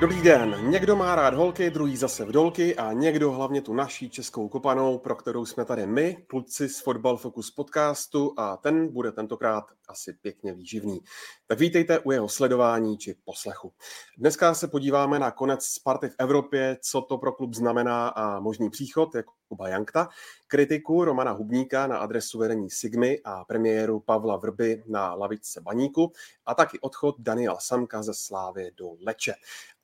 Dobrý 0.00 0.22
den. 0.22 0.70
Někdo 0.70 0.96
má 0.96 1.14
rád 1.14 1.34
holky, 1.34 1.70
druhý 1.70 1.96
zase 1.96 2.24
v 2.24 2.32
dolky 2.32 2.76
a 2.76 2.92
někdo 2.92 3.32
hlavně 3.32 3.62
tu 3.62 3.74
naší 3.74 4.10
českou 4.10 4.48
kopanou, 4.48 4.98
pro 4.98 5.16
kterou 5.16 5.46
jsme 5.46 5.64
tady 5.64 5.86
my, 5.86 6.24
kluci 6.26 6.68
z 6.68 6.80
Fotbal 6.80 7.16
Focus 7.16 7.50
podcastu 7.50 8.34
a 8.36 8.56
ten 8.56 8.92
bude 8.92 9.12
tentokrát 9.12 9.64
asi 9.88 10.12
pěkně 10.12 10.54
výživný. 10.54 11.00
Tak 11.46 11.58
vítejte 11.58 11.98
u 11.98 12.10
jeho 12.10 12.28
sledování 12.28 12.98
či 12.98 13.14
poslechu. 13.24 13.72
Dneska 14.18 14.54
se 14.54 14.68
podíváme 14.68 15.18
na 15.18 15.30
konec 15.30 15.64
Sparty 15.64 16.08
v 16.08 16.14
Evropě, 16.18 16.76
co 16.82 17.00
to 17.00 17.18
pro 17.18 17.32
klub 17.32 17.54
znamená 17.54 18.08
a 18.08 18.40
možný 18.40 18.70
příchod 18.70 19.14
Jakuba 19.14 19.68
Jankta, 19.68 20.08
kritiku 20.46 21.04
Romana 21.04 21.32
Hubníka 21.32 21.86
na 21.86 21.98
adresu 21.98 22.38
vedení 22.38 22.70
Sigmy 22.70 23.20
a 23.24 23.44
premiéru 23.44 24.00
Pavla 24.00 24.36
Vrby 24.36 24.82
na 24.86 25.14
lavičce 25.14 25.60
Baníku 25.60 26.12
a 26.46 26.54
taky 26.54 26.80
odchod 26.80 27.14
Daniela 27.18 27.58
Samka 27.60 28.02
ze 28.02 28.14
Slávy 28.14 28.70
do 28.76 28.86
Leče. 29.06 29.34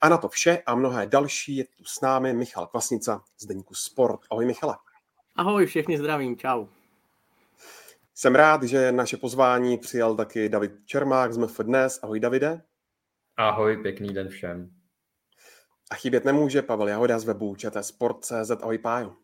A 0.02 0.08
na 0.08 0.18
to 0.18 0.28
vše 0.28 0.62
a 0.66 0.74
mnohé 0.74 1.06
další 1.06 1.56
je 1.56 1.64
tu 1.64 1.84
s 1.84 2.00
námi 2.00 2.32
Michal 2.32 2.66
Kvasnica 2.66 3.24
z 3.38 3.46
Deníku 3.46 3.74
Sport. 3.74 4.20
Ahoj 4.30 4.46
Michale. 4.46 4.76
Ahoj, 5.36 5.66
všechny 5.66 5.98
zdravím, 5.98 6.36
čau. 6.36 6.66
Jsem 8.14 8.34
rád, 8.34 8.62
že 8.62 8.92
naše 8.92 9.16
pozvání 9.16 9.78
přijal 9.78 10.16
taky 10.16 10.48
David 10.48 10.72
Čermák 10.86 11.32
z 11.32 11.36
MF 11.36 11.60
Dnes. 11.60 12.00
Ahoj 12.02 12.20
Davide. 12.20 12.62
Ahoj, 13.36 13.76
pěkný 13.76 14.14
den 14.14 14.28
všem. 14.28 14.70
A 15.90 15.94
chybět 15.94 16.24
nemůže 16.24 16.62
Pavel 16.62 16.88
Jahoda 16.88 17.18
z 17.18 17.24
webu 17.24 17.56
Sport.cz. 17.80 18.50
Ahoj 18.62 18.78
Pájo. 18.78 19.14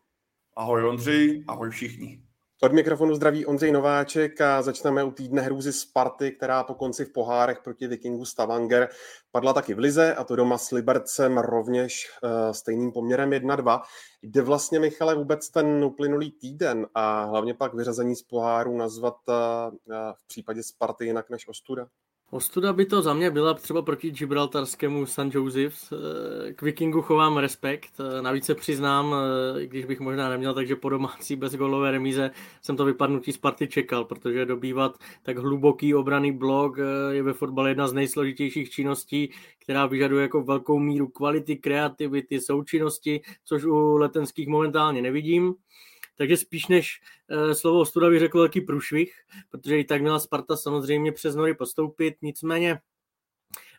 Ahoj 0.57 0.89
Ondřej, 0.89 1.45
ahoj 1.49 1.71
všichni. 1.71 2.28
Od 2.63 2.73
mikrofonu 2.73 3.15
zdraví 3.15 3.47
Ondřej 3.47 3.73
Nováček 3.73 4.41
a 4.41 4.63
začneme 4.63 5.05
u 5.05 5.11
týdne 5.11 5.43
hrůzy 5.43 5.73
Sparty, 5.73 6.33
která 6.33 6.65
po 6.65 6.75
konci 6.75 7.05
v 7.05 7.13
pohárech 7.13 7.61
proti 7.65 7.87
Vikingu 7.87 8.25
Stavanger 8.25 8.89
padla 9.31 9.53
taky 9.53 9.75
v 9.75 9.79
Lize 9.79 10.15
a 10.15 10.25
to 10.25 10.37
doma 10.37 10.59
s 10.59 10.71
Libercem 10.71 11.39
rovněž 11.39 12.07
uh, 12.23 12.53
stejným 12.53 12.93
poměrem 12.93 13.31
1-2. 13.31 13.81
Jde 14.23 14.43
vlastně, 14.43 14.81
Michale, 14.81 15.15
vůbec 15.15 15.51
ten 15.51 15.85
uplynulý 15.85 16.31
týden 16.31 16.87
a 16.95 17.25
hlavně 17.25 17.55
pak 17.55 17.75
vyřazení 17.75 18.17
z 18.17 18.23
poháru 18.23 18.77
nazvat 18.77 19.17
uh, 19.29 19.35
v 20.13 20.27
případě 20.27 20.63
Sparty 20.63 21.05
jinak 21.05 21.31
než 21.31 21.49
ostuda? 21.49 21.87
Ostuda 22.31 22.73
by 22.73 22.87
to 22.87 23.03
za 23.03 23.15
mě 23.15 23.31
byla 23.31 23.55
třeba 23.55 23.83
proti 23.83 24.11
gibraltarskému 24.11 25.07
St. 25.07 25.35
Joseph's. 25.35 25.93
Eh, 25.93 26.53
k 26.53 26.63
Vikingu 26.63 27.03
chovám 27.03 27.37
respekt, 27.37 27.91
eh, 28.01 28.23
navíc 28.23 28.45
se 28.45 28.55
přiznám, 28.55 29.15
eh, 29.15 29.67
když 29.67 29.85
bych 29.85 30.01
možná 30.01 30.29
neměl, 30.29 30.55
takže 30.55 30.77
po 30.77 30.89
domácí 30.89 31.37
bezgolové 31.37 31.91
remíze 31.91 32.31
jsem 32.63 32.77
to 32.77 32.85
vypadnutí 32.85 33.33
Sparty 33.33 33.69
čekal, 33.69 34.05
protože 34.05 34.47
dobývat 34.47 34.99
tak 35.23 35.39
hluboký 35.39 35.95
obraný 35.95 36.33
blok 36.33 36.77
je 37.11 37.23
ve 37.23 37.33
fotbale 37.33 37.71
jedna 37.71 37.89
z 37.89 37.93
nejsložitějších 37.93 38.71
činností, 38.71 39.31
která 39.59 39.87
vyžaduje 39.87 40.23
jako 40.23 40.43
velkou 40.43 40.79
míru 40.79 41.09
kvality, 41.09 41.57
kreativity, 41.57 42.41
součinnosti, 42.41 43.21
což 43.45 43.65
u 43.65 43.97
letenských 43.97 44.49
momentálně 44.49 45.03
nevidím. 45.03 45.55
Takže 46.19 46.37
spíš 46.37 46.69
než 46.69 47.01
uh, 47.31 47.53
slovo 47.53 47.81
ostuda 47.81 48.09
bych 48.09 48.19
řekl 48.19 48.39
velký 48.39 48.61
průšvih, 48.61 49.15
protože 49.51 49.79
i 49.79 49.85
tak 49.85 50.03
měla 50.03 50.19
Sparta 50.19 50.57
samozřejmě 50.57 51.13
přes 51.13 51.35
nory 51.35 51.55
postoupit, 51.55 52.17
nicméně 52.23 52.79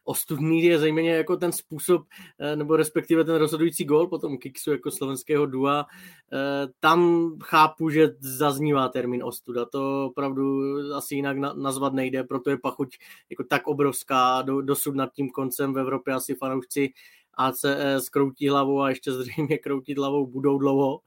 ostudný 0.10 0.64
je 0.64 0.80
zejména 0.80 1.08
jako 1.08 1.38
ten 1.38 1.52
způsob, 1.52 2.08
eh, 2.40 2.56
nebo 2.56 2.76
respektive 2.76 3.24
ten 3.24 3.36
rozhodující 3.36 3.86
gol 3.86 4.08
potom 4.08 4.38
Kiksu 4.38 4.72
jako 4.72 4.92
slovenského 4.92 5.46
dua. 5.46 5.86
Eh, 6.34 6.68
tam 6.80 7.32
chápu, 7.44 7.90
že 7.90 8.16
zaznívá 8.20 8.90
termín 8.90 9.24
ostuda. 9.24 9.66
To 9.66 10.06
opravdu 10.06 10.62
asi 10.96 11.16
jinak 11.16 11.38
nazvat 11.38 11.94
nejde, 11.94 12.24
proto 12.24 12.50
je 12.50 12.58
pachuť 12.58 12.98
jako 13.30 13.44
tak 13.44 13.68
obrovská. 13.68 14.42
Dosud 14.42 14.96
nad 14.96 15.14
tím 15.14 15.30
koncem 15.30 15.74
v 15.74 15.80
Evropě 15.80 16.14
asi 16.14 16.36
fanoušci 16.36 16.94
ACS 17.40 18.10
kroutí 18.10 18.50
hlavou 18.50 18.82
a 18.82 18.90
ještě 18.90 19.12
zřejmě 19.12 19.58
kroutit 19.58 19.98
hlavou 19.98 20.28
budou 20.28 20.58
dlouho. 20.58 21.00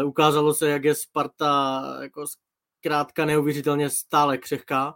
Uh, 0.00 0.08
ukázalo 0.08 0.54
se, 0.54 0.68
jak 0.68 0.84
je 0.84 0.94
Sparta 0.94 1.82
jako 2.02 2.24
zkrátka 2.78 3.24
neuvěřitelně 3.24 3.90
stále 3.90 4.38
křehká. 4.38 4.94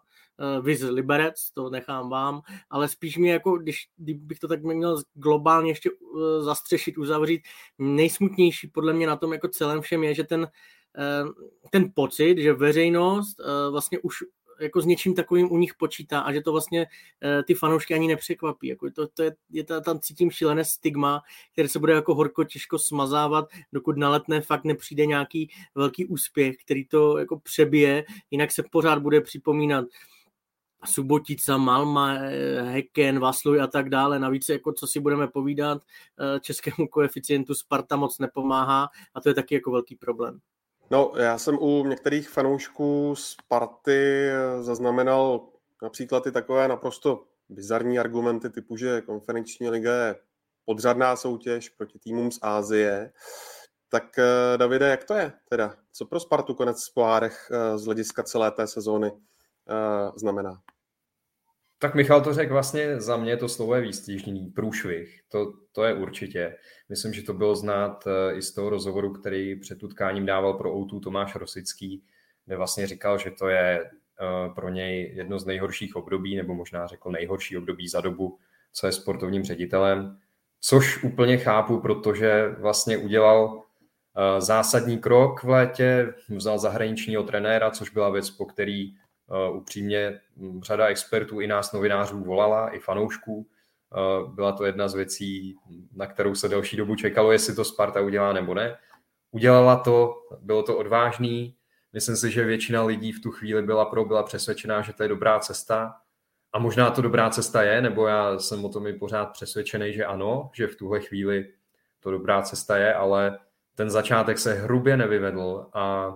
Uh, 0.59 0.65
Viz 0.65 0.83
Liberec, 0.83 1.51
to 1.55 1.71
nechám 1.71 2.11
vám, 2.11 2.41
ale 2.71 2.89
spíš 2.89 3.17
mi 3.17 3.29
jako, 3.29 3.59
když, 3.59 3.89
kdybych 3.97 4.39
to 4.39 4.49
tak 4.49 4.63
měl 4.63 5.03
globálně 5.15 5.71
ještě 5.71 5.91
zastřešit, 6.41 6.99
uzavřít, 6.99 7.43
nejsmutnější 7.79 8.69
podle 8.69 8.93
mě 8.93 9.07
na 9.07 9.17
tom 9.17 9.33
jako 9.33 9.49
celém 9.49 9.81
všem 9.81 10.05
je, 10.05 10.15
že 10.15 10.25
ten, 10.25 10.49
ten 11.71 11.91
pocit, 11.95 12.39
že 12.39 12.53
veřejnost 12.53 13.37
vlastně 13.71 13.99
už 13.99 14.17
jako 14.61 14.81
s 14.81 14.87
něčím 14.87 15.15
takovým 15.15 15.53
u 15.53 15.59
nich 15.59 15.75
počítá 15.75 16.21
a 16.21 16.33
že 16.33 16.41
to 16.41 16.53
vlastně 16.53 16.87
uh, 16.87 17.43
ty 17.43 17.55
fanoušky 17.55 17.95
ani 17.95 18.09
nepřekvapí. 18.09 18.67
Jako 18.67 18.91
to, 18.91 19.09
to 19.09 19.23
je, 19.23 19.37
je 19.51 19.65
ta, 19.65 19.81
tam 19.81 20.01
cítím 20.01 20.31
šílené 20.31 20.65
stigma, 20.65 21.23
které 21.53 21.69
se 21.69 21.79
bude 21.79 21.93
jako 21.93 22.15
horko 22.15 22.45
těžko 22.45 22.79
smazávat, 22.79 23.49
dokud 23.73 23.97
na 23.97 24.11
letné 24.11 24.41
fakt 24.41 24.65
nepřijde 24.65 25.07
nějaký 25.07 25.51
velký 25.75 26.07
úspěch, 26.07 26.57
který 26.65 26.85
to 26.85 27.19
jako 27.19 27.39
přebije, 27.39 28.05
jinak 28.31 28.53
se 28.53 28.63
pořád 28.71 28.99
bude 28.99 29.21
připomínat 29.21 29.85
Subotica, 30.85 31.57
Malma, 31.57 32.15
eh, 32.15 32.63
Heken, 32.63 33.19
Vasluj 33.19 33.61
a 33.61 33.67
tak 33.67 33.89
dále. 33.89 34.19
Navíc, 34.19 34.49
jako 34.49 34.73
co 34.73 34.87
si 34.87 35.01
budeme 35.01 35.29
povídat, 35.29 35.83
eh, 35.83 36.41
českému 36.41 36.89
koeficientu 36.89 37.55
Sparta 37.55 37.97
moc 37.97 38.19
nepomáhá 38.19 38.89
a 39.15 39.21
to 39.21 39.29
je 39.29 39.35
taky 39.35 39.55
jako 39.55 39.71
velký 39.71 39.97
problém. 39.97 40.41
No, 40.91 41.13
já 41.17 41.39
jsem 41.39 41.59
u 41.61 41.87
některých 41.87 42.29
fanoušků 42.29 43.15
Sparty 43.17 44.29
zaznamenal 44.61 45.49
například 45.83 46.27
i 46.27 46.33
takové 46.33 46.69
naprosto 46.69 47.25
bizarní 47.49 47.99
argumenty 47.99 48.51
typu, 48.51 48.77
že 48.77 49.01
konferenční 49.01 49.69
liga 49.69 50.07
je 50.07 50.17
podřadná 50.65 51.17
soutěž 51.17 51.69
proti 51.69 51.99
týmům 51.99 52.33
z 52.33 52.39
Ázie. 52.43 53.13
Tak 53.89 54.19
eh, 54.19 54.59
Davide, 54.59 54.89
jak 54.89 55.05
to 55.05 55.15
je 55.15 55.33
teda? 55.49 55.77
Co 55.93 56.07
pro 56.07 56.21
Spartu 56.21 56.55
konec 56.55 56.89
v 56.91 56.95
pohárech 56.95 57.51
eh, 57.51 57.79
z 57.79 57.85
hlediska 57.85 58.23
celé 58.23 58.51
té 58.51 58.67
sezóny 58.67 59.13
eh, 59.13 60.13
znamená? 60.17 60.63
Tak 61.87 61.95
Michal 61.95 62.21
to 62.21 62.35
řekl 62.35 62.53
vlastně 62.53 63.01
za 63.01 63.17
mě 63.17 63.37
to 63.37 63.49
slovo 63.49 63.75
je 63.75 63.81
výstížný, 63.81 64.53
průšvih, 64.55 65.21
to, 65.29 65.53
to 65.73 65.85
je 65.85 65.95
určitě. 65.95 66.57
Myslím, 66.89 67.13
že 67.15 67.23
to 67.23 67.35
bylo 67.35 67.57
znát 67.57 68.05
eh, 68.07 68.37
i 68.37 68.43
z 68.43 68.55
toho 68.55 68.71
rozhovoru, 68.71 69.13
který 69.13 69.61
před 69.61 69.83
utkáním 69.83 70.27
dával 70.27 70.55
pro 70.55 70.77
Outu 70.77 71.01
Tomáš 71.01 71.35
Rosický, 71.35 72.03
kde 72.45 72.57
vlastně 72.57 72.87
říkal, 72.87 73.19
že 73.19 73.31
to 73.31 73.49
je 73.49 73.85
eh, 73.85 74.55
pro 74.55 74.69
něj 74.69 75.13
jedno 75.15 75.39
z 75.39 75.47
nejhorších 75.47 75.97
období, 75.97 76.37
nebo 76.37 76.55
možná 76.55 76.87
řekl 76.87 77.11
nejhorší 77.11 77.57
období 77.57 77.89
za 77.89 78.01
dobu, 78.01 78.39
co 78.73 78.87
je 78.87 78.93
sportovním 78.93 79.45
ředitelem, 79.45 80.19
což 80.61 81.05
úplně 81.05 81.39
chápu, 81.39 81.81
protože 81.81 82.49
vlastně 82.59 82.99
udělal 82.99 83.63
eh, 84.17 84.41
zásadní 84.41 84.99
krok 84.99 85.43
v 85.43 85.49
létě, 85.49 86.15
vzal 86.29 86.59
zahraničního 86.59 87.23
trenéra, 87.23 87.71
což 87.71 87.91
byla 87.91 88.11
věc, 88.11 88.31
po 88.31 88.47
který 88.47 88.95
upřímně 89.53 90.21
řada 90.63 90.87
expertů 90.87 91.41
i 91.41 91.47
nás 91.47 91.73
novinářů 91.73 92.25
volala, 92.25 92.69
i 92.69 92.79
fanoušků. 92.79 93.37
Uh, 93.37 94.35
byla 94.35 94.53
to 94.53 94.65
jedna 94.65 94.89
z 94.89 94.95
věcí, 94.95 95.57
na 95.95 96.07
kterou 96.07 96.35
se 96.35 96.49
delší 96.49 96.77
dobu 96.77 96.97
čekalo, 96.97 97.33
jestli 97.33 97.55
to 97.55 97.65
Sparta 97.65 98.01
udělá 98.01 98.33
nebo 98.33 98.55
ne. 98.55 98.77
Udělala 99.31 99.77
to, 99.77 100.15
bylo 100.41 100.63
to 100.63 100.79
odvážný. 100.79 101.57
Myslím 101.93 102.17
si, 102.17 102.31
že 102.31 102.45
většina 102.45 102.83
lidí 102.83 103.13
v 103.13 103.23
tu 103.23 103.31
chvíli 103.31 103.63
byla 103.63 103.85
pro, 103.85 104.05
byla 104.05 104.23
přesvědčená, 104.23 104.83
že 104.83 104.93
to 104.93 105.03
je 105.03 105.09
dobrá 105.09 105.39
cesta. 105.39 105.95
A 106.53 106.59
možná 106.59 106.91
to 106.91 107.03
dobrá 107.03 107.31
cesta 107.31 107.63
je, 107.63 107.83
nebo 107.83 108.07
já 108.07 108.39
jsem 108.39 108.65
o 108.65 108.69
tom 108.69 108.87
i 108.87 108.93
pořád 108.93 109.25
přesvědčený, 109.25 109.93
že 109.93 110.05
ano, 110.05 110.51
že 110.55 110.67
v 110.67 110.77
tuhle 110.77 111.01
chvíli 111.01 111.53
to 112.01 112.11
dobrá 112.11 112.43
cesta 112.43 112.77
je, 112.77 112.95
ale 112.95 113.39
ten 113.75 113.91
začátek 113.91 114.39
se 114.39 114.55
hrubě 114.55 114.97
nevyvedl 114.97 115.67
a 115.73 116.15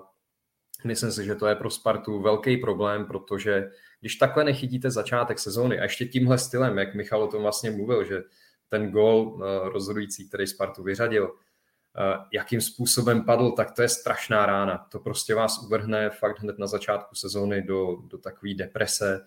Myslím 0.85 1.13
si, 1.13 1.25
že 1.25 1.35
to 1.35 1.47
je 1.47 1.55
pro 1.55 1.71
Spartu 1.71 2.23
velký 2.23 2.57
problém, 2.57 3.07
protože 3.07 3.71
když 4.01 4.17
takhle 4.17 4.45
nechytíte 4.45 4.91
začátek 4.91 5.39
sezóny 5.39 5.81
a 5.81 5.83
ještě 5.83 6.07
tímhle 6.07 6.39
stylem, 6.39 6.79
jak 6.79 6.95
Michal 6.95 7.23
o 7.23 7.29
tom 7.29 7.43
vlastně 7.43 7.71
mluvil, 7.71 8.05
že 8.05 8.23
ten 8.69 8.91
gol 8.91 9.41
eh, 9.43 9.69
rozhodující, 9.69 10.29
který 10.29 10.47
Spartu 10.47 10.83
vyřadil, 10.83 11.35
eh, 11.99 12.25
jakým 12.33 12.61
způsobem 12.61 13.25
padl, 13.25 13.51
tak 13.51 13.73
to 13.73 13.83
je 13.83 13.89
strašná 13.89 14.47
rána. 14.47 14.87
To 14.93 14.99
prostě 14.99 15.35
vás 15.35 15.63
uvrhne 15.63 16.11
fakt 16.11 16.41
hned 16.41 16.59
na 16.59 16.67
začátku 16.67 17.15
sezóny 17.15 17.63
do, 17.63 17.97
do 18.07 18.19
takové 18.19 18.55
deprese. 18.55 19.27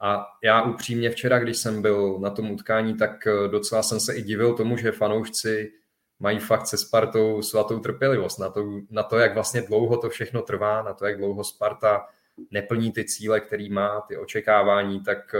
A 0.00 0.26
já 0.44 0.62
upřímně 0.62 1.10
včera, 1.10 1.38
když 1.38 1.58
jsem 1.58 1.82
byl 1.82 2.18
na 2.18 2.30
tom 2.30 2.50
utkání, 2.50 2.96
tak 2.96 3.26
eh, 3.26 3.48
docela 3.48 3.82
jsem 3.82 4.00
se 4.00 4.14
i 4.14 4.22
divil 4.22 4.54
tomu, 4.54 4.76
že 4.76 4.92
fanoušci 4.92 5.72
mají 6.20 6.38
fakt 6.38 6.66
se 6.66 6.78
Spartou 6.78 7.42
svatou 7.42 7.78
trpělivost 7.78 8.38
na 8.38 8.50
to, 8.50 8.64
na 8.90 9.02
to, 9.02 9.18
jak 9.18 9.34
vlastně 9.34 9.62
dlouho 9.62 9.96
to 9.96 10.10
všechno 10.10 10.42
trvá, 10.42 10.82
na 10.82 10.94
to, 10.94 11.06
jak 11.06 11.18
dlouho 11.18 11.44
Sparta 11.44 12.06
neplní 12.50 12.92
ty 12.92 13.04
cíle, 13.04 13.40
který 13.40 13.70
má, 13.70 14.00
ty 14.00 14.16
očekávání, 14.16 15.00
tak 15.00 15.34
eh, 15.34 15.38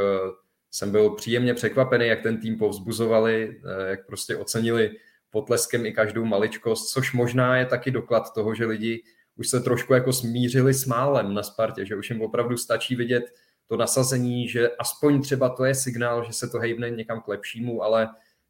jsem 0.71 0.91
byl 0.91 1.11
příjemně 1.11 1.55
překvapený, 1.55 2.07
jak 2.07 2.23
ten 2.23 2.41
tým 2.41 2.59
povzbuzovali, 2.59 3.61
eh, 3.65 3.91
jak 3.91 4.07
prostě 4.07 4.37
ocenili 4.37 4.91
potleskem 5.31 5.87
i 5.87 5.93
každou 5.93 6.25
maličkost, 6.25 6.89
což 6.89 7.13
možná 7.13 7.57
je 7.57 7.67
taky 7.67 7.91
doklad 7.91 8.35
toho, 8.35 8.55
že 8.55 8.67
lidi 8.67 9.03
už 9.37 9.49
se 9.49 9.61
trošku 9.61 9.95
jako 9.95 10.13
smířili 10.13 10.75
s 10.75 10.87
málem 10.87 11.35
na 11.35 11.43
Spartě, 11.43 11.87
že 11.87 11.97
už 11.97 12.11
jim 12.11 12.23
opravdu 12.23 12.57
stačí 12.57 12.97
vidět 12.97 13.25
to 13.67 13.77
nasazení, 13.77 14.49
že 14.49 14.69
aspoň 14.69 15.23
třeba 15.23 15.49
to 15.49 15.65
je 15.65 15.75
signál, 15.75 16.25
že 16.25 16.33
se 16.33 16.49
to 16.49 16.59
hejbne 16.59 16.91
někam 16.91 17.21
k 17.21 17.29
lepšímu, 17.29 17.83
ale 17.83 18.09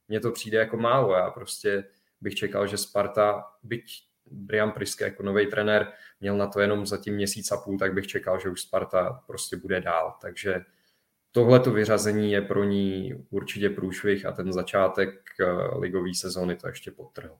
mně 0.08 0.20
to 0.20 0.30
přijde 0.30 0.58
jako 0.58 0.76
málo. 0.76 1.12
Já 1.12 1.30
prostě 1.30 1.84
bych 2.20 2.34
čekal, 2.34 2.66
že 2.66 2.76
Sparta, 2.76 3.44
byť 3.62 4.08
Brian 4.30 4.72
Priske 4.72 5.04
jako 5.04 5.22
nový 5.22 5.46
trenér 5.46 5.92
měl 6.20 6.36
na 6.36 6.46
to 6.46 6.60
jenom 6.60 6.86
zatím 6.86 7.14
měsíc 7.14 7.52
a 7.52 7.56
půl, 7.56 7.78
tak 7.78 7.94
bych 7.94 8.06
čekal, 8.06 8.40
že 8.40 8.48
už 8.48 8.60
Sparta 8.60 9.22
prostě 9.26 9.56
bude 9.56 9.80
dál. 9.80 10.14
Takže 10.20 10.60
tohle 11.32 11.60
to 11.60 11.70
vyřazení 11.70 12.32
je 12.32 12.42
pro 12.42 12.64
ní 12.64 13.14
určitě 13.30 13.70
průšvih 13.70 14.26
a 14.26 14.32
ten 14.32 14.52
začátek 14.52 15.10
eh, 15.40 15.78
ligové 15.78 16.14
sezóny 16.14 16.56
to 16.56 16.68
ještě 16.68 16.90
podtrhl. 16.90 17.36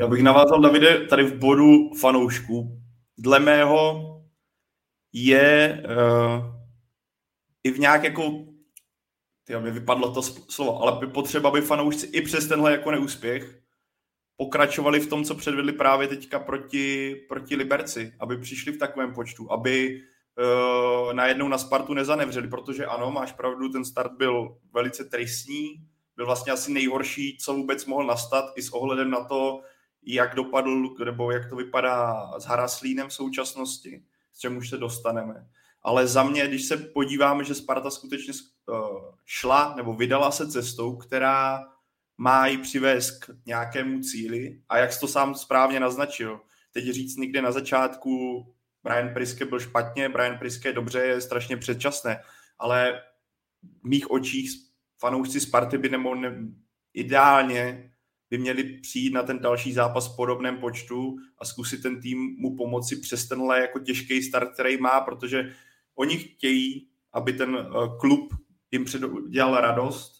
Já 0.00 0.06
bych 0.06 0.22
navázal, 0.22 0.60
Davide, 0.60 1.06
tady 1.06 1.24
v 1.24 1.38
bodu 1.38 1.94
fanoušků. 2.00 2.82
Dle 3.18 3.40
mého 3.40 4.06
je 5.12 5.82
uh, 5.84 6.44
i 7.64 7.70
v 7.70 7.78
nějak 7.78 8.04
jako 8.04 8.44
tyjo, 9.44 9.60
mi 9.60 9.70
vypadlo 9.70 10.14
to 10.14 10.22
slovo, 10.22 10.82
ale 10.82 11.00
by 11.00 11.06
potřeba, 11.06 11.48
aby 11.48 11.60
fanoušci 11.60 12.06
i 12.06 12.22
přes 12.22 12.48
tenhle 12.48 12.72
jako 12.72 12.90
neúspěch 12.90 13.59
pokračovali 14.40 15.00
v 15.00 15.06
tom, 15.06 15.24
co 15.24 15.34
předvedli 15.34 15.72
právě 15.72 16.08
teďka 16.08 16.38
proti, 16.38 17.14
proti 17.28 17.56
Liberci, 17.56 18.14
aby 18.20 18.38
přišli 18.38 18.72
v 18.72 18.78
takovém 18.78 19.14
počtu, 19.14 19.52
aby 19.52 20.00
uh, 20.00 21.12
najednou 21.12 21.48
na 21.48 21.58
Spartu 21.58 21.94
nezanevřeli, 21.94 22.48
protože 22.48 22.86
ano, 22.86 23.10
máš 23.10 23.32
pravdu, 23.32 23.68
ten 23.68 23.84
start 23.84 24.12
byl 24.12 24.56
velice 24.72 25.04
tristní, 25.04 25.68
byl 26.16 26.26
vlastně 26.26 26.52
asi 26.52 26.72
nejhorší, 26.72 27.38
co 27.40 27.54
vůbec 27.54 27.86
mohl 27.86 28.06
nastat, 28.06 28.44
i 28.56 28.62
s 28.62 28.70
ohledem 28.70 29.10
na 29.10 29.24
to, 29.24 29.60
jak 30.02 30.34
dopadl, 30.34 30.94
nebo 31.04 31.30
jak 31.30 31.48
to 31.48 31.56
vypadá 31.56 32.30
s 32.38 32.44
Haraslínem 32.44 33.08
v 33.08 33.14
současnosti, 33.14 34.02
s 34.32 34.38
čem 34.38 34.56
už 34.56 34.68
se 34.68 34.76
dostaneme. 34.76 35.46
Ale 35.82 36.06
za 36.06 36.22
mě, 36.22 36.48
když 36.48 36.64
se 36.64 36.76
podíváme, 36.76 37.44
že 37.44 37.54
Sparta 37.54 37.90
skutečně 37.90 38.32
uh, 38.66 38.76
šla 39.26 39.74
nebo 39.76 39.94
vydala 39.94 40.30
se 40.30 40.50
cestou, 40.50 40.96
která 40.96 41.60
má 42.20 42.46
ji 42.46 42.58
přivést 42.58 43.24
k 43.24 43.30
nějakému 43.46 44.00
cíli. 44.00 44.60
A 44.68 44.78
jak 44.78 44.92
jsi 44.92 45.00
to 45.00 45.08
sám 45.08 45.34
správně 45.34 45.80
naznačil, 45.80 46.40
teď 46.72 46.84
říct 46.84 47.16
někde 47.16 47.42
na 47.42 47.52
začátku 47.52 48.44
Brian 48.82 49.14
Priske 49.14 49.44
byl 49.44 49.60
špatně, 49.60 50.08
Brian 50.08 50.38
Priske 50.38 50.72
dobře, 50.72 50.98
je 50.98 51.20
strašně 51.20 51.56
předčasné, 51.56 52.20
ale 52.58 53.02
v 53.82 53.88
mých 53.88 54.10
očích 54.10 54.50
fanoušci 54.98 55.40
Sparty 55.40 55.78
by 55.78 55.88
nemohli 55.88 56.32
ideálně 56.94 57.92
by 58.30 58.38
měli 58.38 58.64
přijít 58.64 59.12
na 59.12 59.22
ten 59.22 59.38
další 59.38 59.72
zápas 59.72 60.12
v 60.12 60.16
podobném 60.16 60.58
počtu 60.58 61.16
a 61.38 61.44
zkusit 61.44 61.82
ten 61.82 62.00
tým 62.00 62.36
mu 62.38 62.56
pomoci 62.56 62.96
přes 62.96 63.28
tenhle 63.28 63.60
jako 63.60 63.78
těžký 63.78 64.22
start, 64.22 64.52
který 64.54 64.76
má, 64.76 65.00
protože 65.00 65.52
oni 65.94 66.18
chtějí, 66.18 66.88
aby 67.12 67.32
ten 67.32 67.56
eh, 67.58 67.88
klub 68.00 68.34
jim 68.70 68.84
dělal 69.30 69.60
radost 69.60 70.19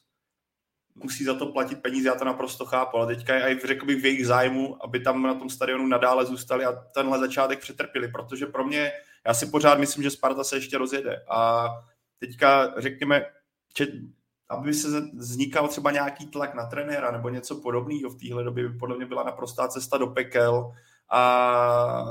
musí 0.94 1.24
za 1.24 1.34
to 1.34 1.46
platit 1.46 1.82
peníze, 1.82 2.08
já 2.08 2.14
to 2.14 2.24
naprosto 2.24 2.64
chápu, 2.64 2.96
ale 2.96 3.06
teďka 3.06 3.34
je 3.34 3.54
i 3.54 3.66
řekl 3.66 3.86
bych 3.86 4.02
v 4.02 4.04
jejich 4.04 4.26
zájmu, 4.26 4.84
aby 4.84 5.00
tam 5.00 5.22
na 5.22 5.34
tom 5.34 5.50
stadionu 5.50 5.86
nadále 5.86 6.26
zůstali 6.26 6.64
a 6.64 6.72
tenhle 6.72 7.18
začátek 7.18 7.60
přetrpěli, 7.60 8.08
protože 8.08 8.46
pro 8.46 8.64
mě, 8.64 8.92
já 9.26 9.34
si 9.34 9.46
pořád 9.46 9.78
myslím, 9.78 10.04
že 10.04 10.10
Sparta 10.10 10.44
se 10.44 10.56
ještě 10.56 10.78
rozjede. 10.78 11.24
A 11.30 11.68
teďka 12.18 12.74
řekněme, 12.76 13.26
če, 13.72 13.86
aby 14.48 14.74
se 14.74 15.00
vznikal 15.00 15.68
třeba 15.68 15.90
nějaký 15.90 16.26
tlak 16.26 16.54
na 16.54 16.66
trenéra 16.66 17.10
nebo 17.10 17.28
něco 17.28 17.56
podobného 17.56 18.10
v 18.10 18.18
téhle 18.18 18.44
době 18.44 18.68
by 18.68 18.78
podle 18.78 18.96
mě 18.96 19.06
byla 19.06 19.22
naprostá 19.22 19.68
cesta 19.68 19.98
do 19.98 20.06
pekel. 20.06 20.72
A 21.10 22.04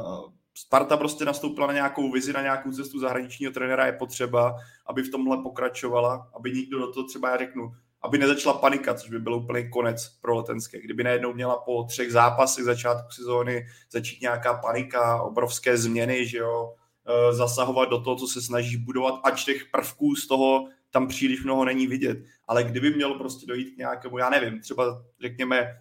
Sparta 0.58 0.98
prostě 0.98 1.26
nastoupila 1.26 1.68
na 1.68 1.74
nějakou 1.74 2.12
vizi, 2.12 2.34
na 2.34 2.42
nějakou 2.42 2.72
cestu 2.72 3.00
zahraničního 3.00 3.52
trenéra 3.52 3.86
je 3.86 3.94
potřeba, 3.94 4.56
aby 4.86 5.04
v 5.04 5.12
tomhle 5.12 5.38
pokračovala, 5.44 6.30
aby 6.34 6.52
nikdo 6.52 6.80
do 6.80 6.92
toho 6.92 7.08
třeba, 7.08 7.30
já 7.30 7.38
řeknu, 7.38 7.72
aby 8.02 8.18
nezačala 8.18 8.58
panika, 8.58 8.94
což 8.94 9.10
by 9.10 9.20
byl 9.20 9.34
úplný 9.34 9.70
konec 9.70 10.10
pro 10.22 10.36
Letenské. 10.36 10.82
Kdyby 10.82 11.04
najednou 11.04 11.34
měla 11.34 11.58
po 11.58 11.84
třech 11.84 12.12
zápasech 12.12 12.66
začátku 12.66 13.12
sezóny 13.12 13.66
začít 13.92 14.22
nějaká 14.22 14.54
panika, 14.54 15.22
obrovské 15.22 15.78
změny, 15.78 16.28
že 16.28 16.38
jo, 16.38 16.74
e, 17.06 17.34
zasahovat 17.34 17.90
do 17.90 18.02
toho, 18.02 18.16
co 18.16 18.28
se 18.28 18.42
snaží 18.42 18.78
budovat, 18.78 19.20
ač 19.24 19.44
těch 19.46 19.66
prvků 19.72 20.16
z 20.16 20.28
toho 20.28 20.68
tam 20.92 21.08
příliš 21.08 21.44
mnoho 21.44 21.66
není 21.66 21.88
vidět. 21.88 22.18
Ale 22.48 22.64
kdyby 22.64 22.92
mělo 22.92 23.18
prostě 23.18 23.46
dojít 23.46 23.74
k 23.76 23.78
nějakému, 23.78 24.18
já 24.18 24.30
nevím, 24.30 24.62
třeba 24.62 25.04
řekněme 25.22 25.78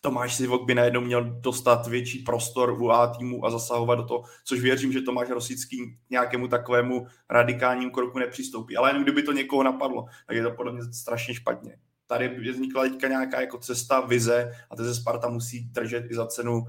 Tomáš 0.00 0.34
Sivok 0.34 0.66
by 0.66 0.74
najednou 0.74 1.00
měl 1.00 1.24
dostat 1.24 1.86
větší 1.86 2.18
prostor 2.18 2.76
v 2.76 2.82
UA 2.82 3.06
týmu 3.06 3.44
a 3.44 3.50
zasahovat 3.50 3.94
do 3.94 4.04
toho, 4.04 4.24
což 4.44 4.60
věřím, 4.60 4.92
že 4.92 5.00
Tomáš 5.00 5.28
Rosický 5.28 5.96
nějakému 6.10 6.48
takovému 6.48 7.06
radikálnímu 7.30 7.90
kroku 7.90 8.18
nepřistoupí. 8.18 8.76
Ale 8.76 8.90
jen 8.90 9.02
kdyby 9.02 9.22
to 9.22 9.32
někoho 9.32 9.62
napadlo, 9.62 10.06
tak 10.26 10.36
je 10.36 10.42
to 10.42 10.50
podle 10.50 10.72
mě 10.72 10.82
strašně 10.92 11.34
špatně. 11.34 11.76
Tady 12.06 12.50
vznikla 12.50 12.82
teďka 12.82 13.08
nějaká 13.08 13.40
jako 13.40 13.58
cesta, 13.58 14.00
vize 14.00 14.52
a 14.70 14.76
teď 14.76 14.86
se 14.86 14.94
Sparta 14.94 15.28
musí 15.28 15.60
držet 15.60 16.04
i 16.10 16.14
za 16.14 16.26
cenu 16.26 16.58
uh, 16.58 16.64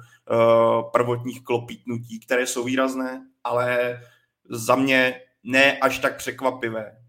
prvotních 0.91 1.43
klopítnutí, 1.43 2.19
které 2.19 2.47
jsou 2.47 2.63
výrazné, 2.63 3.25
ale 3.43 3.99
za 4.49 4.75
mě 4.75 5.21
ne 5.43 5.79
až 5.79 5.99
tak 5.99 6.17
překvapivé 6.17 7.00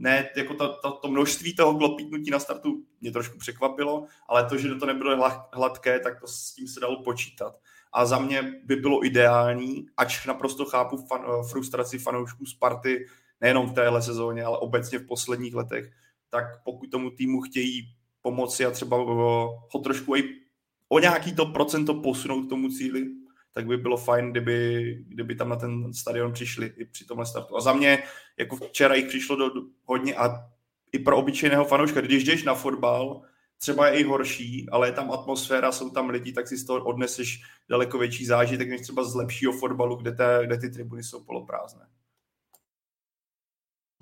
ne, 0.00 0.30
jako 0.36 0.54
to, 0.54 0.76
to, 0.82 0.90
to 0.92 1.08
množství 1.08 1.54
toho 1.54 1.72
glopítnutí 1.72 2.30
na 2.30 2.38
startu 2.38 2.84
mě 3.00 3.12
trošku 3.12 3.38
překvapilo, 3.38 4.06
ale 4.28 4.48
to, 4.48 4.58
že 4.58 4.74
to 4.74 4.86
nebylo 4.86 5.30
hladké, 5.52 6.00
tak 6.00 6.20
to 6.20 6.26
s 6.26 6.54
tím 6.54 6.68
se 6.68 6.80
dalo 6.80 7.02
počítat. 7.02 7.54
A 7.92 8.06
za 8.06 8.18
mě 8.18 8.60
by 8.64 8.76
bylo 8.76 9.06
ideální, 9.06 9.86
ač 9.96 10.26
naprosto 10.26 10.64
chápu 10.64 10.96
fan, 10.96 11.24
eh, 11.24 11.48
frustraci 11.50 11.98
fanoušků 11.98 12.46
Sparty, 12.46 13.06
nejenom 13.40 13.66
v 13.66 13.74
téhle 13.74 14.02
sezóně, 14.02 14.44
ale 14.44 14.58
obecně 14.58 14.98
v 14.98 15.06
posledních 15.06 15.54
letech, 15.54 15.90
tak 16.28 16.44
pokud 16.64 16.90
tomu 16.90 17.10
týmu 17.10 17.40
chtějí 17.40 17.82
pomoci 18.22 18.66
a 18.66 18.70
třeba 18.70 18.96
ho 18.96 19.78
trošku 19.84 20.16
i 20.16 20.40
o 20.88 20.98
nějaký 20.98 21.34
to 21.34 21.46
procento 21.46 21.94
posunout 21.94 22.42
k 22.42 22.48
tomu 22.48 22.68
cíli, 22.68 23.06
tak 23.52 23.66
by 23.66 23.76
bylo 23.76 23.96
fajn, 23.96 24.30
kdyby, 24.30 24.98
kdyby 25.08 25.34
tam 25.34 25.48
na 25.48 25.56
ten 25.56 25.94
stadion 25.94 26.32
přišli 26.32 26.72
i 26.76 26.84
při 26.84 27.04
tomhle 27.04 27.26
startu. 27.26 27.56
A 27.56 27.60
za 27.60 27.72
mě, 27.72 28.02
jako 28.36 28.56
včera 28.56 28.94
jich 28.94 29.06
přišlo 29.06 29.36
do, 29.36 29.50
do 29.50 29.60
hodně 29.84 30.14
a 30.14 30.50
i 30.92 30.98
pro 30.98 31.16
obyčejného 31.16 31.64
fanouška, 31.64 32.00
když 32.00 32.24
jdeš 32.24 32.44
na 32.44 32.54
fotbal, 32.54 33.22
třeba 33.58 33.88
je 33.88 34.00
i 34.00 34.04
horší, 34.04 34.66
ale 34.70 34.88
je 34.88 34.92
tam 34.92 35.10
atmosféra, 35.10 35.72
jsou 35.72 35.90
tam 35.90 36.10
lidi, 36.10 36.32
tak 36.32 36.48
si 36.48 36.56
z 36.56 36.64
toho 36.64 36.84
odneseš 36.84 37.42
daleko 37.68 37.98
větší 37.98 38.26
zážitek 38.26 38.68
než 38.68 38.80
třeba 38.80 39.04
z 39.04 39.14
lepšího 39.14 39.52
fotbalu, 39.52 39.96
kde, 39.96 40.12
te, 40.12 40.40
kde 40.46 40.58
ty 40.58 40.70
tribuny 40.70 41.02
jsou 41.02 41.24
poloprázdné. 41.24 41.86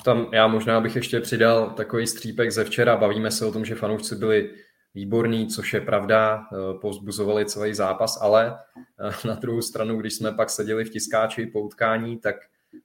Tam 0.05 0.27
já 0.33 0.47
možná 0.47 0.81
bych 0.81 0.97
ještě 0.97 1.21
přidal 1.21 1.71
takový 1.71 2.07
střípek 2.07 2.51
ze 2.51 2.65
včera. 2.65 2.97
Bavíme 2.97 3.31
se 3.31 3.47
o 3.47 3.53
tom, 3.53 3.65
že 3.65 3.75
fanoušci 3.75 4.17
byli 4.17 4.55
výborný, 4.95 5.47
což 5.47 5.75
je 5.75 5.81
pravda, 5.81 6.47
eh, 6.53 6.79
pozbuzovali 6.81 7.47
celý 7.47 7.75
zápas, 7.75 8.19
ale 8.21 8.59
eh, 8.79 9.29
na 9.29 9.35
druhou 9.35 9.63
stranu, 9.63 9.97
když 9.97 10.15
jsme 10.15 10.33
pak 10.33 10.51
seděli 10.51 10.85
v 10.85 10.91
tiskáči 10.91 11.47
po 11.47 11.61
utkání, 11.61 12.19
tak 12.19 12.37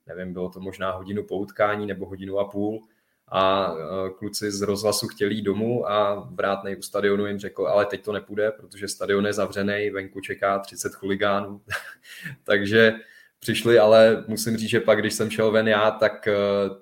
nevím, 0.07 0.33
bylo 0.33 0.49
to 0.49 0.59
možná 0.59 0.91
hodinu 0.91 1.23
po 1.23 1.37
utkání 1.37 1.85
nebo 1.85 2.05
hodinu 2.05 2.39
a 2.39 2.45
půl 2.45 2.87
a 3.27 3.73
eh, 3.73 4.09
kluci 4.09 4.51
z 4.51 4.61
rozhlasu 4.61 5.07
chtěli 5.07 5.35
jít 5.35 5.41
domů 5.41 5.89
a 5.89 6.29
vrátnej 6.31 6.77
u 6.77 6.81
stadionu 6.81 7.27
jim 7.27 7.39
řekl, 7.39 7.67
ale 7.67 7.85
teď 7.85 8.03
to 8.03 8.11
nepůjde, 8.11 8.51
protože 8.51 8.87
stadion 8.87 9.25
je 9.25 9.33
zavřený, 9.33 9.89
venku 9.89 10.21
čeká 10.21 10.59
30 10.59 10.95
chuligánů, 10.95 11.61
takže 12.43 12.93
přišli, 13.39 13.79
ale 13.79 14.23
musím 14.27 14.57
říct, 14.57 14.69
že 14.69 14.79
pak, 14.79 14.99
když 14.99 15.13
jsem 15.13 15.29
šel 15.29 15.51
ven 15.51 15.67
já, 15.67 15.91
tak, 15.91 16.27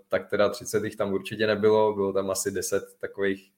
tak 0.08 0.30
teda 0.30 0.50
30 0.50 0.84
jich 0.84 0.96
tam 0.96 1.14
určitě 1.14 1.48
nebylo, 1.48 1.94
bylo 1.94 2.14
tam 2.14 2.32
asi 2.32 2.52
10 2.52 2.84
takových 3.00 3.52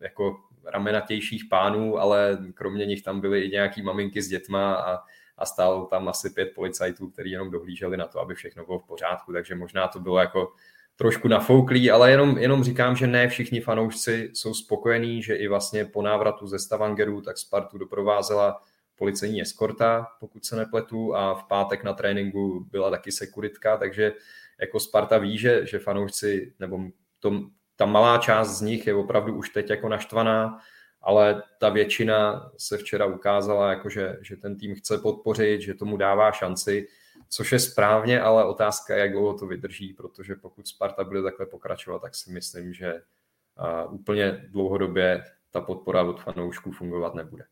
jako 0.00 0.36
ramenatějších 0.64 1.44
pánů, 1.50 1.98
ale 1.98 2.38
kromě 2.54 2.86
nich 2.86 3.02
tam 3.02 3.20
byly 3.20 3.40
i 3.40 3.50
nějaký 3.50 3.82
maminky 3.82 4.22
s 4.22 4.28
dětma 4.28 4.74
a, 4.74 4.98
a 5.38 5.46
stál 5.46 5.86
tam 5.86 6.08
asi 6.08 6.30
pět 6.30 6.52
policajtů, 6.54 7.10
kteří 7.10 7.30
jenom 7.30 7.50
dohlíželi 7.50 7.96
na 7.96 8.06
to, 8.06 8.20
aby 8.20 8.34
všechno 8.34 8.66
bylo 8.66 8.78
v 8.78 8.86
pořádku, 8.86 9.32
takže 9.32 9.54
možná 9.54 9.88
to 9.88 10.00
bylo 10.00 10.18
jako 10.18 10.52
trošku 10.96 11.28
nafouklý, 11.28 11.90
ale 11.90 12.10
jenom, 12.10 12.38
jenom 12.38 12.64
říkám, 12.64 12.96
že 12.96 13.06
ne 13.06 13.28
všichni 13.28 13.60
fanoušci 13.60 14.30
jsou 14.34 14.54
spokojení, 14.54 15.22
že 15.22 15.34
i 15.34 15.48
vlastně 15.48 15.84
po 15.84 16.02
návratu 16.02 16.46
ze 16.46 16.58
Stavangeru 16.58 17.20
tak 17.20 17.38
Spartu 17.38 17.78
doprovázela 17.78 18.60
policejní 18.96 19.42
eskorta, 19.42 20.06
pokud 20.20 20.44
se 20.44 20.56
nepletu, 20.56 21.16
a 21.16 21.34
v 21.34 21.44
pátek 21.44 21.84
na 21.84 21.92
tréninku 21.92 22.66
byla 22.70 22.90
taky 22.90 23.12
sekuritka, 23.12 23.76
takže 23.76 24.12
jako 24.60 24.80
Sparta 24.80 25.18
ví, 25.18 25.38
že, 25.38 25.66
že 25.66 25.78
fanoušci, 25.78 26.52
nebo 26.58 26.80
to, 27.20 27.40
ta 27.80 27.86
malá 27.86 28.18
část 28.18 28.58
z 28.58 28.60
nich 28.60 28.86
je 28.86 28.94
opravdu 28.94 29.34
už 29.34 29.50
teď 29.50 29.70
jako 29.70 29.88
naštvaná 29.88 30.60
ale 31.02 31.42
ta 31.58 31.68
většina 31.68 32.50
se 32.58 32.78
včera 32.78 33.06
ukázala, 33.06 33.70
jako 33.70 33.88
že, 33.88 34.18
že 34.20 34.36
ten 34.36 34.58
tým 34.58 34.74
chce 34.74 34.98
podpořit, 34.98 35.60
že 35.60 35.74
tomu 35.74 35.96
dává 35.96 36.32
šanci, 36.32 36.88
což 37.28 37.52
je 37.52 37.58
správně, 37.58 38.20
ale 38.20 38.44
otázka 38.44 38.94
je, 38.94 39.00
jak 39.00 39.12
dlouho 39.12 39.38
to 39.38 39.46
vydrží, 39.46 39.92
protože 39.92 40.36
pokud 40.36 40.68
Sparta 40.68 41.04
bude 41.04 41.22
takhle 41.22 41.46
pokračovat, 41.46 42.02
tak 42.02 42.14
si 42.14 42.32
myslím, 42.32 42.72
že 42.72 43.02
úplně 43.90 44.32
dlouhodobě 44.48 45.24
ta 45.50 45.60
podpora 45.60 46.02
od 46.02 46.20
fanoušků 46.22 46.72
fungovat 46.72 47.14
nebude. 47.14 47.44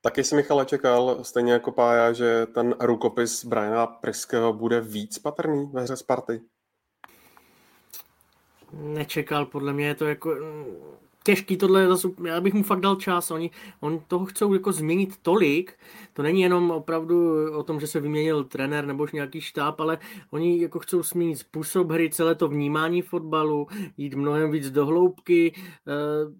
Taky 0.00 0.24
si 0.24 0.36
Michale 0.36 0.66
čekal, 0.66 1.24
stejně 1.24 1.52
jako 1.52 1.72
Pája, 1.72 2.12
že 2.12 2.46
ten 2.46 2.74
rukopis 2.80 3.44
Briana 3.44 3.86
Priského 3.86 4.52
bude 4.52 4.80
víc 4.80 5.18
patrný 5.18 5.70
ve 5.72 5.82
hře 5.82 5.96
Sparty? 5.96 6.40
Nečekal, 8.72 9.46
podle 9.46 9.72
mě 9.72 9.86
je 9.86 9.94
to 9.94 10.06
jako 10.06 10.36
těžký 11.28 11.56
tohle, 11.56 11.88
zase, 11.88 12.08
já 12.24 12.40
bych 12.40 12.54
mu 12.54 12.62
fakt 12.62 12.80
dal 12.80 12.96
čas, 12.96 13.30
oni, 13.30 13.50
oni 13.80 14.00
toho 14.08 14.26
chcou 14.26 14.52
jako 14.52 14.72
změnit 14.72 15.14
tolik, 15.22 15.72
to 16.12 16.22
není 16.22 16.40
jenom 16.40 16.70
opravdu 16.70 17.34
o 17.52 17.62
tom, 17.62 17.80
že 17.80 17.86
se 17.86 18.00
vyměnil 18.00 18.44
trenér 18.44 18.86
nebo 18.86 19.06
nějaký 19.12 19.40
štáb, 19.40 19.80
ale 19.80 19.98
oni 20.30 20.62
jako 20.62 20.78
chcou 20.78 21.02
změnit 21.02 21.36
způsob 21.36 21.90
hry, 21.90 22.10
celé 22.10 22.34
to 22.34 22.48
vnímání 22.48 23.02
fotbalu, 23.02 23.66
jít 23.96 24.14
mnohem 24.14 24.50
víc 24.50 24.70
do 24.70 24.86
hloubky, 24.86 25.52
eh, 25.54 25.92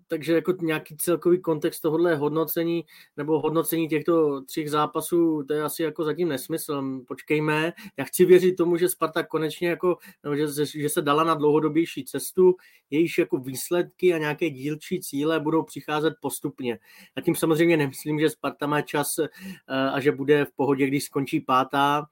takže 0.09 0.35
jako 0.35 0.52
nějaký 0.61 0.97
celkový 0.97 1.40
kontext 1.40 1.83
tohohle 1.83 2.16
hodnocení 2.16 2.85
nebo 3.16 3.40
hodnocení 3.40 3.88
těchto 3.88 4.40
třích 4.40 4.71
zápasů, 4.71 5.45
to 5.49 5.54
je 5.54 5.62
asi 5.62 5.83
jako 5.83 6.04
zatím 6.04 6.28
nesmysl. 6.28 6.83
Počkejme, 7.09 7.73
já 7.97 8.04
chci 8.04 8.25
věřit 8.25 8.57
tomu, 8.57 8.76
že 8.76 8.88
Sparta 8.88 9.23
konečně 9.23 9.68
jako, 9.68 9.97
že, 10.35 10.66
že 10.66 10.88
se 10.88 11.02
dala 11.02 11.25
na 11.25 11.35
dlouhodobější 11.35 12.04
cestu, 12.04 12.57
jejíž 12.90 13.18
jako 13.18 13.38
výsledky 13.38 14.14
a 14.14 14.18
nějaké 14.18 14.50
díl 14.50 14.77
dílčí 14.78 15.00
cíle 15.00 15.40
budou 15.40 15.62
přicházet 15.62 16.14
postupně. 16.20 16.78
A 17.16 17.20
tím 17.20 17.35
samozřejmě 17.35 17.76
nemyslím, 17.76 18.20
že 18.20 18.30
Sparta 18.30 18.66
má 18.66 18.82
čas 18.82 19.18
eh, 19.18 19.28
a 19.68 20.00
že 20.00 20.12
bude 20.12 20.44
v 20.44 20.52
pohodě, 20.56 20.87
když 20.87 21.04
skončí 21.04 21.40
pátá, 21.40 22.06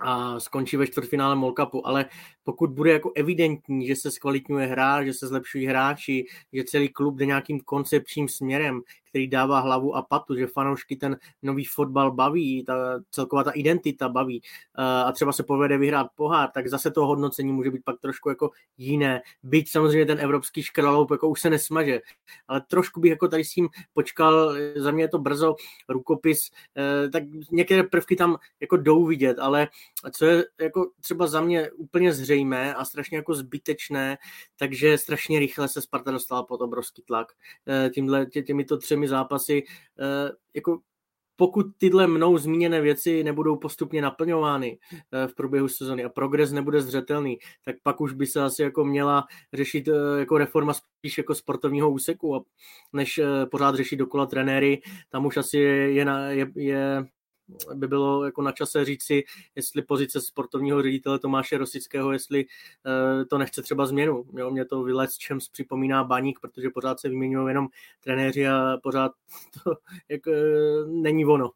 a 0.00 0.40
skončí 0.40 0.76
ve 0.76 0.86
čtvrtfinále 0.86 1.36
Molkapu, 1.36 1.86
ale 1.86 2.06
pokud 2.44 2.70
bude 2.70 2.92
jako 2.92 3.12
evidentní, 3.14 3.86
že 3.86 3.96
se 3.96 4.10
zkvalitňuje 4.10 4.66
hra, 4.66 5.04
že 5.04 5.12
se 5.12 5.26
zlepšují 5.26 5.66
hráči, 5.66 6.26
že 6.52 6.64
celý 6.64 6.88
klub 6.88 7.16
jde 7.16 7.26
nějakým 7.26 7.60
koncepčním 7.60 8.28
směrem, 8.28 8.80
který 9.16 9.28
dává 9.28 9.60
hlavu 9.60 9.96
a 9.96 10.02
patu, 10.02 10.34
že 10.36 10.46
fanoušky 10.46 10.96
ten 10.96 11.16
nový 11.42 11.64
fotbal 11.64 12.12
baví, 12.12 12.64
ta 12.64 13.00
celková 13.10 13.44
ta 13.44 13.50
identita 13.50 14.08
baví 14.08 14.42
eh, 14.78 14.82
a 14.82 15.12
třeba 15.12 15.32
se 15.32 15.42
povede 15.42 15.78
vyhrát 15.78 16.06
pohár, 16.14 16.50
tak 16.54 16.68
zase 16.68 16.90
to 16.90 17.06
hodnocení 17.06 17.52
může 17.52 17.70
být 17.70 17.84
pak 17.84 18.00
trošku 18.00 18.28
jako 18.28 18.50
jiné. 18.78 19.22
Byť 19.42 19.70
samozřejmě 19.70 20.06
ten 20.06 20.20
evropský 20.20 20.62
škraloup 20.62 21.10
jako 21.10 21.28
už 21.28 21.40
se 21.40 21.50
nesmaže, 21.50 22.00
ale 22.48 22.60
trošku 22.60 23.00
bych 23.00 23.10
jako 23.10 23.28
tady 23.28 23.44
s 23.44 23.52
tím 23.52 23.68
počkal, 23.92 24.54
za 24.76 24.90
mě 24.90 25.04
je 25.04 25.08
to 25.08 25.18
brzo, 25.18 25.54
rukopis, 25.88 26.50
eh, 26.76 27.08
tak 27.08 27.22
některé 27.50 27.82
prvky 27.82 28.16
tam 28.16 28.36
jako 28.60 28.76
jdou 28.76 29.06
vidět, 29.06 29.38
ale 29.38 29.68
co 30.12 30.24
je 30.24 30.44
jako 30.60 30.90
třeba 31.00 31.26
za 31.26 31.40
mě 31.40 31.70
úplně 31.70 32.12
zřejmé 32.12 32.74
a 32.74 32.84
strašně 32.84 33.16
jako 33.16 33.34
zbytečné, 33.34 34.18
takže 34.56 34.98
strašně 34.98 35.38
rychle 35.38 35.68
se 35.68 35.82
Sparta 35.82 36.10
dostala 36.10 36.42
pod 36.42 36.60
obrovský 36.60 37.02
tlak. 37.02 37.32
Eh, 37.68 37.90
tímhle, 37.90 38.26
tě, 38.26 38.42
těmito 38.42 38.76
třemi 38.76 39.05
zápasy, 39.08 39.62
eh, 40.00 40.30
jako 40.54 40.78
pokud 41.36 41.66
tyhle 41.78 42.06
mnou 42.06 42.38
zmíněné 42.38 42.80
věci 42.80 43.24
nebudou 43.24 43.56
postupně 43.56 44.02
naplňovány 44.02 44.78
eh, 45.12 45.28
v 45.28 45.34
průběhu 45.34 45.68
sezony 45.68 46.04
a 46.04 46.08
progres 46.08 46.52
nebude 46.52 46.82
zřetelný, 46.82 47.38
tak 47.64 47.76
pak 47.82 48.00
už 48.00 48.12
by 48.12 48.26
se 48.26 48.42
asi 48.42 48.62
jako 48.62 48.84
měla 48.84 49.24
řešit 49.52 49.88
jako 50.18 50.38
reforma 50.38 50.74
spíš 50.74 51.18
jako 51.18 51.34
sportovního 51.34 51.90
úseku, 51.90 52.46
než 52.92 53.20
pořád 53.50 53.74
řešit 53.74 53.96
dokola 53.96 54.26
trenéry. 54.26 54.82
Tam 55.10 55.26
už 55.26 55.36
asi 55.36 55.58
je, 55.58 55.92
je, 55.92 56.06
je, 56.30 56.46
je 56.56 57.06
by 57.74 57.88
bylo 57.88 58.24
jako 58.24 58.42
na 58.42 58.52
čase 58.52 58.84
říci, 58.84 59.24
jestli 59.54 59.82
pozice 59.82 60.20
sportovního 60.20 60.82
ředitele 60.82 61.18
Tomáše 61.18 61.58
Rosického, 61.58 62.12
jestli 62.12 62.44
uh, 62.44 63.24
to 63.24 63.38
nechce 63.38 63.62
třeba 63.62 63.86
změnu. 63.86 64.24
Jo, 64.36 64.50
mě 64.50 64.64
to 64.64 64.82
vylec 64.82 65.16
čem 65.16 65.38
připomíná 65.52 66.04
baník, 66.04 66.40
protože 66.40 66.70
pořád 66.70 67.00
se 67.00 67.08
vyměňují 67.08 67.48
jenom 67.48 67.68
trenéři 68.00 68.48
a 68.48 68.76
pořád 68.82 69.12
to 69.64 69.70
jako, 70.08 70.30
není 70.86 71.24
ono. 71.24 71.50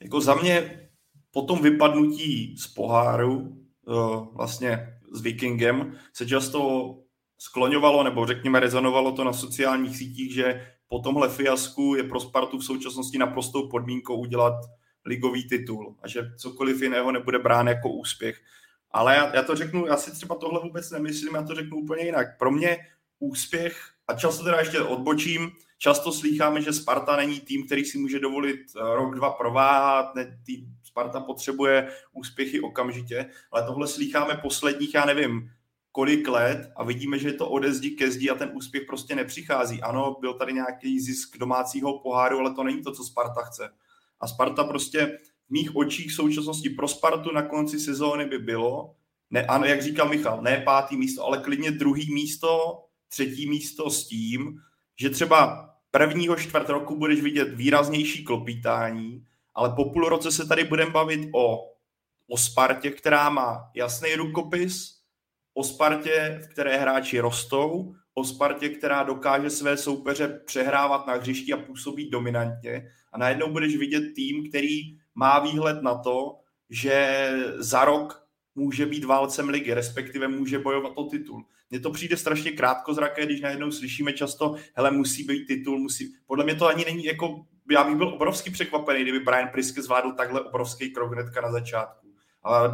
Jako 0.00 0.20
za 0.20 0.34
mě 0.34 0.88
po 1.30 1.42
tom 1.42 1.62
vypadnutí 1.62 2.56
z 2.58 2.66
poháru 2.66 3.58
uh, 3.86 4.36
vlastně 4.36 4.98
s 5.12 5.20
Vikingem 5.20 5.98
se 6.12 6.26
často 6.26 6.94
skloňovalo, 7.38 8.04
nebo 8.04 8.26
řekněme 8.26 8.60
rezonovalo 8.60 9.12
to 9.12 9.24
na 9.24 9.32
sociálních 9.32 9.96
sítích, 9.96 10.34
že 10.34 10.77
po 10.88 10.98
tomhle 10.98 11.28
fiasku 11.28 11.94
je 11.94 12.04
pro 12.04 12.20
Spartu 12.20 12.58
v 12.58 12.64
současnosti 12.64 13.18
naprostou 13.18 13.68
podmínkou 13.68 14.16
udělat 14.16 14.54
ligový 15.04 15.48
titul 15.48 15.96
a 16.02 16.08
že 16.08 16.32
cokoliv 16.36 16.82
jiného 16.82 17.12
nebude 17.12 17.38
brán 17.38 17.68
jako 17.68 17.90
úspěch. 17.90 18.40
Ale 18.90 19.16
já, 19.16 19.36
já 19.36 19.42
to 19.42 19.56
řeknu, 19.56 19.86
já 19.86 19.96
si 19.96 20.12
třeba 20.12 20.34
tohle 20.34 20.60
vůbec 20.60 20.90
nemyslím, 20.90 21.34
já 21.34 21.42
to 21.42 21.54
řeknu 21.54 21.76
úplně 21.76 22.04
jinak. 22.04 22.38
Pro 22.38 22.50
mě 22.50 22.78
úspěch, 23.18 23.90
a 24.08 24.14
často 24.14 24.44
teda 24.44 24.58
ještě 24.58 24.80
odbočím, 24.80 25.50
často 25.78 26.12
slýcháme, 26.12 26.62
že 26.62 26.72
Sparta 26.72 27.16
není 27.16 27.40
tým, 27.40 27.66
který 27.66 27.84
si 27.84 27.98
může 27.98 28.20
dovolit 28.20 28.60
eh, 28.76 28.94
rok, 28.94 29.14
dva 29.14 29.30
prováhat, 29.30 30.14
ne, 30.14 30.40
tým, 30.46 30.66
Sparta 30.84 31.20
potřebuje 31.20 31.88
úspěchy 32.12 32.60
okamžitě, 32.60 33.26
ale 33.52 33.66
tohle 33.66 33.88
slýcháme 33.88 34.34
posledních, 34.34 34.94
já 34.94 35.04
nevím, 35.04 35.50
kolik 35.98 36.28
let 36.28 36.72
a 36.76 36.84
vidíme, 36.84 37.18
že 37.18 37.28
je 37.28 37.32
to 37.32 37.50
ode 37.50 37.74
zdi 37.74 37.90
ke 37.90 38.10
zdi 38.10 38.30
a 38.30 38.34
ten 38.34 38.50
úspěch 38.54 38.82
prostě 38.86 39.14
nepřichází. 39.14 39.82
Ano, 39.82 40.16
byl 40.20 40.34
tady 40.34 40.52
nějaký 40.52 41.00
zisk 41.00 41.38
domácího 41.38 41.98
poháru, 41.98 42.38
ale 42.38 42.54
to 42.54 42.64
není 42.64 42.82
to, 42.82 42.92
co 42.92 43.04
Sparta 43.04 43.42
chce. 43.42 43.70
A 44.20 44.28
Sparta 44.28 44.64
prostě 44.64 45.18
v 45.46 45.50
mých 45.50 45.76
očích 45.76 46.10
v 46.10 46.14
současnosti 46.14 46.70
pro 46.70 46.88
Spartu 46.88 47.32
na 47.32 47.42
konci 47.42 47.80
sezóny 47.80 48.24
by 48.24 48.38
bylo, 48.38 48.94
ne, 49.30 49.46
ano, 49.46 49.64
jak 49.64 49.82
říkal 49.82 50.08
Michal, 50.08 50.42
ne 50.42 50.62
pátý 50.64 50.96
místo, 50.96 51.24
ale 51.24 51.38
klidně 51.38 51.70
druhý 51.70 52.14
místo, 52.14 52.84
třetí 53.08 53.50
místo 53.50 53.90
s 53.90 54.06
tím, 54.06 54.58
že 54.96 55.10
třeba 55.10 55.70
prvního 55.90 56.36
čtvrt 56.36 56.68
roku 56.68 56.96
budeš 56.96 57.20
vidět 57.20 57.54
výraznější 57.54 58.24
klopítání, 58.24 59.26
ale 59.54 59.72
po 59.76 59.84
půl 59.84 60.08
roce 60.08 60.32
se 60.32 60.46
tady 60.46 60.64
budeme 60.64 60.90
bavit 60.90 61.28
o, 61.34 61.58
o 62.28 62.36
Spartě, 62.36 62.90
která 62.90 63.30
má 63.30 63.70
jasný 63.74 64.14
rukopis, 64.14 64.97
o 65.58 65.64
Spartě, 65.64 66.40
v 66.44 66.48
které 66.48 66.76
hráči 66.76 67.20
rostou, 67.20 67.94
o 68.14 68.24
Spartě, 68.24 68.68
která 68.68 69.02
dokáže 69.02 69.50
své 69.50 69.76
soupeře 69.76 70.40
přehrávat 70.46 71.06
na 71.06 71.14
hřišti 71.14 71.52
a 71.52 71.56
působí 71.56 72.10
dominantně. 72.10 72.90
A 73.12 73.18
najednou 73.18 73.52
budeš 73.52 73.76
vidět 73.76 74.14
tým, 74.14 74.48
který 74.48 74.80
má 75.14 75.38
výhled 75.38 75.82
na 75.82 75.98
to, 75.98 76.36
že 76.70 77.28
za 77.56 77.84
rok 77.84 78.22
může 78.54 78.86
být 78.86 79.04
válcem 79.04 79.48
ligy, 79.48 79.74
respektive 79.74 80.28
může 80.28 80.58
bojovat 80.58 80.92
o 80.94 81.04
titul. 81.04 81.44
Mně 81.70 81.80
to 81.80 81.90
přijde 81.90 82.16
strašně 82.16 82.52
krátkozraké, 82.52 83.26
když 83.26 83.40
najednou 83.40 83.70
slyšíme 83.70 84.12
často, 84.12 84.54
hele, 84.74 84.90
musí 84.90 85.24
být 85.24 85.46
titul, 85.46 85.78
musí... 85.78 86.14
Podle 86.26 86.44
mě 86.44 86.54
to 86.54 86.66
ani 86.66 86.84
není 86.84 87.04
jako... 87.04 87.44
Já 87.70 87.84
bych 87.84 87.96
byl 87.96 88.08
obrovský 88.08 88.50
překvapený, 88.50 89.02
kdyby 89.02 89.20
Brian 89.20 89.48
Priske 89.48 89.82
zvládl 89.82 90.12
takhle 90.12 90.40
obrovský 90.40 90.90
krok 90.90 91.12
hnedka 91.12 91.40
na 91.40 91.52
začátku. 91.52 92.08
Ale 92.42 92.70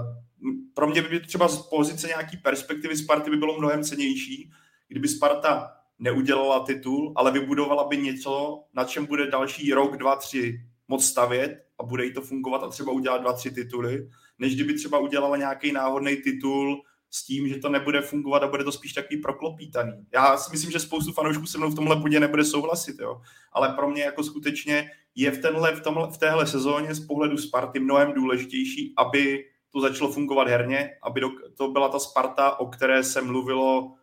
pro 0.75 0.87
mě 0.87 1.03
by 1.03 1.21
třeba 1.21 1.49
z 1.49 1.69
pozice 1.69 2.07
nějaký 2.07 2.37
perspektivy 2.37 2.97
Sparty 2.97 3.31
by 3.31 3.37
bylo 3.37 3.59
mnohem 3.59 3.85
cenější, 3.85 4.50
kdyby 4.88 5.09
Sparta 5.09 5.71
neudělala 5.99 6.64
titul, 6.64 7.12
ale 7.17 7.31
vybudovala 7.31 7.85
by 7.85 7.97
něco, 7.97 8.64
na 8.75 8.85
čem 8.85 9.07
bude 9.07 9.31
další 9.31 9.73
rok, 9.73 9.97
dva, 9.97 10.17
tři 10.17 10.61
moc 10.88 11.07
stavět 11.07 11.64
a 11.79 11.83
bude 11.83 12.05
jí 12.05 12.12
to 12.12 12.21
fungovat 12.21 12.62
a 12.62 12.69
třeba 12.69 12.93
udělat 12.93 13.19
dva, 13.19 13.33
tři 13.33 13.50
tituly, 13.50 14.09
než 14.38 14.55
kdyby 14.55 14.75
třeba 14.75 14.99
udělala 14.99 15.37
nějaký 15.37 15.73
náhodný 15.73 16.17
titul 16.17 16.83
s 17.11 17.25
tím, 17.25 17.49
že 17.49 17.59
to 17.59 17.69
nebude 17.69 18.00
fungovat 18.00 18.43
a 18.43 18.49
bude 18.49 18.64
to 18.64 18.73
spíš 18.73 18.93
takový 18.93 19.21
proklopítaný. 19.21 19.93
Já 20.14 20.37
si 20.37 20.53
myslím, 20.53 20.71
že 20.71 20.81
spoustu 20.81 21.12
fanoušků 21.12 21.47
se 21.47 21.59
mnou 21.59 21.71
v 21.71 21.75
tomhle 21.75 21.97
bodě 21.97 22.21
nebude 22.21 22.45
souhlasit, 22.45 22.97
jo. 23.00 23.21
ale 23.53 23.69
pro 23.69 23.91
mě 23.91 24.03
jako 24.03 24.23
skutečně 24.23 24.91
je 25.14 25.31
v, 25.31 25.38
tenhle, 25.38 25.76
v, 25.76 25.81
tomhle, 25.81 26.11
v 26.11 26.19
téhle 26.19 26.47
sezóně 26.47 26.95
z 26.95 27.07
pohledu 27.07 27.38
Sparty 27.38 27.81
mnohem 27.81 28.12
důležitější, 28.12 28.95
aby 28.97 29.45
to 29.75 29.81
začalo 29.81 30.12
fungovat 30.12 30.49
herně, 30.49 30.90
aby 31.02 31.21
to 31.54 31.69
byla 31.69 31.88
ta 31.88 31.99
Sparta, 31.99 32.61
o 32.61 32.66
které 32.66 33.04
se 33.04 33.23
mluvilo 33.23 33.95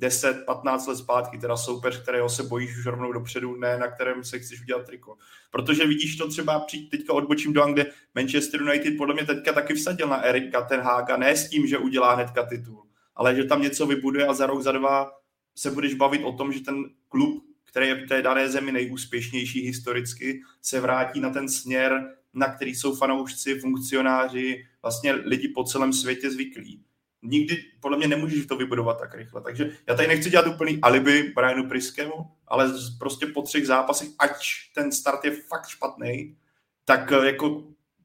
10-15 0.00 0.88
let 0.88 0.96
zpátky, 0.96 1.38
teda 1.38 1.56
soupeř, 1.56 2.02
kterého 2.02 2.28
se 2.28 2.42
bojíš 2.42 2.78
už 2.78 2.86
rovnou 2.86 3.12
dopředu, 3.12 3.56
ne 3.56 3.78
na 3.78 3.88
kterém 3.88 4.24
se 4.24 4.38
chceš 4.38 4.62
udělat 4.62 4.86
triko. 4.86 5.16
Protože 5.50 5.86
vidíš 5.86 6.16
to 6.16 6.28
třeba, 6.28 6.60
přijít, 6.60 6.88
teďka 6.88 7.12
odbočím 7.12 7.52
do 7.52 7.62
Anglie, 7.62 7.92
Manchester 8.14 8.62
United 8.62 8.96
podle 8.98 9.14
mě 9.14 9.26
teďka 9.26 9.52
taky 9.52 9.74
vsadil 9.74 10.08
na 10.08 10.22
Erika 10.22 10.62
Tenhága, 10.62 11.16
ne 11.16 11.36
s 11.36 11.48
tím, 11.48 11.66
že 11.66 11.78
udělá 11.78 12.14
hnedka 12.14 12.46
titul, 12.46 12.82
ale 13.16 13.34
že 13.34 13.44
tam 13.44 13.62
něco 13.62 13.86
vybuduje 13.86 14.26
a 14.26 14.32
za 14.32 14.46
rok, 14.46 14.62
za 14.62 14.72
dva 14.72 15.12
se 15.56 15.70
budeš 15.70 15.94
bavit 15.94 16.24
o 16.24 16.32
tom, 16.32 16.52
že 16.52 16.60
ten 16.60 16.84
klub, 17.08 17.44
který 17.64 17.88
je 17.88 17.94
v 17.94 18.08
té 18.08 18.22
dané 18.22 18.48
zemi 18.48 18.72
nejúspěšnější 18.72 19.60
historicky, 19.60 20.40
se 20.62 20.80
vrátí 20.80 21.20
na 21.20 21.30
ten 21.30 21.48
směr, 21.48 22.16
na 22.34 22.54
který 22.54 22.74
jsou 22.74 22.96
fanoušci, 22.96 23.60
funkcionáři, 23.60 24.64
vlastně 24.82 25.12
lidi 25.12 25.48
po 25.48 25.64
celém 25.64 25.92
světě 25.92 26.30
zvyklí. 26.30 26.84
nikdy 27.22 27.64
podle 27.80 27.98
mě 27.98 28.08
nemůžeš 28.08 28.46
to 28.46 28.56
vybudovat 28.56 28.98
tak 28.98 29.14
rychle. 29.14 29.42
Takže 29.42 29.70
já 29.86 29.94
tady 29.94 30.08
nechci 30.08 30.30
dělat 30.30 30.46
úplný 30.46 30.78
alibi 30.82 31.32
Brianu 31.34 31.68
Priskemu, 31.68 32.14
ale 32.46 32.72
prostě 32.98 33.26
po 33.26 33.42
třech 33.42 33.66
zápasech, 33.66 34.08
ať 34.18 34.30
ten 34.74 34.92
start 34.92 35.24
je 35.24 35.30
fakt 35.30 35.68
špatný, 35.68 36.36
tak 36.84 37.12
eh, 37.12 37.26
jako 37.26 37.64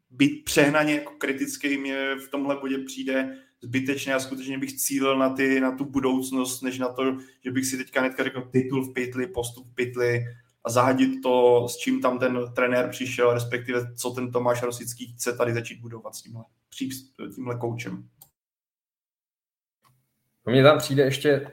být 0.10 0.46
přehnaně 0.46 0.94
jako 0.94 1.14
kritický 1.18 1.78
mě 1.78 2.16
v 2.16 2.30
tomhle 2.30 2.56
bodě 2.56 2.78
přijde 2.78 3.38
zbytečně 3.62 4.14
a 4.14 4.20
skutečně 4.20 4.58
bych 4.58 4.74
cílil 4.74 5.18
na, 5.18 5.30
ty, 5.30 5.60
na 5.60 5.72
tu 5.72 5.86
budoucnost, 5.86 6.62
než 6.62 6.80
na 6.80 6.88
to, 6.88 7.18
že 7.44 7.52
bych 7.52 7.66
si 7.66 7.78
teďka 7.78 8.02
netka 8.02 8.24
řekl 8.24 8.42
titul 8.52 8.86
v 8.86 8.94
pytli, 8.94 9.28
postup 9.28 9.68
v 9.68 9.76
pytli 9.76 10.26
a 10.66 10.70
zahadit 10.70 11.24
to, 11.24 11.68
s 11.70 11.78
čím 11.78 12.02
tam 12.02 12.20
ten 12.20 12.54
trenér 12.56 12.90
přišel, 12.90 13.34
respektive 13.34 13.96
co 13.96 14.10
ten 14.10 14.32
Tomáš 14.32 14.64
Rosický 14.64 15.14
chce 15.14 15.34
tady 15.34 15.54
začít 15.54 15.80
budovat 15.82 16.16
s 16.16 16.22
tímhle, 16.22 16.44
tímhle 17.36 17.58
koučem. 17.58 18.10
Mně 20.46 20.64
tam 20.64 20.78
přijde 20.78 21.04
ještě 21.04 21.52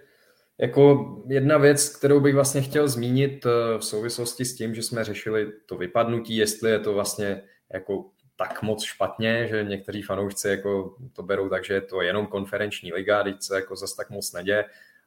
jako 0.59 1.07
jedna 1.29 1.59
věc, 1.59 1.97
kterou 1.97 2.21
bych 2.21 2.35
vlastně 2.35 2.63
chtěl 2.63 2.89
zmínit 2.89 3.47
eh, 3.47 3.79
v 3.79 3.85
souvislosti 3.85 4.45
s 4.45 4.57
tím, 4.57 4.75
že 4.75 4.83
jsme 4.83 5.05
řešili 5.05 5.53
to 5.67 5.77
vypadnutí, 5.77 6.37
jestli 6.37 6.71
je 6.71 6.79
to 6.79 6.95
vlastně 6.95 7.43
jako 7.73 8.11
tak 8.37 8.63
moc 8.63 8.85
špatně, 8.85 9.49
že 9.49 9.65
někteří 9.65 10.03
fanoušci 10.03 10.49
jako 10.49 10.97
to 11.13 11.23
berou 11.23 11.49
tak, 11.49 11.65
že 11.65 11.75
je 11.75 11.81
to 11.81 12.03
jenom 12.03 12.27
konferenční 12.27 12.93
liga, 12.93 13.23
teď 13.23 13.43
se 13.43 13.55
jako 13.55 13.77
zase 13.77 13.97
tak 13.97 14.11
moc 14.11 14.33
neděje. 14.33 14.65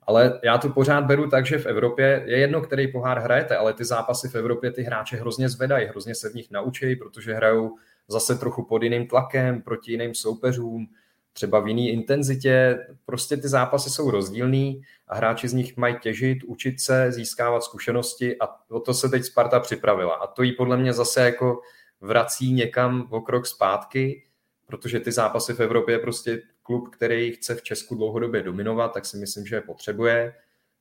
Ale 0.07 0.39
já 0.43 0.57
to 0.57 0.69
pořád 0.69 1.01
beru 1.01 1.29
tak, 1.29 1.45
že 1.45 1.57
v 1.57 1.65
Evropě 1.65 2.23
je 2.25 2.37
jedno, 2.37 2.61
který 2.61 2.91
pohár 2.91 3.19
hrajete, 3.19 3.57
ale 3.57 3.73
ty 3.73 3.85
zápasy 3.85 4.29
v 4.29 4.35
Evropě 4.35 4.71
ty 4.71 4.83
hráče 4.83 5.17
hrozně 5.17 5.49
zvedají, 5.49 5.87
hrozně 5.87 6.15
se 6.15 6.29
v 6.29 6.33
nich 6.33 6.51
naučí, 6.51 6.95
protože 6.95 7.33
hrajou 7.33 7.75
zase 8.07 8.35
trochu 8.35 8.63
pod 8.63 8.83
jiným 8.83 9.07
tlakem, 9.07 9.61
proti 9.61 9.91
jiným 9.91 10.15
soupeřům, 10.15 10.87
třeba 11.33 11.59
v 11.59 11.67
jiné 11.67 11.81
intenzitě. 11.81 12.87
Prostě 13.05 13.37
ty 13.37 13.47
zápasy 13.47 13.89
jsou 13.89 14.11
rozdílný 14.11 14.81
a 15.07 15.15
hráči 15.15 15.47
z 15.47 15.53
nich 15.53 15.77
mají 15.77 15.95
těžit, 16.01 16.43
učit 16.43 16.81
se, 16.81 17.11
získávat 17.11 17.63
zkušenosti 17.63 18.39
a 18.39 18.47
o 18.69 18.79
to 18.79 18.93
se 18.93 19.09
teď 19.09 19.23
Sparta 19.23 19.59
připravila. 19.59 20.13
A 20.13 20.27
to 20.27 20.43
jí 20.43 20.51
podle 20.51 20.77
mě 20.77 20.93
zase 20.93 21.21
jako 21.21 21.61
vrací 22.01 22.53
někam 22.53 23.07
o 23.09 23.21
krok 23.21 23.45
zpátky, 23.45 24.23
protože 24.67 24.99
ty 24.99 25.11
zápasy 25.11 25.53
v 25.53 25.59
Evropě 25.59 25.99
prostě 25.99 26.41
klub, 26.65 26.89
který 26.89 27.31
chce 27.31 27.55
v 27.55 27.63
Česku 27.63 27.95
dlouhodobě 27.95 28.43
dominovat, 28.43 28.93
tak 28.93 29.05
si 29.05 29.17
myslím, 29.17 29.45
že 29.45 29.55
je 29.55 29.61
potřebuje, 29.61 30.33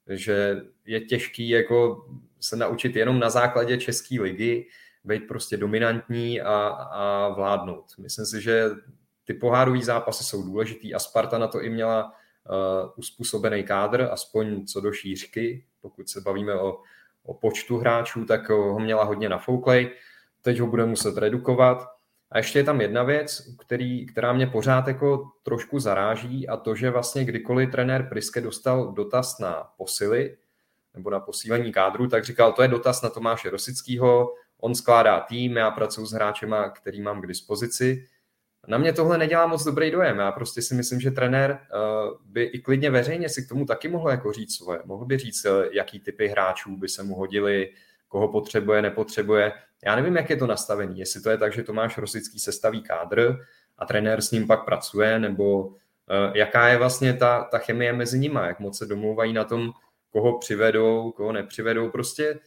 že 0.09 0.63
je 0.85 1.01
těžký 1.01 1.49
jako 1.49 2.07
se 2.41 2.57
naučit 2.57 2.97
jenom 2.97 3.19
na 3.19 3.31
základě 3.31 3.79
české 3.79 4.21
ligy, 4.21 4.67
být 5.05 5.29
prostě 5.29 5.57
dominantní 5.57 6.41
a, 6.41 6.69
a 6.69 7.29
vládnout. 7.29 7.85
Myslím 7.99 8.27
si, 8.27 8.41
že 8.41 8.71
ty 9.25 9.35
pohárové 9.35 9.81
zápasy 9.81 10.25
jsou 10.25 10.43
důležitý 10.43 10.95
a 10.95 10.99
Sparta 10.99 11.39
na 11.39 11.47
to 11.47 11.63
i 11.63 11.71
měla 11.71 12.05
uh, 12.05 12.91
uspůsobený 12.97 13.65
kádr, 13.65 14.09
aspoň 14.11 14.67
co 14.67 14.81
do 14.81 14.93
šířky, 14.93 15.65
pokud 15.81 16.09
se 16.09 16.21
bavíme 16.21 16.55
o, 16.55 16.79
o 17.23 17.35
počtu 17.35 17.79
hráčů, 17.79 18.25
tak 18.25 18.49
ho 18.49 18.79
měla 18.79 19.05
hodně 19.05 19.29
nafouklej 19.29 19.91
teď 20.45 20.61
ho 20.61 20.67
bude 20.67 20.87
muset 20.87 21.17
redukovat. 21.19 21.94
A 22.35 22.39
ještě 22.39 22.59
je 22.59 22.65
tam 22.65 22.81
jedna 22.81 23.03
věc, 23.03 23.57
který, 23.59 24.07
která 24.07 24.33
mě 24.33 24.47
pořád 24.47 24.89
jako 24.89 25.31
trošku 25.43 25.79
zaráží 25.79 26.49
a 26.49 26.57
to, 26.57 26.75
že 26.75 26.91
vlastně 26.91 27.25
kdykoliv 27.25 27.71
trenér 27.71 28.07
Priske 28.09 28.41
dostal 28.41 28.93
dotaz 28.93 29.39
na 29.39 29.71
posily 29.77 30.37
nebo 30.95 31.11
na 31.11 31.21
posílení 31.21 31.73
kádru, 31.73 32.09
tak 32.09 32.25
říkal, 32.25 32.53
to 32.53 32.63
je 32.63 32.69
dotaz 32.69 33.03
na 33.03 33.11
Tomáše 33.11 33.51
Rosického, 33.51 34.35
on 34.61 34.75
skládá 34.75 35.21
tým, 35.21 35.57
já 35.57 35.71
pracuji 35.71 36.07
s 36.07 36.13
hráčema, 36.13 36.69
který 36.69 37.03
mám 37.03 37.21
k 37.21 37.27
dispozici. 37.27 38.07
Na 38.67 38.79
mě 38.79 38.93
tohle 38.93 39.19
nedělá 39.19 39.47
moc 39.47 39.65
dobrý 39.65 39.91
dojem. 39.91 40.19
Já 40.19 40.33
prostě 40.33 40.63
si 40.63 40.75
myslím, 40.75 41.01
že 41.01 41.11
trenér 41.11 41.51
uh, 41.51 42.19
by 42.25 42.43
i 42.43 42.59
klidně 42.59 42.91
veřejně 42.91 43.29
si 43.29 43.43
k 43.43 43.49
tomu 43.49 43.67
taky 43.67 43.89
mohl 43.89 44.11
jako 44.11 44.33
říct 44.33 44.57
svoje. 44.57 44.81
Mohl 44.85 45.05
by 45.05 45.19
říct, 45.19 45.45
uh, 45.45 45.65
jaký 45.73 46.01
typy 46.01 46.29
hráčů 46.29 46.77
by 46.77 46.89
se 46.89 47.03
mu 47.03 47.15
hodili, 47.15 47.73
koho 48.09 48.29
potřebuje, 48.29 48.83
nepotřebuje. 48.83 49.53
Já 49.85 49.97
nevím, 49.97 50.17
jak 50.17 50.31
je 50.31 50.37
to 50.37 50.47
nastavený, 50.47 50.99
jestli 50.99 51.21
to 51.21 51.31
je 51.31 51.39
tak, 51.39 51.53
že 51.53 51.63
Tomáš 51.63 51.99
Rosický 51.99 52.39
sestaví 52.39 52.83
kádr 52.83 53.37
a 53.79 53.87
trenér 53.87 54.21
s 54.21 54.31
ním 54.31 54.47
pak 54.47 54.65
pracuje, 54.65 55.19
nebo 55.19 55.67
uh, 55.67 55.75
jaká 56.35 56.69
je 56.69 56.79
vlastně 56.79 57.15
ta, 57.15 57.45
ta 57.45 57.59
chemie 57.59 57.93
mezi 57.93 58.19
nimi, 58.19 58.39
jak 58.43 58.61
moc 58.61 58.79
se 58.79 58.87
domlouvají 58.87 59.33
na 59.33 59.45
tom, 59.45 59.73
koho 60.11 60.39
přivedou, 60.39 61.13
koho 61.13 61.33
nepřivedou. 61.33 61.91
Prostě 61.91 62.41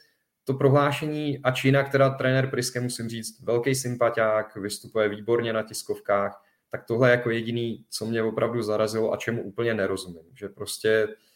to 0.43 0.53
prohlášení 0.53 1.39
a 1.43 1.51
Čína, 1.51 1.83
která 1.83 2.09
trenér 2.09 2.49
Priske, 2.49 2.79
musím 2.79 3.09
říct, 3.09 3.41
velký 3.41 3.75
sympatiák, 3.75 4.55
vystupuje 4.55 5.09
výborně 5.09 5.53
na 5.53 5.63
tiskovkách, 5.63 6.43
tak 6.71 6.83
tohle 6.83 7.11
jako 7.11 7.29
jediný, 7.29 7.85
co 7.89 8.05
mě 8.05 8.23
opravdu 8.23 8.61
zarazilo 8.61 9.13
a 9.13 9.17
čemu 9.17 9.43
úplně 9.43 9.73
nerozumím. 9.73 10.25
Že 10.33 10.49
prostě 10.49 11.07
Eh, 11.07 11.26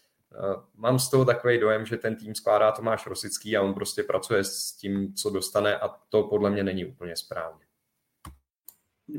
mám 0.77 0.99
z 0.99 1.09
toho 1.09 1.25
takový 1.25 1.59
dojem, 1.59 1.85
že 1.85 1.97
ten 1.97 2.15
tým 2.15 2.35
skládá 2.35 2.71
Tomáš 2.71 3.07
Rosický 3.07 3.57
a 3.57 3.61
on 3.61 3.73
prostě 3.73 4.03
pracuje 4.03 4.43
s 4.43 4.71
tím, 4.71 5.13
co 5.13 5.29
dostane 5.29 5.75
a 5.77 5.89
to 6.09 6.23
podle 6.23 6.49
mě 6.49 6.63
není 6.63 6.85
úplně 6.85 7.15
správně. 7.15 7.65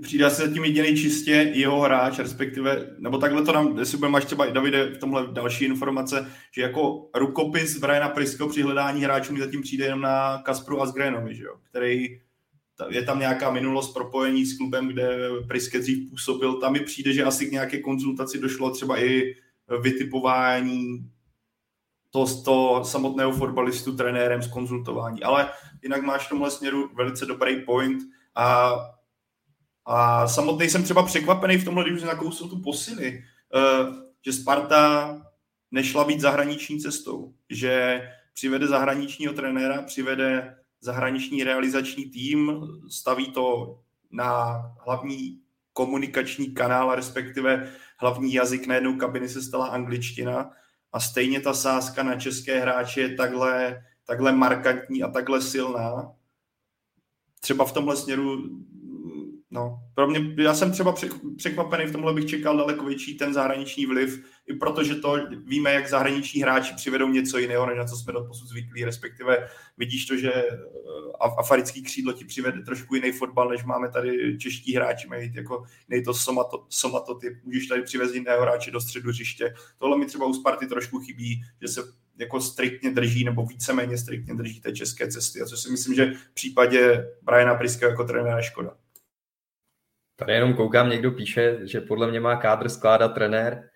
Přijde 0.03 0.31
se 0.31 0.47
zatím 0.49 0.65
jediný 0.65 0.97
čistě 0.97 1.31
jeho 1.31 1.81
hráč, 1.81 2.19
respektive, 2.19 2.87
nebo 2.99 3.19
takhle 3.19 3.43
to 3.43 3.53
nám, 3.53 3.79
jestli 3.79 3.99
budeme 3.99 4.13
máš 4.13 4.25
třeba 4.25 4.47
i 4.47 4.53
Davide 4.53 4.87
v 4.87 4.99
tomhle 4.99 5.27
další 5.33 5.65
informace, 5.65 6.33
že 6.55 6.63
jako 6.63 7.11
rukopis 7.15 7.79
Briana 7.79 8.09
Prisko 8.09 8.49
při 8.49 8.63
hledání 8.63 9.05
hráčů 9.05 9.33
mi 9.33 9.41
zatím 9.41 9.63
přijde 9.63 9.85
jenom 9.85 10.01
na 10.01 10.43
Kaspru 10.43 10.83
Asgrenovi, 10.83 11.35
že 11.35 11.45
jo, 11.45 11.57
který 11.71 12.21
je 12.89 13.03
tam 13.03 13.19
nějaká 13.19 13.51
minulost 13.51 13.95
propojení 13.95 14.47
s 14.47 14.59
klubem, 14.59 14.89
kde 14.89 15.29
Priske 15.49 15.79
dřív 15.79 16.11
působil. 16.11 16.61
Tam 16.61 16.73
mi 16.73 16.81
přijde, 16.81 17.13
že 17.13 17.25
asi 17.25 17.47
k 17.47 17.53
nějaké 17.53 17.79
konzultaci 17.79 18.39
došlo 18.39 18.71
třeba 18.71 19.03
i 19.03 19.35
vytipování 19.81 21.11
to, 22.11 22.43
to 22.45 22.85
samotného 22.85 23.33
fotbalistu 23.33 23.97
trenérem 23.97 24.43
z 24.43 24.51
konzultování. 24.51 25.23
Ale 25.23 25.51
jinak 25.83 26.03
máš 26.03 26.27
v 26.27 26.29
tomhle 26.29 26.51
směru 26.51 26.91
velice 26.95 27.27
dobrý 27.27 27.65
point 27.65 28.03
a, 28.35 28.75
a 29.87 30.29
samotný 30.29 30.71
jsem 30.71 30.83
třeba 30.83 31.03
překvapený 31.03 31.57
v 31.57 31.65
tomhle, 31.65 31.85
když 31.85 31.97
už 31.97 32.03
nakousl 32.03 32.49
tu 32.49 32.63
posily, 32.63 33.25
uh, 33.55 33.95
že 34.25 34.33
Sparta 34.33 35.17
nešla 35.71 36.05
být 36.05 36.21
zahraniční 36.21 36.81
cestou, 36.81 37.35
že 37.51 38.03
přivede 38.35 38.67
zahraničního 38.67 39.33
trenéra, 39.33 39.83
přivede 39.83 40.57
zahraniční 40.81 41.45
realizační 41.45 42.05
tým, 42.05 42.63
staví 42.89 43.33
to 43.33 43.79
na 44.11 44.63
hlavní 44.87 45.41
komunikační 45.73 46.55
kanál, 46.55 46.95
respektive 46.95 47.73
hlavní 48.03 48.33
jazyk 48.33 48.67
najednou 48.67 48.97
kabiny 48.97 49.29
se 49.29 49.43
stala 49.43 49.67
angličtina 49.67 50.51
a 50.93 51.01
stejně 51.01 51.41
ta 51.41 51.55
sázka 51.55 52.03
na 52.03 52.15
české 52.15 52.61
hráče 52.61 53.01
je 53.01 53.17
takhle, 53.17 53.85
takhle 54.07 54.33
markantní 54.33 55.03
a 55.03 55.09
takhle 55.09 55.43
silná. 55.43 56.13
Třeba 57.41 57.65
v 57.65 57.73
tomhle 57.73 57.97
směru 57.97 58.39
No, 59.53 59.82
pro 59.95 60.07
mě, 60.07 60.35
já 60.43 60.55
jsem 60.55 60.73
třeba 60.73 60.95
překvapený, 61.37 61.87
v 61.87 61.93
tomhle 61.93 62.15
bych 62.15 62.27
čekal 62.27 62.57
daleko 62.57 62.85
větší 62.85 63.15
ten 63.15 63.35
zahraniční 63.35 63.87
vliv, 63.87 64.25
i 64.47 64.55
protože 64.55 64.95
to 64.95 65.19
víme, 65.45 65.73
jak 65.73 65.89
zahraniční 65.89 66.43
hráči 66.43 66.75
přivedou 66.75 67.09
něco 67.09 67.39
jiného, 67.39 67.67
než 67.67 67.79
na 67.79 67.85
co 67.85 67.97
jsme 67.97 68.13
do 68.13 68.25
posud 68.25 68.49
zvyklí, 68.49 68.85
respektive 68.85 69.49
vidíš 69.79 70.07
to, 70.07 70.17
že 70.17 70.33
eh, 70.33 70.47
afarický 71.39 71.83
křídlo 71.83 72.13
ti 72.13 72.25
přivede 72.25 72.63
trošku 72.63 72.95
jiný 72.95 73.13
fotbal, 73.13 73.49
než 73.49 73.65
máme 73.65 73.91
tady 73.91 74.39
čeští 74.39 74.75
hráči, 74.75 75.09
mají 75.09 75.33
jako 75.35 75.65
jiný 75.89 76.05
to 76.05 76.15
somato, 76.15 76.67
somatotyp, 76.69 77.33
můžeš 77.45 77.67
tady 77.67 77.83
přivést 77.83 78.15
jiného 78.15 78.43
hráče 78.43 78.71
do 78.71 78.81
středu 78.81 79.09
hřiště. 79.09 79.55
Tohle 79.79 79.99
mi 79.99 80.07
třeba 80.07 80.27
u 80.27 80.35
Sparty 80.35 80.67
trošku 80.67 81.01
chybí, 81.01 81.43
že 81.61 81.69
se 81.69 81.81
jako 82.19 82.41
striktně 82.41 82.91
drží, 82.91 83.25
nebo 83.25 83.47
víceméně 83.47 83.99
striktně 83.99 84.35
drží 84.35 84.61
té 84.61 84.73
české 84.73 85.09
cesty, 85.09 85.41
a 85.41 85.47
co 85.47 85.57
si 85.57 85.71
myslím, 85.71 85.95
že 85.95 86.13
v 86.31 86.35
případě 86.35 87.09
Briana 87.23 87.55
Priska 87.55 87.89
jako 87.89 88.05
trenéra 88.05 88.43
škoda. 88.43 88.77
Tady 90.25 90.33
jenom 90.33 90.55
koukám, 90.55 90.89
někdo 90.89 91.11
píše, 91.11 91.59
že 91.63 91.81
podle 91.81 92.11
mě 92.11 92.21
má 92.21 92.37
kádr 92.37 92.69
skládat 92.69 93.09
trenér, 93.09 93.69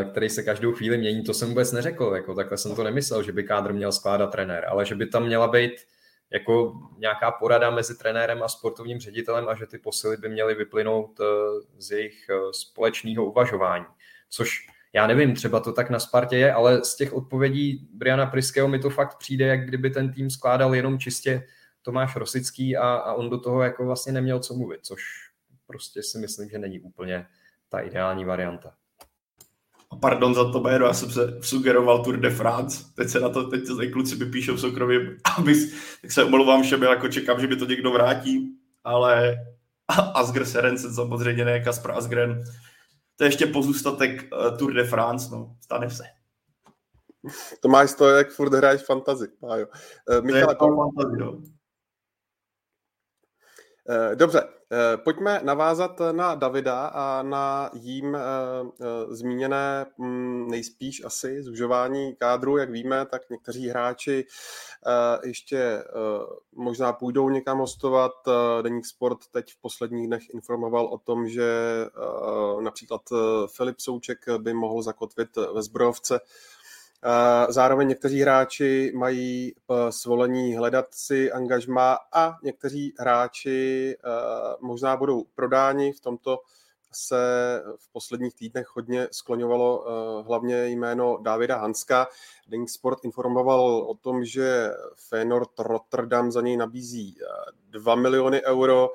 eh, 0.00 0.04
který 0.04 0.28
se 0.28 0.42
každou 0.42 0.72
chvíli 0.72 0.98
mění. 0.98 1.24
To 1.24 1.34
jsem 1.34 1.48
vůbec 1.48 1.72
neřekl, 1.72 2.12
jako 2.14 2.34
takhle 2.34 2.58
jsem 2.58 2.76
to 2.76 2.84
nemyslel, 2.84 3.22
že 3.22 3.32
by 3.32 3.44
kádr 3.44 3.72
měl 3.72 3.92
skládat 3.92 4.26
trenér, 4.26 4.66
ale 4.68 4.86
že 4.86 4.94
by 4.94 5.06
tam 5.06 5.26
měla 5.26 5.48
být 5.48 5.72
jako 6.32 6.72
nějaká 6.98 7.30
porada 7.30 7.70
mezi 7.70 7.98
trenérem 7.98 8.42
a 8.42 8.48
sportovním 8.48 8.98
ředitelem 8.98 9.48
a 9.48 9.54
že 9.54 9.66
ty 9.66 9.78
posily 9.78 10.16
by 10.16 10.28
měly 10.28 10.54
vyplynout 10.54 11.20
eh, 11.20 11.24
z 11.78 11.90
jejich 11.90 12.26
eh, 12.30 12.34
společného 12.52 13.24
uvažování. 13.24 13.84
Což 14.30 14.66
já 14.92 15.06
nevím, 15.06 15.34
třeba 15.34 15.60
to 15.60 15.72
tak 15.72 15.90
na 15.90 15.98
Spartě 15.98 16.36
je, 16.36 16.52
ale 16.52 16.84
z 16.84 16.96
těch 16.96 17.12
odpovědí 17.12 17.88
Briana 17.92 18.26
Priského 18.26 18.68
mi 18.68 18.78
to 18.78 18.90
fakt 18.90 19.18
přijde, 19.18 19.46
jak 19.46 19.66
kdyby 19.66 19.90
ten 19.90 20.12
tým 20.12 20.30
skládal 20.30 20.74
jenom 20.74 20.98
čistě 20.98 21.46
Tomáš 21.82 22.16
Rosický 22.16 22.76
a, 22.76 22.88
a 22.88 23.12
on 23.12 23.30
do 23.30 23.38
toho 23.38 23.62
jako 23.62 23.84
vlastně 23.84 24.12
neměl 24.12 24.38
co 24.40 24.54
mluvit, 24.54 24.80
což 24.82 25.29
prostě 25.70 26.02
si 26.02 26.18
myslím, 26.18 26.48
že 26.48 26.58
není 26.58 26.80
úplně 26.80 27.26
ta 27.68 27.80
ideální 27.80 28.24
varianta. 28.24 28.74
Pardon 30.00 30.34
za 30.34 30.52
to, 30.52 30.60
Béro, 30.60 30.86
já 30.86 30.92
jsem 30.92 31.10
se 31.10 31.38
sugeroval 31.40 32.04
Tour 32.04 32.16
de 32.16 32.30
France, 32.30 32.84
teď 32.94 33.08
se 33.08 33.20
na 33.20 33.28
to, 33.28 33.48
teď 33.48 33.66
se 33.66 33.86
kluci 33.86 34.16
vypíšou 34.16 34.54
v 34.54 34.60
soukromí, 34.60 34.96
abys, 35.36 35.74
tak 36.02 36.12
se 36.12 36.24
omlouvám 36.24 36.62
všem, 36.62 36.82
jako 36.82 37.08
čekám, 37.08 37.40
že 37.40 37.46
by 37.46 37.56
to 37.56 37.64
někdo 37.64 37.92
vrátí, 37.92 38.58
ale 38.84 39.38
Asger 40.14 40.44
Serencen 40.44 40.94
samozřejmě 40.94 41.44
ne, 41.44 41.60
Kaspar 41.60 41.92
Asgren, 41.92 42.44
to 43.16 43.24
je 43.24 43.28
ještě 43.28 43.46
pozůstatek 43.46 44.32
uh, 44.32 44.56
Tour 44.56 44.72
de 44.72 44.84
France, 44.84 45.28
no, 45.36 45.56
stane 45.60 45.90
se. 45.90 46.04
To 47.60 47.68
máš 47.68 47.94
to, 47.94 48.08
jak 48.08 48.30
furt 48.30 48.54
hraješ 48.54 48.82
fantazy. 48.82 49.28
Uh, 49.40 49.50
Michale, 50.20 50.54
to 50.54 50.64
je 50.64 50.76
fantazy, 50.76 51.16
no. 51.18 51.42
Eh, 53.90 54.16
dobře, 54.16 54.40
eh, 54.44 54.59
pojďme 54.96 55.40
navázat 55.44 56.00
na 56.12 56.34
Davida 56.34 56.86
a 56.86 57.22
na 57.22 57.70
jím 57.74 58.14
eh, 58.14 58.20
zmíněné 59.08 59.86
mm, 59.98 60.50
nejspíš 60.50 61.04
asi 61.04 61.42
zužování 61.42 62.16
kádru. 62.16 62.56
Jak 62.56 62.70
víme, 62.70 63.06
tak 63.06 63.30
někteří 63.30 63.68
hráči 63.68 64.26
ještě 65.24 65.84
možná 66.52 66.92
půjdou 66.92 67.30
někam 67.30 67.58
hostovat. 67.58 68.12
Deník 68.62 68.86
Sport 68.86 69.18
teď 69.32 69.52
v 69.52 69.60
posledních 69.60 70.06
dnech 70.06 70.22
informoval 70.34 70.86
o 70.86 70.98
tom, 70.98 71.28
že 71.28 71.50
například 72.60 73.00
Filip 73.56 73.80
Souček 73.80 74.18
by 74.38 74.54
mohl 74.54 74.82
zakotvit 74.82 75.36
ve 75.54 75.62
Zbrojovce 75.62 76.20
Zároveň 77.48 77.88
někteří 77.88 78.20
hráči 78.20 78.92
mají 78.94 79.54
eh, 79.54 79.92
svolení 79.92 80.56
hledat 80.56 80.86
si 80.90 81.32
angažma 81.32 81.98
a 82.12 82.36
někteří 82.42 82.94
hráči 82.98 83.96
eh, 83.98 84.56
možná 84.60 84.96
budou 84.96 85.24
prodáni. 85.34 85.92
V 85.92 86.00
tomto 86.00 86.38
se 86.92 87.16
v 87.76 87.92
posledních 87.92 88.34
týdnech 88.34 88.66
hodně 88.76 89.08
skloňovalo 89.10 89.84
eh, 89.84 90.22
hlavně 90.22 90.66
jméno 90.66 91.18
Davida 91.22 91.56
Hanska. 91.56 92.06
Deník 92.48 92.70
Sport 92.70 93.04
informoval 93.04 93.60
o 93.60 93.94
tom, 93.94 94.24
že 94.24 94.70
Feyenoord 95.08 95.58
Rotterdam 95.58 96.32
za 96.32 96.40
něj 96.40 96.56
nabízí 96.56 97.18
2 97.70 97.94
miliony 97.94 98.42
euro. 98.42 98.90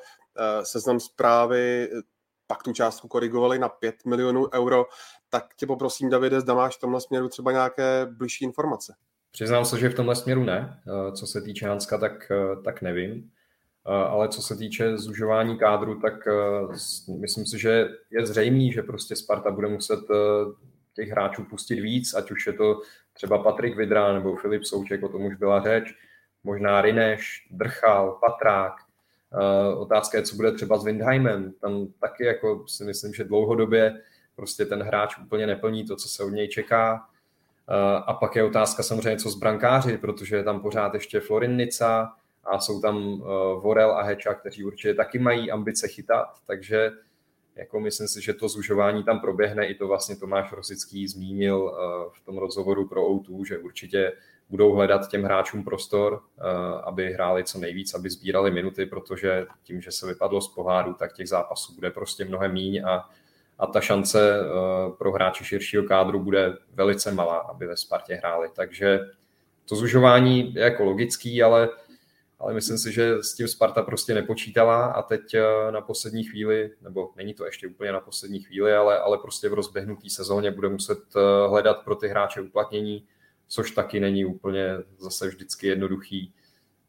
Seznam 0.63 0.99
zprávy 0.99 1.89
pak 2.47 2.63
tu 2.63 2.73
částku 2.73 3.07
korigovali 3.07 3.59
na 3.59 3.69
5 3.69 3.95
milionů 4.05 4.47
euro, 4.53 4.85
tak 5.29 5.45
tě 5.55 5.67
poprosím, 5.67 6.09
Davide, 6.09 6.41
zda 6.41 6.53
máš 6.53 6.77
v 6.77 6.79
tomhle 6.79 7.01
směru 7.01 7.29
třeba 7.29 7.51
nějaké 7.51 8.05
blížší 8.05 8.45
informace. 8.45 8.95
Přiznám 9.31 9.65
se, 9.65 9.79
že 9.79 9.89
v 9.89 9.93
tomhle 9.93 10.15
směru 10.15 10.43
ne. 10.43 10.79
Eh, 10.87 11.11
co 11.11 11.27
se 11.27 11.41
týče 11.41 11.67
Hanska, 11.67 11.97
tak, 11.97 12.31
eh, 12.31 12.61
tak 12.63 12.81
nevím. 12.81 13.31
Eh, 13.87 13.91
ale 13.91 14.29
co 14.29 14.41
se 14.41 14.55
týče 14.55 14.97
zužování 14.97 15.57
kádru, 15.57 15.99
tak 15.99 16.13
myslím 17.19 17.45
si, 17.45 17.59
že 17.59 17.87
je 18.11 18.25
zřejmý, 18.25 18.71
že 18.71 18.81
prostě 18.81 19.15
Sparta 19.15 19.51
bude 19.51 19.67
muset 19.67 19.99
těch 20.95 21.09
hráčů 21.09 21.43
pustit 21.43 21.81
víc, 21.81 22.13
ať 22.13 22.31
už 22.31 22.47
je 22.47 22.53
to 22.53 22.81
třeba 23.13 23.43
Patrik 23.43 23.77
Vidra 23.77 24.13
nebo 24.13 24.35
Filip 24.35 24.63
Souček, 24.63 25.03
o 25.03 25.09
tom 25.09 25.25
už 25.25 25.35
byla 25.35 25.63
řeč, 25.63 25.93
možná 26.43 26.81
Rineš, 26.81 27.47
Drchal, 27.51 28.19
Patrák, 28.21 28.73
Uh, 29.35 29.81
otázka 29.81 30.17
je, 30.17 30.23
co 30.23 30.35
bude 30.35 30.51
třeba 30.51 30.77
s 30.77 30.83
Windheimem. 30.83 31.53
Tam 31.61 31.87
taky 31.99 32.25
jako 32.25 32.63
si 32.67 32.83
myslím, 32.83 33.13
že 33.13 33.23
dlouhodobě 33.23 34.01
prostě 34.35 34.65
ten 34.65 34.83
hráč 34.83 35.17
úplně 35.17 35.47
neplní 35.47 35.85
to, 35.85 35.95
co 35.95 36.09
se 36.09 36.23
od 36.23 36.29
něj 36.29 36.47
čeká. 36.47 36.93
Uh, 36.93 38.03
a 38.05 38.13
pak 38.13 38.35
je 38.35 38.43
otázka 38.43 38.83
samozřejmě, 38.83 39.17
co 39.17 39.29
s 39.29 39.35
brankáři, 39.35 39.97
protože 39.97 40.35
je 40.35 40.43
tam 40.43 40.59
pořád 40.59 40.93
ještě 40.93 41.19
Florin 41.19 41.57
Nica 41.57 42.13
a 42.43 42.59
jsou 42.59 42.81
tam 42.81 43.23
Vorel 43.61 43.91
a 43.91 44.01
Heča, 44.01 44.33
kteří 44.33 44.63
určitě 44.63 44.93
taky 44.93 45.19
mají 45.19 45.51
ambice 45.51 45.87
chytat, 45.87 46.27
takže 46.47 46.91
jako 47.55 47.79
myslím 47.79 48.07
si, 48.07 48.21
že 48.21 48.33
to 48.33 48.49
zužování 48.49 49.03
tam 49.03 49.19
proběhne, 49.19 49.67
i 49.67 49.75
to 49.75 49.87
vlastně 49.87 50.15
Tomáš 50.15 50.51
Rosický 50.51 51.07
zmínil 51.07 51.71
v 52.13 52.25
tom 52.25 52.37
rozhovoru 52.37 52.87
pro 52.87 53.01
O2, 53.07 53.45
že 53.45 53.57
určitě 53.57 54.13
budou 54.49 54.73
hledat 54.73 55.07
těm 55.07 55.23
hráčům 55.23 55.63
prostor, 55.63 56.21
eh, 56.37 56.41
aby 56.83 57.13
hráli 57.13 57.43
co 57.43 57.59
nejvíc, 57.59 57.93
aby 57.93 58.09
sbírali 58.09 58.51
minuty, 58.51 58.85
protože 58.85 59.45
tím, 59.63 59.81
že 59.81 59.91
se 59.91 60.07
vypadlo 60.07 60.41
z 60.41 60.47
poháru, 60.47 60.93
tak 60.93 61.13
těch 61.13 61.29
zápasů 61.29 61.75
bude 61.75 61.91
prostě 61.91 62.25
mnohem 62.25 62.53
míň 62.53 62.83
a, 62.85 63.09
a 63.59 63.67
ta 63.67 63.81
šance 63.81 64.39
eh, 64.39 64.45
pro 64.97 65.11
hráče 65.11 65.43
širšího 65.43 65.83
kádru 65.83 66.19
bude 66.19 66.53
velice 66.73 67.11
malá, 67.11 67.37
aby 67.37 67.67
ve 67.67 67.77
Spartě 67.77 68.15
hráli. 68.15 68.49
Takže 68.55 68.99
to 69.69 69.75
zužování 69.75 70.53
je 70.53 70.63
jako 70.63 70.83
logický, 70.83 71.43
ale, 71.43 71.69
ale 72.39 72.53
myslím 72.53 72.77
si, 72.77 72.91
že 72.91 73.23
s 73.23 73.33
tím 73.33 73.47
Sparta 73.47 73.81
prostě 73.81 74.13
nepočítala 74.13 74.85
a 74.85 75.01
teď 75.01 75.33
eh, 75.33 75.71
na 75.71 75.81
poslední 75.81 76.23
chvíli, 76.23 76.71
nebo 76.81 77.09
není 77.15 77.33
to 77.33 77.45
ještě 77.45 77.67
úplně 77.67 77.91
na 77.91 77.99
poslední 77.99 78.39
chvíli, 78.39 78.73
ale, 78.73 78.99
ale 78.99 79.17
prostě 79.17 79.49
v 79.49 79.53
rozběhnutý 79.53 80.09
sezóně 80.09 80.51
bude 80.51 80.69
muset 80.69 80.99
hledat 81.47 81.83
pro 81.83 81.95
ty 81.95 82.07
hráče 82.07 82.41
uplatnění, 82.41 83.07
což 83.47 83.71
taky 83.71 83.99
není 83.99 84.25
úplně 84.25 84.67
zase 84.97 85.27
vždycky 85.27 85.67
jednoduchý. 85.67 86.33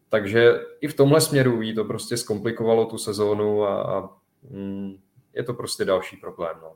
Takže 0.09 0.53
i 0.81 0.89
v 0.89 0.95
tomhle 0.95 1.21
směru 1.21 1.63
jí 1.63 1.75
to 1.75 1.85
prostě 1.85 2.17
zkomplikovalo 2.17 2.87
tu 2.87 2.99
sezónu 2.99 3.63
a, 3.65 3.83
a 3.83 4.09
mm, 4.51 4.99
je 5.35 5.43
to 5.43 5.55
prostě 5.55 5.85
další 5.85 6.17
problém. 6.17 6.57
No. 6.63 6.73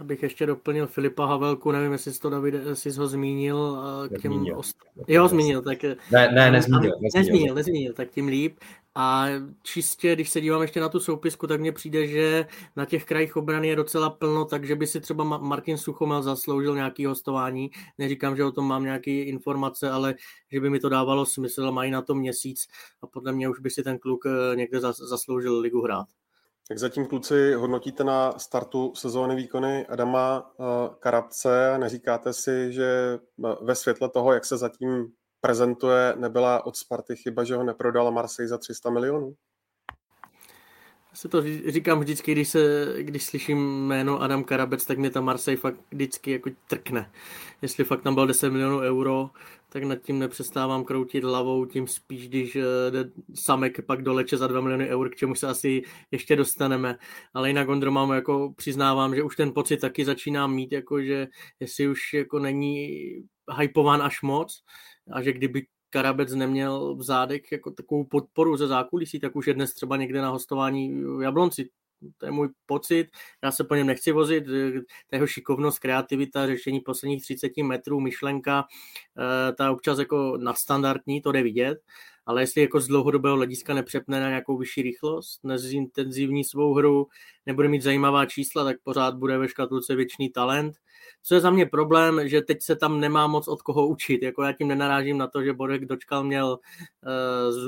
Abych 0.00 0.22
ještě 0.22 0.46
doplnil 0.46 0.86
Filipa 0.86 1.26
Havelku, 1.26 1.72
nevím, 1.72 1.92
jestli 1.92 2.12
jsi 2.12 2.20
to 2.20 2.30
David, 2.30 2.54
jsi 2.74 2.90
ho 2.90 3.08
zmínil. 3.08 3.82
K 4.18 4.22
těm 4.22 4.46
ost... 4.54 4.76
Jo, 5.08 5.28
zmínil, 5.28 5.62
tak... 5.62 5.82
Ne, 5.82 6.32
ne, 6.32 6.50
nezmínil, 6.50 6.92
nezmínil. 7.00 7.10
Nezmínil, 7.14 7.54
nezmínil, 7.54 7.92
tak 7.92 8.10
tím 8.10 8.26
líp. 8.28 8.58
A 8.94 9.26
čistě, 9.62 10.14
když 10.14 10.30
se 10.30 10.40
dívám 10.40 10.62
ještě 10.62 10.80
na 10.80 10.88
tu 10.88 11.00
soupisku, 11.00 11.46
tak 11.46 11.60
mně 11.60 11.72
přijde, 11.72 12.06
že 12.06 12.46
na 12.76 12.84
těch 12.84 13.04
krajích 13.04 13.36
obrany 13.36 13.68
je 13.68 13.76
docela 13.76 14.10
plno, 14.10 14.44
takže 14.44 14.76
by 14.76 14.86
si 14.86 15.00
třeba 15.00 15.24
Martin 15.24 15.78
Suchomel 15.78 16.22
zasloužil 16.22 16.74
nějaký 16.74 17.06
hostování. 17.06 17.70
Neříkám, 17.98 18.36
že 18.36 18.44
o 18.44 18.52
tom 18.52 18.68
mám 18.68 18.84
nějaké 18.84 19.10
informace, 19.10 19.90
ale 19.90 20.14
že 20.52 20.60
by 20.60 20.70
mi 20.70 20.80
to 20.80 20.88
dávalo 20.88 21.26
smysl, 21.26 21.72
mají 21.72 21.90
na 21.90 22.02
to 22.02 22.14
měsíc 22.14 22.68
a 23.02 23.06
podle 23.06 23.32
mě 23.32 23.48
už 23.48 23.60
by 23.60 23.70
si 23.70 23.82
ten 23.82 23.98
kluk 23.98 24.26
eh, 24.26 24.56
někde 24.56 24.80
zasloužil 24.80 25.58
ligu 25.58 25.82
hrát. 25.82 26.06
Jak 26.70 26.78
zatím 26.78 27.06
kluci 27.06 27.54
hodnotíte 27.54 28.04
na 28.04 28.38
startu 28.38 28.92
sezóny 28.96 29.36
výkony 29.36 29.86
Adama 29.86 30.52
eh, 30.60 30.64
Karabce? 30.98 31.78
Neříkáte 31.78 32.32
si, 32.32 32.72
že 32.72 33.18
eh, 33.44 33.56
ve 33.62 33.74
světle 33.74 34.08
toho, 34.08 34.32
jak 34.32 34.44
se 34.44 34.56
zatím 34.56 35.12
prezentuje, 35.42 36.14
nebyla 36.16 36.66
od 36.66 36.76
Sparty 36.76 37.16
chyba, 37.16 37.44
že 37.44 37.56
ho 37.56 37.64
neprodala 37.64 38.10
Marseille 38.10 38.48
za 38.48 38.58
300 38.58 38.90
milionů? 38.90 39.34
Já 41.12 41.16
si 41.16 41.28
to 41.28 41.42
říkám 41.66 42.00
vždycky, 42.00 42.32
když, 42.32 42.48
se, 42.48 42.94
když 42.98 43.24
slyším 43.24 43.86
jméno 43.86 44.22
Adam 44.22 44.44
Karabec, 44.44 44.86
tak 44.86 44.98
mě 44.98 45.10
ta 45.10 45.20
Marseille 45.20 45.60
fakt 45.60 45.76
vždycky 45.90 46.30
jako 46.30 46.50
trkne. 46.66 47.12
Jestli 47.62 47.84
fakt 47.84 48.02
tam 48.02 48.14
bylo 48.14 48.26
10 48.26 48.50
milionů 48.50 48.78
euro, 48.78 49.30
tak 49.68 49.82
nad 49.82 49.96
tím 49.96 50.18
nepřestávám 50.18 50.84
kroutit 50.84 51.24
hlavou, 51.24 51.64
tím 51.64 51.86
spíš, 51.86 52.28
když 52.28 52.56
eh, 52.56 52.90
jde 52.90 53.10
Samek 53.34 53.86
pak 53.86 54.02
doleče 54.02 54.36
za 54.36 54.46
2 54.46 54.60
miliony 54.60 54.88
eur, 54.88 55.10
k 55.10 55.16
čemu 55.16 55.34
se 55.34 55.48
asi 55.48 55.82
ještě 56.10 56.36
dostaneme. 56.36 56.98
Ale 57.34 57.48
jinak 57.48 57.68
Ondro 57.68 57.90
mám 57.90 58.12
jako 58.12 58.52
přiznávám, 58.56 59.14
že 59.14 59.22
už 59.22 59.36
ten 59.36 59.52
pocit 59.52 59.76
taky 59.76 60.04
začínám 60.04 60.54
mít, 60.54 60.72
jako 60.72 61.02
že 61.02 61.28
jestli 61.60 61.88
už 61.88 62.12
jako 62.14 62.38
není 62.38 62.88
hypován 63.58 64.02
až 64.02 64.22
moc 64.22 64.62
a 65.10 65.22
že 65.22 65.32
kdyby 65.32 65.66
Karabec 65.92 66.34
neměl 66.34 66.96
v 66.96 67.02
zádech 67.02 67.52
jako 67.52 67.70
takovou 67.70 68.04
podporu 68.04 68.56
ze 68.56 68.66
zákulisí, 68.66 69.20
tak 69.20 69.36
už 69.36 69.46
je 69.46 69.54
dnes 69.54 69.74
třeba 69.74 69.96
někde 69.96 70.22
na 70.22 70.28
hostování 70.28 71.04
v 71.04 71.22
Jablonci. 71.22 71.68
To 72.18 72.26
je 72.26 72.32
můj 72.32 72.48
pocit. 72.66 73.08
Já 73.44 73.52
se 73.52 73.64
po 73.64 73.74
něm 73.74 73.86
nechci 73.86 74.12
vozit. 74.12 74.44
Ta 75.10 75.16
jeho 75.16 75.26
šikovnost, 75.26 75.78
kreativita, 75.78 76.46
řešení 76.46 76.80
posledních 76.80 77.22
30 77.22 77.62
metrů, 77.62 78.00
myšlenka, 78.00 78.64
eh, 79.18 79.52
ta 79.52 79.72
občas 79.72 79.98
jako 79.98 80.36
nadstandardní, 80.36 81.22
to 81.22 81.32
jde 81.32 81.42
vidět. 81.42 81.78
Ale 82.26 82.42
jestli 82.42 82.60
jako 82.60 82.80
z 82.80 82.86
dlouhodobého 82.86 83.36
hlediska 83.36 83.74
nepřepne 83.74 84.20
na 84.20 84.28
nějakou 84.28 84.58
vyšší 84.58 84.82
rychlost, 84.82 85.44
nezintenzivní 85.44 86.44
svou 86.44 86.74
hru, 86.74 87.08
nebude 87.46 87.68
mít 87.68 87.82
zajímavá 87.82 88.26
čísla, 88.26 88.64
tak 88.64 88.76
pořád 88.82 89.14
bude 89.14 89.38
ve 89.38 89.48
škatulce 89.48 89.94
věčný 89.94 90.30
talent 90.30 90.76
co 91.22 91.34
je 91.34 91.40
za 91.40 91.50
mě 91.50 91.66
problém, 91.66 92.28
že 92.28 92.42
teď 92.42 92.62
se 92.62 92.76
tam 92.76 93.00
nemá 93.00 93.26
moc 93.26 93.48
od 93.48 93.62
koho 93.62 93.86
učit. 93.86 94.22
Jako 94.22 94.42
já 94.42 94.52
tím 94.52 94.68
nenarážím 94.68 95.18
na 95.18 95.26
to, 95.26 95.42
že 95.42 95.52
Borek 95.52 95.84
dočkal 95.84 96.24
měl 96.24 96.58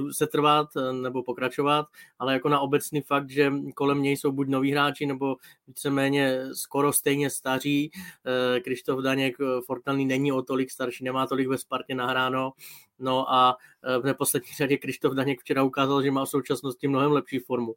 uh, 0.01 0.11
se 0.11 0.27
trvat 0.27 0.69
eh, 0.77 0.93
nebo 0.93 1.23
pokračovat, 1.23 1.87
ale 2.19 2.33
jako 2.33 2.49
na 2.49 2.61
obecný 2.61 3.01
fakt, 3.01 3.31
že 3.31 3.53
kolem 3.75 4.03
něj 4.03 4.17
jsou 4.17 4.33
buď 4.33 4.49
noví 4.49 4.73
hráči 4.73 5.07
nebo 5.07 5.37
víceméně 5.67 6.41
skoro 6.53 6.93
stejně 6.93 7.31
staří. 7.31 7.91
Uh, 7.95 8.61
Krištof 8.61 9.01
Daněk 9.01 9.37
Fortelný 9.67 10.07
není 10.07 10.33
o 10.33 10.43
tolik 10.43 10.71
starší, 10.71 11.05
nemá 11.05 11.27
tolik 11.27 11.49
ve 11.49 11.59
Spartě 11.59 11.95
nahráno. 11.95 12.53
No 12.99 13.33
a 13.33 13.57
v 14.01 14.05
neposlední 14.05 14.49
řadě 14.57 14.77
Krištof 14.77 15.15
Daněk 15.15 15.41
včera 15.41 15.63
ukázal, 15.63 16.03
že 16.03 16.11
má 16.11 16.25
v 16.25 16.29
současnosti 16.29 16.89
mnohem 16.89 17.13
lepší 17.13 17.39
formu. 17.39 17.75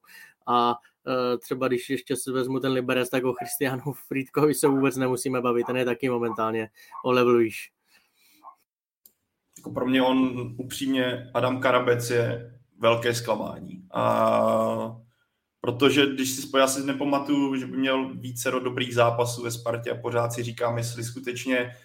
A 0.48 0.76
Eh, 0.96 0.96
třeba 1.39 1.67
když 1.67 1.89
ještě 1.89 2.15
si 2.15 2.32
vezmu 2.32 2.60
ten 2.60 2.72
Liberec, 2.72 3.10
tak 3.10 3.24
o 3.24 3.34
Christianu 3.34 3.93
Friedkovi 4.08 4.54
se 4.54 4.67
vůbec 4.67 4.98
nemusíme 4.98 5.41
bavit, 5.41 5.67
ten 5.67 5.78
je 5.78 5.86
taky 5.86 6.10
momentálně 6.10 6.70
o 7.06 7.12
levelu 7.12 7.39
již. 7.39 7.72
Jako 9.58 9.72
pro 9.72 9.86
mě 9.86 10.02
on 10.02 10.54
upřímně, 10.58 11.32
Adam 11.34 11.60
Karabec 11.60 12.10
je 12.10 12.54
velké 12.80 13.13
zklamání. 13.13 13.88
A 13.93 14.98
protože 15.62 16.06
když 16.06 16.32
si 16.32 16.41
spojil, 16.41 16.67
si 16.67 16.86
nepamatuju, 16.86 17.56
že 17.56 17.65
by 17.65 17.78
měl 17.78 18.13
více 18.13 18.52
dobrých 18.52 18.96
zápasů 18.96 19.43
ve 19.43 19.52
Spartě 19.52 19.91
a 19.91 20.02
pořád 20.02 20.34
si 20.34 20.43
říkám, 20.43 20.78
jestli 20.78 21.04
skutečně 21.04 21.76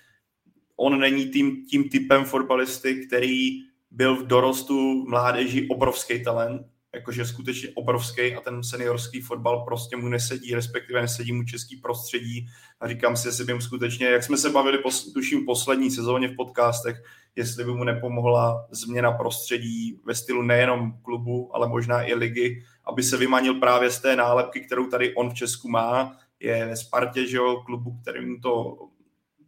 on 0.77 1.01
není 1.01 1.31
tím, 1.31 1.67
tím 1.67 1.89
typem 1.89 2.25
fotbalisty, 2.25 3.07
který 3.07 3.51
byl 3.91 4.17
v 4.17 4.27
dorostu 4.27 5.05
mládeži 5.09 5.69
obrovský 5.69 6.25
talent, 6.25 6.67
jakože 6.95 7.27
skutečně 7.27 7.69
obrovský 7.75 8.35
a 8.35 8.41
ten 8.41 8.63
seniorský 8.63 9.21
fotbal 9.21 9.65
prostě 9.65 9.97
mu 9.97 10.09
nesedí, 10.09 10.55
respektive 10.55 11.03
nesedí 11.03 11.33
mu 11.33 11.45
český 11.45 11.77
prostředí. 11.77 12.49
A 12.81 12.89
říkám 12.89 13.17
si, 13.17 13.29
jestli 13.29 13.45
by 13.45 13.55
mu 13.55 13.61
skutečně, 13.61 14.07
jak 14.07 14.23
jsme 14.23 14.37
se 14.37 14.51
bavili, 14.51 14.79
tuším, 15.15 15.47
poslední 15.47 15.91
sezóně 15.91 16.29
v 16.29 16.37
podcastech, 16.37 17.05
jestli 17.37 17.65
by 17.65 17.71
mu 17.73 17.85
nepomohla 17.85 18.67
změna 18.71 19.13
prostředí 19.13 20.01
ve 20.05 20.15
stylu 20.15 20.43
nejenom 20.43 20.93
klubu, 21.03 21.57
ale 21.57 21.69
možná 21.69 22.03
i 22.03 22.15
ligy, 22.15 22.65
aby 22.85 23.03
se 23.03 23.17
vymanil 23.17 23.55
právě 23.55 23.91
z 23.91 24.01
té 24.01 24.17
nálepky, 24.17 24.61
kterou 24.61 24.87
tady 24.87 25.15
on 25.15 25.31
v 25.31 25.35
Česku 25.35 25.69
má, 25.69 26.17
je 26.41 26.67
ve 26.67 26.77
Spartě, 26.77 27.27
že 27.27 27.37
jo, 27.37 27.63
klubu, 27.67 27.99
kterým 28.03 28.41
to 28.41 28.77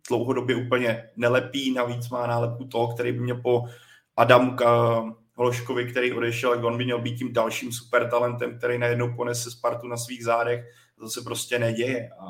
dlouhodobě 0.08 0.56
úplně 0.56 1.08
nelepí, 1.16 1.72
navíc 1.72 2.08
má 2.08 2.26
nálepku 2.26 2.64
toho, 2.64 2.94
který 2.94 3.12
by 3.12 3.20
měl 3.20 3.36
po 3.36 3.64
Adamu 4.16 4.56
Hloškovi, 5.36 5.90
který 5.90 6.12
odešel, 6.12 6.52
jak 6.54 6.64
on 6.64 6.78
by 6.78 6.84
měl 6.84 6.98
být 6.98 7.18
tím 7.18 7.32
dalším 7.32 7.72
supertalentem, 7.72 8.58
který 8.58 8.78
najednou 8.78 9.14
ponese 9.16 9.50
Spartu 9.50 9.88
na 9.88 9.96
svých 9.96 10.24
zádech, 10.24 10.64
to 10.98 11.08
se 11.08 11.20
prostě 11.20 11.58
neděje. 11.58 12.10
A 12.20 12.26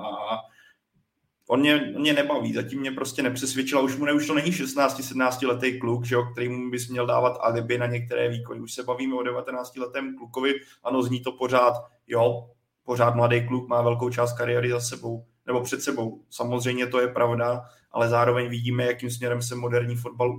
on 1.48 1.60
mě, 1.60 1.92
on 1.96 2.00
mě 2.00 2.12
nebaví, 2.12 2.52
zatím 2.52 2.80
mě 2.80 2.90
prostě 2.90 3.22
nepřesvědčila, 3.22 3.82
už 3.82 3.96
mu 3.96 4.04
ne, 4.04 4.12
už 4.12 4.26
to 4.26 4.34
není 4.34 4.50
16-17 4.50 5.48
letý 5.48 5.80
kluk, 5.80 6.04
že 6.04 6.14
jo, 6.14 6.22
který 6.32 6.48
mu 6.48 6.70
bys 6.70 6.88
měl 6.88 7.06
dávat 7.06 7.38
alibi 7.40 7.78
na 7.78 7.86
některé 7.86 8.28
výkony. 8.28 8.60
Už 8.60 8.72
se 8.72 8.82
bavíme 8.82 9.14
o 9.14 9.22
19 9.22 9.76
letém 9.76 10.16
klukovi, 10.16 10.54
ano, 10.84 11.02
zní 11.02 11.20
to 11.20 11.32
pořád, 11.32 11.74
jo, 12.06 12.50
pořád 12.84 13.14
mladý 13.14 13.46
kluk, 13.46 13.68
má 13.68 13.82
velkou 13.82 14.10
část 14.10 14.38
kariéry 14.38 14.70
za 14.70 14.80
sebou, 14.80 15.26
nebo 15.46 15.60
před 15.60 15.82
sebou. 15.82 16.24
Samozřejmě 16.30 16.86
to 16.86 17.00
je 17.00 17.08
pravda, 17.08 17.64
ale 17.94 18.08
zároveň 18.08 18.48
vidíme, 18.48 18.84
jakým 18.84 19.10
směrem 19.10 19.42
se 19.42 19.54
moderní 19.54 19.96
fotbal 19.96 20.36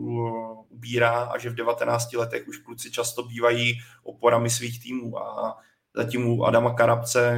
ubírá 0.69 1.11
a 1.11 1.37
že 1.37 1.49
v 1.49 1.55
19 1.55 2.13
letech 2.13 2.47
už 2.47 2.57
kluci 2.57 2.91
často 2.91 3.23
bývají 3.23 3.73
oporami 4.03 4.49
svých 4.49 4.83
týmů 4.83 5.17
a 5.19 5.57
zatím 5.95 6.27
u 6.27 6.43
Adama 6.43 6.73
Karabce 6.73 7.37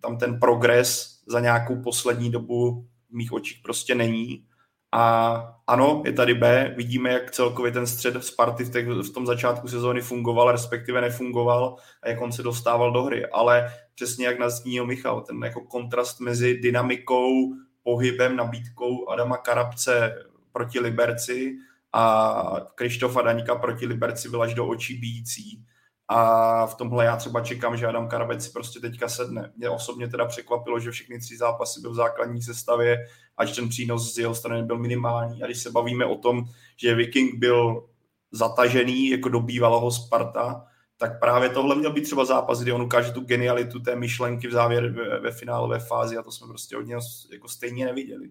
tam 0.00 0.18
ten 0.18 0.40
progres 0.40 1.20
za 1.26 1.40
nějakou 1.40 1.82
poslední 1.82 2.30
dobu 2.30 2.86
v 3.10 3.14
mých 3.14 3.32
očích 3.32 3.60
prostě 3.62 3.94
není. 3.94 4.44
A 4.92 5.34
ano, 5.66 6.02
je 6.04 6.12
tady 6.12 6.34
B, 6.34 6.74
vidíme, 6.76 7.10
jak 7.10 7.30
celkově 7.30 7.72
ten 7.72 7.86
střed 7.86 8.24
Sparty 8.24 8.64
v, 8.64 8.70
těch, 8.70 8.88
v 8.88 9.12
tom 9.12 9.26
začátku 9.26 9.68
sezóny 9.68 10.00
fungoval, 10.00 10.52
respektive 10.52 11.00
nefungoval 11.00 11.76
a 12.02 12.08
jak 12.08 12.20
on 12.20 12.32
se 12.32 12.42
dostával 12.42 12.92
do 12.92 13.02
hry. 13.02 13.26
Ale 13.26 13.72
přesně 13.94 14.26
jak 14.26 14.38
nastínil 14.38 14.86
Michal, 14.86 15.20
ten 15.20 15.44
jako 15.44 15.60
kontrast 15.60 16.20
mezi 16.20 16.54
dynamikou, 16.54 17.54
pohybem, 17.88 18.36
nabídkou 18.36 19.08
Adama 19.08 19.36
Karabce 19.36 20.24
proti 20.52 20.80
Liberci 20.80 21.56
a 21.92 22.60
Krištofa 22.74 23.22
Daňka 23.22 23.54
proti 23.54 23.86
Liberci 23.86 24.28
byl 24.28 24.42
až 24.42 24.54
do 24.54 24.66
očí 24.66 24.98
bíjící. 24.98 25.64
A 26.08 26.66
v 26.66 26.74
tomhle 26.74 27.04
já 27.04 27.16
třeba 27.16 27.40
čekám, 27.40 27.76
že 27.76 27.86
Adam 27.86 28.08
Karabec 28.08 28.44
si 28.44 28.50
prostě 28.50 28.80
teďka 28.80 29.08
sedne. 29.08 29.52
Mě 29.56 29.70
osobně 29.70 30.08
teda 30.08 30.26
překvapilo, 30.26 30.80
že 30.80 30.90
všechny 30.90 31.18
tři 31.18 31.36
zápasy 31.36 31.80
byl 31.80 31.90
v 31.90 31.94
základní 31.94 32.42
sestavě, 32.42 32.96
ať 33.36 33.56
ten 33.56 33.68
přínos 33.68 34.14
z 34.14 34.18
jeho 34.18 34.34
strany 34.34 34.62
byl 34.62 34.78
minimální. 34.78 35.42
A 35.42 35.46
když 35.46 35.58
se 35.58 35.70
bavíme 35.70 36.04
o 36.04 36.16
tom, 36.16 36.44
že 36.76 36.94
Viking 36.94 37.34
byl 37.34 37.88
zatažený 38.32 39.10
jako 39.10 39.28
do 39.28 39.40
bývalého 39.40 39.90
Sparta, 39.90 40.66
tak 40.98 41.20
právě 41.20 41.48
tohle 41.48 41.76
měl 41.76 41.92
být 41.92 42.02
třeba 42.02 42.24
zápas, 42.24 42.62
kdy 42.62 42.72
on 42.72 42.82
ukáže 42.82 43.12
tu 43.12 43.20
genialitu 43.20 43.80
té 43.80 43.96
myšlenky 43.96 44.48
v 44.48 44.52
závěr 44.52 44.90
ve, 44.90 45.20
ve 45.20 45.32
finálové 45.32 45.78
fázi 45.78 46.16
a 46.16 46.22
to 46.22 46.32
jsme 46.32 46.48
prostě 46.48 46.76
od 46.76 46.86
něho 46.86 47.00
jako 47.32 47.48
stejně 47.48 47.84
neviděli. 47.84 48.30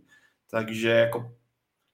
Takže 0.50 0.90
jako, 0.90 1.32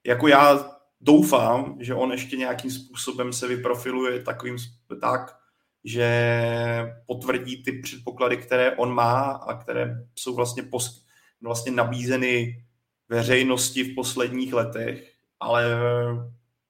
jako 0.05 0.27
já 0.27 0.71
doufám, 1.01 1.77
že 1.79 1.93
on 1.93 2.12
ještě 2.12 2.38
nějakým 2.38 2.71
způsobem 2.71 3.33
se 3.33 3.47
vyprofiluje 3.47 4.23
takovým 4.23 4.57
tak, 5.01 5.38
že 5.83 6.95
potvrdí 7.05 7.63
ty 7.63 7.71
předpoklady, 7.71 8.38
které 8.38 8.75
on 8.75 8.93
má 8.93 9.21
a 9.21 9.57
které 9.57 9.95
jsou 10.15 10.36
vlastně, 10.36 10.63
post, 10.63 11.05
vlastně 11.41 11.71
nabízeny 11.71 12.63
veřejnosti 13.09 13.83
v 13.83 13.95
posledních 13.95 14.53
letech, 14.53 15.13
ale 15.39 15.65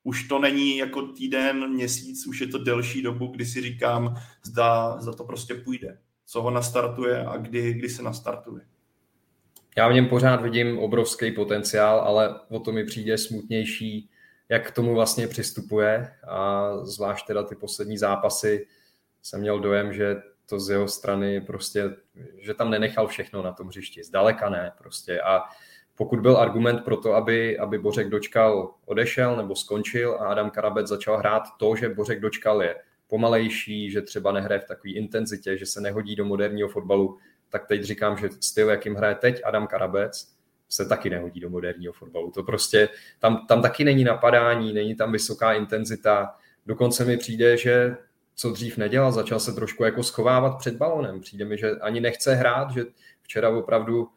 už 0.03 0.23
to 0.27 0.39
není 0.39 0.77
jako 0.77 1.01
týden, 1.01 1.69
měsíc, 1.69 2.27
už 2.27 2.41
je 2.41 2.47
to 2.47 2.57
delší 2.57 3.01
dobu, 3.01 3.27
kdy 3.27 3.45
si 3.45 3.61
říkám, 3.61 4.15
zda, 4.43 4.97
zda 5.01 5.13
to 5.13 5.23
prostě 5.23 5.55
půjde. 5.55 5.97
Co 6.25 6.41
ho 6.41 6.51
nastartuje 6.51 7.25
a 7.25 7.37
kdy, 7.37 7.73
kdy 7.73 7.89
se 7.89 8.03
nastartuje. 8.03 8.61
Já 9.77 9.87
v 9.87 9.93
něm 9.93 10.07
pořád 10.07 10.41
vidím 10.41 10.79
obrovský 10.79 11.31
potenciál, 11.31 11.99
ale 11.99 12.39
o 12.49 12.59
to 12.59 12.71
mi 12.71 12.85
přijde 12.85 13.17
smutnější, 13.17 14.09
jak 14.49 14.67
k 14.67 14.75
tomu 14.75 14.93
vlastně 14.93 15.27
přistupuje 15.27 16.13
a 16.27 16.69
zvlášť 16.85 17.27
teda 17.27 17.43
ty 17.43 17.55
poslední 17.55 17.97
zápasy 17.97 18.67
jsem 19.21 19.41
měl 19.41 19.59
dojem, 19.59 19.93
že 19.93 20.15
to 20.45 20.59
z 20.59 20.69
jeho 20.69 20.87
strany 20.87 21.41
prostě, 21.41 21.95
že 22.37 22.53
tam 22.53 22.69
nenechal 22.69 23.07
všechno 23.07 23.43
na 23.43 23.51
tom 23.51 23.67
hřišti. 23.67 24.03
Zdaleka 24.03 24.49
ne 24.49 24.71
prostě 24.77 25.21
a 25.21 25.43
pokud 25.95 26.19
byl 26.19 26.37
argument 26.37 26.83
pro 26.83 26.97
to, 26.97 27.13
aby, 27.13 27.57
aby 27.59 27.77
Bořek 27.77 28.09
dočkal 28.09 28.73
odešel 28.85 29.37
nebo 29.37 29.55
skončil 29.55 30.13
a 30.19 30.25
Adam 30.27 30.49
Karabec 30.49 30.87
začal 30.87 31.17
hrát 31.17 31.43
to, 31.57 31.75
že 31.75 31.89
Bořek 31.89 32.19
dočkal 32.19 32.63
je 32.63 32.75
pomalejší, 33.07 33.91
že 33.91 34.01
třeba 34.01 34.31
nehraje 34.31 34.59
v 34.59 34.67
takové 34.67 34.93
intenzitě, 34.93 35.57
že 35.57 35.65
se 35.65 35.81
nehodí 35.81 36.15
do 36.15 36.25
moderního 36.25 36.69
fotbalu, 36.69 37.17
tak 37.49 37.67
teď 37.67 37.83
říkám, 37.83 38.17
že 38.17 38.29
styl, 38.39 38.69
jakým 38.69 38.95
hraje 38.95 39.15
teď 39.15 39.41
Adam 39.45 39.67
Karabec, 39.67 40.33
se 40.69 40.85
taky 40.85 41.09
nehodí 41.09 41.39
do 41.39 41.49
moderního 41.49 41.93
fotbalu. 41.93 42.31
To 42.31 42.43
prostě, 42.43 42.89
tam, 43.19 43.45
tam 43.47 43.61
taky 43.61 43.83
není 43.83 44.03
napadání, 44.03 44.73
není 44.73 44.95
tam 44.95 45.11
vysoká 45.11 45.53
intenzita. 45.53 46.35
Dokonce 46.65 47.05
mi 47.05 47.17
přijde, 47.17 47.57
že 47.57 47.97
co 48.35 48.51
dřív 48.51 48.77
nedělal, 48.77 49.11
začal 49.11 49.39
se 49.39 49.53
trošku 49.53 49.83
jako 49.83 50.03
schovávat 50.03 50.57
před 50.57 50.75
balonem. 50.75 51.19
Přijde 51.19 51.45
mi, 51.45 51.57
že 51.57 51.71
ani 51.71 52.01
nechce 52.01 52.35
hrát, 52.35 52.71
že 52.71 52.85
včera 53.21 53.49
opravdu 53.49 54.09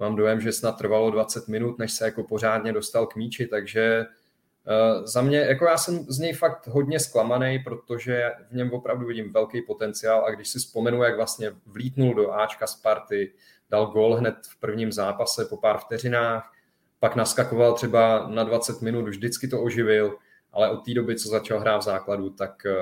mám 0.00 0.16
dojem, 0.16 0.40
že 0.40 0.52
snad 0.52 0.72
trvalo 0.72 1.10
20 1.10 1.48
minut, 1.48 1.78
než 1.78 1.92
se 1.92 2.04
jako 2.04 2.22
pořádně 2.22 2.72
dostal 2.72 3.06
k 3.06 3.16
míči, 3.16 3.46
takže 3.46 4.06
uh, 4.06 5.06
za 5.06 5.22
mě, 5.22 5.38
jako 5.38 5.64
já 5.64 5.76
jsem 5.76 5.98
z 5.98 6.18
něj 6.18 6.32
fakt 6.32 6.66
hodně 6.66 7.00
zklamaný, 7.00 7.58
protože 7.58 8.32
v 8.50 8.54
něm 8.54 8.72
opravdu 8.72 9.06
vidím 9.06 9.32
velký 9.32 9.62
potenciál 9.62 10.24
a 10.24 10.30
když 10.30 10.48
si 10.48 10.58
vzpomenu, 10.58 11.02
jak 11.02 11.16
vlastně 11.16 11.52
vlítnul 11.66 12.14
do 12.14 12.32
Ačka 12.32 12.66
Sparty, 12.66 13.32
dal 13.70 13.86
gol 13.86 14.14
hned 14.14 14.34
v 14.50 14.60
prvním 14.60 14.92
zápase 14.92 15.44
po 15.44 15.56
pár 15.56 15.78
vteřinách, 15.78 16.52
pak 17.00 17.16
naskakoval 17.16 17.74
třeba 17.74 18.28
na 18.28 18.44
20 18.44 18.82
minut, 18.82 19.08
už 19.08 19.16
vždycky 19.16 19.48
to 19.48 19.62
oživil, 19.62 20.16
ale 20.52 20.70
od 20.70 20.84
té 20.84 20.94
doby, 20.94 21.16
co 21.16 21.28
začal 21.28 21.60
hrát 21.60 21.78
v 21.78 21.84
základu, 21.84 22.30
tak, 22.30 22.66
eh, 22.66 22.74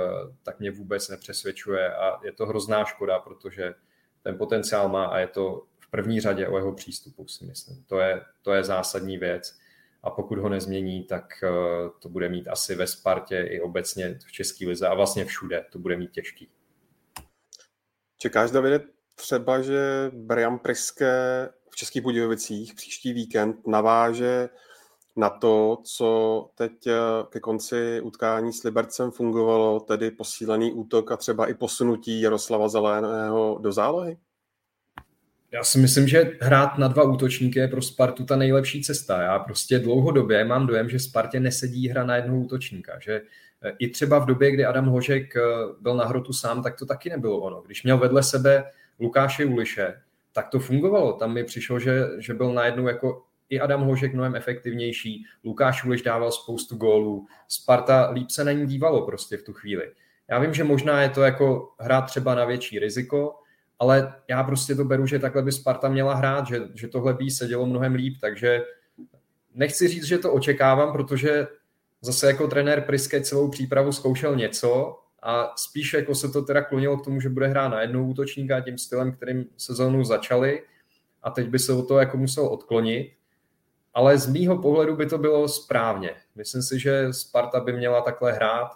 tak 0.43 0.61
mě 0.61 0.71
vůbec 0.71 1.09
nepřesvědčuje 1.09 1.95
a 1.95 2.21
je 2.25 2.33
to 2.33 2.47
hrozná 2.47 2.85
škoda, 2.85 3.19
protože 3.19 3.75
ten 4.23 4.39
potenciál 4.39 4.89
má 4.89 5.05
a 5.05 5.19
je 5.19 5.27
to 5.27 5.63
první 5.91 6.21
řadě 6.21 6.49
o 6.49 6.57
jeho 6.57 6.73
přístupu, 6.73 7.29
si 7.29 7.45
myslím. 7.45 7.85
To 7.85 7.99
je, 7.99 8.23
to 8.43 8.53
je 8.53 8.65
zásadní 8.65 9.19
věc. 9.19 9.59
A 10.03 10.11
pokud 10.11 10.39
ho 10.39 10.49
nezmění, 10.49 11.05
tak 11.05 11.25
eh, 11.43 11.49
to 12.03 12.09
bude 12.09 12.29
mít 12.29 12.49
asi 12.49 12.75
ve 12.75 12.87
Spartě 12.87 13.49
i 13.51 13.61
obecně 13.61 14.19
v 14.27 14.33
České 14.33 14.67
lize 14.67 14.89
a 14.89 14.95
vlastně 14.95 15.25
všude 15.25 15.65
to 15.73 15.79
bude 15.79 15.97
mít 15.97 16.11
těžký. 16.11 16.49
Čekáš, 18.19 18.51
Davide, 18.51 18.81
třeba, 19.15 19.63
že 19.63 20.11
Brian 20.15 20.59
Priske 20.59 21.13
v 21.71 21.77
Českých 21.77 22.03
Budějovicích 22.03 22.75
příští 22.75 23.13
víkend 23.13 23.67
naváže 23.67 24.49
na 25.17 25.31
to, 25.31 25.79
co 25.85 26.51
teď 26.55 26.87
eh, 26.87 26.93
ke 27.29 27.41
konci 27.41 28.01
utkání 28.01 28.53
s 28.53 28.63
Libercem 28.63 29.11
fungovalo, 29.11 29.81
tedy 29.81 30.11
posílený 30.11 30.73
útok 30.73 31.13
a 31.13 31.17
třeba 31.17 31.47
i 31.47 31.55
posunutí 31.55 32.21
Jaroslava 32.21 32.69
Zeleného 32.69 33.59
do 33.61 33.73
zálohy? 33.73 34.19
Já 35.53 35.65
si 35.65 35.79
myslím, 35.79 36.09
že 36.09 36.33
hrát 36.41 36.79
na 36.79 36.89
dva 36.89 37.03
útočníky 37.03 37.59
je 37.59 37.69
pro 37.69 37.83
Spartu 37.83 38.25
ta 38.25 38.37
nejlepší 38.37 38.83
cesta. 38.83 39.23
Já 39.23 39.39
prostě 39.39 39.79
dlouhodobě 39.79 40.45
mám 40.45 40.67
dojem, 40.67 40.89
že 40.89 40.99
Spartě 40.99 41.41
nesedí 41.41 41.89
hra 41.89 42.05
na 42.05 42.17
jednoho 42.17 42.41
útočníka. 42.41 42.99
Že 42.99 43.23
eh, 43.63 43.73
i 43.79 43.89
třeba 43.89 44.19
v 44.19 44.27
době, 44.27 44.51
kdy 44.51 44.65
Adam 44.65 44.87
Hožek 44.87 45.37
eh, 45.37 45.41
byl 45.81 45.97
na 45.97 46.05
hrotu 46.05 46.33
sám, 46.33 46.63
tak 46.63 46.79
to 46.79 46.87
taky 46.87 47.11
nebylo 47.11 47.39
ono. 47.39 47.63
Když 47.63 47.83
měl 47.83 47.99
vedle 47.99 48.23
sebe 48.23 48.65
Lukáše 49.01 49.45
Uliše, 49.45 49.95
tak 50.33 50.49
to 50.49 50.59
fungovalo. 50.59 51.13
Tam 51.13 51.35
mi 51.35 51.45
přišlo, 51.45 51.81
že, 51.81 52.07
že 52.19 52.35
byl 52.35 52.53
najednou 52.53 52.89
jako 52.89 53.25
i 53.49 53.61
Adam 53.61 53.83
Hožek 53.83 54.15
mnohem 54.15 54.35
efektivnější, 54.35 55.25
Lukáš 55.45 55.85
Uliš 55.85 56.03
dával 56.03 56.33
spoustu 56.33 56.77
gólů, 56.77 57.27
Sparta 57.49 58.11
líp 58.11 58.31
se 58.31 58.45
na 58.45 58.53
ní 58.53 58.67
dívalo 58.67 59.07
prostě 59.07 59.37
v 59.37 59.43
tu 59.43 59.53
chvíli. 59.53 59.93
Já 60.31 60.39
vím, 60.39 60.55
že 60.55 60.65
možná 60.65 61.03
je 61.03 61.09
to 61.09 61.23
jako 61.23 61.73
hrát 61.79 62.03
třeba 62.03 62.35
na 62.35 62.45
větší 62.45 62.79
riziko, 62.79 63.35
ale 63.79 64.15
já 64.29 64.43
prostě 64.43 64.75
to 64.75 64.85
beru, 64.85 65.07
že 65.07 65.19
takhle 65.19 65.43
by 65.43 65.53
Sparta 65.53 65.89
měla 65.89 66.15
hrát, 66.15 66.47
že, 66.47 66.61
že 66.75 66.89
tohle 66.89 67.15
by 67.15 67.31
se 67.31 67.47
dělo 67.47 67.67
mnohem 67.67 67.95
líp, 67.95 68.17
takže 68.21 68.61
nechci 69.55 69.89
říct, 69.89 70.05
že 70.05 70.19
to 70.19 70.33
očekávám, 70.33 70.93
protože 70.93 71.47
zase 72.01 72.27
jako 72.27 72.49
trenér 72.49 72.81
Priske 72.81 73.21
celou 73.21 73.51
přípravu 73.51 73.93
zkoušel 73.93 74.37
něco 74.37 74.99
a 75.23 75.53
spíš 75.57 75.93
jako 75.93 76.15
se 76.15 76.29
to 76.29 76.43
teda 76.43 76.63
klonilo 76.63 76.97
k 76.97 77.05
tomu, 77.05 77.21
že 77.21 77.29
bude 77.29 77.47
hrát 77.47 77.69
na 77.69 77.81
jednou 77.81 78.07
útočníka 78.07 78.61
tím 78.61 78.79
stylem, 78.79 79.13
kterým 79.13 79.45
sezónu 79.57 80.05
začali 80.05 80.63
a 81.23 81.31
teď 81.31 81.49
by 81.49 81.59
se 81.59 81.73
o 81.73 81.83
to 81.83 81.99
jako 81.99 82.17
musel 82.17 82.47
odklonit 82.47 83.19
ale 83.99 84.19
z 84.19 84.27
mýho 84.27 84.59
pohledu 84.63 84.97
by 84.97 85.07
to 85.07 85.19
bylo 85.19 85.49
správně. 85.49 86.11
Myslím 86.35 86.63
si, 86.63 86.79
že 86.79 87.13
Sparta 87.13 87.61
by 87.61 87.73
měla 87.73 88.01
takhle 88.01 88.33
hrát 88.33 88.69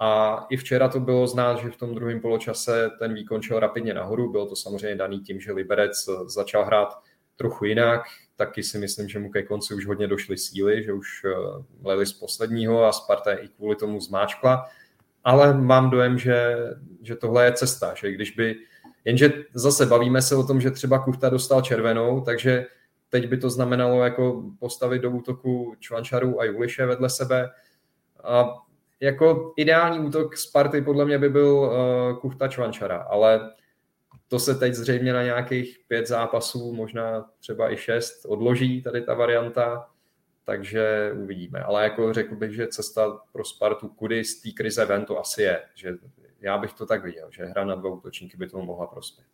A 0.00 0.38
i 0.50 0.56
včera 0.56 0.88
to 0.88 1.00
bylo 1.00 1.26
znát, 1.26 1.58
že 1.58 1.70
v 1.70 1.76
tom 1.76 1.94
druhém 1.94 2.20
poločase 2.20 2.90
ten 2.98 3.14
výkon 3.14 3.42
šel 3.42 3.60
rapidně 3.60 3.94
nahoru. 3.94 4.32
Bylo 4.32 4.46
to 4.46 4.56
samozřejmě 4.56 4.96
daný 4.96 5.20
tím, 5.20 5.40
že 5.40 5.52
Liberec 5.52 6.08
začal 6.26 6.64
hrát 6.64 6.98
trochu 7.36 7.64
jinak. 7.64 8.02
Taky 8.36 8.62
si 8.62 8.78
myslím, 8.78 9.08
že 9.08 9.18
mu 9.18 9.30
ke 9.30 9.42
konci 9.42 9.74
už 9.74 9.86
hodně 9.86 10.08
došly 10.08 10.38
síly, 10.38 10.84
že 10.84 10.92
už 10.92 11.24
eh, 11.24 11.64
leli 11.82 12.06
z 12.06 12.12
posledního 12.12 12.84
a 12.84 12.92
Sparta 12.92 13.32
i 13.32 13.48
kvůli 13.48 13.76
tomu 13.76 14.00
zmáčkla. 14.00 14.68
Ale 15.24 15.54
mám 15.54 15.90
dojem, 15.90 16.18
že, 16.18 16.56
že 17.02 17.16
tohle 17.16 17.44
je 17.44 17.52
cesta, 17.52 17.94
že 17.94 18.12
když 18.12 18.30
by, 18.30 18.56
jenže 19.04 19.32
zase 19.54 19.86
bavíme 19.86 20.22
se 20.22 20.36
o 20.36 20.46
tom, 20.46 20.60
že 20.60 20.70
třeba 20.70 20.98
Kuchta 20.98 21.28
dostal 21.28 21.62
červenou, 21.62 22.20
takže 22.20 22.66
teď 23.10 23.28
by 23.28 23.36
to 23.36 23.50
znamenalo 23.50 24.04
jako 24.04 24.42
postavit 24.58 24.98
do 24.98 25.10
útoku 25.10 25.74
Čvančaru 25.80 26.40
a 26.40 26.44
Juliše 26.44 26.86
vedle 26.86 27.10
sebe. 27.10 27.50
A 28.24 28.54
jako 29.04 29.52
ideální 29.56 29.98
útok 29.98 30.36
Sparty 30.36 30.82
podle 30.82 31.04
mě 31.04 31.18
by 31.18 31.28
byl 31.28 31.54
uh, 31.54 32.18
Kuchta 32.18 32.48
Čvančara, 32.48 32.96
ale 32.96 33.50
to 34.28 34.38
se 34.38 34.54
teď 34.54 34.74
zřejmě 34.74 35.12
na 35.12 35.22
nějakých 35.22 35.78
pět 35.88 36.06
zápasů, 36.06 36.72
možná 36.72 37.30
třeba 37.40 37.72
i 37.72 37.76
šest, 37.76 38.24
odloží 38.28 38.82
tady 38.82 39.02
ta 39.02 39.14
varianta, 39.14 39.88
takže 40.44 41.12
uvidíme. 41.22 41.60
Ale 41.60 41.82
jako 41.82 42.12
řekl 42.12 42.36
bych, 42.36 42.54
že 42.54 42.66
cesta 42.66 43.20
pro 43.32 43.44
Spartu, 43.44 43.88
kudy 43.88 44.24
z 44.24 44.42
té 44.42 44.50
krize 44.50 44.84
ven, 44.84 45.04
to 45.04 45.20
asi 45.20 45.42
je. 45.42 45.62
Že 45.74 45.92
já 46.40 46.58
bych 46.58 46.72
to 46.72 46.86
tak 46.86 47.04
viděl, 47.04 47.28
že 47.30 47.44
hra 47.44 47.64
na 47.64 47.74
dva 47.74 47.90
útočníky 47.90 48.36
by 48.36 48.48
tomu 48.48 48.64
mohla 48.64 48.86
prospět. 48.86 49.26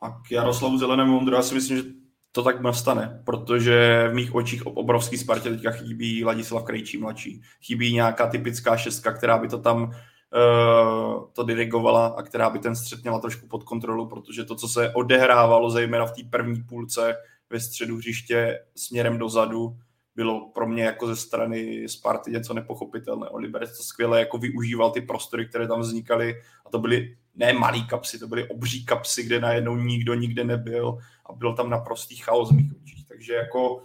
A 0.00 0.10
k 0.28 0.30
Jaroslavu 0.30 0.78
Zelenému 0.78 1.30
já 1.30 1.42
si 1.42 1.54
myslím, 1.54 1.76
že 1.76 1.82
to 2.32 2.42
tak 2.42 2.60
nastane, 2.60 3.22
protože 3.24 4.08
v 4.10 4.14
mých 4.14 4.34
očích 4.34 4.66
obrovský 4.66 5.18
Spartě 5.18 5.50
teďka 5.50 5.70
chybí 5.70 6.24
Ladislav 6.24 6.64
Krejčí 6.64 6.98
mladší. 6.98 7.42
Chybí 7.62 7.94
nějaká 7.94 8.26
typická 8.26 8.76
šestka, 8.76 9.12
která 9.12 9.38
by 9.38 9.48
to 9.48 9.58
tam 9.58 9.82
uh, 9.82 11.24
to 11.32 11.42
dirigovala 11.42 12.06
a 12.06 12.22
která 12.22 12.50
by 12.50 12.58
ten 12.58 12.76
střed 12.76 13.02
měla 13.02 13.18
trošku 13.18 13.46
pod 13.46 13.64
kontrolu, 13.64 14.06
protože 14.06 14.44
to, 14.44 14.54
co 14.54 14.68
se 14.68 14.90
odehrávalo 14.94 15.70
zejména 15.70 16.06
v 16.06 16.12
té 16.12 16.22
první 16.30 16.62
půlce 16.62 17.16
ve 17.50 17.60
středu 17.60 17.96
hřiště 17.96 18.58
směrem 18.76 19.18
dozadu, 19.18 19.76
bylo 20.16 20.50
pro 20.54 20.66
mě 20.66 20.84
jako 20.84 21.06
ze 21.06 21.16
strany 21.16 21.88
Sparty 21.88 22.30
něco 22.30 22.54
nepochopitelné. 22.54 23.28
Oliver 23.28 23.66
to 23.66 23.82
skvěle 23.82 24.20
jako 24.20 24.38
využíval 24.38 24.90
ty 24.90 25.00
prostory, 25.00 25.46
které 25.46 25.68
tam 25.68 25.80
vznikaly 25.80 26.34
a 26.66 26.70
to 26.70 26.78
byly 26.78 27.16
ne 27.34 27.52
malý 27.52 27.86
kapsy, 27.86 28.18
to 28.18 28.28
byly 28.28 28.48
obří 28.48 28.84
kapsy, 28.84 29.22
kde 29.22 29.40
najednou 29.40 29.76
nikdo 29.76 30.14
nikde 30.14 30.44
nebyl 30.44 30.98
a 31.26 31.32
byl 31.32 31.54
tam 31.54 31.70
naprostý 31.70 32.16
chaos 32.16 32.50
v 32.50 32.54
mých 32.54 32.72
očích. 32.82 33.08
Takže 33.08 33.34
jako 33.34 33.82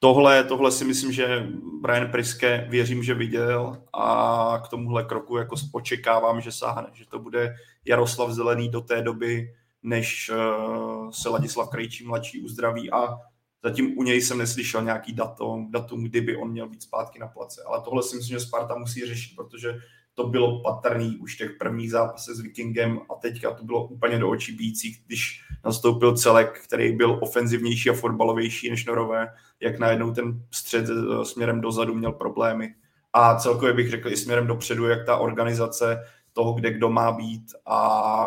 tohle, 0.00 0.44
tohle 0.44 0.72
si 0.72 0.84
myslím, 0.84 1.12
že 1.12 1.46
Brian 1.80 2.10
Priske 2.10 2.66
věřím, 2.70 3.02
že 3.02 3.14
viděl 3.14 3.82
a 3.92 4.62
k 4.64 4.68
tomuhle 4.68 5.04
kroku 5.04 5.36
jako 5.36 5.56
očekávám, 5.72 6.40
že 6.40 6.52
sáhne, 6.52 6.88
že 6.92 7.06
to 7.06 7.18
bude 7.18 7.54
Jaroslav 7.84 8.30
Zelený 8.30 8.68
do 8.68 8.80
té 8.80 9.02
doby, 9.02 9.54
než 9.82 10.30
uh, 10.30 11.10
se 11.10 11.28
Ladislav 11.28 11.68
Krejčí 11.68 12.04
mladší 12.04 12.40
uzdraví 12.40 12.90
a 12.90 13.18
zatím 13.62 13.98
u 13.98 14.02
něj 14.02 14.22
jsem 14.22 14.38
neslyšel 14.38 14.82
nějaký 14.82 15.12
datum, 15.12 15.70
datum, 15.70 16.04
kdyby 16.04 16.36
on 16.36 16.50
měl 16.50 16.68
být 16.68 16.82
zpátky 16.82 17.18
na 17.18 17.26
place. 17.26 17.62
Ale 17.66 17.80
tohle 17.84 18.02
si 18.02 18.16
myslím, 18.16 18.38
že 18.38 18.46
Sparta 18.46 18.74
musí 18.78 19.06
řešit, 19.06 19.36
protože 19.36 19.78
to 20.14 20.26
bylo 20.26 20.62
patrný 20.62 21.16
už 21.16 21.36
těch 21.36 21.50
prvních 21.58 21.90
zápasech 21.90 22.34
s 22.34 22.40
Vikingem 22.40 23.00
a 23.10 23.14
teďka 23.14 23.54
to 23.54 23.64
bylo 23.64 23.86
úplně 23.86 24.18
do 24.18 24.30
očí 24.30 24.52
bící, 24.52 25.02
když 25.06 25.40
nastoupil 25.64 26.16
celek, 26.16 26.60
který 26.64 26.92
byl 26.92 27.18
ofenzivnější 27.22 27.90
a 27.90 27.94
fotbalovější 27.94 28.70
než 28.70 28.84
Norové, 28.84 29.28
jak 29.60 29.78
najednou 29.78 30.12
ten 30.12 30.42
střed 30.50 30.84
eh, 30.90 31.24
směrem 31.24 31.60
dozadu 31.60 31.94
měl 31.94 32.12
problémy. 32.12 32.74
A 33.12 33.34
celkově 33.34 33.74
bych 33.74 33.90
řekl 33.90 34.08
i 34.08 34.16
směrem 34.16 34.46
dopředu, 34.46 34.86
jak 34.86 35.06
ta 35.06 35.16
organizace 35.16 36.04
toho, 36.32 36.52
kde 36.52 36.72
kdo 36.72 36.90
má 36.90 37.12
být 37.12 37.44
a 37.66 38.26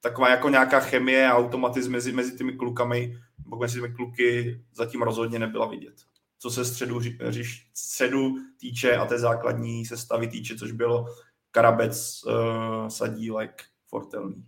taková 0.00 0.28
jako 0.30 0.48
nějaká 0.48 0.80
chemie 0.80 1.28
a 1.28 1.36
automatism 1.36 1.92
mezi, 1.92 2.12
mezi 2.12 2.36
těmi 2.36 2.52
klukami, 2.52 3.16
mezi 3.60 3.80
těmi 3.80 3.94
kluky 3.94 4.60
zatím 4.74 5.02
rozhodně 5.02 5.38
nebyla 5.38 5.66
vidět 5.66 5.94
co 6.42 6.50
se 6.50 6.64
středu, 6.64 7.00
řiš, 7.28 7.70
středu 7.74 8.34
týče 8.60 8.96
a 8.96 9.06
té 9.06 9.18
základní 9.18 9.86
sestavy 9.86 10.28
týče, 10.28 10.56
což 10.58 10.72
bylo 10.72 11.06
Karabec, 11.50 12.24
uh, 12.24 12.88
Sadílek, 12.88 13.62
Fortelný. 13.86 14.46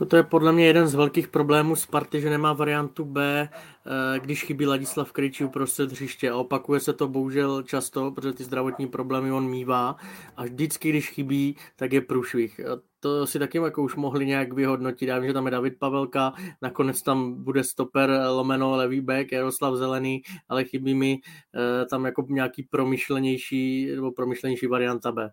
Jako 0.00 0.08
to 0.08 0.16
je 0.16 0.22
podle 0.22 0.52
mě 0.52 0.66
jeden 0.66 0.88
z 0.88 0.94
velkých 0.94 1.28
problémů 1.28 1.76
Sparty, 1.76 2.20
že 2.20 2.30
nemá 2.30 2.52
variantu 2.52 3.04
B, 3.04 3.48
eh, 3.48 4.18
když 4.20 4.44
chybí 4.44 4.66
Ladislav 4.66 5.12
Kryčí 5.12 5.44
uprostřed 5.44 5.90
hřiště. 5.92 6.30
A 6.30 6.36
opakuje 6.36 6.80
se 6.80 6.92
to 6.92 7.08
bohužel 7.08 7.62
často, 7.62 8.10
protože 8.10 8.32
ty 8.32 8.44
zdravotní 8.44 8.86
problémy 8.86 9.32
on 9.32 9.48
mívá. 9.48 9.96
A 10.36 10.44
vždycky, 10.44 10.88
když 10.90 11.10
chybí, 11.10 11.56
tak 11.76 11.92
je 11.92 12.00
průšvih. 12.00 12.60
To 13.00 13.26
si 13.26 13.38
taky 13.38 13.58
jako 13.58 13.82
už 13.82 13.96
mohli 13.96 14.26
nějak 14.26 14.52
vyhodnotit. 14.52 15.08
Já 15.08 15.18
vím, 15.18 15.28
že 15.28 15.34
tam 15.34 15.46
je 15.46 15.50
David 15.50 15.78
Pavelka, 15.78 16.32
nakonec 16.62 17.02
tam 17.02 17.44
bude 17.44 17.64
stoper 17.64 18.10
lomeno 18.28 18.76
levý 18.76 19.00
back, 19.00 19.32
Jaroslav 19.32 19.74
Zelený, 19.74 20.22
ale 20.48 20.64
chybí 20.64 20.94
mi 20.94 21.18
eh, 21.54 21.86
tam 21.86 22.04
jako 22.04 22.26
nějaký 22.28 22.62
promyšlenější 22.62 23.90
nebo 23.94 24.12
promyšlenější 24.12 24.66
varianta 24.66 25.12
B. 25.12 25.30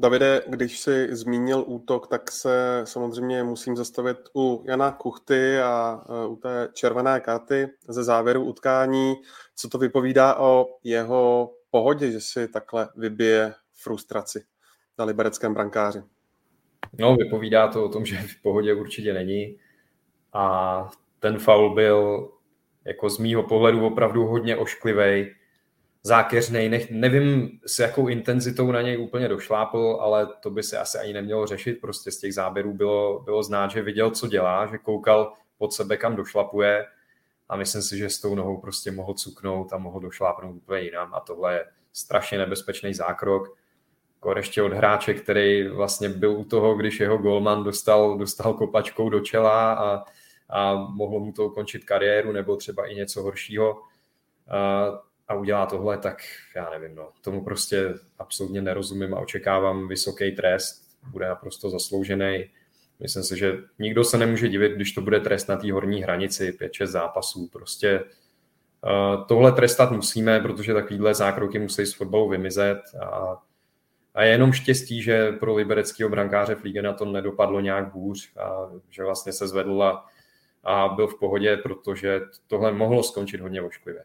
Davide, 0.00 0.42
když 0.46 0.80
jsi 0.80 1.08
zmínil 1.10 1.64
útok, 1.66 2.06
tak 2.06 2.30
se 2.30 2.82
samozřejmě 2.84 3.42
musím 3.42 3.76
zastavit 3.76 4.18
u 4.36 4.64
Jana 4.66 4.92
Kuchty 4.92 5.58
a 5.58 6.04
e, 6.08 6.26
u 6.26 6.36
té 6.36 6.68
červené 6.72 7.20
karty 7.20 7.68
ze 7.88 8.04
závěru 8.04 8.44
utkání. 8.44 9.14
Co 9.56 9.68
to 9.68 9.78
vypovídá 9.78 10.38
o 10.38 10.66
jeho 10.84 11.52
pohodě, 11.70 12.10
že 12.10 12.20
si 12.20 12.48
takhle 12.48 12.88
vybije 12.96 13.54
frustraci 13.74 14.44
na 14.98 15.04
libereckém 15.04 15.54
brankáři? 15.54 16.02
No, 16.98 17.16
vypovídá 17.16 17.68
to 17.68 17.84
o 17.84 17.88
tom, 17.88 18.04
že 18.04 18.16
v 18.16 18.42
pohodě 18.42 18.74
určitě 18.74 19.14
není. 19.14 19.58
A 20.32 20.88
ten 21.20 21.38
faul 21.38 21.74
byl 21.74 22.28
jako 22.84 23.10
z 23.10 23.18
mýho 23.18 23.42
pohledu 23.42 23.86
opravdu 23.86 24.26
hodně 24.26 24.56
ošklivý 24.56 25.34
zákeřnej. 26.06 26.68
Ne, 26.68 26.80
nevím, 26.90 27.60
s 27.66 27.78
jakou 27.78 28.08
intenzitou 28.08 28.72
na 28.72 28.82
něj 28.82 28.98
úplně 28.98 29.28
došlápl, 29.28 29.98
ale 30.00 30.28
to 30.40 30.50
by 30.50 30.62
se 30.62 30.78
asi 30.78 30.98
ani 30.98 31.12
nemělo 31.12 31.46
řešit. 31.46 31.80
Prostě 31.80 32.10
z 32.10 32.18
těch 32.18 32.34
záběrů 32.34 32.74
bylo, 32.74 33.20
bylo 33.20 33.42
znát, 33.42 33.70
že 33.70 33.82
viděl, 33.82 34.10
co 34.10 34.28
dělá, 34.28 34.66
že 34.66 34.78
koukal 34.78 35.32
pod 35.58 35.72
sebe, 35.72 35.96
kam 35.96 36.16
došlapuje 36.16 36.86
a 37.48 37.56
myslím 37.56 37.82
si, 37.82 37.98
že 37.98 38.10
s 38.10 38.20
tou 38.20 38.34
nohou 38.34 38.60
prostě 38.60 38.90
mohl 38.90 39.14
cuknout 39.14 39.72
a 39.72 39.78
mohl 39.78 40.00
došlápnout 40.00 40.56
úplně 40.56 40.82
jinam 40.82 41.14
a 41.14 41.20
tohle 41.20 41.54
je 41.54 41.64
strašně 41.92 42.38
nebezpečný 42.38 42.94
zákrok. 42.94 43.56
Kor 44.20 44.36
ještě 44.36 44.62
od 44.62 44.72
hráče, 44.72 45.14
který 45.14 45.68
vlastně 45.68 46.08
byl 46.08 46.32
u 46.32 46.44
toho, 46.44 46.74
když 46.74 47.00
jeho 47.00 47.18
golman 47.18 47.64
dostal, 47.64 48.18
dostal 48.18 48.54
kopačkou 48.54 49.10
do 49.10 49.20
čela 49.20 49.72
a, 49.72 50.04
a 50.48 50.74
mohlo 50.74 51.20
mu 51.20 51.32
to 51.32 51.46
ukončit 51.46 51.84
kariéru 51.84 52.32
nebo 52.32 52.56
třeba 52.56 52.86
i 52.86 52.94
něco 52.94 53.22
horšího 53.22 53.82
a 55.28 55.34
udělá 55.34 55.66
tohle, 55.66 55.98
tak 55.98 56.22
já 56.56 56.70
nevím, 56.70 56.96
no, 56.96 57.08
tomu 57.20 57.44
prostě 57.44 57.94
absolutně 58.18 58.62
nerozumím 58.62 59.14
a 59.14 59.20
očekávám 59.20 59.88
vysoký 59.88 60.32
trest, 60.32 60.82
bude 61.10 61.28
naprosto 61.28 61.70
zasloužený. 61.70 62.44
Myslím 63.00 63.22
si, 63.22 63.38
že 63.38 63.58
nikdo 63.78 64.04
se 64.04 64.18
nemůže 64.18 64.48
divit, 64.48 64.72
když 64.72 64.92
to 64.92 65.00
bude 65.00 65.20
trest 65.20 65.46
na 65.46 65.56
té 65.56 65.72
horní 65.72 66.02
hranici, 66.02 66.56
5-6 66.60 66.86
zápasů. 66.86 67.48
Prostě 67.52 68.00
uh, 68.00 69.26
tohle 69.26 69.52
trestat 69.52 69.90
musíme, 69.90 70.40
protože 70.40 70.74
takovýhle 70.74 71.14
zákroky 71.14 71.58
musí 71.58 71.86
z 71.86 71.94
fotbalu 71.94 72.28
vymizet 72.28 72.78
a, 73.02 73.36
a 74.14 74.22
je 74.22 74.30
jenom 74.30 74.52
štěstí, 74.52 75.02
že 75.02 75.32
pro 75.32 75.54
libereckého 75.54 76.10
brankáře 76.10 76.54
Flíge 76.54 76.82
na 76.82 76.92
to 76.92 77.04
nedopadlo 77.04 77.60
nějak 77.60 77.94
hůř 77.94 78.36
a 78.36 78.70
že 78.90 79.04
vlastně 79.04 79.32
se 79.32 79.48
zvedl 79.48 79.82
a, 79.82 80.06
a 80.64 80.88
byl 80.88 81.06
v 81.06 81.18
pohodě, 81.18 81.56
protože 81.56 82.20
tohle 82.46 82.72
mohlo 82.72 83.02
skončit 83.02 83.40
hodně 83.40 83.62
ošklivě 83.62 84.02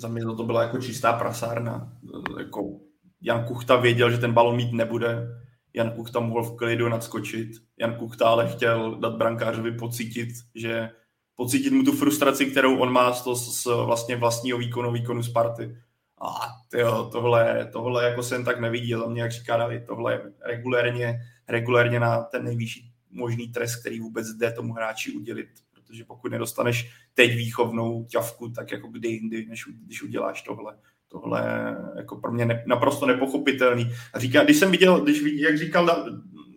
za 0.00 0.08
mě 0.08 0.22
to, 0.22 0.44
byla 0.44 0.62
jako 0.62 0.78
čistá 0.78 1.12
prasárna. 1.12 1.92
Jako 2.38 2.80
Jan 3.22 3.44
Kuchta 3.44 3.76
věděl, 3.76 4.10
že 4.10 4.18
ten 4.18 4.32
balon 4.32 4.56
mít 4.56 4.72
nebude. 4.72 5.28
Jan 5.74 5.90
Kuchta 5.90 6.20
mohl 6.20 6.42
v 6.42 6.56
klidu 6.56 6.88
nadskočit. 6.88 7.50
Jan 7.78 7.94
Kuchta 7.94 8.28
ale 8.28 8.48
chtěl 8.48 9.00
dát 9.00 9.16
brankářovi 9.16 9.72
pocítit, 9.72 10.28
že 10.54 10.90
pocítit 11.36 11.72
mu 11.72 11.82
tu 11.82 11.92
frustraci, 11.92 12.46
kterou 12.46 12.78
on 12.78 12.92
má 12.92 13.12
z, 13.12 13.22
to, 13.22 13.36
z 13.36 13.66
vlastně 13.66 14.16
vlastního 14.16 14.58
výkonu, 14.58 14.92
výkonu 14.92 15.22
Sparty. 15.22 15.76
A 16.22 16.48
tyjo, 16.70 17.08
tohle, 17.12 17.68
tohle 17.72 18.04
jako 18.04 18.22
jsem 18.22 18.44
tak 18.44 18.60
nevidí, 18.60 18.92
za 18.92 19.06
mě, 19.06 19.22
jak 19.22 19.32
říká 19.32 19.56
David, 19.56 19.86
tohle 19.86 20.12
je 20.12 20.20
regulérně, 20.46 21.20
regulérně 21.48 22.00
na 22.00 22.22
ten 22.22 22.44
nejvyšší 22.44 22.92
možný 23.10 23.48
trest, 23.48 23.76
který 23.76 24.00
vůbec 24.00 24.26
jde 24.28 24.52
tomu 24.52 24.72
hráči 24.72 25.12
udělit 25.12 25.48
protože 25.90 26.04
pokud 26.04 26.32
nedostaneš 26.32 26.90
teď 27.14 27.34
výchovnou 27.34 28.04
ťavku, 28.04 28.48
tak 28.48 28.72
jako 28.72 28.88
kdy 28.88 29.08
jindy, 29.08 29.46
než 29.46 29.64
když 29.86 30.02
uděláš 30.02 30.42
tohle. 30.42 30.78
Tohle 31.08 31.76
jako 31.96 32.16
pro 32.16 32.32
mě 32.32 32.46
ne, 32.46 32.64
naprosto 32.66 33.06
nepochopitelný. 33.06 33.92
A 34.14 34.18
říká, 34.18 34.44
když 34.44 34.56
jsem 34.56 34.70
viděl, 34.70 35.00
když, 35.00 35.22
jak 35.34 35.58
říkal 35.58 36.10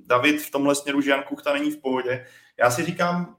David 0.06 0.42
v 0.42 0.52
tomhle 0.52 0.76
směru, 0.76 1.02
že 1.02 1.10
Jan 1.10 1.24
Kuchta 1.24 1.54
není 1.54 1.72
v 1.72 1.82
pohodě, 1.82 2.26
já 2.60 2.72
si 2.72 2.86
říkám, 2.86 3.36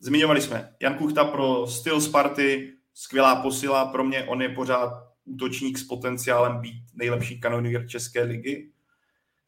zmiňovali 0.00 0.40
jsme 0.40 0.74
Jan 0.82 0.94
Kuchta 0.94 1.24
pro 1.24 1.66
styl 1.66 2.00
Sparty, 2.00 2.72
skvělá 2.94 3.42
posila, 3.42 3.84
pro 3.84 4.04
mě 4.04 4.24
on 4.24 4.42
je 4.42 4.48
pořád 4.48 4.92
útočník 5.24 5.78
s 5.78 5.84
potenciálem 5.84 6.60
být 6.60 6.84
nejlepší 6.94 7.40
kanonier 7.40 7.86
České 7.88 8.22
ligy. 8.22 8.70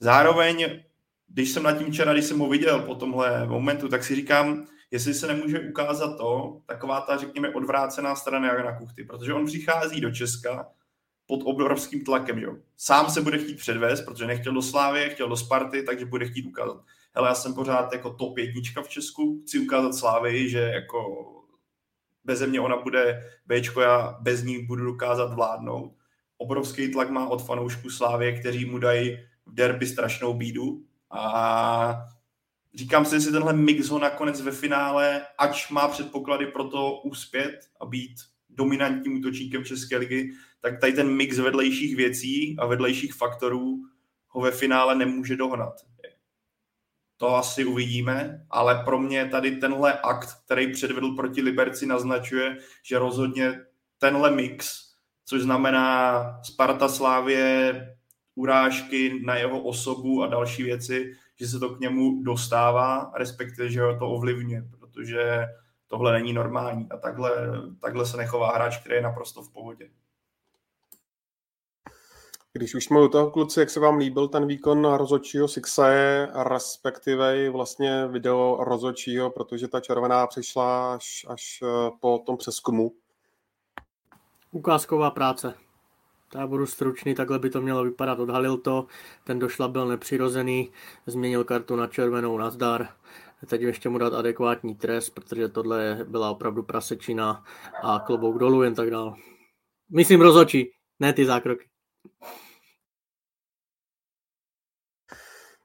Zároveň, 0.00 0.80
když 1.28 1.50
jsem 1.50 1.62
nad 1.62 1.78
tím 1.78 1.92
včera, 1.92 2.12
když 2.12 2.24
jsem 2.24 2.38
ho 2.38 2.48
viděl 2.48 2.80
po 2.80 2.94
tomhle 2.94 3.46
momentu, 3.46 3.88
tak 3.88 4.04
si 4.04 4.14
říkám, 4.14 4.66
jestli 4.90 5.14
se 5.14 5.26
nemůže 5.26 5.60
ukázat 5.60 6.16
to, 6.16 6.60
taková 6.66 7.00
ta, 7.00 7.16
řekněme, 7.16 7.54
odvrácená 7.54 8.14
strana 8.14 8.54
Jana 8.54 8.78
Kuchty, 8.78 9.04
protože 9.04 9.34
on 9.34 9.46
přichází 9.46 10.00
do 10.00 10.10
Česka 10.10 10.68
pod 11.26 11.40
obrovským 11.44 12.04
tlakem, 12.04 12.38
jo. 12.38 12.56
Sám 12.76 13.10
se 13.10 13.20
bude 13.20 13.38
chtít 13.38 13.56
předvést, 13.56 14.02
protože 14.02 14.26
nechtěl 14.26 14.54
do 14.54 14.62
Slávy, 14.62 15.10
chtěl 15.10 15.28
do 15.28 15.36
Sparty, 15.36 15.82
takže 15.82 16.06
bude 16.06 16.26
chtít 16.26 16.46
ukázat. 16.46 16.84
Hele, 17.14 17.28
já 17.28 17.34
jsem 17.34 17.54
pořád 17.54 17.92
jako 17.92 18.10
top 18.10 18.38
jednička 18.38 18.82
v 18.82 18.88
Česku, 18.88 19.42
chci 19.42 19.58
ukázat 19.58 19.94
Slávy, 19.94 20.50
že 20.50 20.58
jako 20.58 21.28
bez 22.24 22.42
mě 22.42 22.60
ona 22.60 22.76
bude 22.76 23.22
Bčko, 23.46 23.80
já 23.80 24.18
bez 24.20 24.42
ní 24.42 24.66
budu 24.66 24.84
dokázat 24.84 25.34
vládnout. 25.34 25.94
Obrovský 26.38 26.88
tlak 26.88 27.10
má 27.10 27.28
od 27.28 27.46
fanoušků 27.46 27.90
Slávy, 27.90 28.40
kteří 28.40 28.64
mu 28.64 28.78
dají 28.78 29.18
v 29.46 29.54
derby 29.54 29.86
strašnou 29.86 30.34
bídu 30.34 30.82
a 31.10 32.08
říkám 32.78 33.04
si, 33.04 33.14
jestli 33.14 33.32
tenhle 33.32 33.52
mix 33.52 33.88
ho 33.88 33.98
nakonec 33.98 34.40
ve 34.40 34.52
finále, 34.52 35.26
ač 35.38 35.70
má 35.70 35.88
předpoklady 35.88 36.46
pro 36.46 36.64
to 36.64 37.00
uspět 37.00 37.60
a 37.80 37.86
být 37.86 38.14
dominantním 38.48 39.18
útočníkem 39.18 39.64
České 39.64 39.96
ligy, 39.96 40.32
tak 40.60 40.80
tady 40.80 40.92
ten 40.92 41.16
mix 41.16 41.38
vedlejších 41.38 41.96
věcí 41.96 42.56
a 42.58 42.66
vedlejších 42.66 43.14
faktorů 43.14 43.78
ho 44.28 44.40
ve 44.40 44.50
finále 44.50 44.94
nemůže 44.94 45.36
dohnat. 45.36 45.74
To 47.16 47.36
asi 47.36 47.64
uvidíme, 47.64 48.46
ale 48.50 48.82
pro 48.84 48.98
mě 48.98 49.26
tady 49.26 49.56
tenhle 49.56 50.00
akt, 50.00 50.28
který 50.44 50.72
předvedl 50.72 51.14
proti 51.14 51.42
Liberci, 51.42 51.86
naznačuje, 51.86 52.56
že 52.82 52.98
rozhodně 52.98 53.60
tenhle 53.98 54.30
mix, 54.30 54.80
což 55.24 55.42
znamená 55.42 56.24
Sparta 56.42 56.88
Slávě, 56.88 57.74
urážky 58.34 59.20
na 59.24 59.36
jeho 59.36 59.62
osobu 59.62 60.22
a 60.22 60.26
další 60.26 60.62
věci, 60.62 61.12
že 61.40 61.48
se 61.48 61.58
to 61.58 61.74
k 61.74 61.80
němu 61.80 62.22
dostává, 62.22 63.12
respektive, 63.14 63.70
že 63.70 63.82
ho 63.82 63.98
to 63.98 64.10
ovlivňuje, 64.10 64.68
protože 64.70 65.46
tohle 65.86 66.12
není 66.12 66.32
normální 66.32 66.88
a 66.90 66.96
takhle, 66.96 67.30
takhle 67.80 68.06
se 68.06 68.16
nechová 68.16 68.54
hráč, 68.54 68.78
který 68.78 68.94
je 68.94 69.02
naprosto 69.02 69.42
v 69.42 69.52
pohodě. 69.52 69.90
Když 72.52 72.74
už 72.74 72.84
jsme 72.84 73.00
u 73.00 73.08
toho 73.08 73.30
kluci, 73.30 73.60
jak 73.60 73.70
se 73.70 73.80
vám 73.80 73.98
líbil 73.98 74.28
ten 74.28 74.46
výkon 74.46 74.84
rozhodčího 74.84 75.48
Sixaje, 75.48 76.28
respektive 76.34 77.50
vlastně 77.50 78.06
video 78.06 78.56
rozhodčího, 78.60 79.30
protože 79.30 79.68
ta 79.68 79.80
červená 79.80 80.26
přišla 80.26 80.94
až, 80.94 81.26
až 81.28 81.60
eh, 81.62 81.90
po 82.00 82.18
tom 82.26 82.36
přeskumu? 82.36 82.92
Ukázková 84.52 85.10
práce. 85.10 85.67
Já 86.34 86.46
budu 86.46 86.66
stručný, 86.66 87.14
takhle 87.14 87.38
by 87.38 87.50
to 87.50 87.60
mělo 87.60 87.84
vypadat. 87.84 88.18
Odhalil 88.18 88.56
to, 88.56 88.86
ten 89.24 89.38
došla 89.38 89.68
byl 89.68 89.86
nepřirozený, 89.86 90.72
změnil 91.06 91.44
kartu 91.44 91.76
na 91.76 91.86
červenou 91.86 92.38
nazdar. 92.38 92.88
Teď 93.46 93.60
ještě 93.60 93.88
mu 93.88 93.98
dát 93.98 94.14
adekvátní 94.14 94.74
trest, 94.74 95.10
protože 95.10 95.48
tohle 95.48 96.04
byla 96.08 96.30
opravdu 96.30 96.62
prasečina 96.62 97.44
a 97.82 97.98
klobouk 97.98 98.38
dolů 98.38 98.62
jen 98.62 98.74
tak 98.74 98.90
dál. 98.90 99.16
Myslím 99.90 100.20
rozhodčí, 100.20 100.70
ne 101.00 101.12
ty 101.12 101.26
zákroky. 101.26 101.68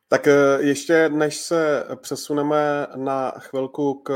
Tak 0.08 0.28
eh, 0.28 0.58
ještě 0.60 1.10
než 1.10 1.38
se 1.38 1.88
přesuneme 2.02 2.88
na 2.96 3.32
chvilku 3.32 3.94
k 3.94 4.14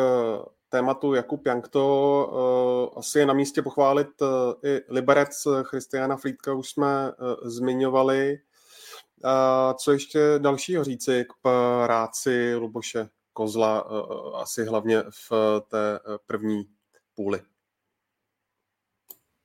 tématu 0.69 1.13
Jakub 1.13 1.45
Jankto, 1.45 2.89
uh, 2.91 2.99
asi 2.99 3.19
je 3.19 3.25
na 3.25 3.33
místě 3.33 3.61
pochválit 3.61 4.21
uh, 4.21 4.27
i 4.63 4.81
Liberec 4.89 5.47
Christiana 5.63 6.17
Frýdka, 6.17 6.53
už 6.53 6.69
jsme 6.69 7.11
uh, 7.11 7.49
zmiňovali. 7.49 8.39
Co 9.77 9.91
ještě 9.91 10.19
dalšího 10.37 10.83
říci 10.83 11.25
k 11.29 11.33
práci 11.41 12.55
Luboše 12.55 13.09
Kozla, 13.33 13.79
asi 14.33 14.65
hlavně 14.65 15.03
v 15.29 15.61
té 15.67 15.99
první 16.25 16.63
půli? 17.15 17.41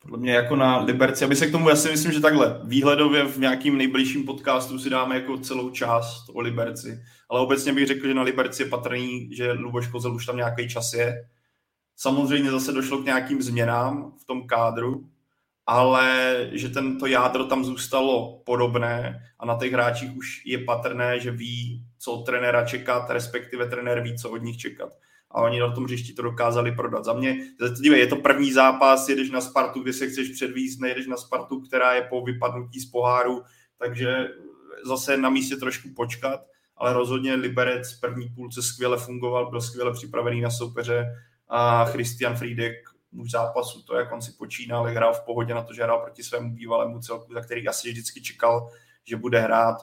Podle 0.03 0.19
mě 0.19 0.33
jako 0.33 0.57
na 0.57 0.79
Liberci, 0.79 1.25
aby 1.25 1.37
se 1.37 1.47
k 1.47 1.53
tomu, 1.53 1.69
já 1.69 1.77
si 1.77 1.91
myslím, 1.91 2.13
že 2.13 2.21
takhle, 2.21 2.61
výhledově 2.65 3.25
v 3.25 3.39
nějakým 3.39 3.79
nejbližším 3.79 4.25
podcastu 4.25 4.79
si 4.79 4.91
dáme 4.91 5.15
jako 5.15 5.39
celou 5.39 5.71
část 5.71 6.25
o 6.35 6.41
Liberci, 6.41 7.03
ale 7.29 7.41
obecně 7.41 7.73
bych 7.73 7.87
řekl, 7.87 8.07
že 8.07 8.15
na 8.15 8.23
Liberci 8.23 8.63
je 8.63 8.69
patrný, 8.69 9.35
že 9.35 9.53
Luboš 9.53 9.87
Kozel 9.87 10.15
už 10.15 10.27
tam 10.27 10.37
nějaký 10.37 10.69
čas 10.69 10.93
je. 10.93 11.29
Samozřejmě 11.97 12.51
zase 12.51 12.73
došlo 12.73 12.99
k 12.99 13.05
nějakým 13.05 13.43
změnám 13.43 14.13
v 14.23 14.25
tom 14.25 14.47
kádru, 14.47 15.09
ale 15.67 16.37
že 16.53 16.69
tento 16.69 17.07
jádro 17.07 17.45
tam 17.45 17.65
zůstalo 17.65 18.43
podobné 18.47 19.23
a 19.39 19.47
na 19.47 19.59
těch 19.59 19.73
hráčích 19.73 20.17
už 20.17 20.47
je 20.47 20.59
patrné, 20.59 21.21
že 21.21 21.31
ví, 21.31 21.85
co 21.99 22.17
trenéra 22.17 22.65
čekat, 22.65 23.11
respektive 23.11 23.67
trenér 23.67 24.01
ví, 24.01 24.19
co 24.19 24.31
od 24.31 24.43
nich 24.43 24.57
čekat 24.57 24.93
a 25.35 25.43
oni 25.43 25.61
na 25.61 25.73
tom 25.73 25.85
hřišti 25.85 26.13
to 26.13 26.23
dokázali 26.23 26.73
prodat. 26.73 27.05
Za 27.05 27.13
mě, 27.13 27.37
dívej, 27.81 28.01
je 28.01 28.07
to 28.07 28.17
první 28.17 28.53
zápas, 28.53 29.09
jedeš 29.09 29.31
na 29.31 29.41
Spartu, 29.41 29.83
kde 29.83 29.93
se 29.93 30.07
chceš 30.07 30.29
předvízt, 30.29 30.81
nejedeš 30.81 31.07
na 31.07 31.17
Spartu, 31.17 31.61
která 31.61 31.95
je 31.95 32.03
po 32.03 32.25
vypadnutí 32.25 32.81
z 32.81 32.91
poháru, 32.91 33.43
takže 33.79 34.29
zase 34.85 35.17
na 35.17 35.31
místě 35.31 35.57
trošku 35.57 35.89
počkat, 35.97 36.41
ale 36.77 36.93
rozhodně 36.93 37.35
Liberec 37.35 37.93
v 37.93 38.01
první 38.01 38.29
půlce 38.29 38.63
skvěle 38.63 38.99
fungoval, 38.99 39.51
byl 39.51 39.61
skvěle 39.61 39.93
připravený 39.93 40.41
na 40.41 40.51
soupeře 40.51 41.07
a 41.49 41.85
Christian 41.85 42.37
Friedek 42.37 42.75
už 43.13 43.31
zápasu, 43.31 43.83
to 43.83 43.97
jak 43.97 44.13
on 44.13 44.23
si 44.23 44.33
počínal, 44.33 44.85
hrál 44.85 45.15
v 45.15 45.21
pohodě 45.21 45.55
na 45.55 45.63
to, 45.63 45.75
že 45.75 45.83
hrál 45.83 45.99
proti 45.99 46.23
svému 46.23 46.55
bývalému 46.55 47.01
celku, 47.01 47.33
za 47.33 47.41
který 47.41 47.69
asi 47.69 47.91
vždycky 47.91 48.23
čekal, 48.23 48.69
že 49.05 49.17
bude 49.17 49.41
hrát 49.41 49.77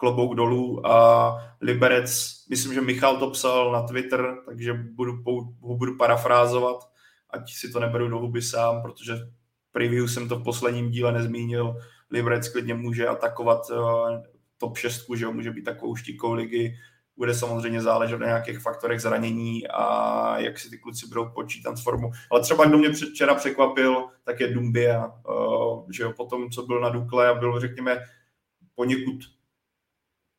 klobouk 0.00 0.34
dolů 0.34 0.86
a 0.86 1.36
Liberec, 1.60 2.34
myslím, 2.50 2.74
že 2.74 2.80
Michal 2.80 3.16
to 3.16 3.30
psal 3.30 3.72
na 3.72 3.82
Twitter, 3.82 4.36
takže 4.46 4.72
budu, 4.74 5.22
ho 5.60 5.76
budu 5.76 5.96
parafrázovat, 5.96 6.76
ať 7.30 7.52
si 7.52 7.72
to 7.72 7.80
neberu 7.80 8.08
do 8.08 8.18
huby 8.18 8.42
sám, 8.42 8.82
protože 8.82 9.14
preview 9.72 10.06
jsem 10.06 10.28
to 10.28 10.36
v 10.36 10.44
posledním 10.44 10.90
díle 10.90 11.12
nezmínil, 11.12 11.76
Liberec 12.10 12.48
klidně 12.48 12.74
může 12.74 13.08
atakovat 13.08 13.60
eh, 13.70 14.22
top 14.58 14.76
6, 14.76 15.06
že 15.16 15.24
jo, 15.24 15.32
může 15.32 15.50
být 15.50 15.64
takovou 15.64 15.96
štikou 15.96 16.32
ligy, 16.32 16.76
bude 17.16 17.34
samozřejmě 17.34 17.82
záležet 17.82 18.18
na 18.18 18.26
nějakých 18.26 18.58
faktorech 18.58 19.00
zranění 19.00 19.68
a 19.68 20.38
jak 20.38 20.58
si 20.58 20.70
ty 20.70 20.78
kluci 20.78 21.06
budou 21.06 21.28
počítat 21.28 21.80
formu. 21.80 22.10
Ale 22.30 22.40
třeba 22.40 22.64
kdo 22.64 22.78
mě 22.78 22.92
včera 22.92 23.34
překvapil, 23.34 24.08
tak 24.24 24.40
je 24.40 24.54
Dumbia, 24.54 25.12
eh, 25.30 25.92
že 25.92 26.02
jo, 26.02 26.12
potom, 26.16 26.50
co 26.50 26.62
byl 26.62 26.80
na 26.80 26.88
Dukle 26.88 27.28
a 27.28 27.34
byl, 27.34 27.60
řekněme, 27.60 27.98
poněkud 28.74 29.39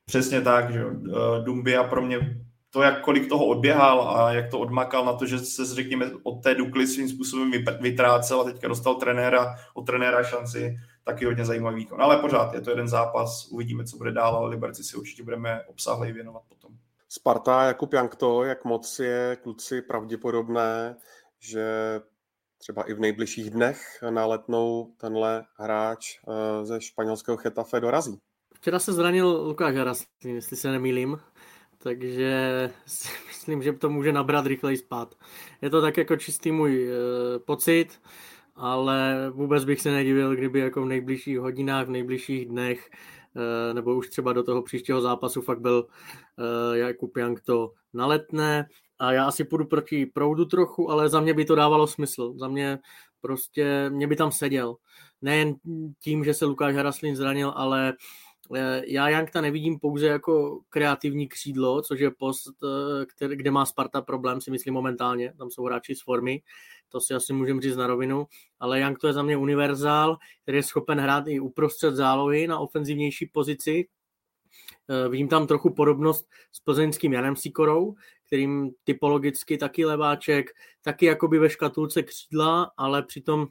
Přesně 0.06 0.42
tak, 0.42 0.74
že 0.74 0.80
eh, 0.82 1.44
Dumbia 1.44 1.84
pro 1.84 2.02
mě 2.02 2.42
to, 2.70 2.82
jak 2.82 3.02
kolik 3.02 3.30
toho 3.30 3.46
odběhal 3.46 4.18
a 4.18 4.34
jak 4.34 4.52
to 4.52 4.60
odmakal 4.60 5.06
na 5.06 5.14
to, 5.14 5.26
že 5.26 5.40
se 5.40 5.66
řekněme 5.66 6.12
od 6.24 6.44
té 6.44 6.56
Dukly 6.56 6.88
svým 6.88 7.10
způsobem 7.10 7.52
vytrácel 7.82 8.42
a 8.42 8.44
teďka 8.44 8.68
dostal 8.68 8.96
trenéra, 8.96 9.56
od 9.74 9.86
trenéra 9.86 10.24
šanci, 10.24 10.78
taky 11.04 11.26
hodně 11.26 11.46
zajímavý 11.46 11.76
výkon. 11.76 12.02
Ale 12.02 12.18
pořád 12.18 12.54
je 12.54 12.62
to 12.62 12.70
jeden 12.70 12.88
zápas, 12.88 13.48
uvidíme, 13.52 13.84
co 13.84 13.98
bude 13.98 14.12
dál, 14.12 14.36
ale 14.36 14.50
Liberci 14.50 14.84
si 14.84 14.98
určitě 14.98 15.24
budeme 15.24 15.64
obsáhleji 15.68 16.14
věnovat 16.14 16.44
potom. 16.50 16.72
Sparta, 17.10 17.64
Jakub 17.64 17.94
Jankto, 17.94 18.44
jak 18.44 18.66
moc 18.66 19.00
je 19.00 19.38
kluci 19.44 19.82
pravděpodobné, 19.82 20.96
že 21.40 21.66
třeba 22.58 22.84
i 22.84 22.94
v 22.94 23.00
nejbližších 23.00 23.50
dnech 23.50 24.04
na 24.10 24.26
letnou 24.26 24.94
tenhle 24.98 25.46
hráč 25.56 26.20
eh, 26.28 26.66
ze 26.66 26.82
španělského 26.82 27.38
Chetafe 27.38 27.80
dorazí? 27.80 28.20
Včera 28.62 28.80
se 28.80 28.94
zranil 28.94 29.44
Lukáš 29.48 29.76
Haraslín, 29.76 30.36
jestli 30.36 30.58
se 30.58 30.72
nemýlím, 30.72 31.20
takže 31.78 32.72
si 32.86 33.10
myslím, 33.28 33.64
že 33.64 33.74
to 33.74 33.90
může 33.90 34.14
nabrat 34.14 34.46
rychleji 34.46 34.78
spát. 34.78 35.16
Je 35.62 35.70
to 35.70 35.82
tak 35.82 35.98
jako 35.98 36.16
čistý 36.16 36.52
můj 36.52 36.90
e, 36.90 36.94
pocit, 37.40 38.02
ale 38.56 39.30
vůbec 39.34 39.66
bych 39.66 39.82
se 39.82 39.92
nedivil, 39.92 40.36
kdyby 40.36 40.60
jako 40.60 40.82
v 40.82 40.86
nejbližších 40.86 41.40
hodinách, 41.40 41.88
v 41.88 41.90
nejbližších 41.90 42.46
dnech 42.46 42.90
e, 43.70 43.74
nebo 43.74 43.96
už 43.96 44.10
třeba 44.10 44.34
do 44.34 44.44
toho 44.44 44.62
příštího 44.62 45.02
zápasu 45.02 45.42
fakt 45.42 45.62
byl 45.62 45.88
e, 46.38 46.78
Jakub 46.78 47.18
Jank 47.18 47.42
to 47.42 47.72
naletné 47.94 48.68
a 49.00 49.12
já 49.12 49.26
asi 49.26 49.44
půjdu 49.44 49.66
proti 49.66 50.06
proudu 50.06 50.46
trochu, 50.46 50.92
ale 50.92 51.10
za 51.10 51.20
mě 51.20 51.34
by 51.34 51.46
to 51.46 51.56
dávalo 51.56 51.88
smysl. 51.88 52.34
Za 52.38 52.48
mě 52.48 52.80
prostě, 53.22 53.90
mě 53.90 54.08
by 54.08 54.16
tam 54.16 54.32
seděl. 54.32 54.76
Nejen 55.22 55.56
tím, 56.00 56.24
že 56.24 56.34
se 56.34 56.46
Lukáš 56.46 56.76
Haraslín 56.76 57.16
zranil, 57.16 57.54
ale 57.56 57.94
Eh, 57.94 58.31
já 58.86 59.10
Jankta 59.10 59.42
nevidím 59.42 59.80
pouze 59.80 60.08
jako 60.08 60.62
kreativní 60.70 61.28
křídlo, 61.28 61.82
což 61.82 62.00
je 62.00 62.12
post, 62.12 62.64
eh, 62.64 63.06
který, 63.06 63.36
kde 63.36 63.52
má 63.52 63.66
Sparta 63.66 64.02
problém, 64.02 64.42
si 64.42 64.52
myslím 64.52 64.74
momentálně, 64.74 65.34
tam 65.38 65.52
jsou 65.52 65.64
hráči 65.64 65.96
z 65.96 66.04
formy, 66.04 66.42
to 66.90 67.02
si 67.02 67.14
asi 67.14 67.34
můžeme 67.34 67.62
říct 67.62 67.76
na 67.76 67.88
rovinu, 67.88 68.28
ale 68.60 68.80
Jank 68.80 69.00
to 69.00 69.08
je 69.08 69.14
za 69.14 69.24
mě 69.24 69.38
univerzál, 69.38 70.18
který 70.42 70.58
je 70.58 70.64
schopen 70.64 71.00
hrát 71.00 71.28
i 71.28 71.40
uprostřed 71.40 71.96
zálohy 71.96 72.48
na 72.48 72.60
ofenzivnější 72.60 73.26
pozici. 73.26 73.88
Eh, 74.90 75.10
vidím 75.10 75.28
tam 75.28 75.48
trochu 75.48 75.74
podobnost 75.74 76.28
s 76.52 76.60
plzeňským 76.60 77.14
Janem 77.14 77.36
Sikorou, 77.36 77.96
kterým 78.28 78.72
typologicky 78.84 79.58
taky 79.58 79.86
leváček, 79.86 80.50
taky 80.82 81.06
jakoby 81.06 81.40
ve 81.40 81.50
škatulce 81.50 82.04
křídla, 82.04 82.72
ale 82.78 83.04
přitom 83.04 83.48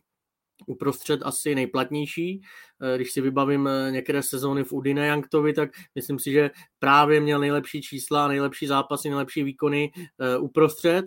uprostřed 0.66 1.20
asi 1.22 1.54
nejplatnější. 1.54 2.40
Eh, 2.82 2.96
když 2.96 3.12
si 3.12 3.20
vybavím 3.20 3.68
eh, 3.68 3.90
některé 3.90 4.22
sezóny 4.22 4.64
v 4.64 4.72
Udine 4.72 5.06
Janktovi, 5.06 5.52
tak 5.52 5.70
myslím 5.94 6.18
si, 6.18 6.32
že 6.32 6.50
právě 6.78 7.20
měl 7.20 7.38
nejlepší 7.38 7.82
čísla, 7.82 8.28
nejlepší 8.28 8.66
zápasy, 8.66 9.08
nejlepší 9.08 9.42
výkony 9.42 9.92
eh, 9.96 10.38
uprostřed. 10.38 11.04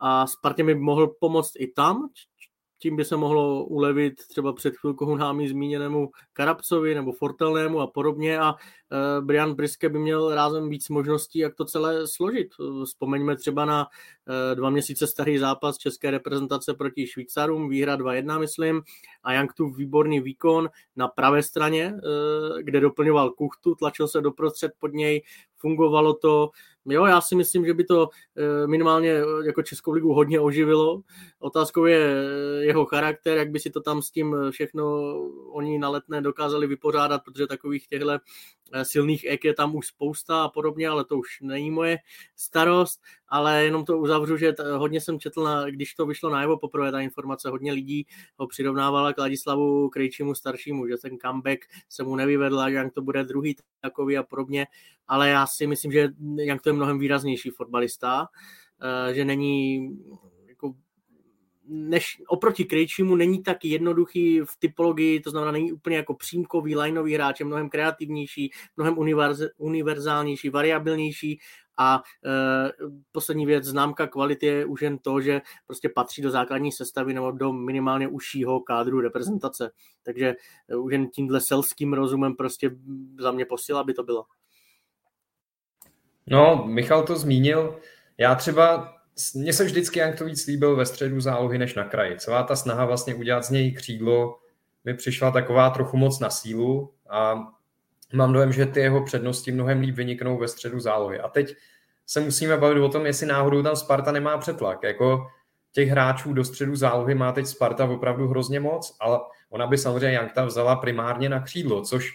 A 0.00 0.26
Spartě 0.26 0.62
mi 0.62 0.74
mohl 0.74 1.06
pomoct 1.20 1.52
i 1.58 1.66
tam, 1.66 2.08
tím 2.82 2.96
by 2.96 3.04
se 3.04 3.16
mohlo 3.16 3.64
ulevit 3.64 4.14
třeba 4.28 4.52
před 4.52 4.76
chvilkou 4.76 5.16
námi 5.16 5.48
zmíněnému 5.48 6.10
Karabcovi 6.32 6.94
nebo 6.94 7.12
Fortelnému 7.12 7.80
a 7.80 7.86
podobně. 7.86 8.38
A 8.40 8.54
Brian 9.20 9.54
Briske 9.54 9.88
by 9.88 9.98
měl 9.98 10.34
rázem 10.34 10.68
víc 10.68 10.88
možností, 10.88 11.38
jak 11.38 11.54
to 11.54 11.64
celé 11.64 12.06
složit. 12.06 12.48
Vzpomeňme 12.84 13.36
třeba 13.36 13.64
na 13.64 13.86
uh, 13.86 14.56
dva 14.56 14.70
měsíce 14.70 15.06
starý 15.06 15.38
zápas 15.38 15.78
české 15.78 16.10
reprezentace 16.10 16.74
proti 16.74 17.06
Švýcarům, 17.06 17.68
výhra 17.68 17.96
2-1, 17.96 18.40
myslím, 18.40 18.82
a 19.22 19.32
Jank 19.32 19.54
tu 19.54 19.70
výborný 19.70 20.20
výkon 20.20 20.68
na 20.96 21.08
pravé 21.08 21.42
straně, 21.42 21.94
kde 22.60 22.80
doplňoval 22.80 23.30
Kuchtu, 23.30 23.74
tlačil 23.74 24.08
se 24.08 24.20
doprostřed 24.20 24.72
pod 24.78 24.92
něj, 24.92 25.22
fungovalo 25.56 26.14
to, 26.14 26.50
Jo, 26.86 27.04
já 27.04 27.20
si 27.20 27.34
myslím, 27.34 27.66
že 27.66 27.74
by 27.74 27.84
to 27.84 28.08
eh, 28.36 28.66
minimálně 28.66 29.10
eh, 29.10 29.46
jako 29.46 29.62
Českou 29.62 29.92
ligu 29.92 30.12
hodně 30.12 30.40
oživilo. 30.40 31.02
Otázkou 31.38 31.84
je 31.84 31.98
eh, 31.98 32.64
jeho 32.64 32.84
charakter, 32.84 33.36
jak 33.36 33.50
by 33.50 33.60
si 33.60 33.70
to 33.70 33.80
tam 33.80 34.02
s 34.02 34.10
tím 34.10 34.36
všechno 34.50 35.14
oni 35.50 35.78
na 35.78 35.88
letné 35.88 36.20
dokázali 36.20 36.66
vypořádat, 36.66 37.22
protože 37.24 37.46
takových 37.46 37.88
těchto 37.88 38.18
silných 38.84 39.24
ek 39.28 39.44
je 39.44 39.54
tam 39.54 39.76
už 39.76 39.86
spousta 39.86 40.44
a 40.44 40.48
podobně, 40.48 40.88
ale 40.88 41.04
to 41.04 41.18
už 41.18 41.40
není 41.40 41.70
moje 41.70 41.98
starost, 42.36 43.00
ale 43.28 43.64
jenom 43.64 43.84
to 43.84 43.98
uzavřu, 43.98 44.36
že 44.36 44.54
hodně 44.76 45.00
jsem 45.00 45.20
četl, 45.20 45.44
na, 45.44 45.64
když 45.64 45.94
to 45.94 46.06
vyšlo 46.06 46.30
najevo 46.30 46.58
poprvé, 46.58 46.92
ta 46.92 47.00
informace, 47.00 47.48
hodně 47.48 47.72
lidí 47.72 48.06
ho 48.36 48.46
přirovnávala 48.46 49.12
k 49.12 49.18
Ladislavu 49.18 49.88
Krejčímu 49.88 50.34
staršímu, 50.34 50.88
že 50.88 50.96
ten 50.96 51.18
comeback 51.18 51.60
se 51.88 52.02
mu 52.02 52.16
nevyvedl 52.16 52.60
a 52.60 52.70
že 52.70 52.90
to 52.94 53.02
bude 53.02 53.24
druhý 53.24 53.56
takový 53.80 54.18
a 54.18 54.22
podobně, 54.22 54.66
ale 55.08 55.28
já 55.28 55.46
si 55.46 55.66
myslím, 55.66 55.92
že 55.92 56.08
Jank 56.36 56.62
to 56.62 56.68
je 56.68 56.72
mnohem 56.72 56.98
výraznější 56.98 57.50
fotbalista, 57.50 58.28
eh, 59.10 59.14
že 59.14 59.24
není 59.24 59.88
než 61.72 62.22
oproti 62.28 62.64
Krejčímu 62.64 63.16
není 63.16 63.42
tak 63.42 63.64
jednoduchý 63.64 64.40
v 64.40 64.56
typologii, 64.58 65.20
to 65.20 65.30
znamená 65.30 65.52
není 65.52 65.72
úplně 65.72 65.96
jako 65.96 66.14
přímkový, 66.14 66.76
lineový 66.76 67.14
hráč, 67.14 67.40
je 67.40 67.46
mnohem 67.46 67.68
kreativnější, 67.68 68.50
mnohem 68.76 68.96
univerzálnější, 69.58 70.50
variabilnější 70.50 71.38
a 71.78 72.02
e, 72.24 72.88
poslední 73.12 73.46
věc, 73.46 73.64
známka 73.64 74.06
kvality 74.06 74.46
je 74.46 74.64
už 74.64 74.82
jen 74.82 74.98
to, 74.98 75.20
že 75.20 75.40
prostě 75.66 75.88
patří 75.88 76.22
do 76.22 76.30
základní 76.30 76.72
sestavy 76.72 77.14
nebo 77.14 77.30
do 77.30 77.52
minimálně 77.52 78.08
užšího 78.08 78.60
kádru 78.60 79.00
reprezentace. 79.00 79.70
Takže 80.02 80.34
e, 80.68 80.76
už 80.76 80.92
jen 80.92 81.10
tímhle 81.10 81.40
selským 81.40 81.92
rozumem 81.92 82.36
prostě 82.36 82.70
za 83.18 83.32
mě 83.32 83.44
posila 83.44 83.84
by 83.84 83.94
to 83.94 84.02
bylo. 84.02 84.24
No, 86.26 86.64
Michal 86.66 87.06
to 87.06 87.16
zmínil. 87.16 87.80
Já 88.18 88.34
třeba, 88.34 88.94
mně 89.34 89.52
se 89.52 89.64
vždycky 89.64 89.98
Jank 89.98 90.18
to 90.18 90.24
víc 90.24 90.46
líbil 90.46 90.76
ve 90.76 90.86
středu 90.86 91.20
zálohy 91.20 91.58
než 91.58 91.74
na 91.74 91.84
kraji. 91.84 92.16
Celá 92.18 92.42
ta 92.42 92.56
snaha 92.56 92.84
vlastně 92.84 93.14
udělat 93.14 93.44
z 93.44 93.50
něj 93.50 93.72
křídlo 93.72 94.38
mi 94.84 94.94
přišla 94.94 95.30
taková 95.30 95.70
trochu 95.70 95.96
moc 95.96 96.20
na 96.20 96.30
sílu 96.30 96.92
a 97.08 97.34
mám 98.12 98.32
dojem, 98.32 98.52
že 98.52 98.66
ty 98.66 98.80
jeho 98.80 99.04
přednosti 99.04 99.52
mnohem 99.52 99.80
líp 99.80 99.94
vyniknou 99.94 100.38
ve 100.38 100.48
středu 100.48 100.80
zálohy. 100.80 101.20
A 101.20 101.28
teď 101.28 101.56
se 102.06 102.20
musíme 102.20 102.56
bavit 102.56 102.80
o 102.80 102.88
tom, 102.88 103.06
jestli 103.06 103.26
náhodou 103.26 103.62
tam 103.62 103.76
Sparta 103.76 104.12
nemá 104.12 104.38
přetlak. 104.38 104.82
Jako 104.82 105.26
těch 105.72 105.88
hráčů 105.88 106.32
do 106.32 106.44
středu 106.44 106.76
zálohy 106.76 107.14
má 107.14 107.32
teď 107.32 107.46
Sparta 107.46 107.84
opravdu 107.84 108.28
hrozně 108.28 108.60
moc, 108.60 108.96
ale 109.00 109.18
ona 109.50 109.66
by 109.66 109.78
samozřejmě 109.78 110.16
Jankta 110.16 110.44
vzala 110.44 110.76
primárně 110.76 111.28
na 111.28 111.40
křídlo, 111.40 111.82
což 111.82 112.10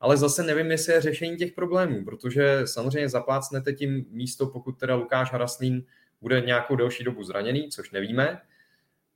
ale 0.00 0.16
zase 0.16 0.42
nevím, 0.42 0.70
jestli 0.70 0.92
je 0.92 1.00
řešení 1.00 1.36
těch 1.36 1.52
problémů, 1.52 2.04
protože 2.04 2.62
samozřejmě 2.64 3.08
zaplácnete 3.08 3.72
tím 3.72 4.06
místo, 4.10 4.46
pokud 4.46 4.72
teda 4.78 4.94
Lukáš 4.94 5.32
Haraslín 5.32 5.84
bude 6.22 6.40
nějakou 6.40 6.76
delší 6.76 7.04
dobu 7.04 7.24
zraněný, 7.24 7.68
což 7.68 7.90
nevíme, 7.90 8.40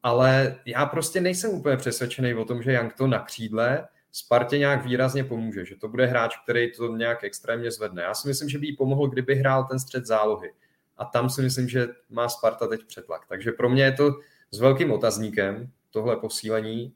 ale 0.02 0.57
já 0.64 0.86
prostě 0.86 1.20
nejsem 1.20 1.50
úplně 1.50 1.76
přesvědčený 1.76 2.34
o 2.34 2.44
tom, 2.44 2.62
že 2.62 2.72
Jank 2.72 2.94
to 2.94 3.07
na 3.07 3.18
křídle 3.18 3.88
Spartě 4.12 4.59
nějak 4.59 4.84
výrazně 4.84 5.24
pomůže, 5.24 5.64
že 5.64 5.76
to 5.76 5.88
bude 5.88 6.07
hráč, 6.07 6.36
který 6.42 6.72
to 6.72 6.96
nějak 6.96 7.24
extrémně 7.24 7.70
zvedne. 7.70 8.02
Já 8.02 8.14
si 8.14 8.28
myslím, 8.28 8.48
že 8.48 8.59
by 8.59 8.66
jí 8.66 8.76
pomohl, 8.76 9.09
kdyby 9.09 9.34
hrál 9.34 9.64
ten 9.64 9.78
střed 9.78 10.07
zálohy. 10.07 10.52
A 10.96 11.04
tam 11.04 11.30
si 11.30 11.42
myslím, 11.42 11.68
že 11.68 11.88
má 12.11 12.28
Sparta 12.28 12.66
teď 12.66 12.84
přetlak. 12.84 13.22
Takže 13.28 13.52
pro 13.52 13.68
mě 13.68 13.84
je 13.84 13.92
to 13.92 14.12
s 14.50 14.61
velkým 14.61 14.92
otazníkem 14.92 15.70
tohle 15.90 16.16
posílení. 16.16 16.94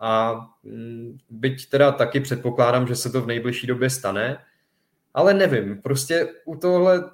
A 0.00 0.40
mm, 0.62 1.18
byť 1.30 1.68
teda 1.68 1.92
taky 1.92 2.20
předpokládám, 2.20 2.86
že 2.86 2.96
se 2.96 3.10
to 3.10 3.22
v 3.22 3.26
nejbližší 3.26 3.66
době 3.66 3.90
stane, 3.90 4.44
ale 5.14 5.34
nevím, 5.34 5.82
prostě 5.82 6.28
u 6.44 6.56
tohle 6.56 7.10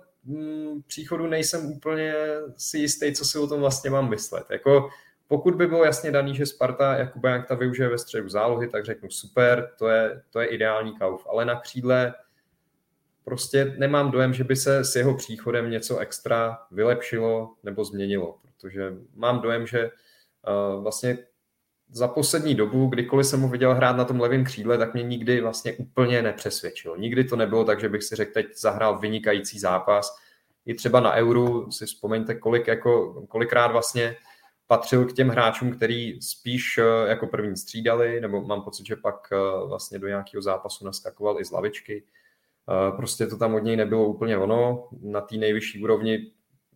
příchodu 0.86 1.26
nejsem 1.26 1.66
úplně 1.66 2.14
si 2.56 2.78
jistý, 2.78 3.12
co 3.12 3.24
si 3.24 3.38
o 3.38 3.46
tom 3.46 3.60
vlastně 3.60 3.90
mám 3.90 4.10
myslet. 4.10 4.46
Jako, 4.50 4.88
pokud 5.28 5.54
by 5.54 5.66
bylo 5.66 5.84
jasně 5.84 6.10
daný, 6.10 6.34
že 6.34 6.46
Sparta 6.46 6.96
Jakuba 6.96 7.30
Jankta 7.30 7.54
využije 7.54 7.88
ve 7.88 7.98
středu 7.98 8.28
zálohy, 8.28 8.68
tak 8.68 8.84
řeknu 8.84 9.10
super, 9.10 9.70
to 9.78 9.88
je, 9.88 10.22
to 10.30 10.40
je 10.40 10.46
ideální 10.46 10.98
kauf. 10.98 11.26
Ale 11.30 11.44
na 11.44 11.60
křídle 11.60 12.14
prostě 13.24 13.74
nemám 13.78 14.10
dojem, 14.10 14.34
že 14.34 14.44
by 14.44 14.56
se 14.56 14.84
s 14.84 14.96
jeho 14.96 15.16
příchodem 15.16 15.70
něco 15.70 15.98
extra 15.98 16.58
vylepšilo 16.70 17.54
nebo 17.62 17.84
změnilo, 17.84 18.38
protože 18.42 18.92
mám 19.14 19.40
dojem, 19.40 19.66
že 19.66 19.90
uh, 19.90 20.82
vlastně 20.82 21.18
za 21.90 22.08
poslední 22.08 22.54
dobu, 22.54 22.86
kdykoliv 22.86 23.26
jsem 23.26 23.40
mu 23.40 23.48
viděl 23.48 23.74
hrát 23.74 23.96
na 23.96 24.04
tom 24.04 24.20
levém 24.20 24.44
křídle, 24.44 24.78
tak 24.78 24.94
mě 24.94 25.02
nikdy 25.02 25.40
vlastně 25.40 25.72
úplně 25.72 26.22
nepřesvědčil. 26.22 26.96
Nikdy 26.96 27.24
to 27.24 27.36
nebylo 27.36 27.64
tak, 27.64 27.80
že 27.80 27.88
bych 27.88 28.02
si 28.02 28.16
řekl, 28.16 28.32
teď 28.32 28.46
zahrál 28.56 28.98
vynikající 28.98 29.58
zápas. 29.58 30.16
I 30.66 30.74
třeba 30.74 31.00
na 31.00 31.12
Euru 31.14 31.70
si 31.70 31.86
vzpomeňte, 31.86 32.34
kolik 32.34 32.66
jako, 32.66 33.22
kolikrát 33.28 33.66
vlastně 33.66 34.16
patřil 34.66 35.04
k 35.04 35.12
těm 35.12 35.28
hráčům, 35.28 35.72
který 35.72 36.22
spíš 36.22 36.78
eh, 36.78 37.08
jako 37.08 37.26
první 37.26 37.56
střídali, 37.56 38.20
nebo 38.20 38.42
mám 38.42 38.62
pocit, 38.62 38.86
že 38.86 38.96
pak 38.96 39.28
eh, 39.32 39.66
vlastně 39.66 39.98
do 39.98 40.08
nějakého 40.08 40.42
zápasu 40.42 40.84
naskakoval 40.84 41.40
i 41.40 41.44
z 41.44 41.50
lavičky. 41.50 42.04
Eh, 42.68 42.96
prostě 42.96 43.26
to 43.26 43.36
tam 43.36 43.54
od 43.54 43.58
něj 43.58 43.76
nebylo 43.76 44.06
úplně 44.06 44.38
ono. 44.38 44.88
Na 45.02 45.20
té 45.20 45.36
nejvyšší 45.36 45.82
úrovni 45.82 46.32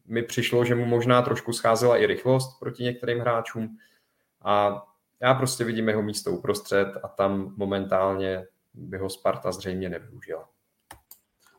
mi 0.06 0.22
přišlo, 0.22 0.64
že 0.64 0.74
mu 0.74 0.84
možná 0.84 1.22
trošku 1.22 1.52
scházela 1.52 1.96
i 1.96 2.06
rychlost 2.06 2.58
proti 2.60 2.82
některým 2.82 3.18
hráčům. 3.18 3.76
A 4.42 4.84
já 5.22 5.34
prostě 5.34 5.64
vidím 5.64 5.88
jeho 5.88 6.02
místo 6.02 6.30
uprostřed 6.30 6.88
a 7.02 7.08
tam 7.08 7.54
momentálně 7.56 8.46
by 8.74 8.98
ho 8.98 9.10
Sparta 9.10 9.52
zřejmě 9.52 9.88
nevyužila. 9.88 10.48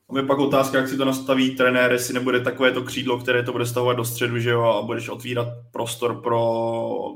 A 0.09 0.17
je 0.17 0.23
pak 0.23 0.39
otázka, 0.39 0.77
jak 0.77 0.87
si 0.87 0.97
to 0.97 1.05
nastaví 1.05 1.55
trenér, 1.55 1.91
jestli 1.91 2.13
nebude 2.13 2.39
takové 2.39 2.71
to 2.71 2.83
křídlo, 2.83 3.19
které 3.19 3.43
to 3.43 3.51
bude 3.51 3.65
stavovat 3.65 3.97
do 3.97 4.05
středu, 4.05 4.39
že 4.39 4.49
jo, 4.49 4.63
a 4.63 4.81
budeš 4.81 5.09
otvírat 5.09 5.47
prostor 5.71 6.21
pro 6.21 6.39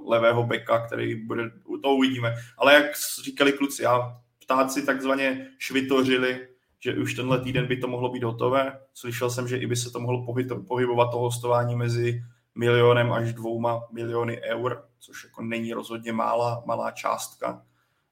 levého 0.08 0.44
beka, 0.44 0.86
který 0.86 1.16
bude, 1.16 1.44
to 1.84 1.89
uvidíme. 1.89 2.36
Ale 2.58 2.74
jak 2.74 2.86
říkali 3.24 3.52
kluci, 3.52 3.84
já 3.84 4.18
ptáci 4.46 4.86
takzvaně 4.86 5.48
švitořili, 5.58 6.48
že 6.80 6.96
už 6.96 7.14
tenhle 7.14 7.39
týden 7.41 7.68
by 7.68 7.78
to 7.78 7.88
mohlo 7.88 8.10
být 8.10 8.24
hotové. 8.24 8.80
Slyšel 8.94 9.30
jsem, 9.30 9.48
že 9.48 9.58
i 9.58 9.68
by 9.68 9.76
se 9.76 9.91
to 9.91 10.00
mohlo 10.00 10.26
pohybovat 10.68 11.12
to 11.12 11.18
hostování 11.18 11.76
mezi 11.76 12.24
milionem 12.56 13.12
až 13.12 13.34
dvouma 13.34 13.88
miliony 13.91 14.41
eur, 14.41 14.84
což 14.99 15.24
jako 15.24 15.41
není 15.41 15.74
rozhodně 15.74 16.14
mála, 16.14 16.64
malá 16.66 16.91
částka, 16.91 17.66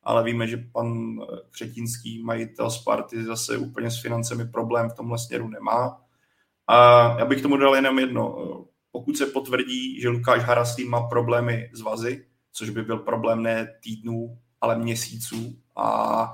ale 0.03 0.23
víme, 0.23 0.47
že 0.47 0.57
pan 0.71 1.19
Křetínský, 1.51 2.23
majitel 2.23 2.71
Sparty, 2.71 3.23
zase 3.23 3.57
úplně 3.57 3.91
s 3.91 4.01
financemi 4.01 4.45
problém 4.47 4.89
v 4.89 4.93
tomhle 4.93 5.17
směru 5.17 5.47
nemá. 5.47 6.01
A 6.67 7.01
já 7.19 7.25
bych 7.25 7.41
tomu 7.41 7.57
dal 7.57 7.75
jenom 7.75 7.99
jedno. 7.99 8.37
Pokud 8.91 9.17
se 9.17 9.25
potvrdí, 9.25 10.01
že 10.01 10.09
Lukáš 10.09 10.43
Haraslín 10.43 10.89
má 10.89 11.01
problémy 11.07 11.69
s 11.73 11.81
vazy, 11.81 12.25
což 12.53 12.69
by 12.69 12.81
byl 12.83 12.97
problém 12.97 13.43
ne 13.43 13.67
týdnů, 13.83 14.37
ale 14.61 14.77
měsíců 14.77 15.55
a 15.75 16.33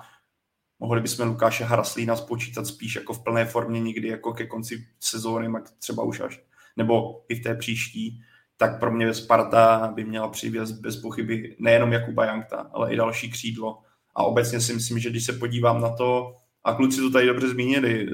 mohli 0.80 1.02
bychom 1.02 1.28
Lukáše 1.28 1.64
Haraslína 1.64 2.16
spočítat 2.16 2.68
spíš 2.68 2.96
jako 2.96 3.14
v 3.14 3.24
plné 3.24 3.46
formě 3.46 3.82
někdy 3.82 4.08
jako 4.08 4.34
ke 4.34 4.48
konci 4.48 4.88
sezóny, 5.00 5.54
třeba 5.80 6.04
už 6.04 6.20
až 6.20 6.47
nebo 6.78 7.24
i 7.30 7.36
v 7.36 7.44
té 7.44 7.56
příští, 7.56 8.22
tak 8.58 8.80
pro 8.80 8.92
mě 8.92 9.14
Sparta 9.14 9.92
by 9.96 10.06
měla 10.06 10.28
přivést 10.28 10.72
bez 10.72 10.98
pochyby 10.98 11.56
nejenom 11.60 11.94
Jakuba 11.94 12.26
Jankta, 12.26 12.70
ale 12.74 12.94
i 12.94 12.96
další 12.96 13.32
křídlo. 13.32 13.78
A 14.16 14.24
obecně 14.24 14.62
si 14.62 14.74
myslím, 14.74 15.00
že 15.00 15.10
když 15.10 15.26
se 15.26 15.34
podívám 15.34 15.82
na 15.82 15.90
to, 15.90 16.36
a 16.64 16.74
kluci 16.74 17.02
to 17.02 17.12
tady 17.12 17.28
dobře 17.28 17.50
zmínili, 17.50 18.08
eh, 18.10 18.14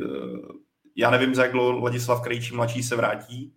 já 0.95 1.09
nevím, 1.09 1.36
za 1.36 1.43
jak 1.43 1.53
Ladislav 1.53 2.22
Krejčí 2.22 2.55
mladší 2.55 2.84
se 2.84 2.95
vrátí, 2.95 3.53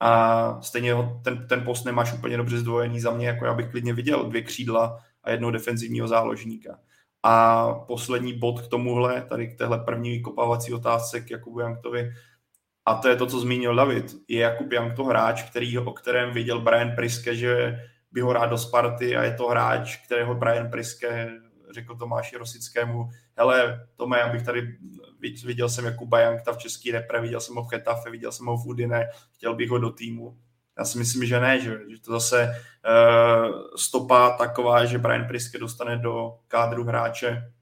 a 0.00 0.62
stejně 0.62 0.94
ten, 1.24 1.46
ten 1.48 1.64
post 1.64 1.84
nemáš 1.84 2.12
úplně 2.12 2.36
dobře 2.36 2.58
zdvojený 2.58 3.00
za 3.00 3.10
mě, 3.10 3.26
jako 3.26 3.44
já 3.44 3.54
bych 3.54 3.70
klidně 3.70 3.92
viděl 3.92 4.24
dvě 4.24 4.42
křídla 4.42 4.98
a 5.22 5.30
jednoho 5.30 5.50
defenzivního 5.50 6.08
záložníka. 6.08 6.78
A 7.22 7.66
poslední 7.74 8.38
bod 8.38 8.60
k 8.60 8.68
tomuhle, 8.68 9.22
tady 9.28 9.48
k 9.48 9.58
téhle 9.58 9.78
první 9.78 10.10
vykopávací 10.10 10.72
otázce 10.72 11.20
k 11.20 11.30
Jakubu 11.30 11.60
Janktovi, 11.60 12.10
a 12.86 12.94
to 12.94 13.08
je 13.08 13.16
to, 13.16 13.26
co 13.26 13.40
zmínil 13.40 13.74
David. 13.74 14.14
Je 14.28 14.40
Jakub 14.40 14.72
Jank 14.72 14.96
to 14.96 15.04
hráč, 15.04 15.42
který, 15.42 15.78
o 15.78 15.92
kterém 15.92 16.32
viděl 16.32 16.60
Brian 16.60 16.92
Priske, 16.96 17.36
že 17.36 17.80
by 18.12 18.20
ho 18.20 18.32
rád 18.32 18.46
do 18.46 18.58
Sparty 18.58 19.16
a 19.16 19.22
je 19.22 19.34
to 19.34 19.48
hráč, 19.48 19.96
kterého 19.96 20.34
Brian 20.34 20.70
Priske 20.70 21.30
řekl 21.70 21.96
Tomáši 21.96 22.36
Rosickému, 22.36 23.08
hele, 23.36 23.86
Tome, 23.96 24.18
já 24.18 24.28
bych 24.28 24.42
tady 24.42 24.76
viděl 25.46 25.68
jsem 25.68 25.84
Jakuba 25.84 26.20
Jankta 26.20 26.52
v 26.52 26.58
český 26.58 26.90
repre, 26.90 27.20
viděl 27.20 27.40
jsem 27.40 27.54
ho 27.54 27.64
v 27.64 27.68
Chetafe, 27.68 28.10
viděl 28.10 28.32
jsem 28.32 28.46
ho 28.46 28.56
v 28.56 28.66
Udine, 28.66 29.08
chtěl 29.32 29.54
bych 29.54 29.70
ho 29.70 29.78
do 29.78 29.90
týmu. 29.90 30.38
Já 30.78 30.84
si 30.84 30.98
myslím, 30.98 31.26
že 31.26 31.40
ne, 31.40 31.60
že, 31.60 31.78
že 31.90 32.00
to 32.00 32.12
zase 32.12 32.54
uh, 32.54 33.60
stopa 33.76 34.30
taková, 34.30 34.84
že 34.84 34.98
Brian 34.98 35.24
Priske 35.24 35.58
dostane 35.58 35.98
do 35.98 36.34
kádru 36.48 36.84
hráče, 36.84 37.52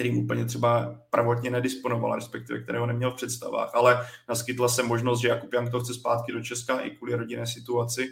kterým 0.00 0.18
úplně 0.18 0.44
třeba 0.44 1.00
pravotně 1.10 1.50
nedisponoval, 1.50 2.14
respektive 2.14 2.62
kterého 2.62 2.86
neměl 2.86 3.10
v 3.10 3.14
představách, 3.14 3.74
ale 3.74 4.06
naskytla 4.28 4.68
se 4.68 4.82
možnost, 4.82 5.20
že 5.20 5.28
Jakub 5.28 5.54
Jank 5.54 5.70
to 5.70 5.80
chce 5.80 5.94
zpátky 5.94 6.32
do 6.32 6.42
Česka 6.42 6.78
i 6.78 6.90
kvůli 6.90 7.14
rodinné 7.14 7.46
situaci 7.46 8.08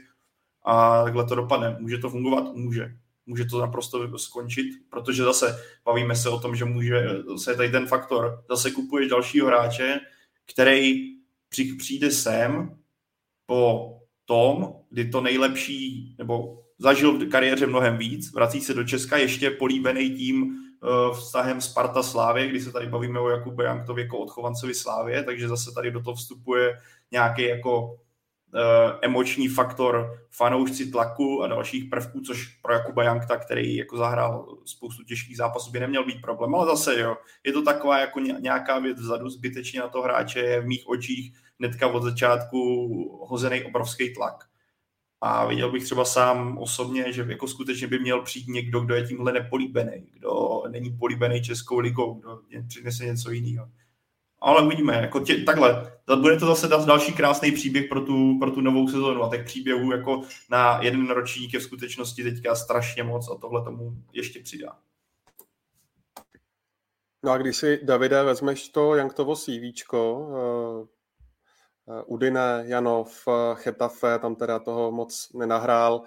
a 0.62 1.05
takhle 1.05 1.24
to 1.24 1.34
dopadne. 1.34 1.76
Může 1.80 1.99
to 1.99 2.11
fungovat? 2.11 2.55
Může. 2.55 2.95
Může 3.26 3.45
to 3.45 3.61
naprosto 3.61 4.18
skončit, 4.18 4.66
protože 4.91 5.22
zase 5.22 5.64
bavíme 5.84 6.16
se 6.16 6.28
o 6.28 6.41
tom, 6.41 6.57
že 6.57 6.64
může, 6.64 7.09
zase 7.28 7.53
je 7.53 7.57
tady 7.57 7.70
ten 7.70 7.86
faktor, 7.86 8.45
zase 8.51 8.70
kupuješ 8.70 9.09
dalšího 9.09 9.47
hráče, 9.47 10.01
který 10.53 10.95
přijde 11.78 12.11
sem 12.11 12.78
po 13.47 13.95
tom, 14.24 14.74
kdy 14.91 15.09
to 15.09 15.20
nejlepší, 15.20 16.14
nebo 16.18 16.62
zažil 16.78 17.18
v 17.18 17.28
kariéře 17.28 17.66
mnohem 17.66 17.99
víc, 17.99 18.32
vrací 18.32 18.61
se 18.61 18.74
do 18.74 18.84
Česka 18.84 19.16
ještě 19.16 19.51
políbený 19.51 20.11
tím, 20.11 20.67
vztahem 21.12 21.60
Sparta 21.60 22.02
Slávě, 22.02 22.48
kdy 22.48 22.60
se 22.60 22.72
tady 22.72 22.86
bavíme 22.86 23.20
o 23.20 23.28
Jakubu 23.28 23.62
Janktovi 23.62 24.02
jako 24.02 24.18
odchovancovi 24.18 24.74
Slávě, 24.74 25.22
takže 25.22 25.48
zase 25.48 25.72
tady 25.74 25.90
do 25.90 26.02
toho 26.02 26.14
vstupuje 26.14 26.78
nějaký 27.10 27.42
jako 27.42 27.84
uh, 27.84 28.00
emoční 29.02 29.48
faktor 29.48 30.18
fanoušci 30.30 30.90
tlaku 30.90 31.42
a 31.42 31.46
dalších 31.46 31.90
prvků, 31.90 32.20
což 32.20 32.46
pro 32.46 32.72
Jakuba 32.72 33.02
Jankta, 33.02 33.36
který 33.36 33.76
jako 33.76 33.96
zahrál 33.96 34.58
spoustu 34.64 35.04
těžkých 35.04 35.36
zápasů, 35.36 35.70
by 35.70 35.80
neměl 35.80 36.04
být 36.04 36.22
problém, 36.22 36.54
ale 36.54 36.66
zase 36.66 37.00
jo, 37.00 37.16
je 37.44 37.52
to 37.52 37.62
taková 37.62 37.98
jako 38.00 38.20
nějaká 38.20 38.78
věc 38.78 39.00
vzadu, 39.00 39.30
zbytečně 39.30 39.80
na 39.80 39.88
to 39.88 40.02
hráče 40.02 40.40
je 40.40 40.60
v 40.60 40.66
mých 40.66 40.88
očích 40.88 41.32
hnedka 41.60 41.88
od 41.88 42.02
začátku 42.02 42.58
hozený 43.28 43.64
obrovský 43.64 44.14
tlak. 44.14 44.47
A 45.20 45.46
viděl 45.46 45.72
bych 45.72 45.84
třeba 45.84 46.04
sám 46.04 46.58
osobně, 46.58 47.12
že 47.12 47.26
jako 47.28 47.48
skutečně 47.48 47.86
by 47.86 47.98
měl 47.98 48.22
přijít 48.22 48.48
někdo, 48.48 48.80
kdo 48.80 48.94
je 48.94 49.06
tímhle 49.06 49.32
nepolíbený, 49.32 50.06
kdo 50.12 50.62
není 50.68 50.90
políbený 50.90 51.42
Českou 51.42 51.78
ligou, 51.78 52.14
kdo 52.14 52.40
přinese 52.68 53.04
něco 53.04 53.30
jiného. 53.30 53.68
Ale 54.40 54.66
uvidíme, 54.66 54.94
jako 54.94 55.20
tě, 55.20 55.36
takhle, 55.36 55.92
bude 56.20 56.36
to 56.36 56.46
zase 56.46 56.68
další 56.68 57.12
krásný 57.12 57.52
příběh 57.52 57.88
pro 57.88 58.00
tu, 58.00 58.38
pro 58.38 58.50
tu 58.50 58.60
novou 58.60 58.88
sezonu 58.88 59.22
a 59.22 59.30
těch 59.30 59.44
příběhů 59.44 59.92
jako 59.92 60.22
na 60.50 60.82
jeden 60.82 61.10
ročník 61.10 61.54
je 61.54 61.60
v 61.60 61.62
skutečnosti 61.62 62.22
teďka 62.22 62.54
strašně 62.54 63.02
moc 63.02 63.30
a 63.30 63.34
tohle 63.34 63.64
tomu 63.64 63.96
ještě 64.12 64.40
přidá. 64.40 64.78
No 67.24 67.32
a 67.32 67.38
když 67.38 67.56
si, 67.56 67.80
Davide, 67.82 68.22
vezmeš 68.22 68.68
to 68.68 68.94
Janktovo 68.94 69.34
Eh, 70.32 70.97
Udine, 72.07 72.64
Janov, 72.66 73.28
eh, 73.28 73.55
Chetafe, 73.55 74.18
tam 74.18 74.34
teda 74.34 74.59
toho 74.59 74.93
moc 74.93 75.28
nenahrál, 75.34 76.03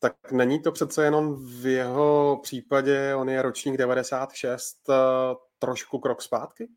tak 0.00 0.32
není 0.32 0.62
to 0.62 0.72
přece 0.72 1.04
jenom 1.04 1.36
v 1.60 1.66
jeho 1.66 2.40
případě, 2.42 3.14
on 3.14 3.28
je 3.28 3.42
ročník 3.42 3.76
96, 3.76 4.76
eh, 4.90 4.94
trošku 5.58 5.98
krok 5.98 6.22
zpátky? 6.22 6.68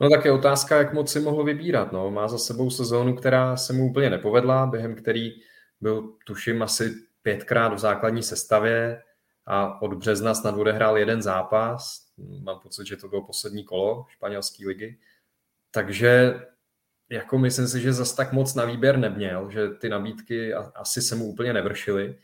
No 0.00 0.10
tak 0.10 0.24
je 0.24 0.32
otázka, 0.32 0.76
jak 0.76 0.92
moc 0.92 1.12
si 1.12 1.20
mohl 1.20 1.44
vybírat. 1.44 1.92
No. 1.92 2.10
Má 2.10 2.28
za 2.28 2.38
sebou 2.38 2.70
sezónu, 2.70 3.14
která 3.14 3.56
se 3.56 3.72
mu 3.72 3.90
úplně 3.90 4.10
nepovedla, 4.10 4.66
během 4.66 4.94
který 4.94 5.30
byl, 5.80 6.12
tuším, 6.26 6.62
asi 6.62 6.94
pětkrát 7.22 7.72
v 7.72 7.78
základní 7.78 8.22
sestavě 8.22 9.02
a 9.46 9.82
od 9.82 9.94
března 9.94 10.34
snad 10.34 10.54
odehrál 10.54 10.98
jeden 10.98 11.22
zápas. 11.22 12.06
Mám 12.42 12.60
pocit, 12.60 12.86
že 12.86 12.96
to 12.96 13.08
bylo 13.08 13.26
poslední 13.26 13.64
kolo 13.64 14.04
španělské 14.08 14.66
ligy. 14.66 14.98
Takže 15.70 16.40
jako 17.10 17.38
myslím 17.38 17.68
si, 17.68 17.80
že 17.80 17.92
zas 17.92 18.12
tak 18.12 18.32
moc 18.32 18.54
na 18.54 18.64
výběr 18.64 18.98
neměl, 18.98 19.50
že 19.50 19.68
ty 19.68 19.88
nabídky 19.88 20.54
asi 20.54 21.02
se 21.02 21.16
mu 21.16 21.24
úplně 21.24 21.52
nevršily. 21.52 22.18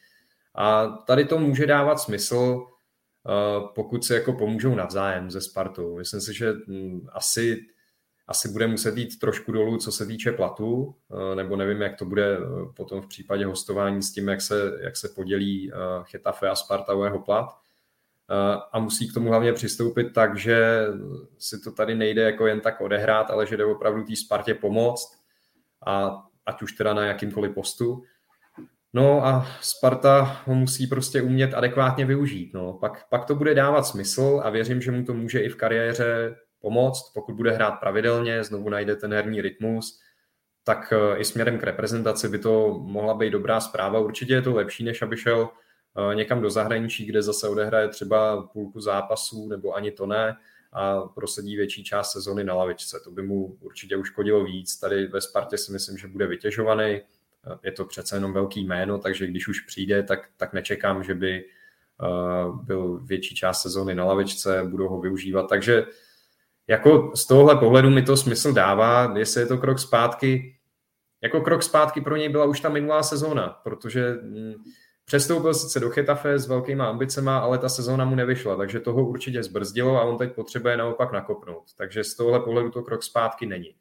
A 0.54 0.86
tady 0.86 1.24
to 1.24 1.38
může 1.38 1.66
dávat 1.66 2.00
smysl, 2.00 2.66
eh, 2.66 3.66
pokud 3.74 4.04
se 4.04 4.14
jako 4.14 4.32
pomůžou 4.32 4.74
navzájem 4.74 5.30
ze 5.30 5.40
Spartou. 5.40 5.96
Myslím 5.96 6.20
si, 6.20 6.34
že 6.34 6.52
hm, 6.52 7.06
asi, 7.12 7.66
asi 8.26 8.48
bude 8.48 8.66
muset 8.66 8.96
jít 8.96 9.18
trošku 9.18 9.52
dolů, 9.52 9.78
co 9.78 9.92
se 9.92 10.06
týče 10.06 10.32
platu, 10.32 10.94
eh, 11.32 11.34
nebo 11.34 11.56
nevím, 11.56 11.82
jak 11.82 11.96
to 11.96 12.04
bude 12.04 12.36
eh, 12.36 12.40
potom 12.76 13.00
v 13.00 13.08
případě 13.08 13.46
hostování 13.46 14.02
s 14.02 14.12
tím, 14.12 14.28
jak 14.28 14.40
se, 14.40 14.72
jak 14.80 14.96
se 14.96 15.08
podělí 15.08 15.72
Chetafe 16.02 16.48
a 16.48 16.54
Sparta 16.54 16.94
o 16.94 17.04
jeho 17.04 17.18
plat 17.18 17.63
a 18.72 18.78
musí 18.78 19.10
k 19.10 19.14
tomu 19.14 19.28
hlavně 19.28 19.52
přistoupit 19.52 20.12
tak, 20.12 20.38
že 20.38 20.86
si 21.38 21.60
to 21.60 21.72
tady 21.72 21.94
nejde 21.94 22.22
jako 22.22 22.46
jen 22.46 22.60
tak 22.60 22.80
odehrát, 22.80 23.30
ale 23.30 23.46
že 23.46 23.56
jde 23.56 23.64
opravdu 23.64 24.02
té 24.02 24.16
Spartě 24.16 24.54
pomoct 24.54 25.18
a 25.86 26.22
ať 26.46 26.62
už 26.62 26.72
teda 26.72 26.94
na 26.94 27.06
jakýmkoliv 27.06 27.54
postu. 27.54 28.02
No 28.92 29.26
a 29.26 29.46
Sparta 29.60 30.42
ho 30.46 30.54
musí 30.54 30.86
prostě 30.86 31.22
umět 31.22 31.54
adekvátně 31.54 32.06
využít. 32.06 32.50
No. 32.54 32.72
Pak, 32.72 33.08
pak 33.08 33.24
to 33.24 33.34
bude 33.34 33.54
dávat 33.54 33.82
smysl 33.82 34.40
a 34.44 34.50
věřím, 34.50 34.82
že 34.82 34.90
mu 34.90 35.04
to 35.04 35.14
může 35.14 35.40
i 35.40 35.48
v 35.48 35.56
kariéře 35.56 36.36
pomoct, 36.60 37.12
pokud 37.14 37.34
bude 37.34 37.50
hrát 37.50 37.70
pravidelně, 37.70 38.44
znovu 38.44 38.68
najde 38.68 38.96
ten 38.96 39.14
herní 39.14 39.40
rytmus, 39.40 40.00
tak 40.64 40.92
eh, 40.92 41.18
i 41.18 41.24
směrem 41.24 41.58
k 41.58 41.62
reprezentaci 41.62 42.28
by 42.28 42.38
to 42.38 42.78
mohla 42.82 43.14
být 43.14 43.30
dobrá 43.30 43.60
zpráva. 43.60 43.98
Určitě 43.98 44.34
je 44.34 44.42
to 44.42 44.54
lepší, 44.54 44.84
než 44.84 45.02
aby 45.02 45.16
šel 45.16 45.48
Eh, 45.48 45.63
někam 46.14 46.40
do 46.40 46.50
zahraničí, 46.50 47.06
kde 47.06 47.22
zase 47.22 47.48
odehraje 47.48 47.88
třeba 47.88 48.42
půlku 48.42 48.80
zápasů 48.80 49.48
nebo 49.48 49.74
ani 49.74 49.90
to 49.90 50.06
ne 50.06 50.36
a 50.74 51.00
prosedí 51.00 51.56
větší 51.56 51.84
část 51.84 52.12
sezony 52.12 52.44
na 52.44 52.54
lavičce. 52.54 53.00
To 53.04 53.10
by 53.10 53.22
mu 53.22 53.56
určitě 53.60 53.96
uškodilo 53.96 54.44
víc. 54.44 54.76
Tady 54.76 55.06
ve 55.06 55.20
Spartě 55.20 55.58
si 55.58 55.72
myslím, 55.72 55.98
že 55.98 56.08
bude 56.08 56.26
vytěžovaný. 56.26 56.84
Eh, 56.84 57.00
je 57.62 57.72
to 57.72 57.84
přece 57.84 58.16
jenom 58.16 58.32
velký 58.32 58.64
jméno, 58.64 58.98
takže 58.98 59.26
když 59.26 59.48
už 59.48 59.60
přijde, 59.60 60.02
tak, 60.02 60.28
tak 60.36 60.52
nečekám, 60.52 61.04
že 61.04 61.14
by 61.14 61.44
eh, 61.44 62.06
byl 62.62 63.00
větší 63.04 63.34
část 63.34 63.62
sezony 63.62 63.94
na 63.94 64.04
lavičce, 64.04 64.64
budou 64.64 64.88
ho 64.88 65.00
využívat. 65.00 65.46
Takže 65.48 65.86
jako 66.66 67.12
z 67.14 67.26
tohohle 67.26 67.56
pohledu 67.56 67.90
mi 67.90 68.02
to 68.02 68.16
smysl 68.16 68.52
dává, 68.52 69.18
jestli 69.18 69.40
je 69.40 69.46
to 69.46 69.58
krok 69.58 69.78
zpátky. 69.78 70.56
Jako 71.20 71.40
krok 71.40 71.62
zpátky 71.62 72.00
pro 72.00 72.16
něj 72.16 72.28
byla 72.28 72.44
už 72.44 72.60
ta 72.60 72.68
minulá 72.68 73.02
sezóna, 73.02 73.48
protože 73.48 74.18
hm, 74.22 74.54
Přestoupil 75.04 75.54
sice 75.54 75.80
do 75.80 75.90
Chetafe 75.90 76.38
s 76.38 76.48
velkýma 76.48 76.86
ambicema, 76.86 77.38
ale 77.38 77.58
ta 77.58 77.68
sezóna 77.68 78.04
mu 78.04 78.14
nevyšla, 78.14 78.56
takže 78.56 78.80
toho 78.80 79.08
určitě 79.08 79.42
zbrzdilo 79.42 79.96
a 79.96 80.04
on 80.04 80.18
teď 80.18 80.32
potřebuje 80.32 80.76
naopak 80.76 81.12
nakopnout. 81.12 81.64
Takže 81.76 82.04
z 82.04 82.14
tohle 82.14 82.40
pohledu 82.40 82.70
to 82.70 82.82
krok 82.82 83.02
zpátky 83.02 83.46
není. 83.46 83.74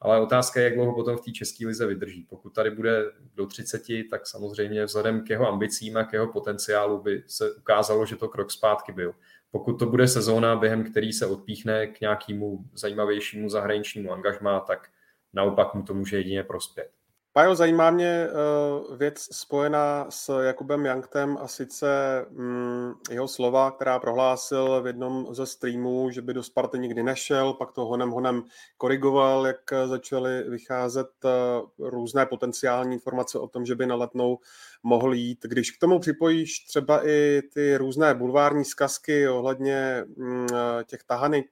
Ale 0.00 0.20
otázka 0.20 0.60
je, 0.60 0.64
jak 0.64 0.74
dlouho 0.74 0.94
potom 0.94 1.16
v 1.16 1.24
té 1.24 1.30
české 1.30 1.66
lize 1.66 1.86
vydrží. 1.86 2.26
Pokud 2.30 2.54
tady 2.54 2.70
bude 2.70 3.04
do 3.34 3.46
30, 3.46 3.82
tak 4.10 4.26
samozřejmě 4.26 4.84
vzhledem 4.84 5.24
k 5.24 5.30
jeho 5.30 5.48
ambicím 5.48 5.96
a 5.96 6.04
k 6.04 6.12
jeho 6.12 6.32
potenciálu 6.32 7.02
by 7.02 7.22
se 7.26 7.54
ukázalo, 7.54 8.06
že 8.06 8.16
to 8.16 8.28
krok 8.28 8.50
zpátky 8.50 8.92
byl. 8.92 9.14
Pokud 9.50 9.72
to 9.78 9.86
bude 9.86 10.08
sezóna, 10.08 10.56
během 10.56 10.84
který 10.84 11.12
se 11.12 11.26
odpíchne 11.26 11.86
k 11.86 12.00
nějakému 12.00 12.64
zajímavějšímu 12.74 13.48
zahraničnímu 13.48 14.12
angažmá, 14.12 14.60
tak 14.60 14.88
naopak 15.32 15.74
mu 15.74 15.82
to 15.82 15.94
může 15.94 16.16
jedině 16.16 16.44
prospět. 16.44 16.99
Pajo, 17.32 17.54
zajímá 17.54 17.90
mě 17.90 18.28
uh, 18.28 18.96
věc 18.96 19.28
spojená 19.32 20.06
s 20.08 20.42
Jakubem 20.42 20.86
Janktem 20.86 21.38
a 21.40 21.48
sice 21.48 21.86
um, 22.30 22.94
jeho 23.10 23.28
slova, 23.28 23.70
která 23.70 23.98
prohlásil 23.98 24.82
v 24.82 24.86
jednom 24.86 25.34
ze 25.34 25.46
streamů, 25.46 26.10
že 26.10 26.22
by 26.22 26.34
do 26.34 26.42
Sparty 26.42 26.78
nikdy 26.78 27.02
nešel, 27.02 27.54
pak 27.54 27.72
to 27.72 27.86
honem 27.86 28.10
honem 28.10 28.42
korigoval, 28.76 29.46
jak 29.46 29.60
začaly 29.86 30.42
vycházet 30.42 31.10
uh, 31.24 31.88
různé 31.88 32.26
potenciální 32.26 32.94
informace 32.94 33.38
o 33.38 33.48
tom, 33.48 33.66
že 33.66 33.74
by 33.74 33.86
na 33.86 33.94
letnou 33.94 34.38
mohl 34.82 35.14
jít. 35.14 35.38
Když 35.42 35.70
k 35.70 35.78
tomu 35.78 35.98
připojíš 35.98 36.60
třeba 36.60 37.08
i 37.08 37.42
ty 37.54 37.76
různé 37.76 38.14
bulvární 38.14 38.64
zkazky 38.64 39.28
ohledně 39.28 40.04
um, 40.16 40.46
těch 40.86 41.04
tahanic 41.04 41.46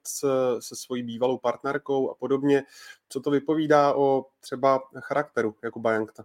se 0.58 0.76
svojí 0.76 1.02
bývalou 1.02 1.38
partnerkou 1.38 2.10
a 2.10 2.14
podobně, 2.14 2.62
co 3.08 3.20
to 3.20 3.30
vypovídá 3.30 3.94
o 3.94 4.26
třeba 4.40 4.80
charakteru 5.00 5.54
Jakuba 5.64 5.92
Jankta? 5.92 6.24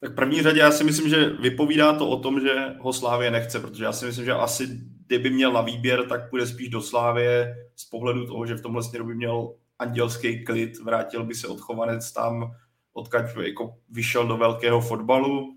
Tak 0.00 0.12
v 0.12 0.14
první 0.14 0.42
řadě 0.42 0.60
já 0.60 0.70
si 0.70 0.84
myslím, 0.84 1.08
že 1.08 1.28
vypovídá 1.28 1.98
to 1.98 2.08
o 2.08 2.20
tom, 2.20 2.40
že 2.40 2.54
ho 2.80 2.92
Slávě 2.92 3.30
nechce, 3.30 3.60
protože 3.60 3.84
já 3.84 3.92
si 3.92 4.06
myslím, 4.06 4.24
že 4.24 4.32
asi 4.32 4.68
kdyby 5.06 5.30
měl 5.30 5.52
na 5.52 5.60
výběr, 5.60 6.08
tak 6.08 6.30
půjde 6.30 6.46
spíš 6.46 6.68
do 6.68 6.82
Slávě 6.82 7.54
z 7.76 7.84
pohledu 7.84 8.26
toho, 8.26 8.46
že 8.46 8.54
v 8.54 8.62
tomhle 8.62 8.82
směru 8.82 9.06
by 9.06 9.14
měl 9.14 9.54
andělský 9.78 10.44
klid, 10.44 10.78
vrátil 10.78 11.24
by 11.24 11.34
se 11.34 11.48
odchovanec 11.48 12.12
tam, 12.12 12.54
odkaď 12.96 13.36
jako 13.36 13.74
vyšel 13.88 14.26
do 14.26 14.36
velkého 14.36 14.80
fotbalu 14.80 15.56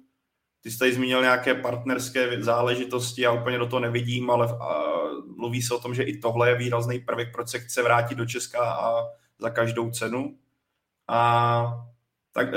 ty 0.62 0.72
jsi 0.72 0.80
tady 0.80 0.94
zmínil 0.94 1.22
nějaké 1.22 1.56
partnerské 1.56 2.44
záležitosti, 2.44 3.22
já 3.22 3.32
úplně 3.32 3.58
do 3.58 3.68
toho 3.68 3.80
nevidím, 3.80 4.30
ale 4.30 4.48
mluví 5.38 5.62
se 5.62 5.74
o 5.74 5.80
tom, 5.80 5.96
že 5.96 6.04
i 6.04 6.18
tohle 6.18 6.50
je 6.50 6.56
výrazný 6.56 7.00
prvek, 7.00 7.32
proč 7.34 7.50
se 7.50 7.60
chce 7.60 7.84
vrátit 7.84 8.16
do 8.16 8.26
Česka 8.26 8.72
a 8.74 9.04
za 9.40 9.50
každou 9.50 9.92
cenu. 9.92 10.38
A 11.08 11.86
tak 12.32 12.48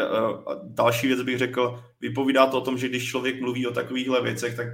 další 0.62 1.06
věc 1.06 1.22
bych 1.22 1.38
řekl, 1.38 1.84
vypovídá 2.00 2.46
to 2.46 2.58
o 2.58 2.64
tom, 2.64 2.78
že 2.78 2.88
když 2.88 3.08
člověk 3.08 3.40
mluví 3.40 3.66
o 3.66 3.72
takovýchhle 3.72 4.22
věcech, 4.22 4.56
tak 4.56 4.68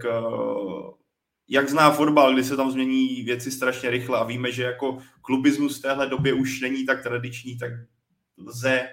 jak 1.48 1.68
zná 1.68 1.90
fotbal, 1.90 2.32
kdy 2.32 2.44
se 2.44 2.56
tam 2.56 2.70
změní 2.70 3.22
věci 3.22 3.50
strašně 3.50 3.90
rychle 3.90 4.18
a 4.18 4.24
víme, 4.24 4.52
že 4.52 4.62
jako 4.62 4.98
klubismus 5.22 5.78
v 5.78 5.82
téhle 5.82 6.06
době 6.06 6.32
už 6.32 6.60
není 6.60 6.86
tak 6.86 7.02
tradiční, 7.02 7.58
tak 7.58 7.72
lze 8.38 8.88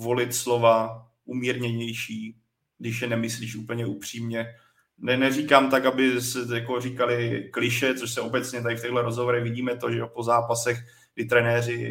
volit 0.00 0.34
slova 0.34 1.06
umírněnější, 1.24 2.36
když 2.78 3.02
je 3.02 3.08
nemyslíš 3.08 3.56
úplně 3.56 3.86
upřímně. 3.86 4.46
Ne, 4.98 5.16
neříkám 5.16 5.70
tak, 5.70 5.86
aby 5.86 6.20
se 6.20 6.54
jako 6.54 6.80
říkali 6.80 7.48
kliše, 7.52 7.94
což 7.94 8.12
se 8.12 8.20
obecně 8.20 8.62
tady 8.62 8.76
v 8.76 8.82
těchto 8.82 9.02
rozhovorech 9.02 9.42
vidíme 9.42 9.76
to, 9.76 9.92
že 9.92 10.00
po 10.14 10.22
zápasech, 10.22 10.78
kdy 11.14 11.24
trenéři 11.24 11.86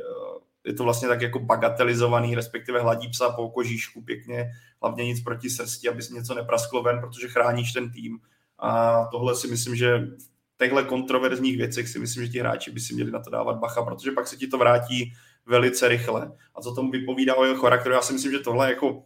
eh, 0.00 0.68
je 0.68 0.74
to 0.74 0.84
vlastně 0.84 1.08
tak 1.08 1.22
jako 1.22 1.38
bagatelizovaný, 1.38 2.34
respektive 2.34 2.80
hladí 2.80 3.08
psa 3.08 3.30
po 3.30 3.50
kožíšku 3.50 4.02
pěkně, 4.02 4.50
hlavně 4.82 5.04
nic 5.04 5.22
proti 5.22 5.50
srsti, 5.50 5.88
aby 5.88 6.02
si 6.02 6.14
něco 6.14 6.34
neprasklo 6.34 6.82
ven, 6.82 7.00
protože 7.00 7.28
chráníš 7.28 7.72
ten 7.72 7.90
tým 7.90 8.18
a 8.58 9.04
tohle 9.12 9.36
si 9.36 9.48
myslím, 9.48 9.76
že 9.76 9.98
v 9.98 10.58
těchto 10.58 10.84
kontroverzních 10.84 11.56
věcech 11.56 11.88
si 11.88 11.98
myslím, 11.98 12.26
že 12.26 12.32
ti 12.32 12.38
hráči 12.38 12.70
by 12.70 12.80
si 12.80 12.94
měli 12.94 13.10
na 13.10 13.20
to 13.20 13.30
dávat 13.30 13.58
bacha, 13.58 13.82
protože 13.82 14.12
pak 14.12 14.28
se 14.28 14.36
ti 14.36 14.46
to 14.46 14.58
vrátí 14.58 15.12
velice 15.46 15.88
rychle. 15.88 16.32
A 16.54 16.60
co 16.60 16.74
tomu 16.74 16.90
vypovídá 16.90 17.34
o 17.34 17.44
jeho 17.44 17.60
charakteru, 17.60 17.94
já 17.94 18.02
si 18.02 18.12
myslím, 18.12 18.32
že 18.32 18.38
tohle 18.38 18.68
jako 18.68 19.04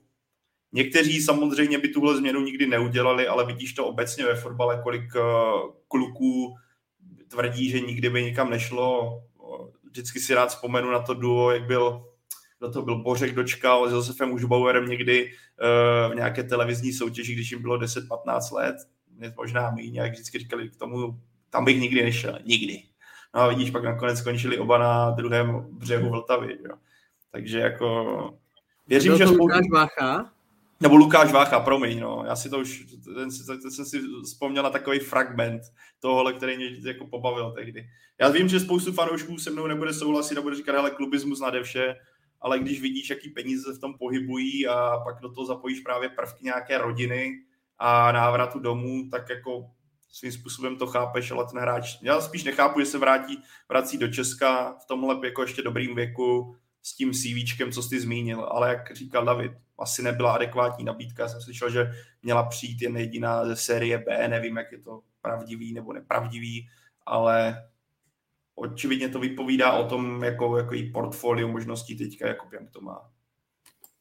Někteří 0.73 1.23
samozřejmě 1.23 1.79
by 1.79 1.89
tuhle 1.89 2.17
změnu 2.17 2.41
nikdy 2.41 2.67
neudělali, 2.67 3.29
ale 3.29 3.47
vidíš 3.47 3.73
to 3.75 3.87
obecně 3.87 4.27
ve 4.27 4.35
fotbale, 4.35 4.81
kolik 4.83 5.17
eh, 5.17 5.21
kluků 5.89 6.55
tvrdí, 7.29 7.71
že 7.71 7.81
nikdy 7.81 8.11
by 8.11 8.23
nikam 8.23 8.51
nešlo. 8.51 9.19
Vždycky 9.85 10.21
si 10.21 10.35
rád 10.35 10.47
vzpomenu 10.47 10.91
na 10.91 11.03
to 11.03 11.15
duo, 11.15 11.51
jak 11.51 11.67
byl 11.67 12.05
kdo 12.59 12.71
to 12.73 12.83
byl 12.83 13.03
Bořek 13.03 13.35
Dočkal 13.35 13.89
s 13.89 13.93
Josefem 13.93 14.33
Užbauerem 14.33 14.87
někdy 14.87 15.25
uh, 15.25 16.13
v 16.13 16.15
nějaké 16.15 16.43
televizní 16.43 16.93
soutěži, 16.93 17.35
když 17.35 17.51
jim 17.51 17.63
bylo 17.63 17.79
10-15 17.79 18.55
let 18.55 18.77
možná 19.37 19.71
méně, 19.71 20.01
jak 20.01 20.13
vždycky 20.13 20.39
říkali 20.39 20.69
k 20.69 20.77
tomu, 20.77 21.21
tam 21.51 21.65
bych 21.65 21.81
nikdy 21.81 22.03
nešel, 22.03 22.39
nikdy. 22.45 22.83
No 23.37 23.43
a 23.43 23.49
vidíš, 23.49 23.71
pak 23.71 23.85
nakonec 23.85 24.19
skončili 24.19 24.59
oba 24.59 24.79
na 24.79 25.11
druhém 25.11 25.67
břehu 25.71 26.11
Vltavy. 26.11 26.59
Jo. 26.69 26.77
Takže 27.33 27.59
jako 27.59 28.39
věřím, 28.87 29.11
Byl 29.11 29.19
že... 29.19 29.27
Spolu... 29.27 29.39
Lukáš 29.39 29.65
Vácha? 29.73 30.33
Nebo 30.81 30.97
Lukáš 30.97 31.33
Vácha, 31.33 31.61
promiň, 31.61 32.01
no. 32.01 32.25
Já 32.27 32.37
si 32.37 32.51
to 32.51 32.59
už, 32.59 32.85
ten, 33.05 33.29
ten 33.63 33.71
jsem 33.71 33.85
si 33.85 34.01
vzpomněl 34.25 34.63
na 34.63 34.71
takový 34.71 34.99
fragment 34.99 35.63
tohohle, 36.01 36.33
který 36.33 36.57
mě 36.57 36.67
jako 36.85 37.07
pobavil 37.07 37.53
tehdy. 37.53 37.87
Já 38.21 38.29
vím, 38.29 38.49
že 38.49 38.61
spoustu 38.61 38.93
fanoušků 38.93 39.39
se 39.39 39.51
mnou 39.51 39.67
nebude 39.67 39.95
souhlasit 39.95 40.39
a 40.39 40.43
bude 40.43 40.57
říkat, 40.57 40.73
hele, 40.73 40.91
klubismus 40.91 41.41
nade 41.41 41.63
vše, 41.63 41.97
ale 42.41 42.59
když 42.59 42.81
vidíš, 42.81 43.11
jaký 43.11 43.31
peníze 43.31 43.73
v 43.73 43.79
tom 43.79 43.95
pohybují 43.99 44.67
a 44.67 44.99
pak 45.05 45.21
do 45.21 45.33
toho 45.33 45.47
zapojíš 45.47 45.81
právě 45.81 46.09
prvky 46.09 46.45
nějaké 46.45 46.79
rodiny, 46.79 47.33
a 47.79 48.13
návratu 48.13 48.59
domů, 48.59 49.09
tak 49.11 49.31
jako 49.31 49.71
svým 50.19 50.33
způsobem 50.33 50.77
to 50.77 50.87
chápeš, 50.87 51.31
ale 51.31 51.47
ten 51.47 51.61
hráč, 51.61 51.99
já 52.03 52.21
spíš 52.21 52.45
nechápu, 52.45 52.81
že 52.81 52.87
se 52.87 52.99
vrátí, 52.99 53.43
vrací 53.69 53.99
do 53.99 54.09
Česka 54.09 54.77
v 54.83 54.87
tomhle 54.87 55.17
jako 55.25 55.43
ještě 55.43 55.63
dobrým 55.63 55.95
věku 55.95 56.57
s 56.83 56.97
tím 56.97 57.13
CVčkem, 57.13 57.73
co 57.73 57.83
jsi 57.83 58.01
zmínil, 58.01 58.41
ale 58.41 58.69
jak 58.69 58.97
říkal 58.97 59.25
David, 59.25 59.53
asi 59.79 60.03
nebyla 60.03 60.33
adekvátní 60.33 60.85
nabídka, 60.85 61.23
já 61.23 61.29
jsem 61.29 61.41
slyšel, 61.41 61.71
že 61.71 61.93
měla 62.23 62.43
přijít 62.43 62.83
jen 62.83 62.97
jediná 62.97 63.47
ze 63.47 63.57
série 63.57 63.99
B, 63.99 64.29
nevím, 64.29 64.57
jak 64.57 64.73
je 64.73 64.79
to 64.79 65.01
pravdivý 65.23 65.75
nebo 65.75 65.93
nepravdivý, 65.93 66.69
ale 67.07 67.65
očividně 68.55 69.09
to 69.09 69.21
vypovídá 69.21 69.73
o 69.73 69.89
tom, 69.89 70.25
jako, 70.25 70.59
jako 70.59 70.75
jí 70.75 70.93
portfolio 70.93 71.49
možností 71.49 71.99
teďka, 71.99 72.29
jako 72.29 72.47
jak 72.53 72.71
to 72.71 72.81
má. 72.81 73.11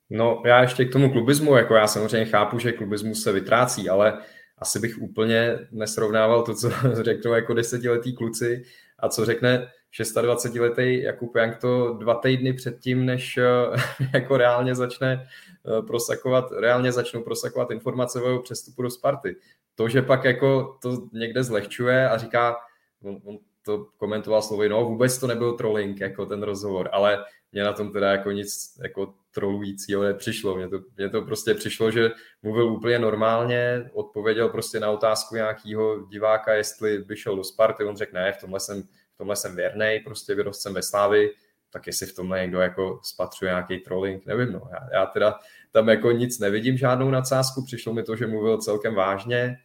No 0.10 0.42
já 0.46 0.62
ještě 0.62 0.86
k 0.86 0.92
tomu 0.92 1.12
klubismu, 1.12 1.56
jako 1.56 1.76
já 1.76 1.88
samozřejmě 1.88 2.26
chápu, 2.26 2.60
že 2.60 2.72
klubismus 2.72 3.24
se 3.24 3.32
vytrácí, 3.32 3.90
ale 3.90 4.22
asi 4.58 4.80
bych 4.80 5.02
úplně 5.02 5.60
nesrovnával 5.72 6.44
to, 6.44 6.56
co 6.56 6.70
řeknou 7.04 7.34
jako 7.34 7.54
desetiletí 7.54 8.16
kluci 8.16 8.64
a 9.00 9.10
co 9.10 9.26
řekne 9.26 9.68
26-letý 10.00 11.02
Jakub 11.02 11.36
Jank 11.36 11.58
to 11.58 11.94
dva 11.94 12.16
týdny 12.16 12.54
předtím, 12.54 13.06
než 13.06 13.40
jako 14.14 14.38
reálně 14.38 14.76
začne 14.76 15.28
eh, 15.28 15.82
prosakovat, 15.82 16.52
reálně 16.52 16.92
začnou 16.92 17.24
prosakovat 17.24 17.72
informace 17.72 18.22
o 18.22 18.40
přestupu 18.40 18.82
do 18.82 18.90
Sparty. 18.90 19.36
To, 19.76 19.90
že 19.90 20.02
pak 20.02 20.24
jako 20.24 20.78
to 20.82 21.08
někde 21.14 21.44
zlehčuje 21.44 22.10
a 22.10 22.18
říká, 22.18 22.56
on, 23.04 23.20
on 23.24 23.38
to 23.66 23.88
komentoval 23.98 24.42
slovy, 24.42 24.70
no 24.70 24.86
vůbec 24.86 25.18
to 25.18 25.28
nebyl 25.28 25.54
trolling, 25.54 26.00
jako 26.00 26.26
ten 26.26 26.44
rozhovor, 26.44 26.90
ale 26.92 27.26
mě 27.52 27.64
na 27.64 27.74
tom 27.74 27.92
teda 27.92 28.12
jako 28.12 28.32
nic 28.32 28.78
jako 28.84 29.14
trolujícího 29.32 30.04
nepřišlo. 30.04 30.56
Mně 30.56 30.70
to, 30.70 30.80
mně 30.98 31.10
to 31.10 31.22
prostě 31.22 31.54
přišlo, 31.54 31.92
že 31.92 32.12
mluvil 32.44 32.68
úplně 32.68 33.00
normálně, 33.00 33.90
odpověděl 33.94 34.50
prostě 34.50 34.80
na 34.80 34.92
otázku 34.92 35.36
nějakého 35.36 36.06
diváka, 36.06 36.54
jestli 36.54 37.00
by 37.00 37.18
šel 37.18 37.36
do 37.36 37.44
Sparty, 37.44 37.84
on 37.84 37.98
řekl, 37.98 38.14
ne, 38.14 38.34
v 38.34 38.38
tomhle 38.38 38.60
jsem, 38.60 38.84
v 38.84 39.18
tomhle 39.18 39.36
jsem 39.36 39.56
věrnej, 39.56 40.00
prostě 40.00 40.36
vyrost 40.36 40.62
jsem 40.62 40.74
ve 40.74 40.82
Slávi, 40.82 41.32
tak 41.70 41.88
jestli 41.88 42.06
v 42.06 42.16
tomhle 42.16 42.42
někdo 42.42 42.60
jako 42.60 43.00
spatřuje 43.04 43.52
nějaký 43.52 43.80
trolling, 43.80 44.26
nevím, 44.26 44.52
no. 44.52 44.62
Já, 44.72 45.00
já 45.00 45.06
teda 45.06 45.40
tam 45.72 45.90
jako 45.90 46.12
nic 46.12 46.40
nevidím, 46.40 46.78
žádnou 46.78 47.10
nadsázku, 47.12 47.66
přišlo 47.66 47.94
mi 47.94 48.04
to, 48.04 48.16
že 48.16 48.28
mluvil 48.28 48.58
celkem 48.58 48.96
vážně, 48.96 49.58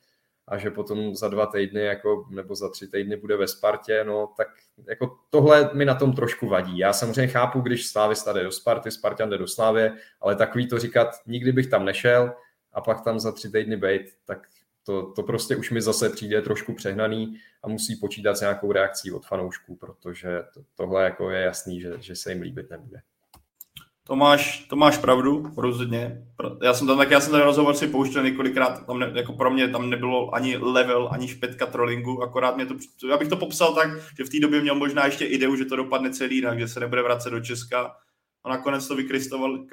a 0.50 0.58
že 0.58 0.70
potom 0.70 1.14
za 1.14 1.28
dva 1.28 1.46
týdny 1.46 1.80
jako, 1.80 2.26
nebo 2.30 2.54
za 2.54 2.68
tři 2.68 2.88
týdny 2.88 3.16
bude 3.16 3.36
ve 3.36 3.48
Spartě, 3.48 4.04
no 4.04 4.32
tak 4.36 4.48
jako 4.88 5.18
tohle 5.30 5.70
mi 5.74 5.84
na 5.84 5.94
tom 5.94 6.12
trošku 6.12 6.48
vadí. 6.48 6.78
Já 6.78 6.92
samozřejmě 6.92 7.32
chápu, 7.32 7.60
když 7.60 7.86
Slávy 7.86 8.14
jde 8.32 8.42
do 8.42 8.52
Sparty, 8.52 8.90
Spartan 8.90 9.30
jde 9.30 9.38
do 9.38 9.46
Slávy, 9.46 9.90
ale 10.20 10.36
takový 10.36 10.68
to 10.68 10.78
říkat, 10.78 11.08
nikdy 11.26 11.52
bych 11.52 11.66
tam 11.66 11.84
nešel 11.84 12.32
a 12.72 12.80
pak 12.80 13.00
tam 13.00 13.20
za 13.20 13.32
tři 13.32 13.50
týdny 13.50 13.76
být, 13.76 14.02
tak 14.24 14.48
to, 14.84 15.12
to 15.12 15.22
prostě 15.22 15.56
už 15.56 15.70
mi 15.70 15.82
zase 15.82 16.10
přijde 16.10 16.42
trošku 16.42 16.74
přehnaný 16.74 17.36
a 17.62 17.68
musí 17.68 17.96
počítat 17.96 18.34
s 18.34 18.40
nějakou 18.40 18.72
reakcí 18.72 19.12
od 19.12 19.26
fanoušků, 19.26 19.76
protože 19.76 20.42
to, 20.54 20.60
tohle 20.74 21.04
jako 21.04 21.30
je 21.30 21.42
jasný, 21.42 21.80
že, 21.80 21.92
že 22.00 22.16
se 22.16 22.32
jim 22.32 22.42
líbit 22.42 22.70
nebude. 22.70 23.00
To 24.10 24.16
máš, 24.16 24.58
to 24.58 24.76
máš 24.76 24.98
pravdu, 24.98 25.52
rozhodně. 25.56 26.26
Já 26.62 26.74
jsem 26.74 26.86
tam 26.86 26.98
tak, 26.98 27.10
já 27.10 27.20
jsem 27.20 27.32
ten 27.32 27.40
rozhovor 27.40 27.74
si 27.74 27.86
pouštěl 27.86 28.22
několikrát, 28.22 28.86
tam 28.86 28.98
ne, 28.98 29.12
jako 29.14 29.32
pro 29.32 29.50
mě 29.50 29.68
tam 29.68 29.90
nebylo 29.90 30.34
ani 30.34 30.56
level, 30.56 31.08
ani 31.12 31.28
špetka 31.28 31.66
trollingu, 31.66 32.22
akorát 32.22 32.56
mě 32.56 32.66
to, 32.66 32.74
já 33.08 33.16
bych 33.16 33.28
to 33.28 33.36
popsal 33.36 33.74
tak, 33.74 33.90
že 34.18 34.24
v 34.24 34.28
té 34.28 34.40
době 34.40 34.60
měl 34.60 34.74
možná 34.74 35.06
ještě 35.06 35.24
ideu, 35.24 35.56
že 35.56 35.64
to 35.64 35.76
dopadne 35.76 36.10
celý 36.10 36.36
jinak, 36.36 36.58
že 36.58 36.68
se 36.68 36.80
nebude 36.80 37.02
vracet 37.02 37.30
do 37.30 37.40
Česka. 37.40 37.96
A 38.44 38.48
nakonec 38.48 38.88
to 38.88 38.96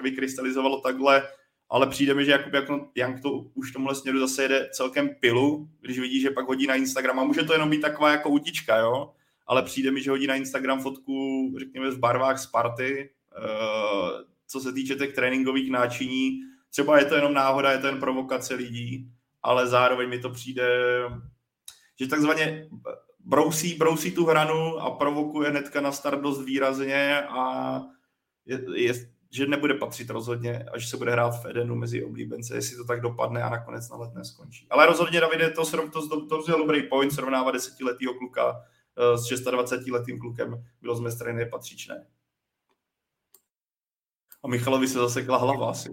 vykrystalizovalo 0.03 0.81
takhle, 0.81 1.23
ale 1.69 1.88
přijde 1.88 2.13
mi, 2.13 2.25
že 2.25 2.31
Jakub 2.31 2.53
jako 2.53 2.89
Jank 2.95 3.21
to 3.21 3.31
už 3.31 3.71
tomhle 3.71 3.95
směru 3.95 4.19
zase 4.19 4.43
jede 4.43 4.69
celkem 4.71 5.09
pilu, 5.19 5.67
když 5.81 5.99
vidí, 5.99 6.21
že 6.21 6.29
pak 6.29 6.47
hodí 6.47 6.67
na 6.67 6.75
Instagram. 6.75 7.19
A 7.19 7.23
může 7.23 7.43
to 7.43 7.53
jenom 7.53 7.69
být 7.69 7.81
taková 7.81 8.11
jako 8.11 8.29
utička, 8.29 8.77
jo, 8.77 9.11
ale 9.47 9.63
přijde 9.63 9.91
mi, 9.91 10.01
že 10.01 10.11
hodí 10.11 10.27
na 10.27 10.35
Instagram 10.35 10.79
fotku, 10.81 11.15
řekněme, 11.59 11.91
v 11.91 11.99
barvách 11.99 12.39
Sparty, 12.39 13.09
Eh, 13.09 13.16
co 14.47 14.59
se 14.59 14.73
týče 14.73 14.95
těch 14.95 15.13
tréninkových 15.13 15.71
náčiní. 15.71 16.39
Třeba 16.69 16.99
je 16.99 17.05
to 17.05 17.15
jenom 17.15 17.33
náhoda, 17.33 17.71
je 17.71 17.77
to 17.77 17.88
jen 17.88 17.99
provokace 17.99 18.53
lidí, 18.53 19.11
ale 19.43 19.67
zároveň 19.67 20.09
mi 20.09 20.19
to 20.19 20.29
přijde, 20.29 20.67
že 21.99 22.07
takzvaně 22.07 22.69
brousí, 23.19 23.73
brousí 23.73 24.11
tu 24.11 24.25
hranu 24.25 24.77
a 24.77 24.91
provokuje 24.91 25.49
hnedka 25.49 25.81
na 25.81 25.91
start 25.91 26.21
dost 26.21 26.45
výrazně 26.45 27.21
a 27.21 27.81
je, 28.45 28.61
je, 28.75 28.93
že 29.31 29.47
nebude 29.47 29.73
patřit 29.73 30.09
rozhodně 30.09 30.65
a 30.73 30.79
že 30.79 30.88
se 30.88 30.97
bude 30.97 31.11
hrát 31.11 31.31
v 31.31 31.45
Edenu 31.45 31.75
mezi 31.75 32.03
oblíbence, 32.03 32.55
jestli 32.55 32.77
to 32.77 32.83
tak 32.83 33.01
dopadne 33.01 33.43
a 33.43 33.49
nakonec 33.49 33.89
na 33.89 33.97
let 33.97 34.13
neskončí. 34.15 34.67
Ale 34.69 34.85
rozhodně, 34.85 35.21
Davide, 35.21 35.49
to, 35.49 35.65
to, 35.65 35.89
to, 35.89 36.25
to, 36.25 36.43
to 36.43 36.57
dobrý 36.57 36.83
point, 36.83 37.13
srovnávat 37.13 37.51
desetiletýho 37.51 38.13
kluka 38.13 38.61
eh, 38.97 39.17
s 39.17 39.31
26-letým 39.31 40.19
klukem 40.19 40.63
bylo 40.81 40.95
z 40.95 40.99
mé 40.99 41.11
strany 41.11 41.39
nepatřičné. 41.39 42.05
A 44.48 44.50
Michalovi 44.50 44.88
se 44.88 45.00
zasekla 45.00 45.38
hlava 45.38 45.70
asi. 45.70 45.89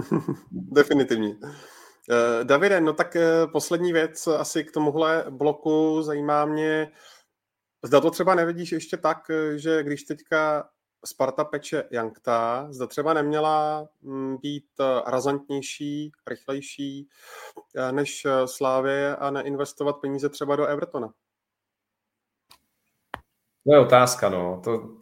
Definitivně. 0.50 1.28
Uh, 1.28 2.44
Davide, 2.44 2.80
no 2.80 2.92
tak 2.92 3.16
uh, 3.16 3.52
poslední 3.52 3.92
věc 3.92 4.26
asi 4.26 4.64
k 4.64 4.72
tomuhle 4.72 5.24
bloku 5.30 6.02
zajímá 6.02 6.44
mě, 6.44 6.92
zda 7.84 8.00
to 8.00 8.10
třeba 8.10 8.34
nevidíš 8.34 8.72
ještě 8.72 8.96
tak, 8.96 9.30
eh, 9.30 9.58
že 9.58 9.82
když 9.82 10.02
teďka 10.02 10.68
Sparta 11.04 11.44
peče 11.44 11.84
Jankta, 11.90 12.66
zda 12.70 12.86
třeba 12.86 13.14
neměla 13.14 13.88
mm, 14.02 14.36
být 14.36 14.66
razantnější, 15.06 16.12
rychlejší 16.26 17.08
než 17.90 18.26
Slávě 18.44 19.16
a 19.16 19.30
neinvestovat 19.30 19.96
peníze 19.96 20.28
třeba 20.28 20.56
do 20.56 20.66
Evertona? 20.66 21.12
To 23.66 23.74
je 23.74 23.80
otázka, 23.80 24.28
no. 24.28 24.60
To, 24.64 24.98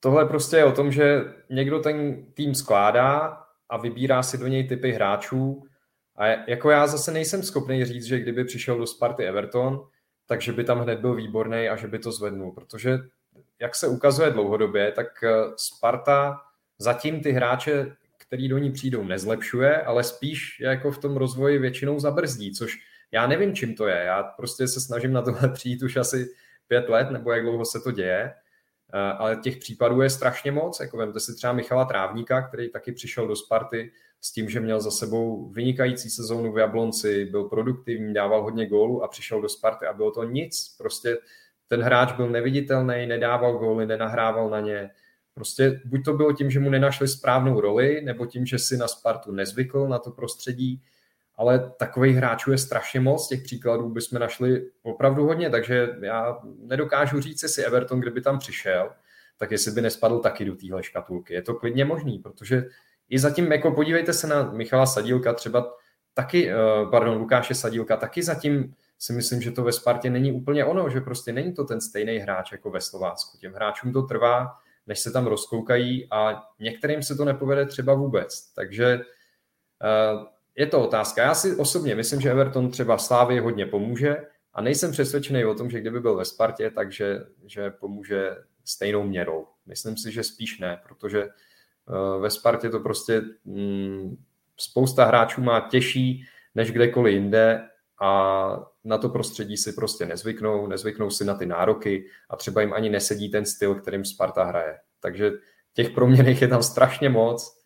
tohle 0.00 0.26
prostě 0.26 0.56
je 0.56 0.64
o 0.64 0.72
tom, 0.72 0.92
že 0.92 1.24
někdo 1.50 1.78
ten 1.78 2.26
tým 2.34 2.54
skládá 2.54 3.40
a 3.68 3.76
vybírá 3.76 4.22
si 4.22 4.38
do 4.38 4.46
něj 4.46 4.68
typy 4.68 4.92
hráčů. 4.92 5.62
A 6.16 6.26
jako 6.26 6.70
já 6.70 6.86
zase 6.86 7.12
nejsem 7.12 7.42
schopný 7.42 7.84
říct, 7.84 8.04
že 8.04 8.20
kdyby 8.20 8.44
přišel 8.44 8.78
do 8.78 8.86
Sparty 8.86 9.24
Everton, 9.24 9.88
takže 10.26 10.52
by 10.52 10.64
tam 10.64 10.80
hned 10.80 10.98
byl 10.98 11.14
výborný 11.14 11.68
a 11.68 11.76
že 11.76 11.88
by 11.88 11.98
to 11.98 12.12
zvednul, 12.12 12.52
protože 12.52 12.98
jak 13.58 13.74
se 13.74 13.88
ukazuje 13.88 14.30
dlouhodobě, 14.30 14.92
tak 14.92 15.24
eh, 15.24 15.30
Sparta 15.56 16.40
zatím 16.78 17.20
ty 17.20 17.32
hráče, 17.32 17.96
který 18.18 18.48
do 18.48 18.58
ní 18.58 18.72
přijdou, 18.72 19.04
nezlepšuje, 19.04 19.82
ale 19.82 20.04
spíš 20.04 20.60
jako 20.60 20.90
v 20.90 20.98
tom 20.98 21.16
rozvoji 21.16 21.58
většinou 21.58 21.98
zabrzdí, 22.00 22.52
což 22.52 22.78
já 23.12 23.26
nevím, 23.26 23.54
čím 23.54 23.74
to 23.74 23.86
je. 23.86 23.96
Já 23.96 24.22
prostě 24.22 24.68
se 24.68 24.80
snažím 24.80 25.12
na 25.12 25.22
tohle 25.22 25.48
přijít 25.48 25.82
už 25.82 25.96
asi 25.96 26.34
pět 26.66 26.88
let, 26.88 27.10
nebo 27.10 27.32
jak 27.32 27.42
dlouho 27.42 27.64
se 27.64 27.80
to 27.80 27.90
děje, 27.90 28.34
ale 28.92 29.36
těch 29.36 29.56
případů 29.56 30.00
je 30.00 30.10
strašně 30.10 30.52
moc. 30.52 30.80
Jako 30.80 30.96
vemte 30.96 31.20
si 31.20 31.34
třeba 31.34 31.52
Michala 31.52 31.84
Trávníka, 31.84 32.42
který 32.42 32.70
taky 32.70 32.92
přišel 32.92 33.28
do 33.28 33.36
Sparty 33.36 33.92
s 34.20 34.32
tím, 34.32 34.48
že 34.48 34.60
měl 34.60 34.80
za 34.80 34.90
sebou 34.90 35.48
vynikající 35.48 36.10
sezónu 36.10 36.52
v 36.52 36.58
Jablonci, 36.58 37.24
byl 37.24 37.44
produktivní, 37.44 38.14
dával 38.14 38.42
hodně 38.42 38.66
gólů 38.66 39.04
a 39.04 39.08
přišel 39.08 39.40
do 39.40 39.48
Sparty 39.48 39.86
a 39.86 39.92
bylo 39.92 40.10
to 40.10 40.24
nic. 40.24 40.74
Prostě 40.78 41.18
ten 41.68 41.82
hráč 41.82 42.12
byl 42.12 42.28
neviditelný, 42.28 43.06
nedával 43.06 43.58
góly, 43.58 43.86
nenahrával 43.86 44.50
na 44.50 44.60
ně. 44.60 44.90
Prostě 45.34 45.80
buď 45.84 46.04
to 46.04 46.12
bylo 46.12 46.32
tím, 46.32 46.50
že 46.50 46.60
mu 46.60 46.70
nenašli 46.70 47.08
správnou 47.08 47.60
roli, 47.60 48.00
nebo 48.04 48.26
tím, 48.26 48.46
že 48.46 48.58
si 48.58 48.76
na 48.76 48.88
Spartu 48.88 49.32
nezvykl 49.32 49.88
na 49.88 49.98
to 49.98 50.10
prostředí, 50.10 50.82
ale 51.38 51.72
takových 51.78 52.16
hráčů 52.16 52.50
je 52.52 52.58
strašně 52.58 53.00
moc, 53.00 53.28
těch 53.28 53.42
příkladů 53.42 53.88
bychom 53.88 54.18
našli 54.18 54.70
opravdu 54.82 55.26
hodně, 55.26 55.50
takže 55.50 55.88
já 56.00 56.38
nedokážu 56.58 57.20
říct, 57.20 57.42
jestli 57.42 57.64
Everton, 57.64 58.00
kdyby 58.00 58.20
tam 58.20 58.38
přišel, 58.38 58.90
tak 59.36 59.50
jestli 59.50 59.72
by 59.72 59.80
nespadl 59.80 60.18
taky 60.18 60.44
do 60.44 60.54
téhle 60.54 60.82
škatulky. 60.82 61.34
Je 61.34 61.42
to 61.42 61.54
klidně 61.54 61.84
možný, 61.84 62.18
protože 62.18 62.64
i 63.08 63.18
zatím, 63.18 63.52
jako 63.52 63.70
podívejte 63.70 64.12
se 64.12 64.26
na 64.26 64.50
Michala 64.50 64.86
Sadílka, 64.86 65.32
třeba 65.32 65.74
taky, 66.14 66.50
eh, 66.50 66.56
pardon, 66.90 67.18
Lukáše 67.18 67.54
Sadílka, 67.54 67.96
taky 67.96 68.22
zatím 68.22 68.74
si 68.98 69.12
myslím, 69.12 69.42
že 69.42 69.50
to 69.50 69.64
ve 69.64 69.72
Spartě 69.72 70.10
není 70.10 70.32
úplně 70.32 70.64
ono, 70.64 70.90
že 70.90 71.00
prostě 71.00 71.32
není 71.32 71.54
to 71.54 71.64
ten 71.64 71.80
stejný 71.80 72.18
hráč 72.18 72.52
jako 72.52 72.70
ve 72.70 72.80
Slovácku. 72.80 73.38
Těm 73.38 73.52
hráčům 73.52 73.92
to 73.92 74.02
trvá, 74.02 74.48
než 74.86 74.98
se 74.98 75.10
tam 75.10 75.26
rozkoukají 75.26 76.08
a 76.10 76.42
některým 76.60 77.02
se 77.02 77.14
to 77.14 77.24
nepovede 77.24 77.66
třeba 77.66 77.94
vůbec. 77.94 78.52
Takže 78.54 79.00
eh, 79.84 80.37
je 80.58 80.66
to 80.66 80.82
otázka. 80.82 81.22
Já 81.22 81.34
si 81.34 81.56
osobně 81.56 81.94
myslím, 81.94 82.20
že 82.20 82.30
Everton 82.30 82.70
třeba 82.70 82.98
Slávy 82.98 83.38
hodně 83.38 83.66
pomůže 83.66 84.16
a 84.54 84.62
nejsem 84.62 84.92
přesvědčený 84.92 85.44
o 85.44 85.54
tom, 85.54 85.70
že 85.70 85.80
kdyby 85.80 86.00
byl 86.00 86.16
ve 86.16 86.24
Spartě, 86.24 86.70
takže 86.70 87.18
že 87.46 87.70
pomůže 87.70 88.36
stejnou 88.64 89.02
měrou. 89.02 89.46
Myslím 89.66 89.96
si, 89.96 90.12
že 90.12 90.22
spíš 90.24 90.58
ne, 90.58 90.80
protože 90.82 91.22
eh, 91.22 92.20
ve 92.20 92.30
Spartě 92.30 92.70
to 92.70 92.80
prostě 92.80 93.22
mm, 93.44 94.16
spousta 94.56 95.04
hráčů 95.04 95.40
má 95.40 95.60
těžší 95.60 96.24
než 96.54 96.72
kdekoliv 96.72 97.14
jinde 97.14 97.68
a 98.00 98.70
na 98.84 98.98
to 98.98 99.08
prostředí 99.08 99.56
si 99.56 99.72
prostě 99.72 100.06
nezvyknou, 100.06 100.66
nezvyknou 100.66 101.10
si 101.10 101.24
na 101.24 101.34
ty 101.34 101.46
nároky 101.46 102.06
a 102.30 102.36
třeba 102.36 102.60
jim 102.60 102.72
ani 102.72 102.90
nesedí 102.90 103.30
ten 103.30 103.44
styl, 103.44 103.74
kterým 103.74 104.04
Sparta 104.04 104.44
hraje. 104.44 104.78
Takže 105.00 105.30
těch 105.72 105.90
proměných 105.90 106.42
je 106.42 106.48
tam 106.48 106.62
strašně 106.62 107.08
moc 107.08 107.57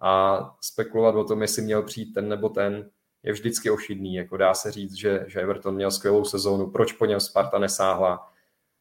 a 0.00 0.40
spekulovat 0.60 1.14
o 1.14 1.24
tom, 1.24 1.42
jestli 1.42 1.62
měl 1.62 1.82
přijít 1.82 2.12
ten 2.12 2.28
nebo 2.28 2.48
ten, 2.48 2.90
je 3.22 3.32
vždycky 3.32 3.70
ošidný. 3.70 4.14
Jako 4.14 4.36
dá 4.36 4.54
se 4.54 4.72
říct, 4.72 4.94
že, 4.94 5.24
že 5.26 5.40
Everton 5.40 5.74
měl 5.74 5.90
skvělou 5.90 6.24
sezónu, 6.24 6.70
proč 6.70 6.92
po 6.92 7.06
něm 7.06 7.20
Sparta 7.20 7.58
nesáhla, 7.58 8.28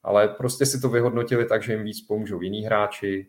ale 0.03 0.27
prostě 0.27 0.65
si 0.65 0.81
to 0.81 0.89
vyhodnotili 0.89 1.45
tak, 1.45 1.63
že 1.63 1.73
jim 1.73 1.83
víc 1.83 2.01
pomůžou 2.01 2.41
jiní 2.41 2.61
hráči. 2.61 3.27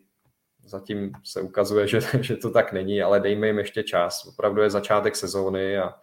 Zatím 0.65 1.11
se 1.23 1.41
ukazuje, 1.41 1.87
že, 1.87 1.99
že 2.21 2.37
to 2.37 2.49
tak 2.49 2.73
není, 2.73 3.01
ale 3.01 3.19
dejme 3.19 3.47
jim 3.47 3.57
ještě 3.57 3.83
čas. 3.83 4.25
Opravdu 4.25 4.61
je 4.61 4.69
začátek 4.69 5.15
sezóny 5.15 5.77
a 5.77 5.93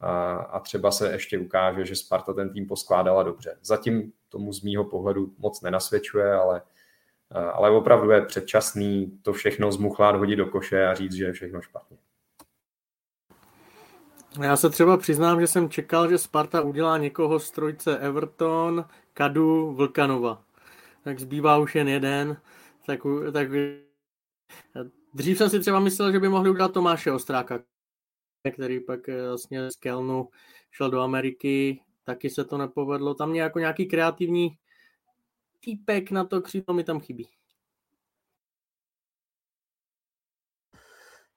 a, 0.00 0.34
a 0.36 0.60
třeba 0.60 0.90
se 0.90 1.12
ještě 1.12 1.38
ukáže, 1.38 1.84
že 1.84 1.96
Sparta 1.96 2.32
ten 2.32 2.52
tým 2.52 2.66
poskládala 2.66 3.22
dobře. 3.22 3.58
Zatím 3.62 4.12
tomu 4.28 4.52
z 4.52 4.62
mýho 4.62 4.84
pohledu 4.84 5.34
moc 5.38 5.60
nenasvědčuje, 5.60 6.32
ale, 6.32 6.62
ale 7.34 7.70
opravdu 7.70 8.10
je 8.10 8.22
předčasný 8.22 9.18
to 9.22 9.32
všechno 9.32 9.72
zmuchlát, 9.72 10.16
hodit 10.16 10.36
do 10.36 10.46
koše 10.46 10.86
a 10.86 10.94
říct, 10.94 11.12
že 11.12 11.24
je 11.24 11.32
všechno 11.32 11.60
špatně. 11.60 11.96
Já 14.42 14.56
se 14.56 14.70
třeba 14.70 14.96
přiznám, 14.96 15.40
že 15.40 15.46
jsem 15.46 15.68
čekal, 15.68 16.10
že 16.10 16.18
Sparta 16.18 16.60
udělá 16.60 16.98
někoho 16.98 17.40
z 17.40 17.50
trojce 17.50 17.98
Everton, 17.98 18.84
Kadu, 19.12 19.72
Vlkanova. 19.72 20.44
Tak 21.04 21.20
zbývá 21.20 21.58
už 21.58 21.74
jen 21.74 21.88
jeden. 21.88 22.36
Tak, 22.86 23.00
tak 23.32 23.48
dřív 25.14 25.38
jsem 25.38 25.50
si 25.50 25.60
třeba 25.60 25.80
myslel, 25.80 26.12
že 26.12 26.20
by 26.20 26.28
mohli 26.28 26.50
udělat 26.50 26.72
Tomáše 26.72 27.12
Ostráka, 27.12 27.60
který 28.54 28.80
pak 28.80 29.08
eh, 29.08 29.28
vlastně 29.28 29.70
z 29.70 29.76
Kelnu 29.76 30.28
šel 30.70 30.90
do 30.90 31.00
Ameriky, 31.00 31.80
taky 32.04 32.30
se 32.30 32.44
to 32.44 32.58
nepovedlo. 32.58 33.14
Tam 33.14 33.34
jako 33.34 33.58
nějaký 33.58 33.86
kreativní 33.86 34.58
týpek 35.64 36.10
na 36.10 36.24
to 36.24 36.42
křídlo 36.42 36.74
mi 36.74 36.84
tam 36.84 37.00
chybí. 37.00 37.28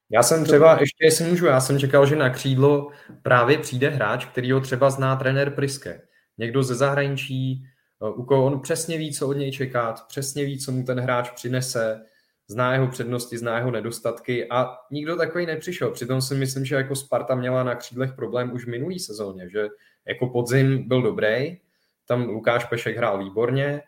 Já 0.10 0.24
jsem 0.24 0.44
třeba, 0.44 0.80
ještě 0.80 1.06
jestli 1.06 1.26
můžu, 1.26 1.46
já 1.46 1.60
jsem 1.60 1.80
čekal, 1.80 2.06
že 2.06 2.16
na 2.16 2.30
křídlo 2.30 2.92
právě 3.22 3.58
přijde 3.58 3.90
hráč, 3.90 4.26
který 4.26 4.52
ho 4.52 4.62
třeba 4.62 4.90
zná 4.90 5.16
trenér 5.16 5.52
Priske. 5.52 6.02
Někdo 6.38 6.64
ze 6.64 6.76
zahraničí, 6.76 7.64
eh, 8.02 8.10
u 8.10 8.24
koho 8.24 8.46
on 8.46 8.60
přesně 8.60 8.98
ví, 8.98 9.14
co 9.14 9.28
od 9.28 9.34
něj 9.34 9.52
čekat, 9.52 10.08
přesně 10.08 10.46
ví, 10.46 10.60
co 10.60 10.72
mu 10.72 10.84
ten 10.84 11.00
hráč 11.00 11.30
přinese, 11.30 12.06
zná 12.48 12.74
jeho 12.74 12.88
přednosti, 12.88 13.38
zná 13.38 13.58
jeho 13.58 13.72
nedostatky 13.72 14.50
a 14.50 14.78
nikdo 14.92 15.18
takový 15.18 15.46
nepřišel. 15.46 15.92
Přitom 15.92 16.22
si 16.22 16.36
myslím, 16.36 16.66
že 16.66 16.76
jako 16.76 16.96
Sparta 16.96 17.36
měla 17.36 17.64
na 17.64 17.76
křídlech 17.76 18.14
problém 18.14 18.54
už 18.54 18.66
v 18.66 18.70
minulý 18.70 19.00
sezóně, 19.00 19.50
že 19.50 19.68
jako 20.08 20.28
podzim 20.28 20.88
byl 20.88 21.02
dobrý, 21.02 21.58
tam 22.06 22.24
Lukáš 22.30 22.66
Pešek 22.66 22.98
hrál 22.98 23.20
výborně, 23.20 23.82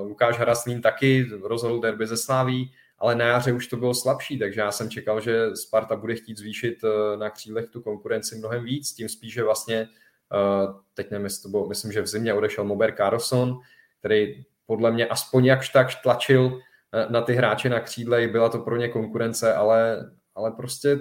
Lukáš 0.00 0.38
Hraslín 0.38 0.82
taky 0.82 1.28
rozhodl 1.42 1.80
derby 1.80 2.06
ze 2.06 2.16
Sláví, 2.16 2.72
ale 2.98 3.14
na 3.14 3.24
jaře 3.24 3.52
už 3.52 3.66
to 3.66 3.76
bylo 3.76 3.94
slabší, 3.94 4.38
takže 4.38 4.60
já 4.60 4.72
jsem 4.72 4.90
čekal, 4.90 5.20
že 5.20 5.56
Sparta 5.56 5.96
bude 5.96 6.14
chtít 6.14 6.38
zvýšit 6.38 6.84
uh, 6.84 6.90
na 7.20 7.30
křídlech 7.30 7.68
tu 7.68 7.82
konkurenci 7.82 8.36
mnohem 8.36 8.64
víc, 8.64 8.92
tím 8.92 9.08
spíš, 9.08 9.32
že 9.32 9.42
vlastně, 9.42 9.88
uh, 10.34 10.80
teď 10.94 11.10
nevím, 11.10 11.28
to 11.42 11.48
bylo, 11.48 11.68
myslím, 11.68 11.92
že 11.92 12.02
v 12.02 12.06
zimě 12.06 12.34
odešel 12.34 12.64
Mober 12.64 12.94
Carlson, 12.96 13.58
který 13.98 14.44
podle 14.66 14.92
mě 14.92 15.06
aspoň 15.06 15.44
jakž 15.44 15.68
tak 15.68 15.88
tlačil 16.02 16.60
na 17.08 17.22
ty 17.22 17.34
hráče 17.34 17.68
na 17.68 17.80
křídle, 17.80 18.28
byla 18.28 18.48
to 18.48 18.58
pro 18.58 18.76
ně 18.76 18.88
konkurence, 18.88 19.54
ale, 19.54 20.10
ale 20.34 20.50
prostě 20.50 20.98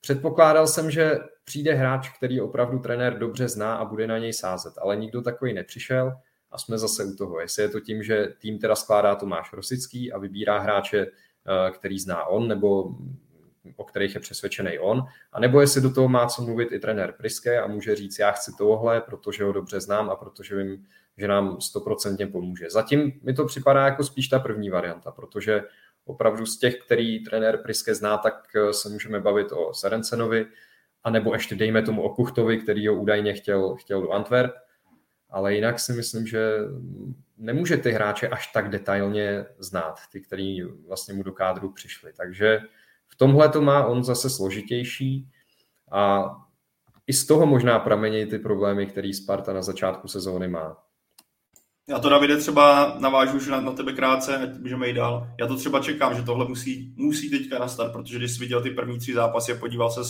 předpokládal 0.00 0.66
jsem, 0.66 0.90
že 0.90 1.18
přijde 1.44 1.74
hráč, 1.74 2.08
který 2.16 2.40
opravdu 2.40 2.78
trenér 2.78 3.18
dobře 3.18 3.48
zná 3.48 3.74
a 3.74 3.84
bude 3.84 4.06
na 4.06 4.18
něj 4.18 4.32
sázet, 4.32 4.74
ale 4.78 4.96
nikdo 4.96 5.22
takový 5.22 5.52
nepřišel 5.52 6.12
a 6.50 6.58
jsme 6.58 6.78
zase 6.78 7.04
u 7.04 7.16
toho. 7.16 7.40
Jestli 7.40 7.62
je 7.62 7.68
to 7.68 7.80
tím, 7.80 8.02
že 8.02 8.28
tým 8.38 8.58
teda 8.58 8.74
skládá 8.74 9.14
Tomáš 9.14 9.52
Rosický 9.52 10.12
a 10.12 10.18
vybírá 10.18 10.58
hráče, 10.58 11.06
eh, 11.06 11.70
který 11.70 11.98
zná 11.98 12.24
on, 12.24 12.48
nebo 12.48 12.94
o 13.76 13.84
kterých 13.84 14.14
je 14.14 14.20
přesvědčený 14.20 14.78
on, 14.78 15.04
a 15.32 15.40
nebo 15.40 15.60
jestli 15.60 15.80
do 15.80 15.94
toho 15.94 16.08
má 16.08 16.26
co 16.26 16.42
mluvit 16.42 16.72
i 16.72 16.78
trenér 16.78 17.12
Priske 17.12 17.60
a 17.60 17.66
může 17.66 17.96
říct, 17.96 18.18
já 18.18 18.30
chci 18.30 18.52
tohle, 18.58 19.00
protože 19.00 19.44
ho 19.44 19.52
dobře 19.52 19.80
znám 19.80 20.10
a 20.10 20.16
protože 20.16 20.56
vím, 20.56 20.86
že 21.16 21.28
nám 21.28 21.60
stoprocentně 21.60 22.26
pomůže. 22.26 22.66
Zatím 22.70 23.20
mi 23.22 23.34
to 23.34 23.44
připadá 23.44 23.84
jako 23.84 24.04
spíš 24.04 24.28
ta 24.28 24.38
první 24.38 24.70
varianta, 24.70 25.10
protože 25.10 25.62
opravdu 26.04 26.46
z 26.46 26.58
těch, 26.58 26.76
který 26.76 27.24
trenér 27.24 27.58
Priske 27.62 27.94
zná, 27.94 28.18
tak 28.18 28.48
eh, 28.56 28.72
se 28.72 28.88
můžeme 28.88 29.20
bavit 29.20 29.52
o 29.52 29.74
Serencenovi, 29.74 30.46
anebo 31.04 31.34
ještě 31.34 31.54
dejme 31.54 31.82
tomu 31.82 32.02
o 32.02 32.14
Kuchtovi, 32.14 32.58
který 32.58 32.88
ho 32.88 32.94
údajně 32.94 33.34
chtěl, 33.34 33.76
chtěl 33.76 34.02
do 34.02 34.10
Antwerp, 34.10 34.52
ale 35.30 35.54
jinak 35.54 35.80
si 35.80 35.92
myslím, 35.92 36.26
že 36.26 36.58
nemůže 37.38 37.76
ty 37.76 37.90
hráče 37.90 38.28
až 38.28 38.46
tak 38.46 38.70
detailně 38.70 39.46
znát, 39.58 40.00
ty, 40.12 40.20
který 40.20 40.62
vlastně 40.62 41.14
mu 41.14 41.22
do 41.22 41.32
kádru 41.32 41.72
přišli. 41.72 42.12
Takže 42.16 42.60
v 43.08 43.16
tomhle 43.16 43.48
to 43.48 43.62
má 43.62 43.86
on 43.86 44.04
zase 44.04 44.30
složitější 44.30 45.28
a 45.92 46.30
i 47.06 47.12
z 47.12 47.26
toho 47.26 47.46
možná 47.46 47.78
pramení 47.78 48.26
ty 48.26 48.38
problémy, 48.38 48.86
které 48.86 49.14
Sparta 49.14 49.52
na 49.52 49.62
začátku 49.62 50.08
sezóny 50.08 50.48
má. 50.48 50.76
Já 51.88 51.98
to, 51.98 52.08
Davide, 52.08 52.36
třeba 52.36 52.96
navážu 52.98 53.36
už 53.36 53.46
na, 53.46 53.60
na 53.60 53.72
tebe 53.72 53.92
krátce, 53.92 54.36
ať 54.36 54.58
můžeme 54.58 54.88
jít 54.88 54.94
dál. 54.94 55.28
Já 55.40 55.46
to 55.46 55.56
třeba 55.56 55.80
čekám, 55.80 56.14
že 56.14 56.22
tohle 56.22 56.48
musí, 56.48 56.94
musí 56.96 57.30
teďka 57.30 57.58
nastat, 57.58 57.92
protože 57.92 58.18
když 58.18 58.32
jsi 58.32 58.40
viděl 58.40 58.62
ty 58.62 58.70
první 58.70 58.98
tři 58.98 59.14
zápasy 59.14 59.52
a 59.52 59.56
podíval 59.56 59.90
se, 59.90 60.00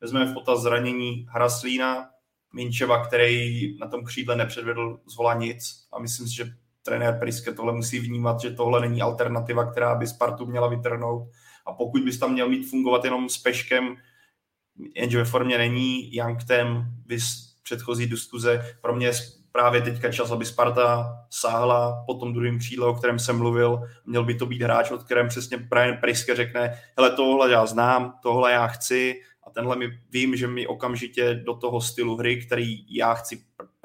vezmeme 0.00 0.30
v 0.30 0.34
potaz 0.34 0.60
zranění 0.60 1.26
Hraslína, 1.30 2.10
Minčeva, 2.52 3.06
který 3.06 3.78
na 3.78 3.88
tom 3.88 4.04
křídle 4.04 4.36
nepředvedl 4.36 5.00
zvola 5.06 5.34
nic. 5.34 5.86
A 5.92 5.98
myslím 5.98 6.28
si, 6.28 6.34
že 6.34 6.44
trenér 6.82 7.18
Priske 7.18 7.52
tohle 7.52 7.72
musí 7.72 8.00
vnímat, 8.00 8.40
že 8.40 8.50
tohle 8.50 8.80
není 8.80 9.02
alternativa, 9.02 9.70
která 9.70 9.94
by 9.94 10.06
Spartu 10.06 10.46
měla 10.46 10.68
vytrhnout. 10.68 11.28
A 11.66 11.72
pokud 11.72 12.02
bys 12.02 12.18
tam 12.18 12.32
měl 12.32 12.48
mít 12.48 12.70
fungovat 12.70 13.04
jenom 13.04 13.28
s 13.28 13.38
Peškem, 13.38 13.96
jenže 14.96 15.18
ve 15.18 15.24
formě 15.24 15.58
není, 15.58 16.14
Janktem, 16.14 16.84
vys 17.06 17.54
předchozí 17.62 18.06
diskuze, 18.06 18.76
pro 18.80 18.96
mě 18.96 19.12
právě 19.52 19.82
teďka 19.82 20.12
čas, 20.12 20.30
aby 20.30 20.44
Sparta 20.44 21.16
sáhla 21.30 22.04
po 22.06 22.14
tom 22.14 22.32
druhém 22.32 22.58
křídle, 22.58 22.86
o 22.86 22.94
kterém 22.94 23.18
jsem 23.18 23.38
mluvil. 23.38 23.80
Měl 24.06 24.24
by 24.24 24.34
to 24.34 24.46
být 24.46 24.62
hráč, 24.62 24.90
od 24.90 25.02
kterém 25.02 25.28
přesně 25.28 25.56
Brian 25.56 25.96
Priske 25.96 26.34
řekne, 26.36 26.78
hele, 26.96 27.10
tohle 27.10 27.50
já 27.50 27.66
znám, 27.66 28.14
tohle 28.22 28.52
já 28.52 28.66
chci 28.66 29.20
tenhle 29.58 29.76
mi 29.76 29.98
vím, 30.10 30.36
že 30.36 30.46
mi 30.46 30.66
okamžitě 30.66 31.34
do 31.34 31.54
toho 31.54 31.80
stylu 31.80 32.16
hry, 32.16 32.46
který 32.46 32.96
já 32.96 33.14
chci 33.14 33.44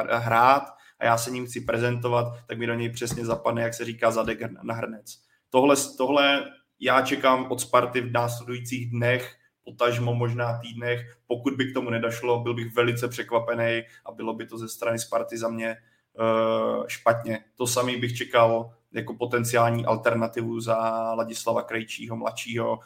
hrát 0.09 0.63
a 0.99 1.05
já 1.05 1.17
se 1.17 1.31
ním 1.31 1.45
chci 1.45 1.61
prezentovat, 1.61 2.33
tak 2.47 2.57
mi 2.57 2.67
do 2.67 2.73
něj 2.73 2.89
přesně 2.89 3.25
zapadne, 3.25 3.61
jak 3.61 3.73
se 3.73 3.85
říká, 3.85 4.11
zadek 4.11 4.39
na 4.63 4.73
hrnec. 4.73 5.19
Tohle, 5.49 5.75
tohle 5.97 6.51
já 6.79 7.01
čekám 7.01 7.51
od 7.51 7.61
Sparty 7.61 8.01
v 8.01 8.11
následujících 8.11 8.91
dnech, 8.91 9.35
potažmo 9.63 10.13
možná 10.13 10.59
týdnech. 10.59 11.17
Pokud 11.27 11.53
by 11.53 11.65
k 11.65 11.73
tomu 11.73 11.89
nedošlo, 11.89 12.39
byl 12.39 12.53
bych 12.53 12.75
velice 12.75 13.07
překvapený 13.07 13.81
a 14.05 14.11
bylo 14.11 14.33
by 14.33 14.45
to 14.45 14.57
ze 14.57 14.69
strany 14.69 14.99
Sparty 14.99 15.37
za 15.37 15.49
mě 15.49 15.77
uh, 16.19 16.87
špatně. 16.87 17.39
To 17.55 17.67
samý 17.67 17.97
bych 17.97 18.17
čekal 18.17 18.73
jako 18.91 19.13
potenciální 19.13 19.85
alternativu 19.85 20.59
za 20.59 20.77
Ladislava 21.13 21.61
Krejčího 21.61 22.15
mladšího. 22.15 22.79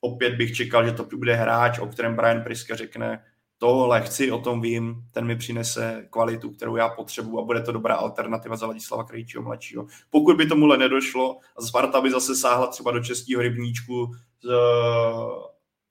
Opět 0.00 0.34
bych 0.34 0.56
čekal, 0.56 0.86
že 0.86 0.92
to 0.92 1.04
bude 1.04 1.34
hráč, 1.34 1.78
o 1.78 1.86
kterém 1.86 2.16
Brian 2.16 2.42
Priska 2.42 2.76
řekne, 2.76 3.24
tohle 3.58 4.02
chci, 4.02 4.30
o 4.30 4.38
tom 4.38 4.60
vím, 4.60 5.04
ten 5.12 5.26
mi 5.26 5.36
přinese 5.36 6.06
kvalitu, 6.10 6.50
kterou 6.50 6.76
já 6.76 6.88
potřebuji 6.88 7.38
a 7.38 7.44
bude 7.44 7.60
to 7.60 7.72
dobrá 7.72 7.94
alternativa 7.94 8.56
za 8.56 8.66
Ladislava 8.66 9.04
Krejčího 9.04 9.42
mladšího. 9.42 9.86
Pokud 10.10 10.36
by 10.36 10.46
tomuhle 10.46 10.78
nedošlo 10.78 11.38
a 11.56 11.62
Sparta 11.62 12.00
by 12.00 12.10
zase 12.10 12.36
sáhla 12.36 12.66
třeba 12.66 12.90
do 12.90 13.00
českého 13.00 13.42
rybníčku 13.42 14.10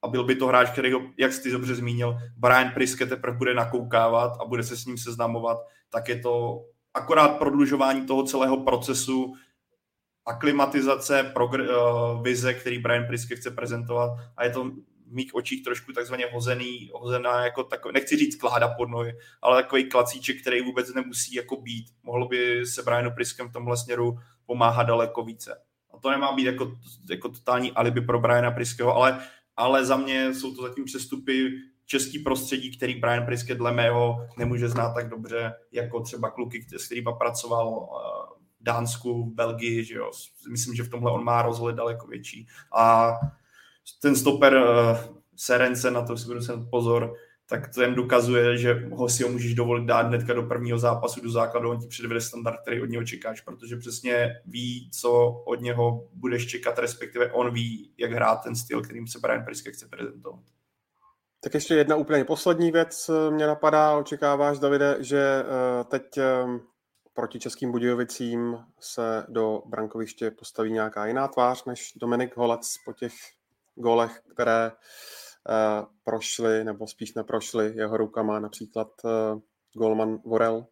a 0.02 0.08
byl 0.08 0.24
by 0.24 0.36
to 0.36 0.48
hráč, 0.48 0.70
který 0.70 0.92
ho, 0.94 1.02
jak 1.18 1.34
jsi 1.34 1.52
dobře 1.52 1.76
zmínil, 1.76 2.18
Brian 2.38 2.72
Priske 2.74 3.06
teprve 3.06 3.38
bude 3.38 3.54
nakoukávat 3.54 4.38
a 4.42 4.46
bude 4.46 4.64
se 4.64 4.78
s 4.78 4.86
ním 4.86 4.98
seznamovat, 4.98 5.58
tak 5.90 6.10
je 6.10 6.20
to 6.20 6.64
akorát 6.94 7.28
prodlužování 7.28 8.06
toho 8.06 8.24
celého 8.24 8.58
procesu 8.58 9.34
aklimatizace, 10.28 11.32
progr- 11.36 11.70
uh, 11.70 12.24
vize, 12.24 12.54
který 12.54 12.80
Brian 12.80 13.06
Priske 13.08 13.36
chce 13.36 13.52
prezentovat 13.52 14.20
a 14.38 14.44
je 14.44 14.50
to 14.50 14.64
v 15.08 15.14
mých 15.14 15.36
očích 15.36 15.64
trošku 15.64 15.94
takzvaně 15.94 16.26
hozený, 16.34 16.90
hozená 16.94 17.44
jako 17.44 17.64
takový, 17.64 17.94
nechci 17.94 18.18
říct 18.18 18.36
kláda 18.36 18.68
pod 18.68 18.90
nohy, 18.90 19.14
ale 19.42 19.64
takový 19.64 19.90
klacíček, 19.90 20.42
který 20.42 20.62
vůbec 20.62 20.94
nemusí 20.94 21.36
jako 21.36 21.56
být. 21.62 21.86
Mohlo 22.04 22.28
by 22.28 22.66
se 22.66 22.84
Brianu 22.84 23.12
Priskem 23.12 23.50
v 23.50 23.54
tomhle 23.54 23.78
směru 23.78 24.18
pomáhat 24.46 24.84
daleko 24.84 25.24
více. 25.24 25.62
A 25.94 25.98
to 25.98 26.10
nemá 26.12 26.32
být 26.32 26.46
jako, 26.46 26.72
jako 27.10 27.30
totální 27.30 27.72
alibi 27.72 28.02
pro 28.02 28.20
Briana 28.20 28.52
Priskeho, 28.52 28.96
ale, 28.96 29.20
ale 29.56 29.86
za 29.86 29.98
mě 29.98 30.34
jsou 30.34 30.56
to 30.56 30.62
zatím 30.62 30.86
přestupy 30.86 31.52
český 31.86 32.20
prostředí, 32.20 32.78
který 32.78 32.96
Brian 32.96 33.26
Priske 33.26 33.56
dle 33.56 33.72
mého 33.72 34.28
nemůže 34.38 34.70
znát 34.70 34.94
tak 34.94 35.10
dobře, 35.10 35.54
jako 35.72 36.02
třeba 36.02 36.32
kluky, 36.32 36.66
s 36.78 36.86
kterými 36.86 37.10
pracoval 37.18 37.90
eh, 37.90 38.37
Dánsku, 38.68 39.24
v 39.24 39.34
Belgii, 39.34 39.84
že 39.84 39.96
jo. 39.96 40.12
Myslím, 40.52 40.76
že 40.76 40.84
v 40.84 40.90
tomhle 40.90 41.12
on 41.12 41.24
má 41.24 41.42
rozhled 41.42 41.76
daleko 41.76 42.08
větší. 42.08 42.48
A 42.78 43.14
ten 44.02 44.16
stoper 44.16 44.54
uh, 44.54 44.98
Serence, 45.36 45.92
na 45.92 46.02
to 46.02 46.18
si 46.18 46.26
budu 46.26 46.42
se 46.42 46.54
pozor, 46.72 47.14
tak 47.50 47.74
ten 47.76 47.96
dokazuje, 47.96 48.58
že 48.58 48.88
ho 48.92 49.10
si 49.10 49.24
ho 49.24 49.30
můžeš 49.30 49.54
dovolit 49.56 49.86
dát 49.86 50.08
hnedka 50.08 50.34
do 50.34 50.44
prvního 50.44 50.80
zápasu, 50.80 51.22
do 51.22 51.32
základu, 51.32 51.70
on 51.70 51.80
ti 51.80 51.88
předvede 51.88 52.22
standard, 52.22 52.62
který 52.62 52.82
od 52.82 52.86
něho 52.86 53.04
čekáš, 53.04 53.42
protože 53.42 53.78
přesně 53.78 54.36
ví, 54.46 54.90
co 55.02 55.30
od 55.46 55.62
něho 55.62 56.08
budeš 56.14 56.48
čekat, 56.48 56.80
respektive 56.80 57.32
on 57.32 57.54
ví, 57.54 57.94
jak 57.98 58.12
hrát 58.12 58.44
ten 58.44 58.56
styl, 58.56 58.82
kterým 58.82 59.08
se 59.08 59.20
Brian 59.20 59.46
Priske 59.46 59.72
chce 59.72 59.88
prezentovat. 59.88 60.44
Tak 61.44 61.54
ještě 61.54 61.76
jedna 61.76 61.96
úplně 61.96 62.26
poslední 62.26 62.72
věc 62.72 63.10
eh, 63.10 63.32
mě 63.32 63.48
napadá. 63.48 63.98
Očekáváš, 63.98 64.60
Davide, 64.60 64.98
že 65.00 65.44
eh, 65.44 65.84
teď 65.84 66.04
proti 67.18 67.40
Českým 67.40 67.72
Budějovicím 67.72 68.58
se 68.80 69.26
do 69.30 69.62
brankoviště 69.66 70.32
postaví 70.32 70.72
nějaká 70.72 71.06
jiná 71.06 71.28
tvář 71.28 71.66
než 71.66 71.94
Dominik 71.96 72.38
Holec 72.38 72.76
po 72.86 72.94
těch 72.94 73.14
golech, 73.76 74.22
které 74.34 74.72
uh, 74.72 75.86
prošly, 76.04 76.64
nebo 76.64 76.88
spíš 76.88 77.14
neprošly 77.14 77.74
jeho 77.76 77.98
rukama, 77.98 78.40
například 78.40 78.88
uh, 79.04 79.42
golman 79.74 80.20
Vorel? 80.26 80.66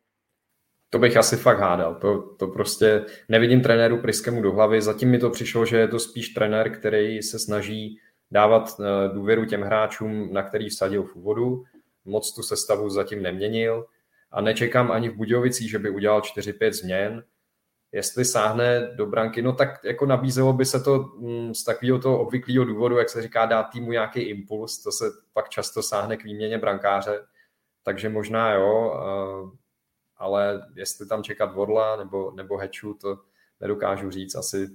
To 0.89 0.99
bych 0.99 1.17
asi 1.17 1.37
fakt 1.37 1.59
hádal. 1.59 1.95
To, 1.95 2.21
to 2.21 2.47
prostě 2.47 3.05
nevidím 3.29 3.61
trenéru 3.61 4.01
Priskemu 4.01 4.41
do 4.41 4.51
hlavy. 4.51 4.81
Zatím 4.81 5.09
mi 5.09 5.19
to 5.19 5.29
přišlo, 5.29 5.65
že 5.65 5.77
je 5.77 5.87
to 5.87 5.99
spíš 5.99 6.29
trenér, 6.29 6.79
který 6.79 7.21
se 7.21 7.39
snaží 7.39 7.99
dávat 8.31 8.75
uh, 8.79 8.85
důvěru 9.13 9.45
těm 9.45 9.61
hráčům, 9.61 10.33
na 10.33 10.43
který 10.43 10.69
vsadil 10.69 11.03
v 11.03 11.15
úvodu. 11.15 11.63
Moc 12.05 12.35
tu 12.35 12.43
sestavu 12.43 12.89
zatím 12.89 13.21
neměnil 13.21 13.85
a 14.31 14.41
nečekám 14.41 14.91
ani 14.91 15.09
v 15.09 15.15
Budějovicích, 15.15 15.69
že 15.69 15.79
by 15.79 15.89
udělal 15.89 16.21
4-5 16.21 16.71
změn. 16.71 17.23
Jestli 17.91 18.25
sáhne 18.25 18.91
do 18.95 19.05
branky, 19.05 19.41
no 19.41 19.53
tak 19.53 19.83
jako 19.83 20.05
nabízelo 20.05 20.53
by 20.53 20.65
se 20.65 20.79
to 20.79 20.99
mm, 20.99 21.53
z 21.53 21.63
takového 21.63 21.99
toho 21.99 22.19
obvyklého 22.19 22.65
důvodu, 22.65 22.97
jak 22.97 23.09
se 23.09 23.21
říká, 23.21 23.45
dát 23.45 23.63
týmu 23.63 23.91
nějaký 23.91 24.19
impuls, 24.21 24.83
to 24.83 24.91
se 24.91 25.05
pak 25.33 25.49
často 25.49 25.83
sáhne 25.83 26.17
k 26.17 26.23
výměně 26.23 26.57
brankáře, 26.57 27.25
takže 27.83 28.09
možná 28.09 28.53
jo, 28.53 28.93
ale 30.17 30.67
jestli 30.75 31.07
tam 31.07 31.23
čekat 31.23 31.53
Vodla 31.53 31.95
nebo, 31.95 32.31
nebo 32.31 32.57
Heču, 32.57 32.93
to 32.93 33.17
nedokážu 33.59 34.09
říct, 34.09 34.35
asi 34.35 34.67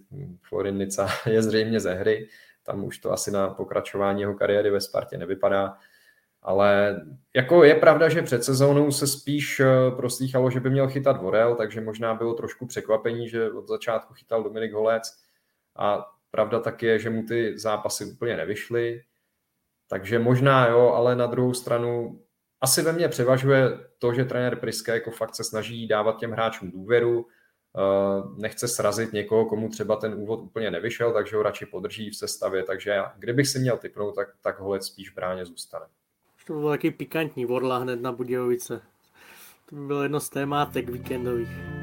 Florinnica 0.43 1.09
je 1.27 1.43
zřejmě 1.43 1.81
ze 1.81 1.95
hry, 1.95 2.29
tam 2.63 2.85
už 2.85 2.99
to 2.99 3.13
asi 3.13 3.31
na 3.31 3.49
pokračování 3.49 4.21
jeho 4.21 4.35
kariéry 4.35 4.71
ve 4.71 4.81
Spartě 4.81 5.19
nevypadá, 5.19 5.77
ale 6.43 7.01
jako 7.37 7.65
je 7.65 7.75
pravda, 7.75 8.09
že 8.09 8.23
před 8.23 8.45
sezónou 8.45 8.91
se 8.91 9.07
spíš 9.07 9.61
eh, 9.61 9.67
proslýchalo, 9.97 10.51
že 10.51 10.61
by 10.61 10.71
měl 10.71 10.89
chytat 10.89 11.23
Vorel, 11.23 11.55
takže 11.55 11.81
možná 11.81 12.15
bylo 12.15 12.35
trošku 12.35 12.67
překvapení, 12.67 13.29
že 13.29 13.53
od 13.53 13.69
začátku 13.69 14.15
chytal 14.15 14.43
Dominik 14.43 14.73
Holec. 14.73 15.03
A 15.77 16.07
pravda 16.31 16.61
tak 16.61 16.83
je, 16.83 16.99
že 16.99 17.11
mu 17.11 17.23
ty 17.23 17.59
zápasy 17.59 18.05
úplně 18.05 18.37
nevyšly. 18.37 19.03
Takže 19.89 20.19
možná 20.19 20.67
jo, 20.67 20.89
ale 20.89 21.17
na 21.17 21.27
druhou 21.27 21.55
stranu 21.55 22.21
asi 22.61 22.83
ve 22.83 22.93
mně 22.93 23.09
převažuje 23.09 23.79
to, 23.99 24.15
že 24.15 24.25
trenér 24.25 24.57
Priske 24.57 24.93
jako 24.93 25.11
fakt 25.11 25.35
se 25.35 25.45
snaží 25.45 25.89
dávat 25.89 26.19
těm 26.19 26.33
hráčům 26.33 26.71
důvěru, 26.71 27.27
eh, 27.27 27.81
nechce 28.37 28.69
srazit 28.69 29.13
někoho, 29.13 29.47
komu 29.47 29.69
třeba 29.69 29.97
ten 29.97 30.15
úvod 30.15 30.41
úplně 30.41 30.71
nevyšel, 30.71 31.13
takže 31.13 31.37
ho 31.37 31.43
radši 31.43 31.67
podrží 31.67 32.11
v 32.11 32.17
sestavě. 32.17 32.63
Takže 32.63 32.91
já, 32.91 33.15
kdybych 33.19 33.49
si 33.49 33.59
měl 33.59 33.79
typnout, 33.79 34.15
tak, 34.15 34.29
tak 34.41 34.61
Holec 34.61 34.87
spíš 34.87 35.11
v 35.11 35.15
bráně 35.15 35.45
zůstane. 35.45 35.87
To 36.47 36.53
bylo 36.53 36.71
taky 36.71 36.91
pikantní 36.91 37.45
Vorla 37.45 37.79
hned 37.79 38.03
na 38.03 38.13
Budějovice. 38.13 38.83
To 39.67 39.77
by 39.77 39.87
bylo 39.87 40.03
jedno 40.03 40.21
z 40.21 40.29
témátek 40.29 40.89
víkendových. 40.89 41.80